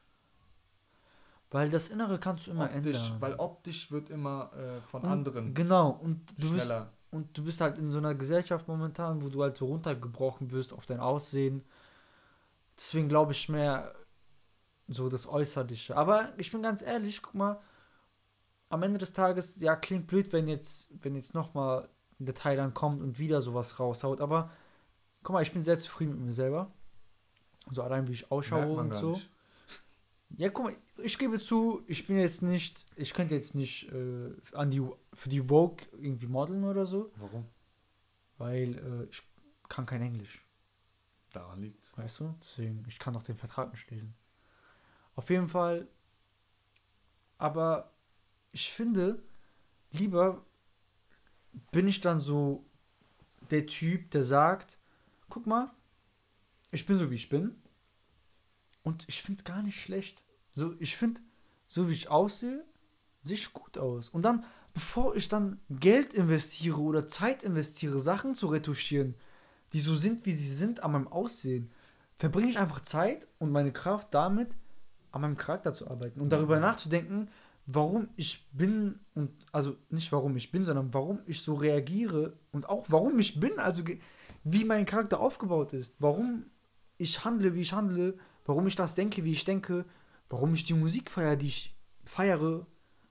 Weil 1.50 1.70
das 1.70 1.88
Innere 1.88 2.18
kannst 2.20 2.46
du 2.46 2.52
immer 2.52 2.66
optisch, 2.66 2.96
ändern. 2.96 3.20
weil 3.20 3.34
optisch 3.34 3.90
wird 3.90 4.10
immer 4.10 4.52
äh, 4.54 4.80
von 4.82 5.02
Und- 5.02 5.08
anderen 5.10 5.54
Genau, 5.54 5.90
und 5.90 6.24
du, 6.38 6.52
bist, 6.52 6.66
schneller. 6.66 6.92
und 7.10 7.36
du 7.36 7.44
bist 7.44 7.60
halt 7.60 7.76
in 7.78 7.90
so 7.90 7.98
einer 7.98 8.14
Gesellschaft 8.14 8.68
momentan, 8.68 9.20
wo 9.22 9.28
du 9.28 9.42
halt 9.42 9.56
so 9.56 9.66
runtergebrochen 9.66 10.52
wirst 10.52 10.72
auf 10.72 10.86
dein 10.86 11.00
Aussehen. 11.00 11.64
Deswegen 12.76 13.08
glaube 13.08 13.32
ich 13.32 13.48
mehr 13.48 13.94
so 14.86 15.08
das 15.08 15.26
Äußerliche. 15.26 15.96
Aber 15.96 16.32
ich 16.36 16.52
bin 16.52 16.62
ganz 16.62 16.82
ehrlich, 16.82 17.20
guck 17.20 17.34
mal, 17.34 17.60
am 18.68 18.82
Ende 18.84 18.98
des 18.98 19.12
Tages, 19.12 19.54
ja, 19.58 19.74
klingt 19.74 20.06
blöd, 20.06 20.32
wenn 20.32 20.46
jetzt, 20.46 20.88
wenn 21.02 21.16
jetzt 21.16 21.34
nochmal 21.34 21.88
ein 22.20 22.26
Detail 22.26 22.56
dann 22.56 22.74
kommt 22.74 23.02
und 23.02 23.18
wieder 23.18 23.42
sowas 23.42 23.80
raushaut. 23.80 24.20
Aber 24.20 24.50
guck 25.24 25.34
mal, 25.34 25.42
ich 25.42 25.52
bin 25.52 25.64
sehr 25.64 25.76
zufrieden 25.76 26.12
mit 26.14 26.20
mir 26.26 26.32
selber. 26.32 26.70
So 27.70 27.82
allein 27.82 28.06
wie 28.08 28.12
ich 28.12 28.30
ausschaue 28.30 28.76
und 28.78 28.94
so. 28.94 29.12
nicht. 29.12 29.30
Ja, 30.36 30.48
guck 30.48 30.64
mal, 30.66 30.76
ich 30.98 31.18
gebe 31.18 31.40
zu, 31.40 31.82
ich 31.88 32.06
bin 32.06 32.16
jetzt 32.18 32.42
nicht, 32.42 32.86
ich 32.96 33.12
könnte 33.14 33.34
jetzt 33.34 33.54
nicht 33.54 33.90
äh, 33.92 34.30
an 34.52 34.70
die, 34.70 34.80
für 35.12 35.28
die 35.28 35.42
Vogue 35.42 35.78
irgendwie 36.00 36.28
modeln 36.28 36.64
oder 36.64 36.86
so, 36.86 37.10
Warum? 37.16 37.46
weil 38.38 38.78
äh, 38.78 39.04
ich 39.10 39.22
kann 39.68 39.86
kein 39.86 40.02
Englisch, 40.02 40.44
Daran 41.32 41.60
liegt's. 41.62 41.96
weißt 41.96 42.20
du? 42.20 42.34
Deswegen, 42.40 42.84
ich 42.88 42.98
kann 43.00 43.16
auch 43.16 43.24
den 43.24 43.36
Vertrag 43.36 43.72
nicht 43.72 43.90
lesen. 43.90 44.14
Auf 45.16 45.30
jeden 45.30 45.48
Fall, 45.48 45.88
aber 47.38 47.92
ich 48.52 48.70
finde, 48.72 49.22
lieber 49.90 50.44
bin 51.72 51.88
ich 51.88 52.00
dann 52.00 52.20
so 52.20 52.64
der 53.50 53.66
Typ, 53.66 54.12
der 54.12 54.22
sagt, 54.22 54.78
guck 55.28 55.46
mal, 55.46 55.70
ich 56.70 56.86
bin 56.86 56.98
so 56.98 57.10
wie 57.10 57.14
ich 57.16 57.28
bin 57.28 57.54
und 58.82 59.04
ich 59.08 59.22
finde 59.22 59.40
es 59.40 59.44
gar 59.44 59.62
nicht 59.62 59.80
schlecht. 59.82 60.24
So, 60.54 60.74
ich 60.78 60.96
finde, 60.96 61.20
so 61.68 61.88
wie 61.88 61.92
ich 61.94 62.10
aussehe, 62.10 62.64
sehe 63.22 63.36
ich 63.36 63.52
gut 63.52 63.78
aus. 63.78 64.08
Und 64.08 64.22
dann, 64.22 64.44
bevor 64.74 65.14
ich 65.16 65.28
dann 65.28 65.60
Geld 65.68 66.14
investiere 66.14 66.80
oder 66.80 67.06
Zeit 67.06 67.42
investiere, 67.42 68.00
Sachen 68.00 68.34
zu 68.34 68.46
retuschieren, 68.48 69.14
die 69.72 69.80
so 69.80 69.94
sind, 69.94 70.26
wie 70.26 70.32
sie 70.32 70.54
sind, 70.54 70.82
an 70.82 70.92
meinem 70.92 71.08
Aussehen, 71.08 71.70
verbringe 72.16 72.50
ich 72.50 72.58
einfach 72.58 72.80
Zeit 72.80 73.28
und 73.38 73.50
meine 73.52 73.72
Kraft 73.72 74.08
damit, 74.12 74.56
an 75.12 75.22
meinem 75.22 75.36
Charakter 75.36 75.72
zu 75.72 75.88
arbeiten 75.88 76.20
und 76.20 76.30
darüber 76.30 76.56
Mhm. 76.56 76.62
nachzudenken, 76.62 77.28
warum 77.66 78.08
ich 78.16 78.48
bin 78.52 78.98
und 79.14 79.30
also 79.52 79.76
nicht 79.90 80.10
warum 80.12 80.36
ich 80.36 80.50
bin, 80.50 80.64
sondern 80.64 80.92
warum 80.92 81.20
ich 81.26 81.42
so 81.42 81.54
reagiere 81.54 82.32
und 82.52 82.68
auch 82.68 82.86
warum 82.88 83.18
ich 83.18 83.38
bin, 83.38 83.58
also 83.58 83.82
wie 84.44 84.64
mein 84.64 84.86
Charakter 84.86 85.20
aufgebaut 85.20 85.72
ist, 85.72 85.94
warum 85.98 86.46
ich 87.00 87.24
handle, 87.24 87.54
wie 87.54 87.62
ich 87.62 87.72
handle, 87.72 88.14
warum 88.46 88.66
ich 88.66 88.76
das 88.76 88.94
denke, 88.94 89.24
wie 89.24 89.32
ich 89.32 89.44
denke, 89.44 89.84
warum 90.28 90.54
ich 90.54 90.64
die 90.64 90.74
Musik 90.74 91.10
feiere, 91.10 91.36
die 91.36 91.48
ich 91.48 91.74
feiere, 92.04 92.66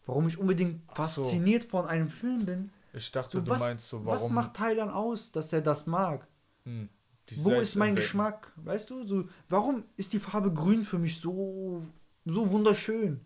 warum 0.05 0.27
ich 0.27 0.37
unbedingt 0.37 0.81
so. 0.89 0.95
fasziniert 0.95 1.63
von 1.63 1.85
einem 1.87 2.09
Film 2.09 2.45
bin. 2.45 2.71
Ich 2.93 3.11
dachte, 3.11 3.37
So, 3.37 3.43
du 3.43 3.49
was, 3.49 3.59
meinst 3.59 3.89
so, 3.89 4.05
was 4.05 4.21
warum. 4.21 4.35
macht 4.35 4.55
Thailand 4.55 4.91
aus, 4.91 5.31
dass 5.31 5.53
er 5.53 5.61
das 5.61 5.85
mag? 5.87 6.27
Hm, 6.65 6.89
Wo 7.37 7.51
ist 7.51 7.75
mein. 7.75 7.95
Geschmack? 7.95 8.51
Weißt 8.57 8.89
du, 8.89 9.05
so, 9.05 9.25
warum 9.49 9.83
ist 9.97 10.13
die 10.13 10.19
Farbe 10.19 10.51
grün 10.53 10.83
für 10.83 10.97
mich 10.99 11.19
so, 11.19 11.83
so 12.25 12.51
wunderschön? 12.51 13.21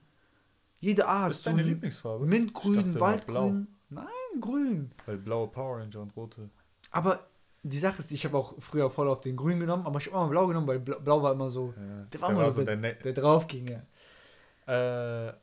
Jede 0.80 1.08
Art. 1.08 1.30
Was 1.30 1.38
ist 1.38 1.48
deine 1.48 1.64
so 1.64 1.70
Lieblingsfarbe? 1.70 2.26
Mintgrün, 2.26 3.00
Waldgrün. 3.00 3.68
Nein, 3.90 4.06
grün. 4.42 4.92
Weil 5.06 5.18
blaue 5.18 5.48
Power 5.48 5.80
Ranger 5.80 6.02
und 6.02 6.16
rote. 6.18 6.50
Aber 6.92 7.26
die 7.64 7.80
Sache 7.80 8.00
ist, 8.00 8.12
ich 8.12 8.26
habe 8.26 8.38
auch 8.38 8.56
früher 8.60 8.90
voll 8.92 9.08
auf 9.10 9.22
den 9.22 9.36
grün 9.38 9.60
genommen, 9.60 9.86
aber 9.86 9.98
ich 10.00 10.08
habe 10.08 10.18
immer 10.18 10.28
blau 10.30 10.48
genommen, 10.48 10.68
weil 10.68 10.80
blau, 10.80 11.22
war 11.24 11.32
immer 11.32 11.50
so, 11.50 11.74
Ja, 11.78 12.04
Der 12.06 12.22
war 12.22 12.30
immer 12.32 12.52
so 12.52 12.64
der 12.64 12.76
Ne- 12.76 12.96
der 12.96 13.14
drauf 13.14 13.48
ging. 13.48 13.68
Ja. 13.68 15.28
äh, 15.30 15.34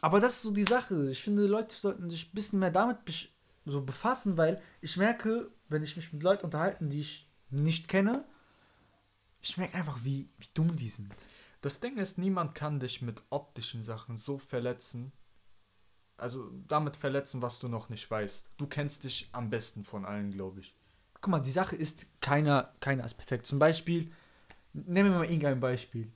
Aber 0.00 0.18
das 0.20 0.34
ist 0.34 0.42
so 0.42 0.50
die 0.50 0.64
Sache. 0.64 1.10
Ich 1.10 1.22
finde, 1.22 1.46
Leute 1.46 1.74
sollten 1.74 2.08
sich 2.10 2.28
ein 2.28 2.34
bisschen 2.34 2.58
mehr 2.58 2.70
damit 2.70 2.98
so 3.66 3.82
befassen, 3.82 4.36
weil 4.36 4.60
ich 4.80 4.96
merke, 4.96 5.50
wenn 5.68 5.82
ich 5.82 5.96
mich 5.96 6.12
mit 6.12 6.22
Leuten 6.22 6.46
unterhalten, 6.46 6.88
die 6.90 7.00
ich 7.00 7.28
nicht 7.50 7.86
kenne, 7.88 8.24
ich 9.42 9.56
merke 9.56 9.74
einfach, 9.76 9.98
wie, 10.02 10.28
wie 10.38 10.48
dumm 10.54 10.76
die 10.76 10.88
sind. 10.88 11.12
Das 11.60 11.80
Ding 11.80 11.98
ist, 11.98 12.18
niemand 12.18 12.54
kann 12.54 12.80
dich 12.80 13.02
mit 13.02 13.22
optischen 13.30 13.82
Sachen 13.84 14.16
so 14.16 14.38
verletzen. 14.38 15.12
Also 16.16 16.50
damit 16.68 16.96
verletzen, 16.96 17.40
was 17.42 17.58
du 17.58 17.68
noch 17.68 17.88
nicht 17.88 18.10
weißt. 18.10 18.46
Du 18.56 18.66
kennst 18.66 19.04
dich 19.04 19.28
am 19.32 19.50
besten 19.50 19.84
von 19.84 20.04
allen, 20.04 20.30
glaube 20.32 20.60
ich. 20.60 20.74
Guck 21.20 21.30
mal, 21.30 21.40
die 21.40 21.50
Sache 21.50 21.76
ist, 21.76 22.06
keiner, 22.20 22.72
keiner 22.80 23.04
ist 23.04 23.14
perfekt. 23.14 23.46
Zum 23.46 23.58
Beispiel, 23.58 24.10
nehmen 24.72 25.10
wir 25.12 25.18
mal 25.18 25.24
irgendein 25.26 25.60
Beispiel. 25.60 26.10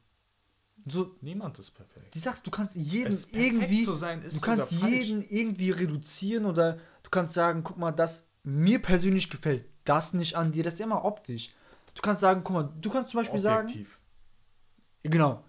So, 0.86 1.16
Niemand 1.20 1.58
ist 1.58 1.70
perfekt. 1.70 2.14
die 2.14 2.18
Sache, 2.18 2.40
du 2.42 2.50
kannst 2.50 2.76
jeden 2.76 3.16
irgendwie, 3.32 3.84
du 3.86 4.40
kannst 4.40 4.74
falsch. 4.74 4.92
jeden 4.92 5.22
irgendwie 5.22 5.70
reduzieren 5.70 6.44
oder 6.44 6.74
du 7.02 7.10
kannst 7.10 7.34
sagen, 7.34 7.62
guck 7.64 7.78
mal, 7.78 7.92
das 7.92 8.26
mir 8.42 8.80
persönlich 8.82 9.30
gefällt 9.30 9.64
das 9.84 10.14
nicht 10.14 10.34
an 10.34 10.52
dir, 10.52 10.64
das 10.64 10.74
ist 10.74 10.80
immer 10.80 11.04
optisch. 11.04 11.52
Du 11.94 12.02
kannst 12.02 12.20
sagen, 12.22 12.40
guck 12.42 12.54
mal, 12.54 12.72
du 12.80 12.90
kannst 12.90 13.10
zum 13.10 13.20
Beispiel 13.20 13.40
sagen, 13.40 13.68
Objektiv. 13.68 13.98
genau. 15.02 15.44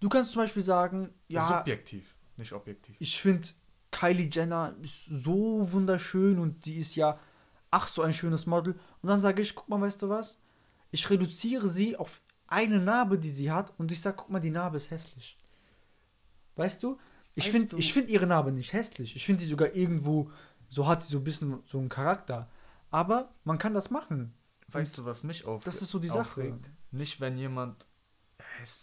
Du 0.00 0.08
kannst 0.08 0.32
zum 0.32 0.42
Beispiel 0.42 0.62
sagen, 0.62 1.14
ja, 1.28 1.46
Subjektiv, 1.46 2.14
nicht 2.36 2.52
objektiv. 2.52 2.96
ich 2.98 3.20
finde 3.20 3.48
Kylie 3.90 4.28
Jenner 4.30 4.74
ist 4.82 5.06
so 5.06 5.70
wunderschön 5.72 6.38
und 6.38 6.64
die 6.64 6.76
ist 6.78 6.96
ja 6.96 7.18
ach 7.70 7.88
so 7.88 8.02
ein 8.02 8.12
schönes 8.12 8.46
Model. 8.46 8.74
Und 9.02 9.08
dann 9.08 9.20
sage 9.20 9.42
ich, 9.42 9.54
guck 9.54 9.68
mal, 9.68 9.80
weißt 9.80 10.02
du 10.02 10.08
was? 10.08 10.40
Ich 10.90 11.08
reduziere 11.08 11.68
sie 11.68 11.96
auf 11.96 12.20
eine 12.46 12.80
Narbe, 12.80 13.18
die 13.18 13.30
sie 13.30 13.50
hat 13.50 13.72
und 13.78 13.92
ich 13.92 14.00
sage, 14.00 14.16
guck 14.18 14.30
mal, 14.30 14.40
die 14.40 14.50
Narbe 14.50 14.76
ist 14.76 14.90
hässlich. 14.90 15.38
Weißt 16.56 16.82
du? 16.82 16.98
Ich 17.34 17.50
finde 17.50 17.80
find 17.80 18.10
ihre 18.10 18.26
Narbe 18.26 18.50
nicht 18.52 18.72
hässlich. 18.72 19.14
Ich 19.14 19.24
finde 19.24 19.44
die 19.44 19.48
sogar 19.48 19.74
irgendwo, 19.74 20.30
so 20.68 20.86
hat 20.86 21.06
die 21.06 21.12
so 21.12 21.18
ein 21.18 21.24
bisschen 21.24 21.62
so 21.66 21.78
einen 21.78 21.88
Charakter. 21.88 22.50
Aber 22.90 23.32
man 23.44 23.58
kann 23.58 23.72
das 23.72 23.90
machen. 23.90 24.34
Weißt 24.68 24.98
du, 24.98 25.04
was 25.04 25.22
mich 25.22 25.44
auf 25.44 25.62
Das 25.64 25.80
ist 25.80 25.90
so 25.90 25.98
die 25.98 26.08
Sache. 26.08 26.20
aufregt? 26.20 26.70
Nicht, 26.90 27.20
wenn 27.20 27.38
jemand 27.38 27.86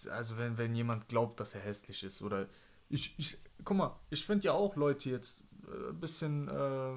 also 0.10 0.38
wenn, 0.38 0.58
wenn 0.58 0.76
jemand 0.76 1.08
glaubt, 1.08 1.40
dass 1.40 1.56
er 1.56 1.62
hässlich 1.62 2.04
ist 2.04 2.22
oder 2.22 2.48
ich, 2.90 3.16
ich 3.18 3.38
guck 3.64 3.78
mal, 3.78 4.00
ich 4.10 4.26
finde 4.26 4.46
ja 4.46 4.54
auch 4.54 4.76
Leute 4.76 5.10
jetzt 5.10 5.42
ein 5.64 5.90
äh, 5.90 5.94
bisschen 5.94 6.48
äh, 6.48 6.94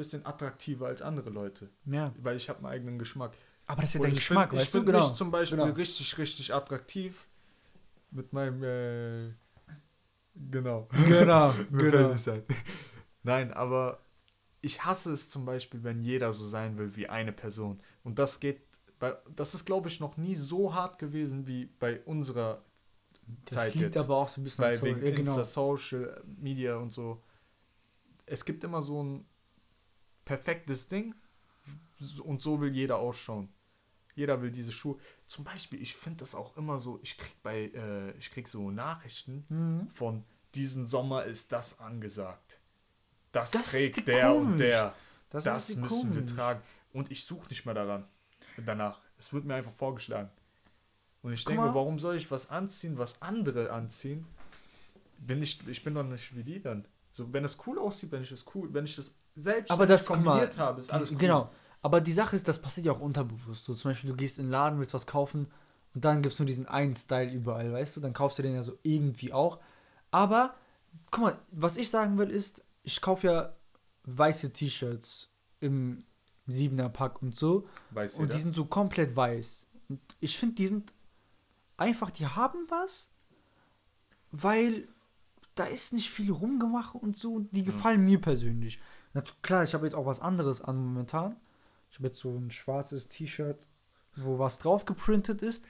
bisschen 0.00 0.24
attraktiver 0.26 0.86
als 0.88 1.02
andere 1.02 1.30
Leute, 1.30 1.70
Ja. 1.86 2.12
weil 2.20 2.36
ich 2.36 2.48
habe 2.48 2.60
meinen 2.62 2.72
eigenen 2.72 2.98
Geschmack. 2.98 3.32
Aber 3.66 3.82
das 3.82 3.90
ist 3.90 3.94
ja 3.94 4.00
dein 4.02 4.12
ich 4.12 4.18
Geschmack, 4.18 4.50
find, 4.50 4.60
ich 4.60 4.66
weißt 4.66 4.74
du? 4.74 4.78
finde 4.78 4.92
Genau. 4.92 5.06
mich 5.08 5.16
zum 5.16 5.30
Beispiel 5.30 5.58
genau. 5.58 5.72
richtig, 5.72 6.18
richtig 6.18 6.52
attraktiv 6.54 7.26
mit 8.10 8.32
meinem 8.32 8.62
äh, 8.64 9.32
genau. 10.50 10.88
Genau, 11.06 11.54
genau. 11.72 12.14
Nein, 13.22 13.52
aber 13.52 14.00
ich 14.62 14.84
hasse 14.84 15.12
es 15.12 15.30
zum 15.30 15.44
Beispiel, 15.44 15.82
wenn 15.84 16.02
jeder 16.02 16.32
so 16.32 16.44
sein 16.46 16.76
will 16.78 16.94
wie 16.96 17.08
eine 17.08 17.32
Person. 17.32 17.80
Und 18.02 18.18
das 18.18 18.40
geht, 18.40 18.60
bei, 18.98 19.16
das 19.34 19.54
ist, 19.54 19.64
glaube 19.64 19.88
ich, 19.88 20.00
noch 20.00 20.16
nie 20.16 20.34
so 20.34 20.74
hart 20.74 20.98
gewesen 20.98 21.46
wie 21.46 21.66
bei 21.66 22.00
unserer 22.00 22.62
Das 23.44 23.54
Zeit 23.54 23.74
liegt 23.74 23.94
jetzt. 23.94 24.04
aber 24.04 24.16
auch 24.16 24.28
so 24.28 24.40
ein 24.40 24.44
bisschen 24.44 24.70
Soul- 24.72 25.00
wegen 25.00 25.16
genau. 25.16 25.36
Insta, 25.38 25.44
Social 25.44 26.22
Media 26.38 26.76
und 26.76 26.90
so. 26.90 27.22
Es 28.26 28.44
gibt 28.44 28.62
immer 28.64 28.82
so 28.82 29.02
ein 29.02 29.24
perfektes 30.30 30.86
Ding 30.88 31.14
und 32.22 32.40
so 32.40 32.60
will 32.60 32.72
jeder 32.72 32.98
ausschauen. 32.98 33.48
Jeder 34.14 34.40
will 34.42 34.50
diese 34.50 34.70
Schuhe. 34.72 34.96
Zum 35.26 35.44
Beispiel, 35.44 35.80
ich 35.82 35.94
finde 35.96 36.18
das 36.20 36.34
auch 36.34 36.56
immer 36.56 36.78
so, 36.78 37.00
ich 37.02 37.16
krieg 37.18 37.34
bei, 37.42 37.58
äh, 37.74 38.10
ich 38.18 38.30
krieg 38.30 38.46
so 38.48 38.70
Nachrichten 38.70 39.44
Mhm. 39.48 39.88
von 39.90 40.24
diesen 40.54 40.86
Sommer 40.86 41.24
ist 41.24 41.50
das 41.52 41.80
angesagt. 41.80 42.58
Das, 43.32 43.50
Das 43.50 43.70
trägt 43.70 44.06
der 44.08 44.34
und 44.34 44.42
komisch. 44.44 44.58
der. 44.58 44.94
Das, 45.30 45.44
Das, 45.44 45.70
ist 45.70 45.76
müssen 45.76 46.10
wir 46.14 46.20
komisch. 46.22 46.34
tragen. 46.34 46.60
Und 46.92 47.10
ich 47.10 47.24
suche 47.24 47.48
nicht 47.48 47.64
mehr 47.66 47.74
daran. 47.74 48.06
Danach. 48.56 49.00
Es 49.18 49.32
wird 49.32 49.44
mir 49.44 49.54
einfach 49.54 49.72
vorgeschlagen. 49.72 50.30
Und 51.22 51.32
ich 51.32 51.44
Guck 51.44 51.54
denke, 51.54 51.68
mal. 51.68 51.74
warum 51.74 51.98
soll 51.98 52.16
ich 52.16 52.30
was 52.30 52.50
anziehen, 52.50 52.98
was 52.98 53.20
andere 53.22 53.70
anziehen? 53.72 54.26
Bin 55.18 55.42
ich, 55.42 55.66
ich 55.68 55.82
bin 55.84 55.94
doch 55.94 56.02
nicht 56.04 56.34
wie 56.36 56.42
die 56.44 56.60
dann. 56.60 56.84
So, 57.12 57.32
wenn 57.32 57.44
es 57.44 57.58
cool 57.66 57.78
aussieht, 57.78 58.10
wenn 58.12 58.22
ich 58.22 58.32
es 58.32 58.44
cool, 58.54 58.72
wenn 58.74 58.84
ich 58.86 58.96
das 58.96 59.14
selbst 59.36 59.70
Aber 59.70 59.86
das, 59.86 60.06
guck 60.06 60.16
mal, 60.18 60.24
kombiniert 60.24 60.58
habe, 60.58 60.80
ist 60.80 60.92
alles 60.92 61.10
cool. 61.10 61.18
Genau. 61.18 61.50
Aber 61.82 62.00
die 62.00 62.12
Sache 62.12 62.36
ist, 62.36 62.46
das 62.46 62.60
passiert 62.60 62.86
ja 62.86 62.92
auch 62.92 63.00
unterbewusst. 63.00 63.64
So, 63.64 63.74
zum 63.74 63.90
Beispiel, 63.90 64.10
du 64.10 64.16
gehst 64.16 64.38
in 64.38 64.46
den 64.46 64.50
Laden, 64.50 64.78
willst 64.78 64.92
was 64.92 65.06
kaufen 65.06 65.46
und 65.94 66.04
dann 66.04 66.22
gibt 66.22 66.34
es 66.34 66.38
nur 66.38 66.46
diesen 66.46 66.66
einen 66.66 66.94
Style 66.94 67.30
überall, 67.32 67.72
weißt 67.72 67.96
du? 67.96 68.00
Dann 68.00 68.12
kaufst 68.12 68.38
du 68.38 68.42
den 68.42 68.54
ja 68.54 68.62
so 68.62 68.78
irgendwie 68.82 69.32
auch. 69.32 69.60
Aber, 70.10 70.54
guck 71.10 71.24
mal, 71.24 71.38
was 71.50 71.76
ich 71.76 71.88
sagen 71.90 72.18
will 72.18 72.30
ist, 72.30 72.62
ich 72.82 73.00
kaufe 73.00 73.26
ja 73.26 73.54
weiße 74.04 74.52
T-Shirts 74.52 75.30
im 75.60 76.04
7er 76.48 76.88
Pack 76.88 77.22
und 77.22 77.36
so. 77.36 77.66
Weiß 77.90 78.14
Und 78.14 78.24
jeder. 78.24 78.34
die 78.34 78.40
sind 78.40 78.54
so 78.54 78.64
komplett 78.66 79.16
weiß. 79.16 79.66
Und 79.88 80.00
ich 80.20 80.38
finde, 80.38 80.56
die 80.56 80.66
sind 80.66 80.92
einfach, 81.76 82.10
die 82.10 82.26
haben 82.26 82.66
was, 82.68 83.10
weil 84.30 84.88
da 85.54 85.64
ist 85.64 85.92
nicht 85.92 86.10
viel 86.10 86.30
rumgemacht 86.30 86.94
und 86.94 87.16
so. 87.16 87.34
und 87.34 87.50
Die 87.54 87.64
gefallen 87.64 88.04
mir 88.04 88.20
persönlich. 88.20 88.80
Na, 89.12 89.22
klar, 89.42 89.64
ich 89.64 89.74
habe 89.74 89.86
jetzt 89.86 89.94
auch 89.94 90.06
was 90.06 90.20
anderes 90.20 90.60
an 90.60 90.76
momentan. 90.76 91.36
Ich 91.90 91.96
habe 91.96 92.06
jetzt 92.06 92.18
so 92.18 92.36
ein 92.36 92.50
schwarzes 92.50 93.08
T-Shirt, 93.08 93.66
wo 94.16 94.38
was 94.38 94.58
drauf 94.58 94.84
geprintet 94.84 95.42
ist. 95.42 95.64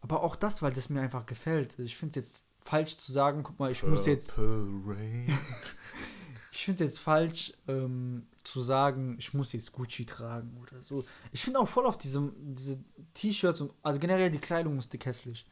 Aber 0.00 0.22
auch 0.22 0.36
das, 0.36 0.60
weil 0.60 0.72
das 0.72 0.90
mir 0.90 1.00
einfach 1.00 1.24
gefällt. 1.24 1.78
Ich 1.78 1.96
finde 1.96 2.18
es 2.18 2.26
jetzt 2.26 2.44
falsch 2.64 2.98
zu 2.98 3.10
sagen, 3.10 3.42
guck 3.42 3.58
mal, 3.58 3.72
ich 3.72 3.82
muss 3.82 4.06
jetzt 4.06 4.34
Purple 4.34 5.26
ich 6.52 6.64
finde 6.64 6.84
es 6.84 6.92
jetzt 6.92 6.98
falsch 6.98 7.54
ähm, 7.68 8.26
zu 8.42 8.62
sagen, 8.62 9.16
ich 9.18 9.32
muss 9.32 9.52
jetzt 9.52 9.72
Gucci 9.72 10.04
tragen 10.04 10.58
oder 10.60 10.82
so. 10.82 11.04
Ich 11.32 11.42
finde 11.42 11.60
auch 11.60 11.68
voll 11.68 11.86
auf 11.86 11.96
diesem, 11.96 12.32
diese 12.54 12.82
T-Shirts 13.14 13.62
und 13.62 13.72
also 13.82 13.98
generell 13.98 14.30
die 14.30 14.38
Kleidung 14.38 14.78
ist 14.78 14.92
dick 14.92 15.06
hässlich. 15.06 15.46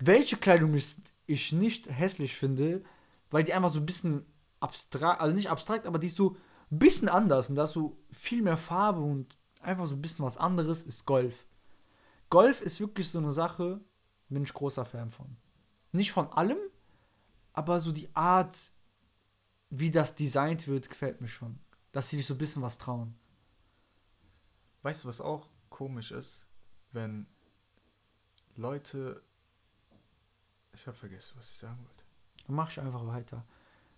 Welche 0.00 0.36
Kleidung 0.36 0.74
ist 0.74 1.00
ich 1.26 1.52
nicht 1.52 1.88
hässlich 1.88 2.36
finde, 2.36 2.82
weil 3.30 3.44
die 3.44 3.54
einfach 3.54 3.72
so 3.72 3.80
ein 3.80 3.86
bisschen 3.86 4.26
abstrakt, 4.60 5.20
also 5.20 5.34
nicht 5.34 5.50
abstrakt, 5.50 5.86
aber 5.86 5.98
die 5.98 6.08
ist 6.08 6.16
so 6.16 6.36
bisschen 6.78 7.08
anders 7.08 7.48
und 7.48 7.56
da 7.56 7.64
ist 7.64 7.72
so 7.72 7.96
viel 8.10 8.42
mehr 8.42 8.56
Farbe 8.56 9.00
und 9.00 9.36
einfach 9.60 9.86
so 9.86 9.94
ein 9.94 10.02
bisschen 10.02 10.24
was 10.24 10.36
anderes, 10.36 10.82
ist 10.82 11.06
Golf. 11.06 11.46
Golf 12.30 12.60
ist 12.60 12.80
wirklich 12.80 13.10
so 13.10 13.18
eine 13.18 13.32
Sache, 13.32 13.80
bin 14.28 14.42
ich 14.42 14.52
großer 14.52 14.84
Fan 14.84 15.10
von. 15.10 15.36
Nicht 15.92 16.12
von 16.12 16.28
allem, 16.28 16.58
aber 17.52 17.80
so 17.80 17.92
die 17.92 18.14
Art, 18.14 18.72
wie 19.70 19.90
das 19.90 20.16
designt 20.16 20.66
wird, 20.66 20.88
gefällt 20.88 21.20
mir 21.20 21.28
schon. 21.28 21.58
Dass 21.92 22.10
sie 22.10 22.16
sich 22.16 22.26
so 22.26 22.34
ein 22.34 22.38
bisschen 22.38 22.62
was 22.62 22.78
trauen. 22.78 23.14
Weißt 24.82 25.04
du, 25.04 25.08
was 25.08 25.20
auch 25.20 25.48
komisch 25.70 26.10
ist? 26.10 26.46
Wenn 26.90 27.26
Leute. 28.56 29.22
Ich 30.72 30.86
habe 30.86 30.96
vergessen, 30.96 31.34
was 31.36 31.50
ich 31.50 31.56
sagen 31.56 31.78
wollte. 31.84 32.04
Dann 32.46 32.56
mach 32.56 32.70
ich 32.70 32.80
einfach 32.80 33.06
weiter. 33.06 33.46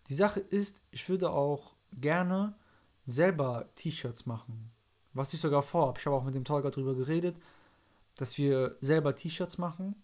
Die 0.09 0.15
Sache 0.15 0.41
ist, 0.41 0.83
ich 0.91 1.09
würde 1.09 1.31
auch 1.31 1.75
gerne 1.93 2.55
selber 3.07 3.69
T-Shirts 3.75 4.27
machen. 4.27 4.71
Was 5.13 5.33
ich 5.33 5.41
sogar 5.41 5.63
vorhabe. 5.63 5.99
Ich 5.99 6.07
habe 6.07 6.17
auch 6.17 6.25
mit 6.25 6.35
dem 6.35 6.45
Tolga 6.45 6.71
drüber 6.71 6.95
geredet, 6.95 7.37
dass 8.17 8.37
wir 8.39 8.77
selber 8.81 9.15
T-Shirts 9.17 9.59
machen. 9.59 9.95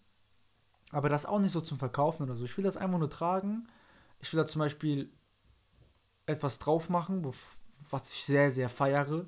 Aber 0.91 1.09
das 1.09 1.25
auch 1.25 1.39
nicht 1.39 1.51
so 1.51 1.61
zum 1.61 1.79
Verkaufen 1.79 2.23
oder 2.23 2.35
so. 2.35 2.45
Ich 2.45 2.55
will 2.57 2.63
das 2.63 2.77
einfach 2.77 2.99
nur 2.99 3.09
tragen. 3.09 3.67
Ich 4.19 4.31
will 4.31 4.39
da 4.39 4.47
zum 4.47 4.59
Beispiel 4.59 5.11
etwas 6.25 6.59
drauf 6.59 6.89
machen, 6.89 7.29
was 7.89 8.13
ich 8.13 8.23
sehr, 8.23 8.51
sehr 8.51 8.69
feiere. 8.69 9.25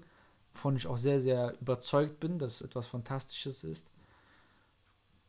Wovon 0.53 0.76
ich 0.78 0.88
auch 0.88 0.97
sehr, 0.97 1.19
sehr 1.19 1.59
überzeugt 1.59 2.19
bin, 2.19 2.39
dass 2.39 2.61
etwas 2.61 2.88
Fantastisches 2.88 3.63
ist. 3.63 3.89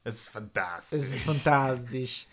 Es 0.05 0.20
ist 0.20 0.28
fantastisch. 0.28 1.03
Es 1.03 1.14
ist 1.14 1.24
fantastisch. 1.24 2.26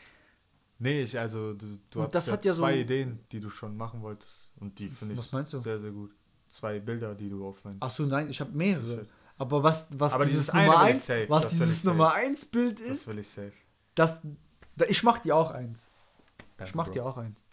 Nee, 0.83 1.01
ich, 1.03 1.17
also 1.17 1.53
du, 1.53 1.79
du 1.89 2.01
Und 2.03 2.13
das 2.13 2.27
ja 2.27 2.33
hat 2.33 2.43
ja 2.45 2.53
zwei 2.53 2.73
so- 2.73 2.79
Ideen, 2.81 3.19
die 3.31 3.39
du 3.39 3.49
schon 3.49 3.77
machen 3.77 4.01
wolltest. 4.01 4.51
Und 4.57 4.77
die 4.79 4.89
finde 4.89 5.15
ich 5.15 5.21
sehr, 5.21 5.79
sehr 5.79 5.91
gut. 5.91 6.13
Zwei 6.49 6.79
Bilder, 6.79 7.15
die 7.15 7.29
du 7.29 7.47
auf 7.47 7.63
mein 7.63 7.81
Achso, 7.81 8.03
nein, 8.05 8.29
ich 8.29 8.39
habe 8.41 8.51
mehrere. 8.51 9.07
Aber 9.37 9.63
was, 9.63 9.87
was 9.91 10.13
Aber 10.13 10.25
dieses 10.25 10.53
Nummer 10.53 10.81
will 10.81 10.89
ich 10.89 10.95
1, 10.95 11.05
safe, 11.05 11.25
was 11.29 11.43
das 11.43 11.51
will 11.53 11.57
ich 11.57 11.63
dieses 11.63 11.81
safe. 11.81 11.87
Nummer 11.97 12.13
1 12.13 12.45
Bild 12.47 12.79
Das 12.79 12.85
ist, 12.87 13.07
will 13.07 13.17
ich 13.19 13.27
safe. 13.29 13.53
das, 13.95 14.21
da, 14.75 14.85
ich 14.85 15.01
mach 15.03 15.19
dir 15.19 15.35
auch 15.35 15.51
eins. 15.51 15.91
Ich 16.37 16.45
Danke, 16.57 16.77
mach 16.77 16.85
Bro. 16.85 16.93
dir 16.93 17.05
auch 17.05 17.17
eins. 17.17 17.43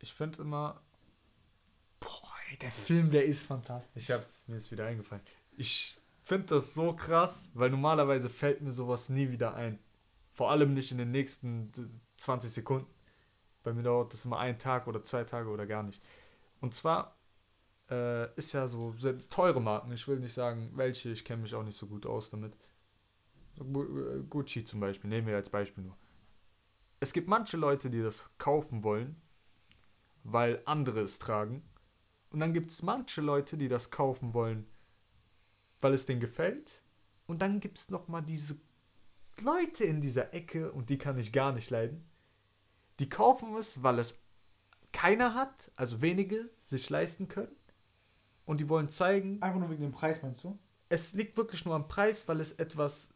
Ich 0.00 0.12
finde 0.14 0.42
immer, 0.42 0.80
Boah, 2.00 2.32
ey, 2.50 2.56
der 2.58 2.70
Film, 2.72 3.10
der 3.10 3.24
ist 3.26 3.42
fantastisch. 3.44 4.02
ich 4.04 4.10
hab's, 4.10 4.46
mir 4.48 4.56
ist 4.56 4.70
wieder 4.70 4.86
eingefallen. 4.86 5.22
Ich 5.56 5.98
finde 6.22 6.46
das 6.46 6.74
so 6.74 6.92
krass, 6.94 7.50
weil 7.54 7.70
normalerweise 7.70 8.28
fällt 8.28 8.60
mir 8.62 8.72
sowas 8.72 9.08
nie 9.08 9.30
wieder 9.30 9.54
ein. 9.54 9.78
Vor 10.38 10.52
allem 10.52 10.74
nicht 10.74 10.92
in 10.92 10.98
den 10.98 11.12
nächsten 11.12 11.72
d- 11.72 11.88
20 12.18 12.52
Sekunden. 12.52 12.88
Bei 13.64 13.74
mir 13.74 13.84
dauert 13.84 14.12
das 14.14 14.24
immer 14.26 14.38
einen 14.40 14.58
Tag 14.60 14.88
oder 14.88 15.04
zwei 15.04 15.24
Tage 15.24 15.50
oder 15.50 15.66
gar 15.66 15.84
nicht. 15.84 16.02
Und 16.60 16.74
zwar 16.74 17.16
äh, 17.90 18.34
ist 18.36 18.52
ja 18.54 18.68
so 18.68 18.92
sehr 18.98 19.18
teure 19.18 19.60
Marken. 19.62 19.92
Ich 19.92 20.08
will 20.08 20.20
nicht 20.20 20.34
sagen, 20.34 20.72
welche, 20.74 21.10
ich 21.10 21.24
kenne 21.24 21.42
mich 21.42 21.54
auch 21.54 21.64
nicht 21.64 21.78
so 21.78 21.88
gut 21.88 22.06
aus 22.06 22.30
damit. 22.30 22.56
Äh, 23.58 24.22
Gucci 24.28 24.64
zum 24.64 24.80
Beispiel, 24.80 25.10
nehmen 25.10 25.26
wir 25.26 25.36
als 25.36 25.50
Beispiel 25.50 25.84
nur. 25.84 25.96
Es 27.00 27.12
gibt 27.12 27.26
manche 27.28 27.56
Leute, 27.56 27.90
die 27.90 28.02
das 28.02 28.30
kaufen 28.38 28.84
wollen, 28.84 29.20
weil 30.24 30.62
andere 30.64 31.00
es 31.00 31.18
tragen. 31.18 31.62
Und 32.30 32.40
dann 32.40 32.52
gibt 32.54 32.70
es 32.70 32.82
manche 32.82 33.20
Leute, 33.22 33.58
die 33.58 33.68
das 33.68 33.90
kaufen 33.90 34.34
wollen, 34.34 34.66
weil 35.80 35.94
es 35.94 36.06
denen 36.06 36.20
gefällt. 36.20 36.82
Und 37.26 37.42
dann 37.42 37.60
gibt 37.60 37.78
es 37.78 37.90
nochmal 37.90 38.22
diese 38.22 38.56
Leute 39.42 39.84
in 39.84 40.00
dieser 40.00 40.32
Ecke, 40.34 40.72
und 40.72 40.90
die 40.90 40.98
kann 40.98 41.18
ich 41.18 41.32
gar 41.32 41.52
nicht 41.52 41.70
leiden. 41.70 42.04
Die 42.98 43.08
kaufen 43.08 43.54
es, 43.56 43.82
weil 43.82 43.98
es 43.98 44.20
keiner 44.92 45.34
hat, 45.34 45.70
also 45.76 46.00
wenige 46.02 46.50
sich 46.56 46.88
leisten 46.90 47.28
können. 47.28 47.54
Und 48.44 48.60
die 48.60 48.68
wollen 48.68 48.88
zeigen, 48.88 49.40
Einfach 49.42 49.60
nur 49.60 49.70
wegen 49.70 49.82
dem 49.82 49.92
Preis, 49.92 50.22
meinst 50.22 50.42
du? 50.44 50.58
es 50.88 51.12
liegt 51.12 51.36
wirklich 51.36 51.64
nur 51.66 51.74
am 51.74 51.86
Preis, 51.86 52.26
weil 52.28 52.40
es 52.40 52.52
etwas, 52.52 53.10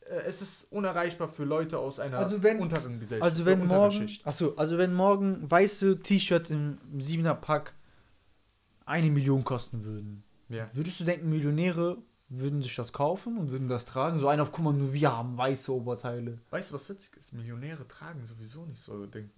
äh, 0.00 0.14
es 0.26 0.40
ist 0.40 0.72
unerreichbar 0.72 1.28
für 1.28 1.44
Leute 1.44 1.78
aus 1.78 2.00
einer 2.00 2.18
Also 2.18 2.42
wenn- 2.42 2.58
unteren 2.60 2.98
Gesellschaft. 2.98 3.22
Also 3.30 3.42
oder 3.42 3.50
wenn 3.52 3.66
morgen, 3.66 4.10
achso, 4.24 4.54
also 4.56 4.78
wenn 4.78 4.94
morgen 4.94 5.50
weiße 5.50 6.00
T-Shirts 6.00 6.48
im 6.50 6.78
7er 6.98 7.34
Pack 7.34 7.74
eine 8.86 9.10
Million 9.10 9.44
kosten 9.44 9.84
würden, 9.84 10.24
Ja. 10.48 10.66
würdest 10.74 10.98
du 11.00 11.04
denken, 11.04 11.28
Millionäre 11.28 11.98
würden 12.28 12.62
sich 12.62 12.74
das 12.74 12.92
kaufen 12.92 13.38
und 13.38 13.50
würden 13.50 13.68
das 13.68 13.84
tragen? 13.86 14.18
So 14.18 14.28
einer 14.28 14.42
auf, 14.42 14.52
guck 14.52 14.64
mal, 14.64 14.72
nur 14.74 14.92
wir 14.92 15.16
haben 15.16 15.36
weiße 15.36 15.74
Oberteile. 15.74 16.38
Weißt 16.50 16.70
du, 16.70 16.74
was 16.74 16.88
witzig 16.88 17.16
ist? 17.16 17.32
Millionäre 17.32 17.86
tragen 17.88 18.26
sowieso 18.26 18.66
nicht 18.66 18.82
so 18.82 18.92
ein 18.92 19.10
Ding. 19.10 19.30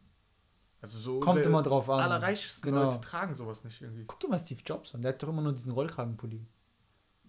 Also 0.82 0.98
so 0.98 1.20
Kommt 1.20 1.44
immer 1.44 1.62
drauf 1.62 1.88
an. 1.90 2.00
allerreichsten 2.00 2.62
Genau. 2.62 2.86
Leute 2.86 3.00
tragen 3.00 3.34
sowas 3.34 3.64
nicht 3.64 3.82
irgendwie. 3.82 4.04
Guck 4.06 4.20
dir 4.20 4.28
mal 4.28 4.38
Steve 4.38 4.60
Jobs 4.64 4.94
an, 4.94 5.02
der 5.02 5.12
hat 5.12 5.22
doch 5.22 5.28
immer 5.28 5.42
nur 5.42 5.52
diesen 5.52 5.72
Rollkragenpulli. 5.72 6.46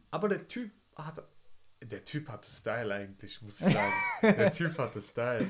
Aber 0.09 0.29
der 0.29 0.47
Typ 0.47 0.71
hatte. 0.95 1.27
Der 1.81 2.05
Typ 2.05 2.29
hatte 2.29 2.49
Style 2.49 2.93
eigentlich, 2.93 3.41
muss 3.41 3.59
ich 3.59 3.73
sagen. 3.73 3.93
der 4.21 4.51
Typ 4.51 4.77
hatte 4.77 5.01
Style. 5.01 5.47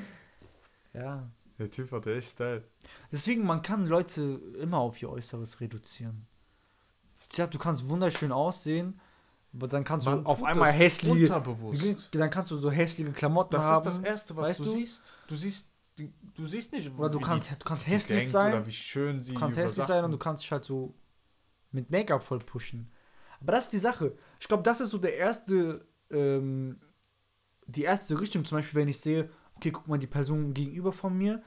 Ja. 0.94 1.30
Der 1.60 1.70
Typ 1.70 1.92
hatte 1.92 2.16
echt 2.16 2.30
Style. 2.30 2.64
Deswegen, 3.12 3.46
man 3.46 3.62
kann 3.62 3.86
Leute 3.86 4.42
immer 4.60 4.78
auf 4.78 5.00
ihr 5.02 5.10
Äußeres 5.10 5.60
reduzieren. 5.60 6.26
Du 7.36 7.60
kannst 7.60 7.88
wunderschön 7.88 8.32
aussehen, 8.32 9.00
aber 9.54 9.68
dann 9.68 9.84
kannst 9.84 10.06
Man 10.06 10.24
du 10.24 10.30
auf 10.30 10.44
einmal 10.44 10.68
das 10.72 10.80
hässliche. 10.80 11.26
Unterbewusst. 11.28 11.84
Dann 12.12 12.30
kannst 12.30 12.52
du 12.52 12.58
so 12.58 12.72
hässliche 12.72 13.12
Klamotten 13.12 13.52
Das 13.52 13.66
haben. 13.66 13.88
ist 13.90 13.98
das 13.98 14.04
Erste, 14.04 14.36
was 14.36 14.50
weißt 14.50 14.60
du, 14.62 14.64
du? 14.66 14.72
siehst. 14.72 15.02
Du 15.28 15.36
siehst, 15.36 15.68
du, 16.36 16.48
siehst 16.48 16.72
nicht, 16.72 16.92
Oder 16.98 17.10
du 17.10 17.20
wie 17.20 17.24
kannst, 17.24 17.50
die, 17.50 17.56
du 17.58 17.66
kannst 17.66 17.86
die 17.86 17.92
hässlich 17.92 18.30
sein. 18.30 18.54
Oder 18.54 18.66
wie 18.66 18.72
schön 18.72 19.22
sie 19.22 19.34
Du 19.34 19.40
kannst 19.40 19.58
hässlich 19.58 19.86
sein 19.86 20.06
und 20.06 20.12
du 20.12 20.18
kannst 20.18 20.44
dich 20.44 20.52
halt 20.52 20.64
so 20.64 20.94
mit 21.72 21.90
Make-up 21.90 22.24
voll 22.24 22.40
pushen. 22.40 22.92
Aber 23.42 23.52
das 23.54 23.66
ist 23.66 23.74
die 23.74 23.80
Sache. 23.80 24.14
Ich 24.40 24.48
glaube, 24.48 24.64
das 24.64 24.82
ist 24.82 24.92
so 24.92 24.98
der 24.98 25.16
erste, 25.18 25.86
ähm, 26.12 26.80
die 27.68 27.84
erste 27.84 28.20
Richtung. 28.20 28.46
Zum 28.46 28.58
Beispiel, 28.60 28.80
wenn 28.80 28.88
ich 28.88 29.00
sehe, 29.00 29.30
okay, 29.56 29.72
guck 29.72 29.88
mal, 29.88 29.98
die 29.98 30.08
Person 30.08 30.54
gegenüber 30.54 30.94
von 30.94 31.18
mir, 31.18 31.42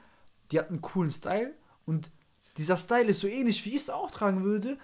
die 0.50 0.58
hat 0.58 0.68
einen 0.68 0.80
coolen 0.80 1.10
Style 1.10 1.54
und 1.86 2.10
dieser 2.56 2.76
Style 2.76 3.06
ist 3.06 3.20
so 3.20 3.28
ähnlich, 3.28 3.64
wie 3.64 3.70
ich 3.70 3.76
es 3.82 3.90
auch 3.90 4.10
tragen 4.10 4.44
würde. 4.44 4.76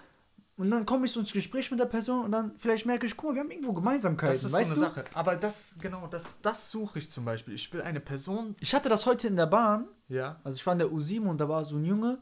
Und 0.61 0.69
dann 0.69 0.85
komme 0.85 1.07
ich 1.07 1.11
so 1.11 1.19
ins 1.19 1.33
Gespräch 1.33 1.71
mit 1.71 1.79
der 1.79 1.85
Person 1.87 2.25
und 2.25 2.31
dann 2.31 2.53
vielleicht 2.59 2.85
merke 2.85 3.07
ich, 3.07 3.17
guck 3.17 3.29
mal, 3.29 3.33
wir 3.35 3.41
haben 3.41 3.49
irgendwo 3.49 3.73
Gemeinsamkeiten. 3.73 4.33
Das 4.35 4.43
ist 4.43 4.51
weißt 4.53 4.69
so 4.69 4.75
du? 4.75 4.81
eine 4.85 4.89
Sache. 4.93 5.05
Aber 5.15 5.35
das, 5.35 5.75
genau, 5.81 6.05
das, 6.05 6.23
das 6.43 6.69
suche 6.69 6.99
ich 6.99 7.09
zum 7.09 7.25
Beispiel. 7.25 7.55
Ich 7.55 7.73
will 7.73 7.81
eine 7.81 7.99
Person. 7.99 8.55
Ich 8.59 8.75
hatte 8.75 8.87
das 8.87 9.07
heute 9.07 9.27
in 9.27 9.35
der 9.35 9.47
Bahn. 9.47 9.87
Ja. 10.07 10.39
Also 10.43 10.57
ich 10.57 10.65
war 10.67 10.73
in 10.73 10.79
der 10.79 10.89
U7 10.89 11.25
und 11.27 11.39
da 11.39 11.49
war 11.49 11.65
so 11.65 11.77
ein 11.77 11.83
Junge 11.85 12.19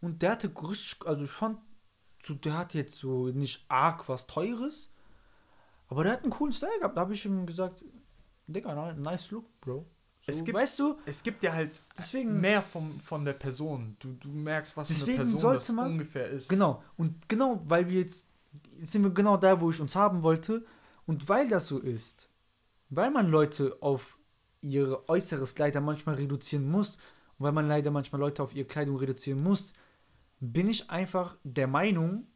und 0.00 0.22
der 0.22 0.30
hatte 0.30 0.50
richtig, 0.66 1.06
also 1.06 1.24
ich 1.24 1.30
fand, 1.30 1.58
so, 2.26 2.32
der 2.34 2.56
hat 2.56 2.72
jetzt 2.72 2.96
so 2.96 3.26
nicht 3.28 3.66
arg 3.68 4.08
was 4.08 4.26
Teures, 4.26 4.90
aber 5.88 6.04
der 6.04 6.14
hat 6.14 6.22
einen 6.22 6.30
coolen 6.32 6.52
Style 6.52 6.78
gehabt. 6.78 6.96
Da 6.96 7.02
habe 7.02 7.12
ich 7.12 7.24
ihm 7.26 7.44
gesagt, 7.44 7.84
Digga, 8.46 8.92
ni- 8.94 8.98
nice 9.00 9.30
look, 9.30 9.44
Bro. 9.60 9.84
Es 10.28 10.44
gibt- 10.44 10.56
weißt 10.56 10.78
du, 10.78 10.96
Es 11.06 11.22
gibt 11.22 11.42
ja 11.42 11.52
halt 11.52 11.82
deswegen, 11.96 12.40
mehr 12.40 12.62
vom, 12.62 13.00
von 13.00 13.24
der 13.24 13.32
Person. 13.32 13.96
Du, 13.98 14.12
du 14.14 14.28
merkst, 14.28 14.76
was 14.76 14.90
eine 14.90 15.16
Person 15.16 15.40
sollte 15.40 15.64
das 15.66 15.72
man- 15.74 15.92
ungefähr 15.92 16.28
ist. 16.28 16.48
genau, 16.48 16.82
und 16.96 17.28
genau, 17.28 17.62
weil 17.66 17.88
wir 17.88 18.00
jetzt, 18.00 18.28
jetzt 18.78 18.92
sind 18.92 19.02
wir 19.02 19.10
genau 19.10 19.36
da, 19.36 19.60
wo 19.60 19.70
ich 19.70 19.80
uns 19.80 19.94
haben 19.96 20.22
wollte 20.22 20.64
und 21.06 21.28
weil 21.28 21.48
das 21.48 21.66
so 21.66 21.78
ist, 21.78 22.28
weil 22.90 23.10
man 23.10 23.28
Leute 23.30 23.76
auf 23.80 24.18
ihr 24.60 25.02
Äußeres 25.08 25.56
leider 25.58 25.80
manchmal 25.80 26.16
reduzieren 26.16 26.68
muss 26.70 26.96
und 27.38 27.44
weil 27.44 27.52
man 27.52 27.68
leider 27.68 27.90
manchmal 27.90 28.20
Leute 28.20 28.42
auf 28.42 28.54
ihre 28.54 28.66
Kleidung 28.66 28.96
reduzieren 28.96 29.42
muss, 29.42 29.72
bin 30.40 30.68
ich 30.68 30.90
einfach 30.90 31.36
der 31.44 31.66
Meinung, 31.66 32.26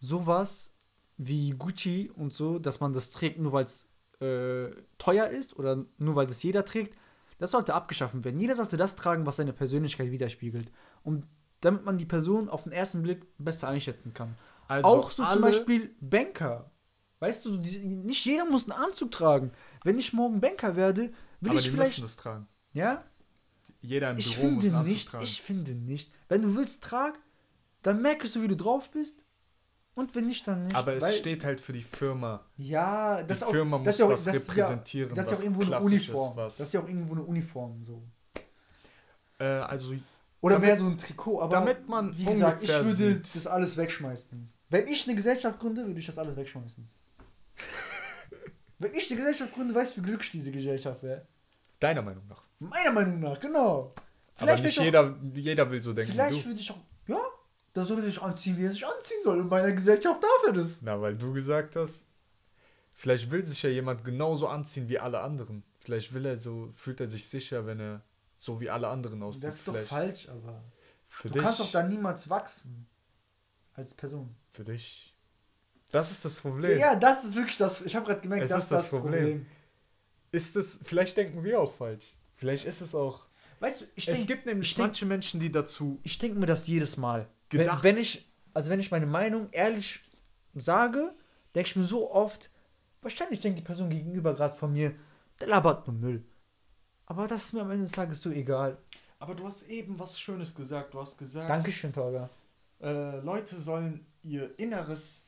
sowas 0.00 0.74
wie 1.16 1.50
Gucci 1.50 2.10
und 2.14 2.32
so, 2.32 2.58
dass 2.58 2.80
man 2.80 2.92
das 2.92 3.10
trägt, 3.10 3.38
nur 3.38 3.52
weil 3.52 3.64
es 3.64 3.88
äh, 4.20 4.68
teuer 4.98 5.28
ist 5.28 5.56
oder 5.56 5.84
nur 5.98 6.16
weil 6.16 6.26
das 6.26 6.42
jeder 6.42 6.64
trägt, 6.64 6.96
das 7.38 7.52
sollte 7.52 7.74
abgeschaffen 7.74 8.24
werden. 8.24 8.40
Jeder 8.40 8.56
sollte 8.56 8.76
das 8.76 8.96
tragen, 8.96 9.26
was 9.26 9.36
seine 9.36 9.52
Persönlichkeit 9.52 10.10
widerspiegelt. 10.10 10.70
Und 11.04 11.24
damit 11.60 11.84
man 11.84 11.98
die 11.98 12.06
Person 12.06 12.48
auf 12.48 12.64
den 12.64 12.72
ersten 12.72 13.02
Blick 13.02 13.26
besser 13.38 13.68
einschätzen 13.68 14.14
kann. 14.14 14.36
Also 14.66 14.88
Auch 14.88 15.10
so 15.10 15.24
zum 15.26 15.40
Beispiel 15.40 15.94
Banker. 16.00 16.70
Weißt 17.20 17.44
du, 17.44 17.50
nicht 17.56 18.24
jeder 18.24 18.44
muss 18.44 18.70
einen 18.70 18.80
Anzug 18.80 19.10
tragen. 19.10 19.50
Wenn 19.82 19.98
ich 19.98 20.12
morgen 20.12 20.40
Banker 20.40 20.76
werde, 20.76 21.12
will 21.40 21.50
aber 21.50 21.54
ich 21.58 21.64
die 21.64 21.70
vielleicht. 21.70 21.90
müssen 21.98 22.02
das 22.02 22.16
tragen. 22.16 22.46
Ja? 22.72 23.04
Jeder 23.80 24.10
im 24.10 24.18
Ich 24.18 24.36
Büro 24.36 24.50
muss 24.50 24.52
einen 24.52 24.60
finde 24.62 24.78
Anzug 24.78 24.92
nicht, 24.92 25.08
tragen. 25.10 25.24
ich 25.24 25.42
finde 25.42 25.74
nicht. 25.74 26.12
Wenn 26.28 26.42
du 26.42 26.54
willst, 26.54 26.82
trag, 26.84 27.18
dann 27.82 28.02
merkst 28.02 28.36
du, 28.36 28.42
wie 28.42 28.48
du 28.48 28.56
drauf 28.56 28.90
bist. 28.90 29.20
Und 29.98 30.14
wenn 30.14 30.26
nicht, 30.26 30.46
dann 30.46 30.64
nicht. 30.64 30.76
aber 30.76 30.94
es 30.94 31.18
steht 31.18 31.44
halt 31.44 31.60
für 31.60 31.72
die 31.72 31.82
Firma. 31.82 32.44
Ja, 32.56 33.16
das 33.22 33.26
die 33.26 33.32
ist 33.32 33.42
auch, 33.44 33.50
Firma 33.50 33.78
das 33.78 33.98
muss 33.98 34.06
auch, 34.06 34.10
was 34.12 34.24
das 34.24 34.34
repräsentieren, 34.36 35.14
das 35.14 35.26
ist 35.26 35.30
ja 35.30 35.32
was 35.32 35.38
auch 35.40 35.44
irgendwo 35.44 35.62
eine 35.74 35.80
Uniform. 35.84 36.36
Das 36.36 36.60
ist 36.60 36.72
ja 36.74 36.80
auch 36.80 36.86
irgendwo 36.88 37.14
eine 37.14 37.22
Uniform 37.24 37.82
so. 37.82 38.02
Äh, 39.40 39.44
also 39.44 39.94
Oder 40.40 40.54
Damit- 40.54 40.66
mehr 40.68 40.76
so 40.76 40.86
ein 40.86 40.98
Trikot, 40.98 41.40
aber 41.42 41.56
damit 41.56 41.88
man 41.88 42.16
wie 42.16 42.24
gesagt, 42.24 42.62
ich 42.62 42.70
würde 42.72 42.94
sieht. 42.94 43.34
das 43.34 43.46
alles 43.48 43.76
wegschmeißen. 43.76 44.48
Wenn 44.70 44.86
ich 44.86 45.06
eine 45.08 45.16
Gesellschaft 45.16 45.58
gründe, 45.58 45.84
würde 45.86 45.98
ich 45.98 46.06
das 46.06 46.16
alles 46.18 46.36
wegschmeißen. 46.36 46.88
Wenn 48.78 48.94
ich 48.94 49.10
eine 49.10 49.18
Gesellschaft 49.18 49.52
gründe, 49.54 49.74
weißt 49.74 49.96
du, 49.96 50.02
wie 50.02 50.06
glücklich 50.06 50.30
diese 50.30 50.52
Gesellschaft 50.52 51.02
wäre? 51.02 51.26
deiner 51.80 52.02
Meinung 52.02 52.26
nach. 52.28 52.42
Meiner 52.60 52.92
Meinung 52.92 53.20
nach, 53.20 53.38
genau. 53.40 53.92
Aber 54.36 54.46
wär 54.48 54.56
nicht 54.56 54.66
ich 54.66 54.78
auch- 54.80 54.84
jeder, 54.84 55.16
jeder 55.34 55.70
will 55.70 55.80
so 55.82 55.92
denken 55.92 56.12
Vielleicht 56.12 56.44
du. 56.44 56.48
würde 56.48 56.60
ich 56.60 56.70
auch, 56.70 56.76
da 57.78 57.84
soll 57.84 58.04
sich 58.04 58.20
anziehen, 58.20 58.56
wie 58.58 58.64
er 58.64 58.72
sich 58.72 58.86
anziehen 58.86 59.18
soll. 59.22 59.38
In 59.40 59.48
meiner 59.48 59.72
Gesellschaft 59.72 60.22
darf 60.22 60.42
er 60.46 60.52
das. 60.52 60.82
Na, 60.82 61.00
weil 61.00 61.16
du 61.16 61.32
gesagt 61.32 61.76
hast, 61.76 62.06
vielleicht 62.96 63.30
will 63.30 63.44
sich 63.46 63.62
ja 63.62 63.70
jemand 63.70 64.04
genauso 64.04 64.48
anziehen 64.48 64.88
wie 64.88 64.98
alle 64.98 65.20
anderen. 65.20 65.62
Vielleicht 65.80 66.12
will 66.12 66.26
er 66.26 66.36
so, 66.36 66.70
fühlt 66.74 67.00
er 67.00 67.08
sich 67.08 67.28
sicher, 67.28 67.64
wenn 67.66 67.80
er 67.80 68.02
so 68.36 68.60
wie 68.60 68.68
alle 68.70 68.88
anderen 68.88 69.22
aussieht. 69.22 69.44
Das 69.44 69.56
ist 69.56 69.68
doch 69.68 69.72
Vielleicht 69.72 69.88
falsch, 69.88 70.28
aber. 70.28 70.62
Für 71.08 71.28
Du 71.28 71.34
dich, 71.34 71.42
kannst 71.42 71.60
doch 71.60 71.70
da 71.72 71.82
niemals 71.82 72.28
wachsen. 72.28 72.86
Als 73.74 73.94
Person. 73.94 74.34
für 74.52 74.64
dich. 74.64 75.14
Das 75.90 76.10
ist 76.10 76.24
das 76.24 76.40
Problem. 76.40 76.78
Ja, 76.78 76.96
das 76.96 77.24
ist 77.24 77.34
wirklich 77.36 77.56
das. 77.56 77.80
Ich 77.82 77.96
habe 77.96 78.04
gerade 78.06 78.20
gemerkt, 78.20 78.44
Es 78.44 78.50
das 78.50 78.64
ist 78.64 78.72
das 78.72 78.82
das 78.82 78.90
Problem. 78.90 79.12
Problem. 79.22 79.46
Ist 80.32 80.56
es, 80.56 80.80
vielleicht 80.84 81.16
denken 81.16 81.42
wir 81.44 81.58
auch 81.60 81.72
falsch. 81.72 82.14
Vielleicht 82.36 82.66
ist 82.66 82.80
es 82.82 82.94
auch. 82.94 83.24
Weißt 83.60 83.80
du, 83.80 83.84
ich 83.94 84.06
es 84.06 84.14
denke 84.14 84.26
gibt 84.26 84.46
nämlich 84.46 84.74
denk- 84.74 84.88
manche 84.88 85.06
Menschen, 85.06 85.40
die 85.40 85.50
dazu. 85.50 85.98
ich 86.02 86.18
denk 86.18 86.36
mir 86.36 86.44
das 86.46 86.66
jedes 86.66 86.96
Mal. 86.98 87.26
Wenn, 87.50 87.60
Gedacht. 87.60 87.82
wenn 87.82 87.96
ich, 87.96 88.30
also 88.54 88.70
wenn 88.70 88.80
ich 88.80 88.90
meine 88.90 89.06
Meinung 89.06 89.48
ehrlich 89.52 90.00
sage, 90.54 91.14
denke 91.54 91.68
ich 91.68 91.76
mir 91.76 91.84
so 91.84 92.10
oft, 92.10 92.50
wahrscheinlich 93.02 93.40
denkt 93.40 93.58
die 93.58 93.64
Person 93.64 93.90
gegenüber 93.90 94.34
gerade 94.34 94.54
von 94.54 94.72
mir, 94.72 94.94
der 95.40 95.48
labert 95.48 95.86
nur 95.86 95.96
Müll. 95.96 96.24
Aber 97.06 97.26
das 97.26 97.46
ist 97.46 97.52
mir 97.54 97.62
am 97.62 97.70
Ende 97.70 97.84
des 97.84 97.92
Tages 97.92 98.20
so 98.20 98.30
egal. 98.30 98.76
Aber 99.18 99.34
du 99.34 99.46
hast 99.46 99.68
eben 99.68 99.98
was 99.98 100.20
Schönes 100.20 100.54
gesagt. 100.54 100.94
Du 100.94 101.00
hast 101.00 101.16
gesagt, 101.16 101.48
Dankeschön, 101.48 101.92
Torga. 101.92 102.28
äh, 102.80 103.18
Leute 103.20 103.58
sollen 103.60 104.04
ihr 104.22 104.58
Inneres 104.58 105.24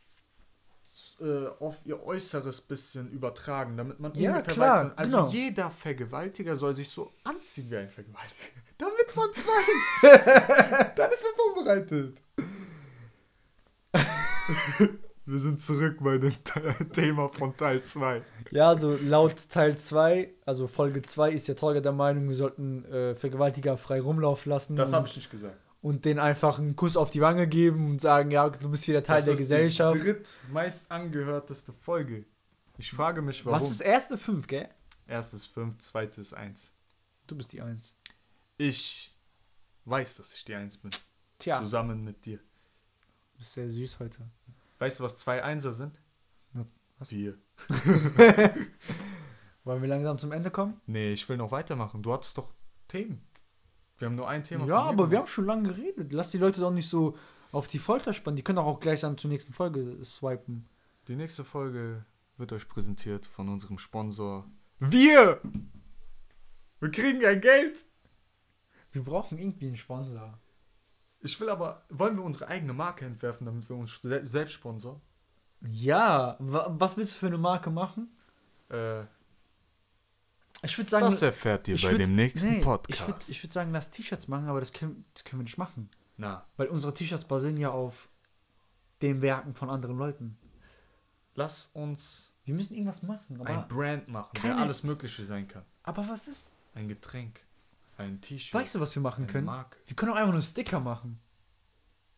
äh, 1.21 1.49
auf 1.59 1.77
ihr 1.85 2.03
Äußeres 2.03 2.61
bisschen 2.63 3.11
übertragen, 3.11 3.77
damit 3.77 4.01
man 4.01 4.13
Ja, 4.15 4.33
ungefähr 4.33 4.55
klar, 4.55 4.85
weiß. 4.87 4.93
Also 4.99 5.17
genau. 5.17 5.29
jeder 5.29 5.71
Vergewaltiger 5.71 6.57
soll 6.57 6.75
sich 6.75 6.89
so 6.89 7.13
anziehen 7.25 7.71
wie 7.71 7.77
ein 7.77 7.91
Vergewaltiger. 7.91 8.35
Damit 8.79 9.15
man 9.15 9.29
es 9.31 9.47
weiß. 9.47 10.93
Dann 10.97 11.11
ist 11.11 11.23
man 11.23 11.55
vorbereitet. 11.55 12.23
Wir 15.27 15.39
sind 15.39 15.61
zurück 15.61 15.99
bei 16.01 16.19
dem 16.19 16.33
Thema 16.93 17.29
von 17.29 17.57
Teil 17.57 17.83
2. 17.83 18.23
Ja, 18.51 18.69
also 18.69 18.99
laut 19.01 19.49
Teil 19.49 19.79
2, 19.79 20.29
also 20.45 20.67
Folge 20.67 21.03
2, 21.03 21.31
ist 21.31 21.47
der 21.47 21.55
Torga 21.55 21.81
der 21.81 21.93
Meinung, 21.93 22.29
wir 22.29 22.35
sollten 22.35 22.85
äh, 22.87 23.15
Vergewaltiger 23.15 23.77
frei 23.77 24.01
rumlaufen 24.01 24.51
lassen. 24.51 24.75
Das 24.75 24.93
habe 24.93 25.07
ich 25.07 25.15
nicht 25.15 25.31
gesagt. 25.31 25.59
Und 25.83 26.05
denen 26.05 26.19
einfach 26.21 26.59
einen 26.59 26.77
Kuss 26.77 26.97
auf 26.97 27.11
die 27.11 27.21
Wange 27.21 27.47
geben 27.47 27.91
und 27.91 28.01
sagen, 28.01 28.31
ja, 28.31 28.49
du 28.49 28.71
bist 28.71 28.87
wieder 28.87 29.03
Teil 29.03 29.17
Das 29.19 29.25
der 29.27 29.35
ist 29.35 29.41
Gesellschaft. 29.41 29.97
Die 29.97 30.01
drittmeist 30.01 30.91
angehörteste 30.91 31.73
Folge. 31.73 32.25
Ich 32.79 32.91
frage 32.91 33.23
mich, 33.23 33.45
warum. 33.45 33.61
Was 33.61 33.71
ist 33.71 33.81
erste 33.81 34.17
5, 34.19 34.47
gell? 34.47 34.69
Erstes 35.07 35.47
5, 35.47 35.79
zweites 35.79 36.35
1. 36.35 36.73
Du 37.27 37.37
bist 37.37 37.53
die 37.53 37.61
1. 37.61 37.97
Ich 38.59 39.17
weiß, 39.85 40.17
dass 40.17 40.35
ich 40.35 40.45
die 40.45 40.55
1 40.55 40.79
bin. 40.79 40.91
Tja, 41.39 41.59
Zusammen 41.61 42.05
mit 42.05 42.25
dir. 42.27 42.39
du 42.39 43.39
bist 43.39 43.55
sehr 43.55 43.71
süß 43.71 43.99
heute. 44.01 44.19
Weißt 44.79 45.01
du, 45.01 45.05
was 45.05 45.17
zwei 45.19 45.43
Einser 45.43 45.73
sind? 45.73 46.01
Was? 46.99 47.11
Wir. 47.11 47.39
Wollen 49.65 49.81
wir 49.83 49.89
langsam 49.89 50.19
zum 50.19 50.33
Ende 50.33 50.51
kommen? 50.51 50.81
Nee, 50.87 51.13
ich 51.13 51.27
will 51.29 51.39
noch 51.39 51.51
weitermachen. 51.51 52.03
Du 52.03 52.13
hattest 52.13 52.37
doch 52.37 52.53
Themen. 52.89 53.27
Wir 54.01 54.07
haben 54.09 54.17
nur 54.17 54.29
ein 54.29 54.43
Thema. 54.43 54.65
ja, 54.67 54.81
aber 54.81 55.11
wir 55.11 55.19
haben 55.19 55.27
schon 55.27 55.45
lange 55.45 55.69
geredet. 55.69 56.13
Lass 56.13 56.31
die 56.31 56.39
Leute 56.39 56.61
doch 56.61 56.71
nicht 56.71 56.89
so 56.89 57.19
auf 57.53 57.69
die 57.69 57.79
Folter 57.79 58.15
spannen. 58.15 58.37
Die 58.37 58.43
können 58.43 58.57
doch 58.57 58.67
auch 58.67 58.81
gleich 58.81 59.03
dann 59.03 59.19
zur 59.19 59.29
nächsten 59.29 59.53
Folge 59.53 60.03
swipen. 60.05 60.67
Die 61.07 61.17
nächste 61.17 61.45
Folge 61.45 62.07
wird 62.39 62.53
euch 62.53 62.67
präsentiert 62.67 63.27
von 63.27 63.51
unserem 63.51 63.79
Sponsor. 63.79 64.47
Wir! 64.79 65.41
Wir 66.81 66.91
kriegen 66.91 67.23
ein 67.27 67.43
Geld! 67.43 67.85
Wir 68.93 69.05
brauchen 69.05 69.39
irgendwie 69.39 69.67
einen 69.67 69.77
Sponsor. 69.77 70.39
Ich 71.21 71.39
will 71.39 71.51
aber, 71.51 71.85
wollen 71.91 72.17
wir 72.17 72.25
unsere 72.25 72.49
eigene 72.49 72.73
Marke 72.73 73.05
entwerfen, 73.05 73.45
damit 73.45 73.69
wir 73.69 73.77
uns 73.77 74.01
sel 74.01 74.27
selbst 74.27 74.55
sponsern? 74.55 75.03
Ja, 75.61 76.37
wa 76.39 76.75
was 76.79 76.97
willst 76.97 77.15
du 77.15 77.19
für 77.19 77.27
eine 77.27 77.37
Marke 77.37 77.71
machen? 77.71 78.17
Äh, 78.71 79.03
Ich 80.63 80.77
würde 80.77 80.91
sagen, 80.91 81.07
Das 81.07 81.23
erfährt 81.23 81.69
ihr 81.69 81.77
bei 81.77 81.93
würd- 81.93 81.97
dem 81.99 82.15
nächsten 82.17 82.49
nee, 82.51 82.59
Ich 82.59 82.67
würde 82.67 82.83
Podcast. 82.83 83.29
ich 83.31 83.43
würd 83.43 83.53
sagen, 83.53 83.73
lass 83.73 83.91
T-Shirts 83.91 84.29
machen, 84.29 84.47
aber 84.49 84.61
das 84.61 84.73
können, 84.73 85.05
das 85.15 85.25
können 85.25 85.41
wir 85.41 85.45
nicht 85.45 85.57
machen. 85.59 85.89
Na, 86.19 86.45
Weil 86.57 86.69
unsere 86.69 86.93
T-Shirts 86.93 87.25
basieren 87.25 87.57
ja 87.57 87.71
auf 87.71 88.09
den 89.01 89.23
Werken 89.23 89.55
von 89.55 89.71
anderen 89.71 89.97
Leuten. 89.97 90.37
lass 91.35 91.71
uns 91.73 92.35
Wir 92.45 92.55
müssen 92.55 92.75
irgendwas 92.75 93.03
machen. 93.03 93.41
ein 93.47 93.69
Brand 93.69 94.09
machen, 94.09 94.31
keine- 94.35 94.55
der 94.57 94.63
alles 94.65 94.83
Mögliche 94.83 95.25
sein 95.25 95.47
kann. 95.49 95.65
aber 95.83 96.07
was 96.09 96.29
ist? 96.29 96.53
Ein 96.75 96.89
Getränk, 96.89 97.41
ein 97.97 98.21
T-Shirt, 98.21 98.53
Weißt 98.55 98.75
du, 98.75 98.81
was 98.81 98.95
wir 98.95 99.01
machen 99.03 99.27
können? 99.27 99.47
Marke. 99.47 99.79
Wir 99.87 99.97
können 99.97 100.13
auch 100.13 100.17
einfach 100.17 100.33
nur 100.33 100.43
Sticker 100.43 100.81
machen. 100.81 101.19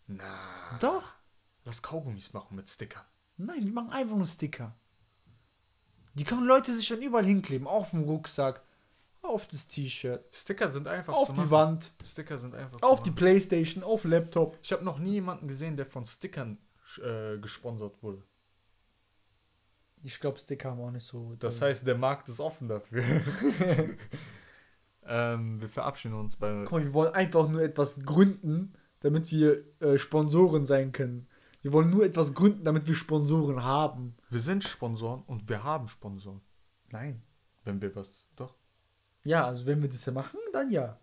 Na, 0.08 0.76
Doch. 0.80 1.12
lass 1.64 1.80
Kaugummis 1.80 2.32
machen 2.32 2.56
mit 2.56 2.68
Stickern. 2.68 3.04
Nein, 3.36 3.64
wir 3.64 3.72
machen 3.72 3.90
einfach 3.90 4.16
nur 4.16 4.26
Sticker. 4.26 4.74
Die 6.14 6.24
können 6.24 6.44
Leute 6.44 6.74
sich 6.74 6.88
dann 6.88 7.02
überall 7.02 7.24
hinkleben. 7.24 7.66
Auf 7.66 7.90
dem 7.90 8.02
Rucksack, 8.02 8.62
auf 9.22 9.46
das 9.46 9.68
T-Shirt, 9.68 10.24
Sticker 10.32 10.68
sind 10.70 10.88
einfach 10.88 11.14
auf 11.14 11.28
zu 11.28 11.32
die 11.32 11.40
machen. 11.40 11.50
Wand, 11.50 11.92
Sticker 12.04 12.38
sind 12.38 12.54
einfach 12.54 12.82
auf 12.82 12.98
zu 12.98 13.04
die 13.04 13.10
machen. 13.10 13.16
Playstation, 13.16 13.82
auf 13.82 14.04
Laptop. 14.04 14.58
Ich 14.62 14.72
habe 14.72 14.84
noch 14.84 14.98
nie 14.98 15.12
jemanden 15.12 15.48
gesehen, 15.48 15.76
der 15.76 15.86
von 15.86 16.04
Stickern 16.04 16.58
äh, 17.02 17.38
gesponsert 17.38 18.02
wurde. 18.02 18.22
Ich 20.04 20.18
glaube, 20.18 20.38
Sticker 20.38 20.70
haben 20.72 20.80
auch 20.80 20.90
nicht 20.90 21.06
so. 21.06 21.34
Das 21.38 21.62
heißt, 21.62 21.86
der 21.86 21.96
Markt 21.96 22.28
ist 22.28 22.40
offen 22.40 22.68
dafür. 22.68 23.04
ähm, 25.06 25.60
wir 25.60 25.68
verabschieden 25.68 26.14
uns 26.14 26.36
bei. 26.36 26.64
Guck 26.64 26.72
mal, 26.72 26.84
wir 26.84 26.92
wollen 26.92 27.14
einfach 27.14 27.48
nur 27.48 27.62
etwas 27.62 28.00
gründen, 28.04 28.74
damit 29.00 29.30
wir 29.30 29.62
äh, 29.80 29.98
Sponsoren 29.98 30.66
sein 30.66 30.90
können. 30.90 31.28
Wir 31.62 31.72
wollen 31.72 31.90
nur 31.90 32.04
etwas 32.04 32.34
gründen, 32.34 32.64
damit 32.64 32.86
wir 32.86 32.94
Sponsoren 32.94 33.62
haben. 33.62 34.16
Wir 34.28 34.40
sind 34.40 34.64
Sponsoren 34.64 35.22
und 35.22 35.48
wir 35.48 35.62
haben 35.62 35.88
Sponsoren. 35.88 36.40
Nein. 36.90 37.22
Wenn 37.64 37.80
wir 37.80 37.94
was. 37.94 38.26
Doch. 38.34 38.56
Ja, 39.22 39.46
also 39.46 39.66
wenn 39.66 39.80
wir 39.80 39.88
das 39.88 40.04
ja 40.04 40.12
machen, 40.12 40.40
dann 40.52 40.70
ja. 40.70 40.98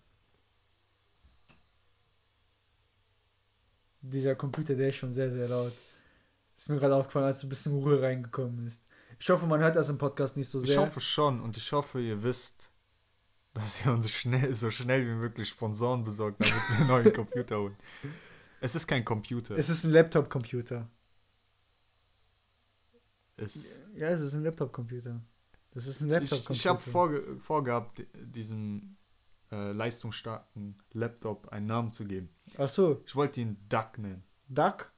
Dieser 4.01 4.35
Computer, 4.35 4.75
der 4.75 4.89
ist 4.89 4.97
schon 4.97 5.13
sehr, 5.13 5.31
sehr 5.31 5.47
laut. 5.47 5.73
Ist 6.57 6.69
mir 6.69 6.77
gerade 6.77 6.95
aufgefallen, 6.95 7.25
als 7.25 7.43
ein 7.43 7.49
bisschen 7.49 7.73
Ruhe 7.73 8.01
reingekommen 8.01 8.67
ist. 8.67 8.83
Ich 9.17 9.29
hoffe, 9.29 9.45
man 9.45 9.61
hört 9.61 9.77
das 9.77 9.89
im 9.89 9.97
Podcast 9.97 10.35
nicht 10.35 10.49
so 10.49 10.59
sehr. 10.59 10.71
Ich 10.71 10.77
hoffe 10.77 10.99
schon 10.99 11.39
und 11.41 11.55
ich 11.55 11.71
hoffe, 11.71 12.01
ihr 12.01 12.21
wisst, 12.21 12.69
dass 13.53 13.85
ihr 13.85 13.93
uns 13.93 14.09
schnell, 14.09 14.53
so 14.53 14.71
schnell 14.71 15.05
wie 15.05 15.15
möglich 15.15 15.47
Sponsoren 15.47 16.03
besorgt, 16.03 16.41
damit 16.41 16.53
wir 16.69 16.77
einen 16.77 16.87
neuen 16.87 17.13
Computer 17.13 17.59
holen. 17.59 17.77
Es 18.61 18.75
ist 18.75 18.87
kein 18.87 19.05
Computer. 19.05 19.57
es 19.57 19.69
ist 19.69 19.83
ein 19.83 19.91
Laptop-Computer. 19.91 20.87
Es, 23.37 23.83
Ja, 23.95 24.09
es 24.09 24.21
ist 24.21 24.33
ein 24.33 24.43
Laptop-Computer. 24.43 25.21
Das 25.71 25.87
ist 25.87 26.01
ein 26.01 26.07
ich 26.07 26.11
Laptop-Computer. 26.11 26.53
ich 26.53 26.67
habe 26.67 26.79
vorge 26.79 27.37
vorgehabt, 27.39 28.03
diesem 28.15 28.97
äh, 29.51 29.71
leistungsstarken 29.71 30.77
Laptop 30.93 31.49
einen 31.49 31.67
Namen 31.67 31.93
zu 31.93 32.05
geben. 32.05 32.29
Ach 32.57 32.67
so, 32.67 33.01
Ich 33.05 33.15
wollte 33.15 33.41
ihn 33.41 33.57
Duck 33.69 33.97
nennen. 33.97 34.23
Duck? 34.47 34.91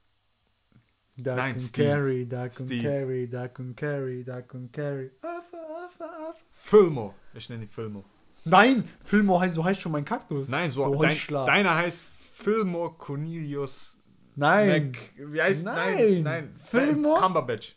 Duck 1.16 1.36
Nein, 1.36 1.54
und 1.54 1.60
Steve. 1.60 1.88
Carry, 1.88 2.26
Duck 2.26 2.42
und 2.42 2.66
Steve. 2.66 2.82
Carry, 2.82 3.28
Duck 3.28 3.58
und 3.58 3.76
Carry, 3.76 4.24
Duck 4.24 4.54
und 4.54 4.72
Carry. 4.72 5.10
Affe, 5.20 5.56
Affe, 5.56 6.04
Affe. 6.04 6.40
Filmo. 6.52 7.14
Ich 7.34 7.48
nenne 7.48 7.64
ihn 7.64 7.68
Filmo. 7.68 8.04
Nein, 8.44 8.88
Filmo 9.04 9.38
heißt, 9.38 9.54
so 9.54 9.64
heißt 9.64 9.80
schon 9.80 9.92
mein 9.92 10.04
Kaktus. 10.04 10.48
Nein, 10.48 10.70
so 10.70 11.00
dein, 11.00 11.16
deiner 11.46 11.76
heißt 11.76 12.02
Fillmore 12.32 12.94
Cornelius 12.96 13.98
Nein. 14.34 14.92
Mac, 14.92 15.32
wie 15.32 15.42
heißt 15.42 15.64
Nein. 15.64 15.96
Nein, 15.96 16.22
nein. 16.22 16.60
Fillmore? 16.64 17.20
Cumberbatch. 17.20 17.76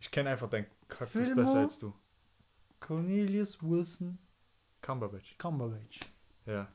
Ich 0.00 0.10
kenne 0.10 0.30
einfach 0.30 0.50
deinen 0.50 0.66
Kaktus 0.88 1.12
Fillmore? 1.12 1.36
besser 1.36 1.58
als 1.60 1.78
du. 1.78 1.94
Cornelius 2.80 3.62
Wilson 3.62 4.18
Cumberbatch. 4.80 5.38
Cumberbatch. 5.38 6.00
Ja. 6.44 6.66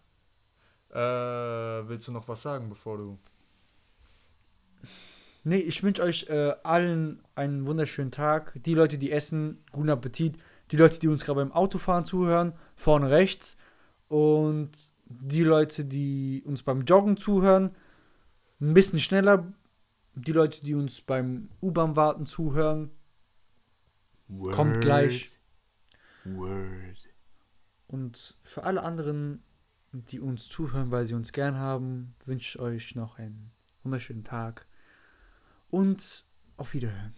Äh, 0.91 1.89
willst 1.89 2.07
du 2.07 2.13
noch 2.13 2.25
was 2.29 2.41
sagen, 2.41 2.69
bevor 2.69 2.97
du. 2.97 3.19
Nee, 5.43 5.57
ich 5.57 5.83
wünsche 5.83 6.03
euch 6.03 6.29
äh, 6.29 6.53
allen 6.63 7.21
einen 7.35 7.65
wunderschönen 7.65 8.11
Tag. 8.11 8.53
Die 8.63 8.73
Leute, 8.75 8.97
die 8.97 9.11
essen, 9.11 9.61
guten 9.73 9.89
Appetit. 9.89 10.37
Die 10.71 10.77
Leute, 10.77 10.99
die 10.99 11.09
uns 11.09 11.25
gerade 11.25 11.41
beim 11.41 11.51
Autofahren 11.51 12.05
zuhören, 12.05 12.53
vorne 12.77 13.09
rechts. 13.11 13.57
Und 14.07 14.71
die 15.09 15.43
Leute, 15.43 15.85
die 15.85 16.43
uns 16.45 16.63
beim 16.63 16.81
Joggen 16.81 17.17
zuhören, 17.17 17.75
ein 18.59 18.73
bisschen 18.73 18.99
schneller. 18.99 19.51
Die 20.15 20.31
Leute, 20.31 20.63
die 20.63 20.73
uns 20.73 21.01
beim 21.01 21.49
U-Bahn-Warten 21.61 22.25
zuhören, 22.25 22.91
kommt 24.51 24.81
gleich. 24.81 25.29
Word. 26.23 27.09
Und 27.87 28.35
für 28.43 28.63
alle 28.63 28.83
anderen, 28.83 29.43
die 29.91 30.19
uns 30.19 30.49
zuhören, 30.49 30.91
weil 30.91 31.07
sie 31.07 31.13
uns 31.13 31.31
gern 31.31 31.55
haben, 31.55 32.15
wünsche 32.25 32.57
ich 32.57 32.59
euch 32.59 32.95
noch 32.95 33.17
einen 33.17 33.51
wunderschönen 33.83 34.23
Tag. 34.23 34.65
Und 35.69 36.25
auf 36.57 36.73
Wiederhören. 36.73 37.13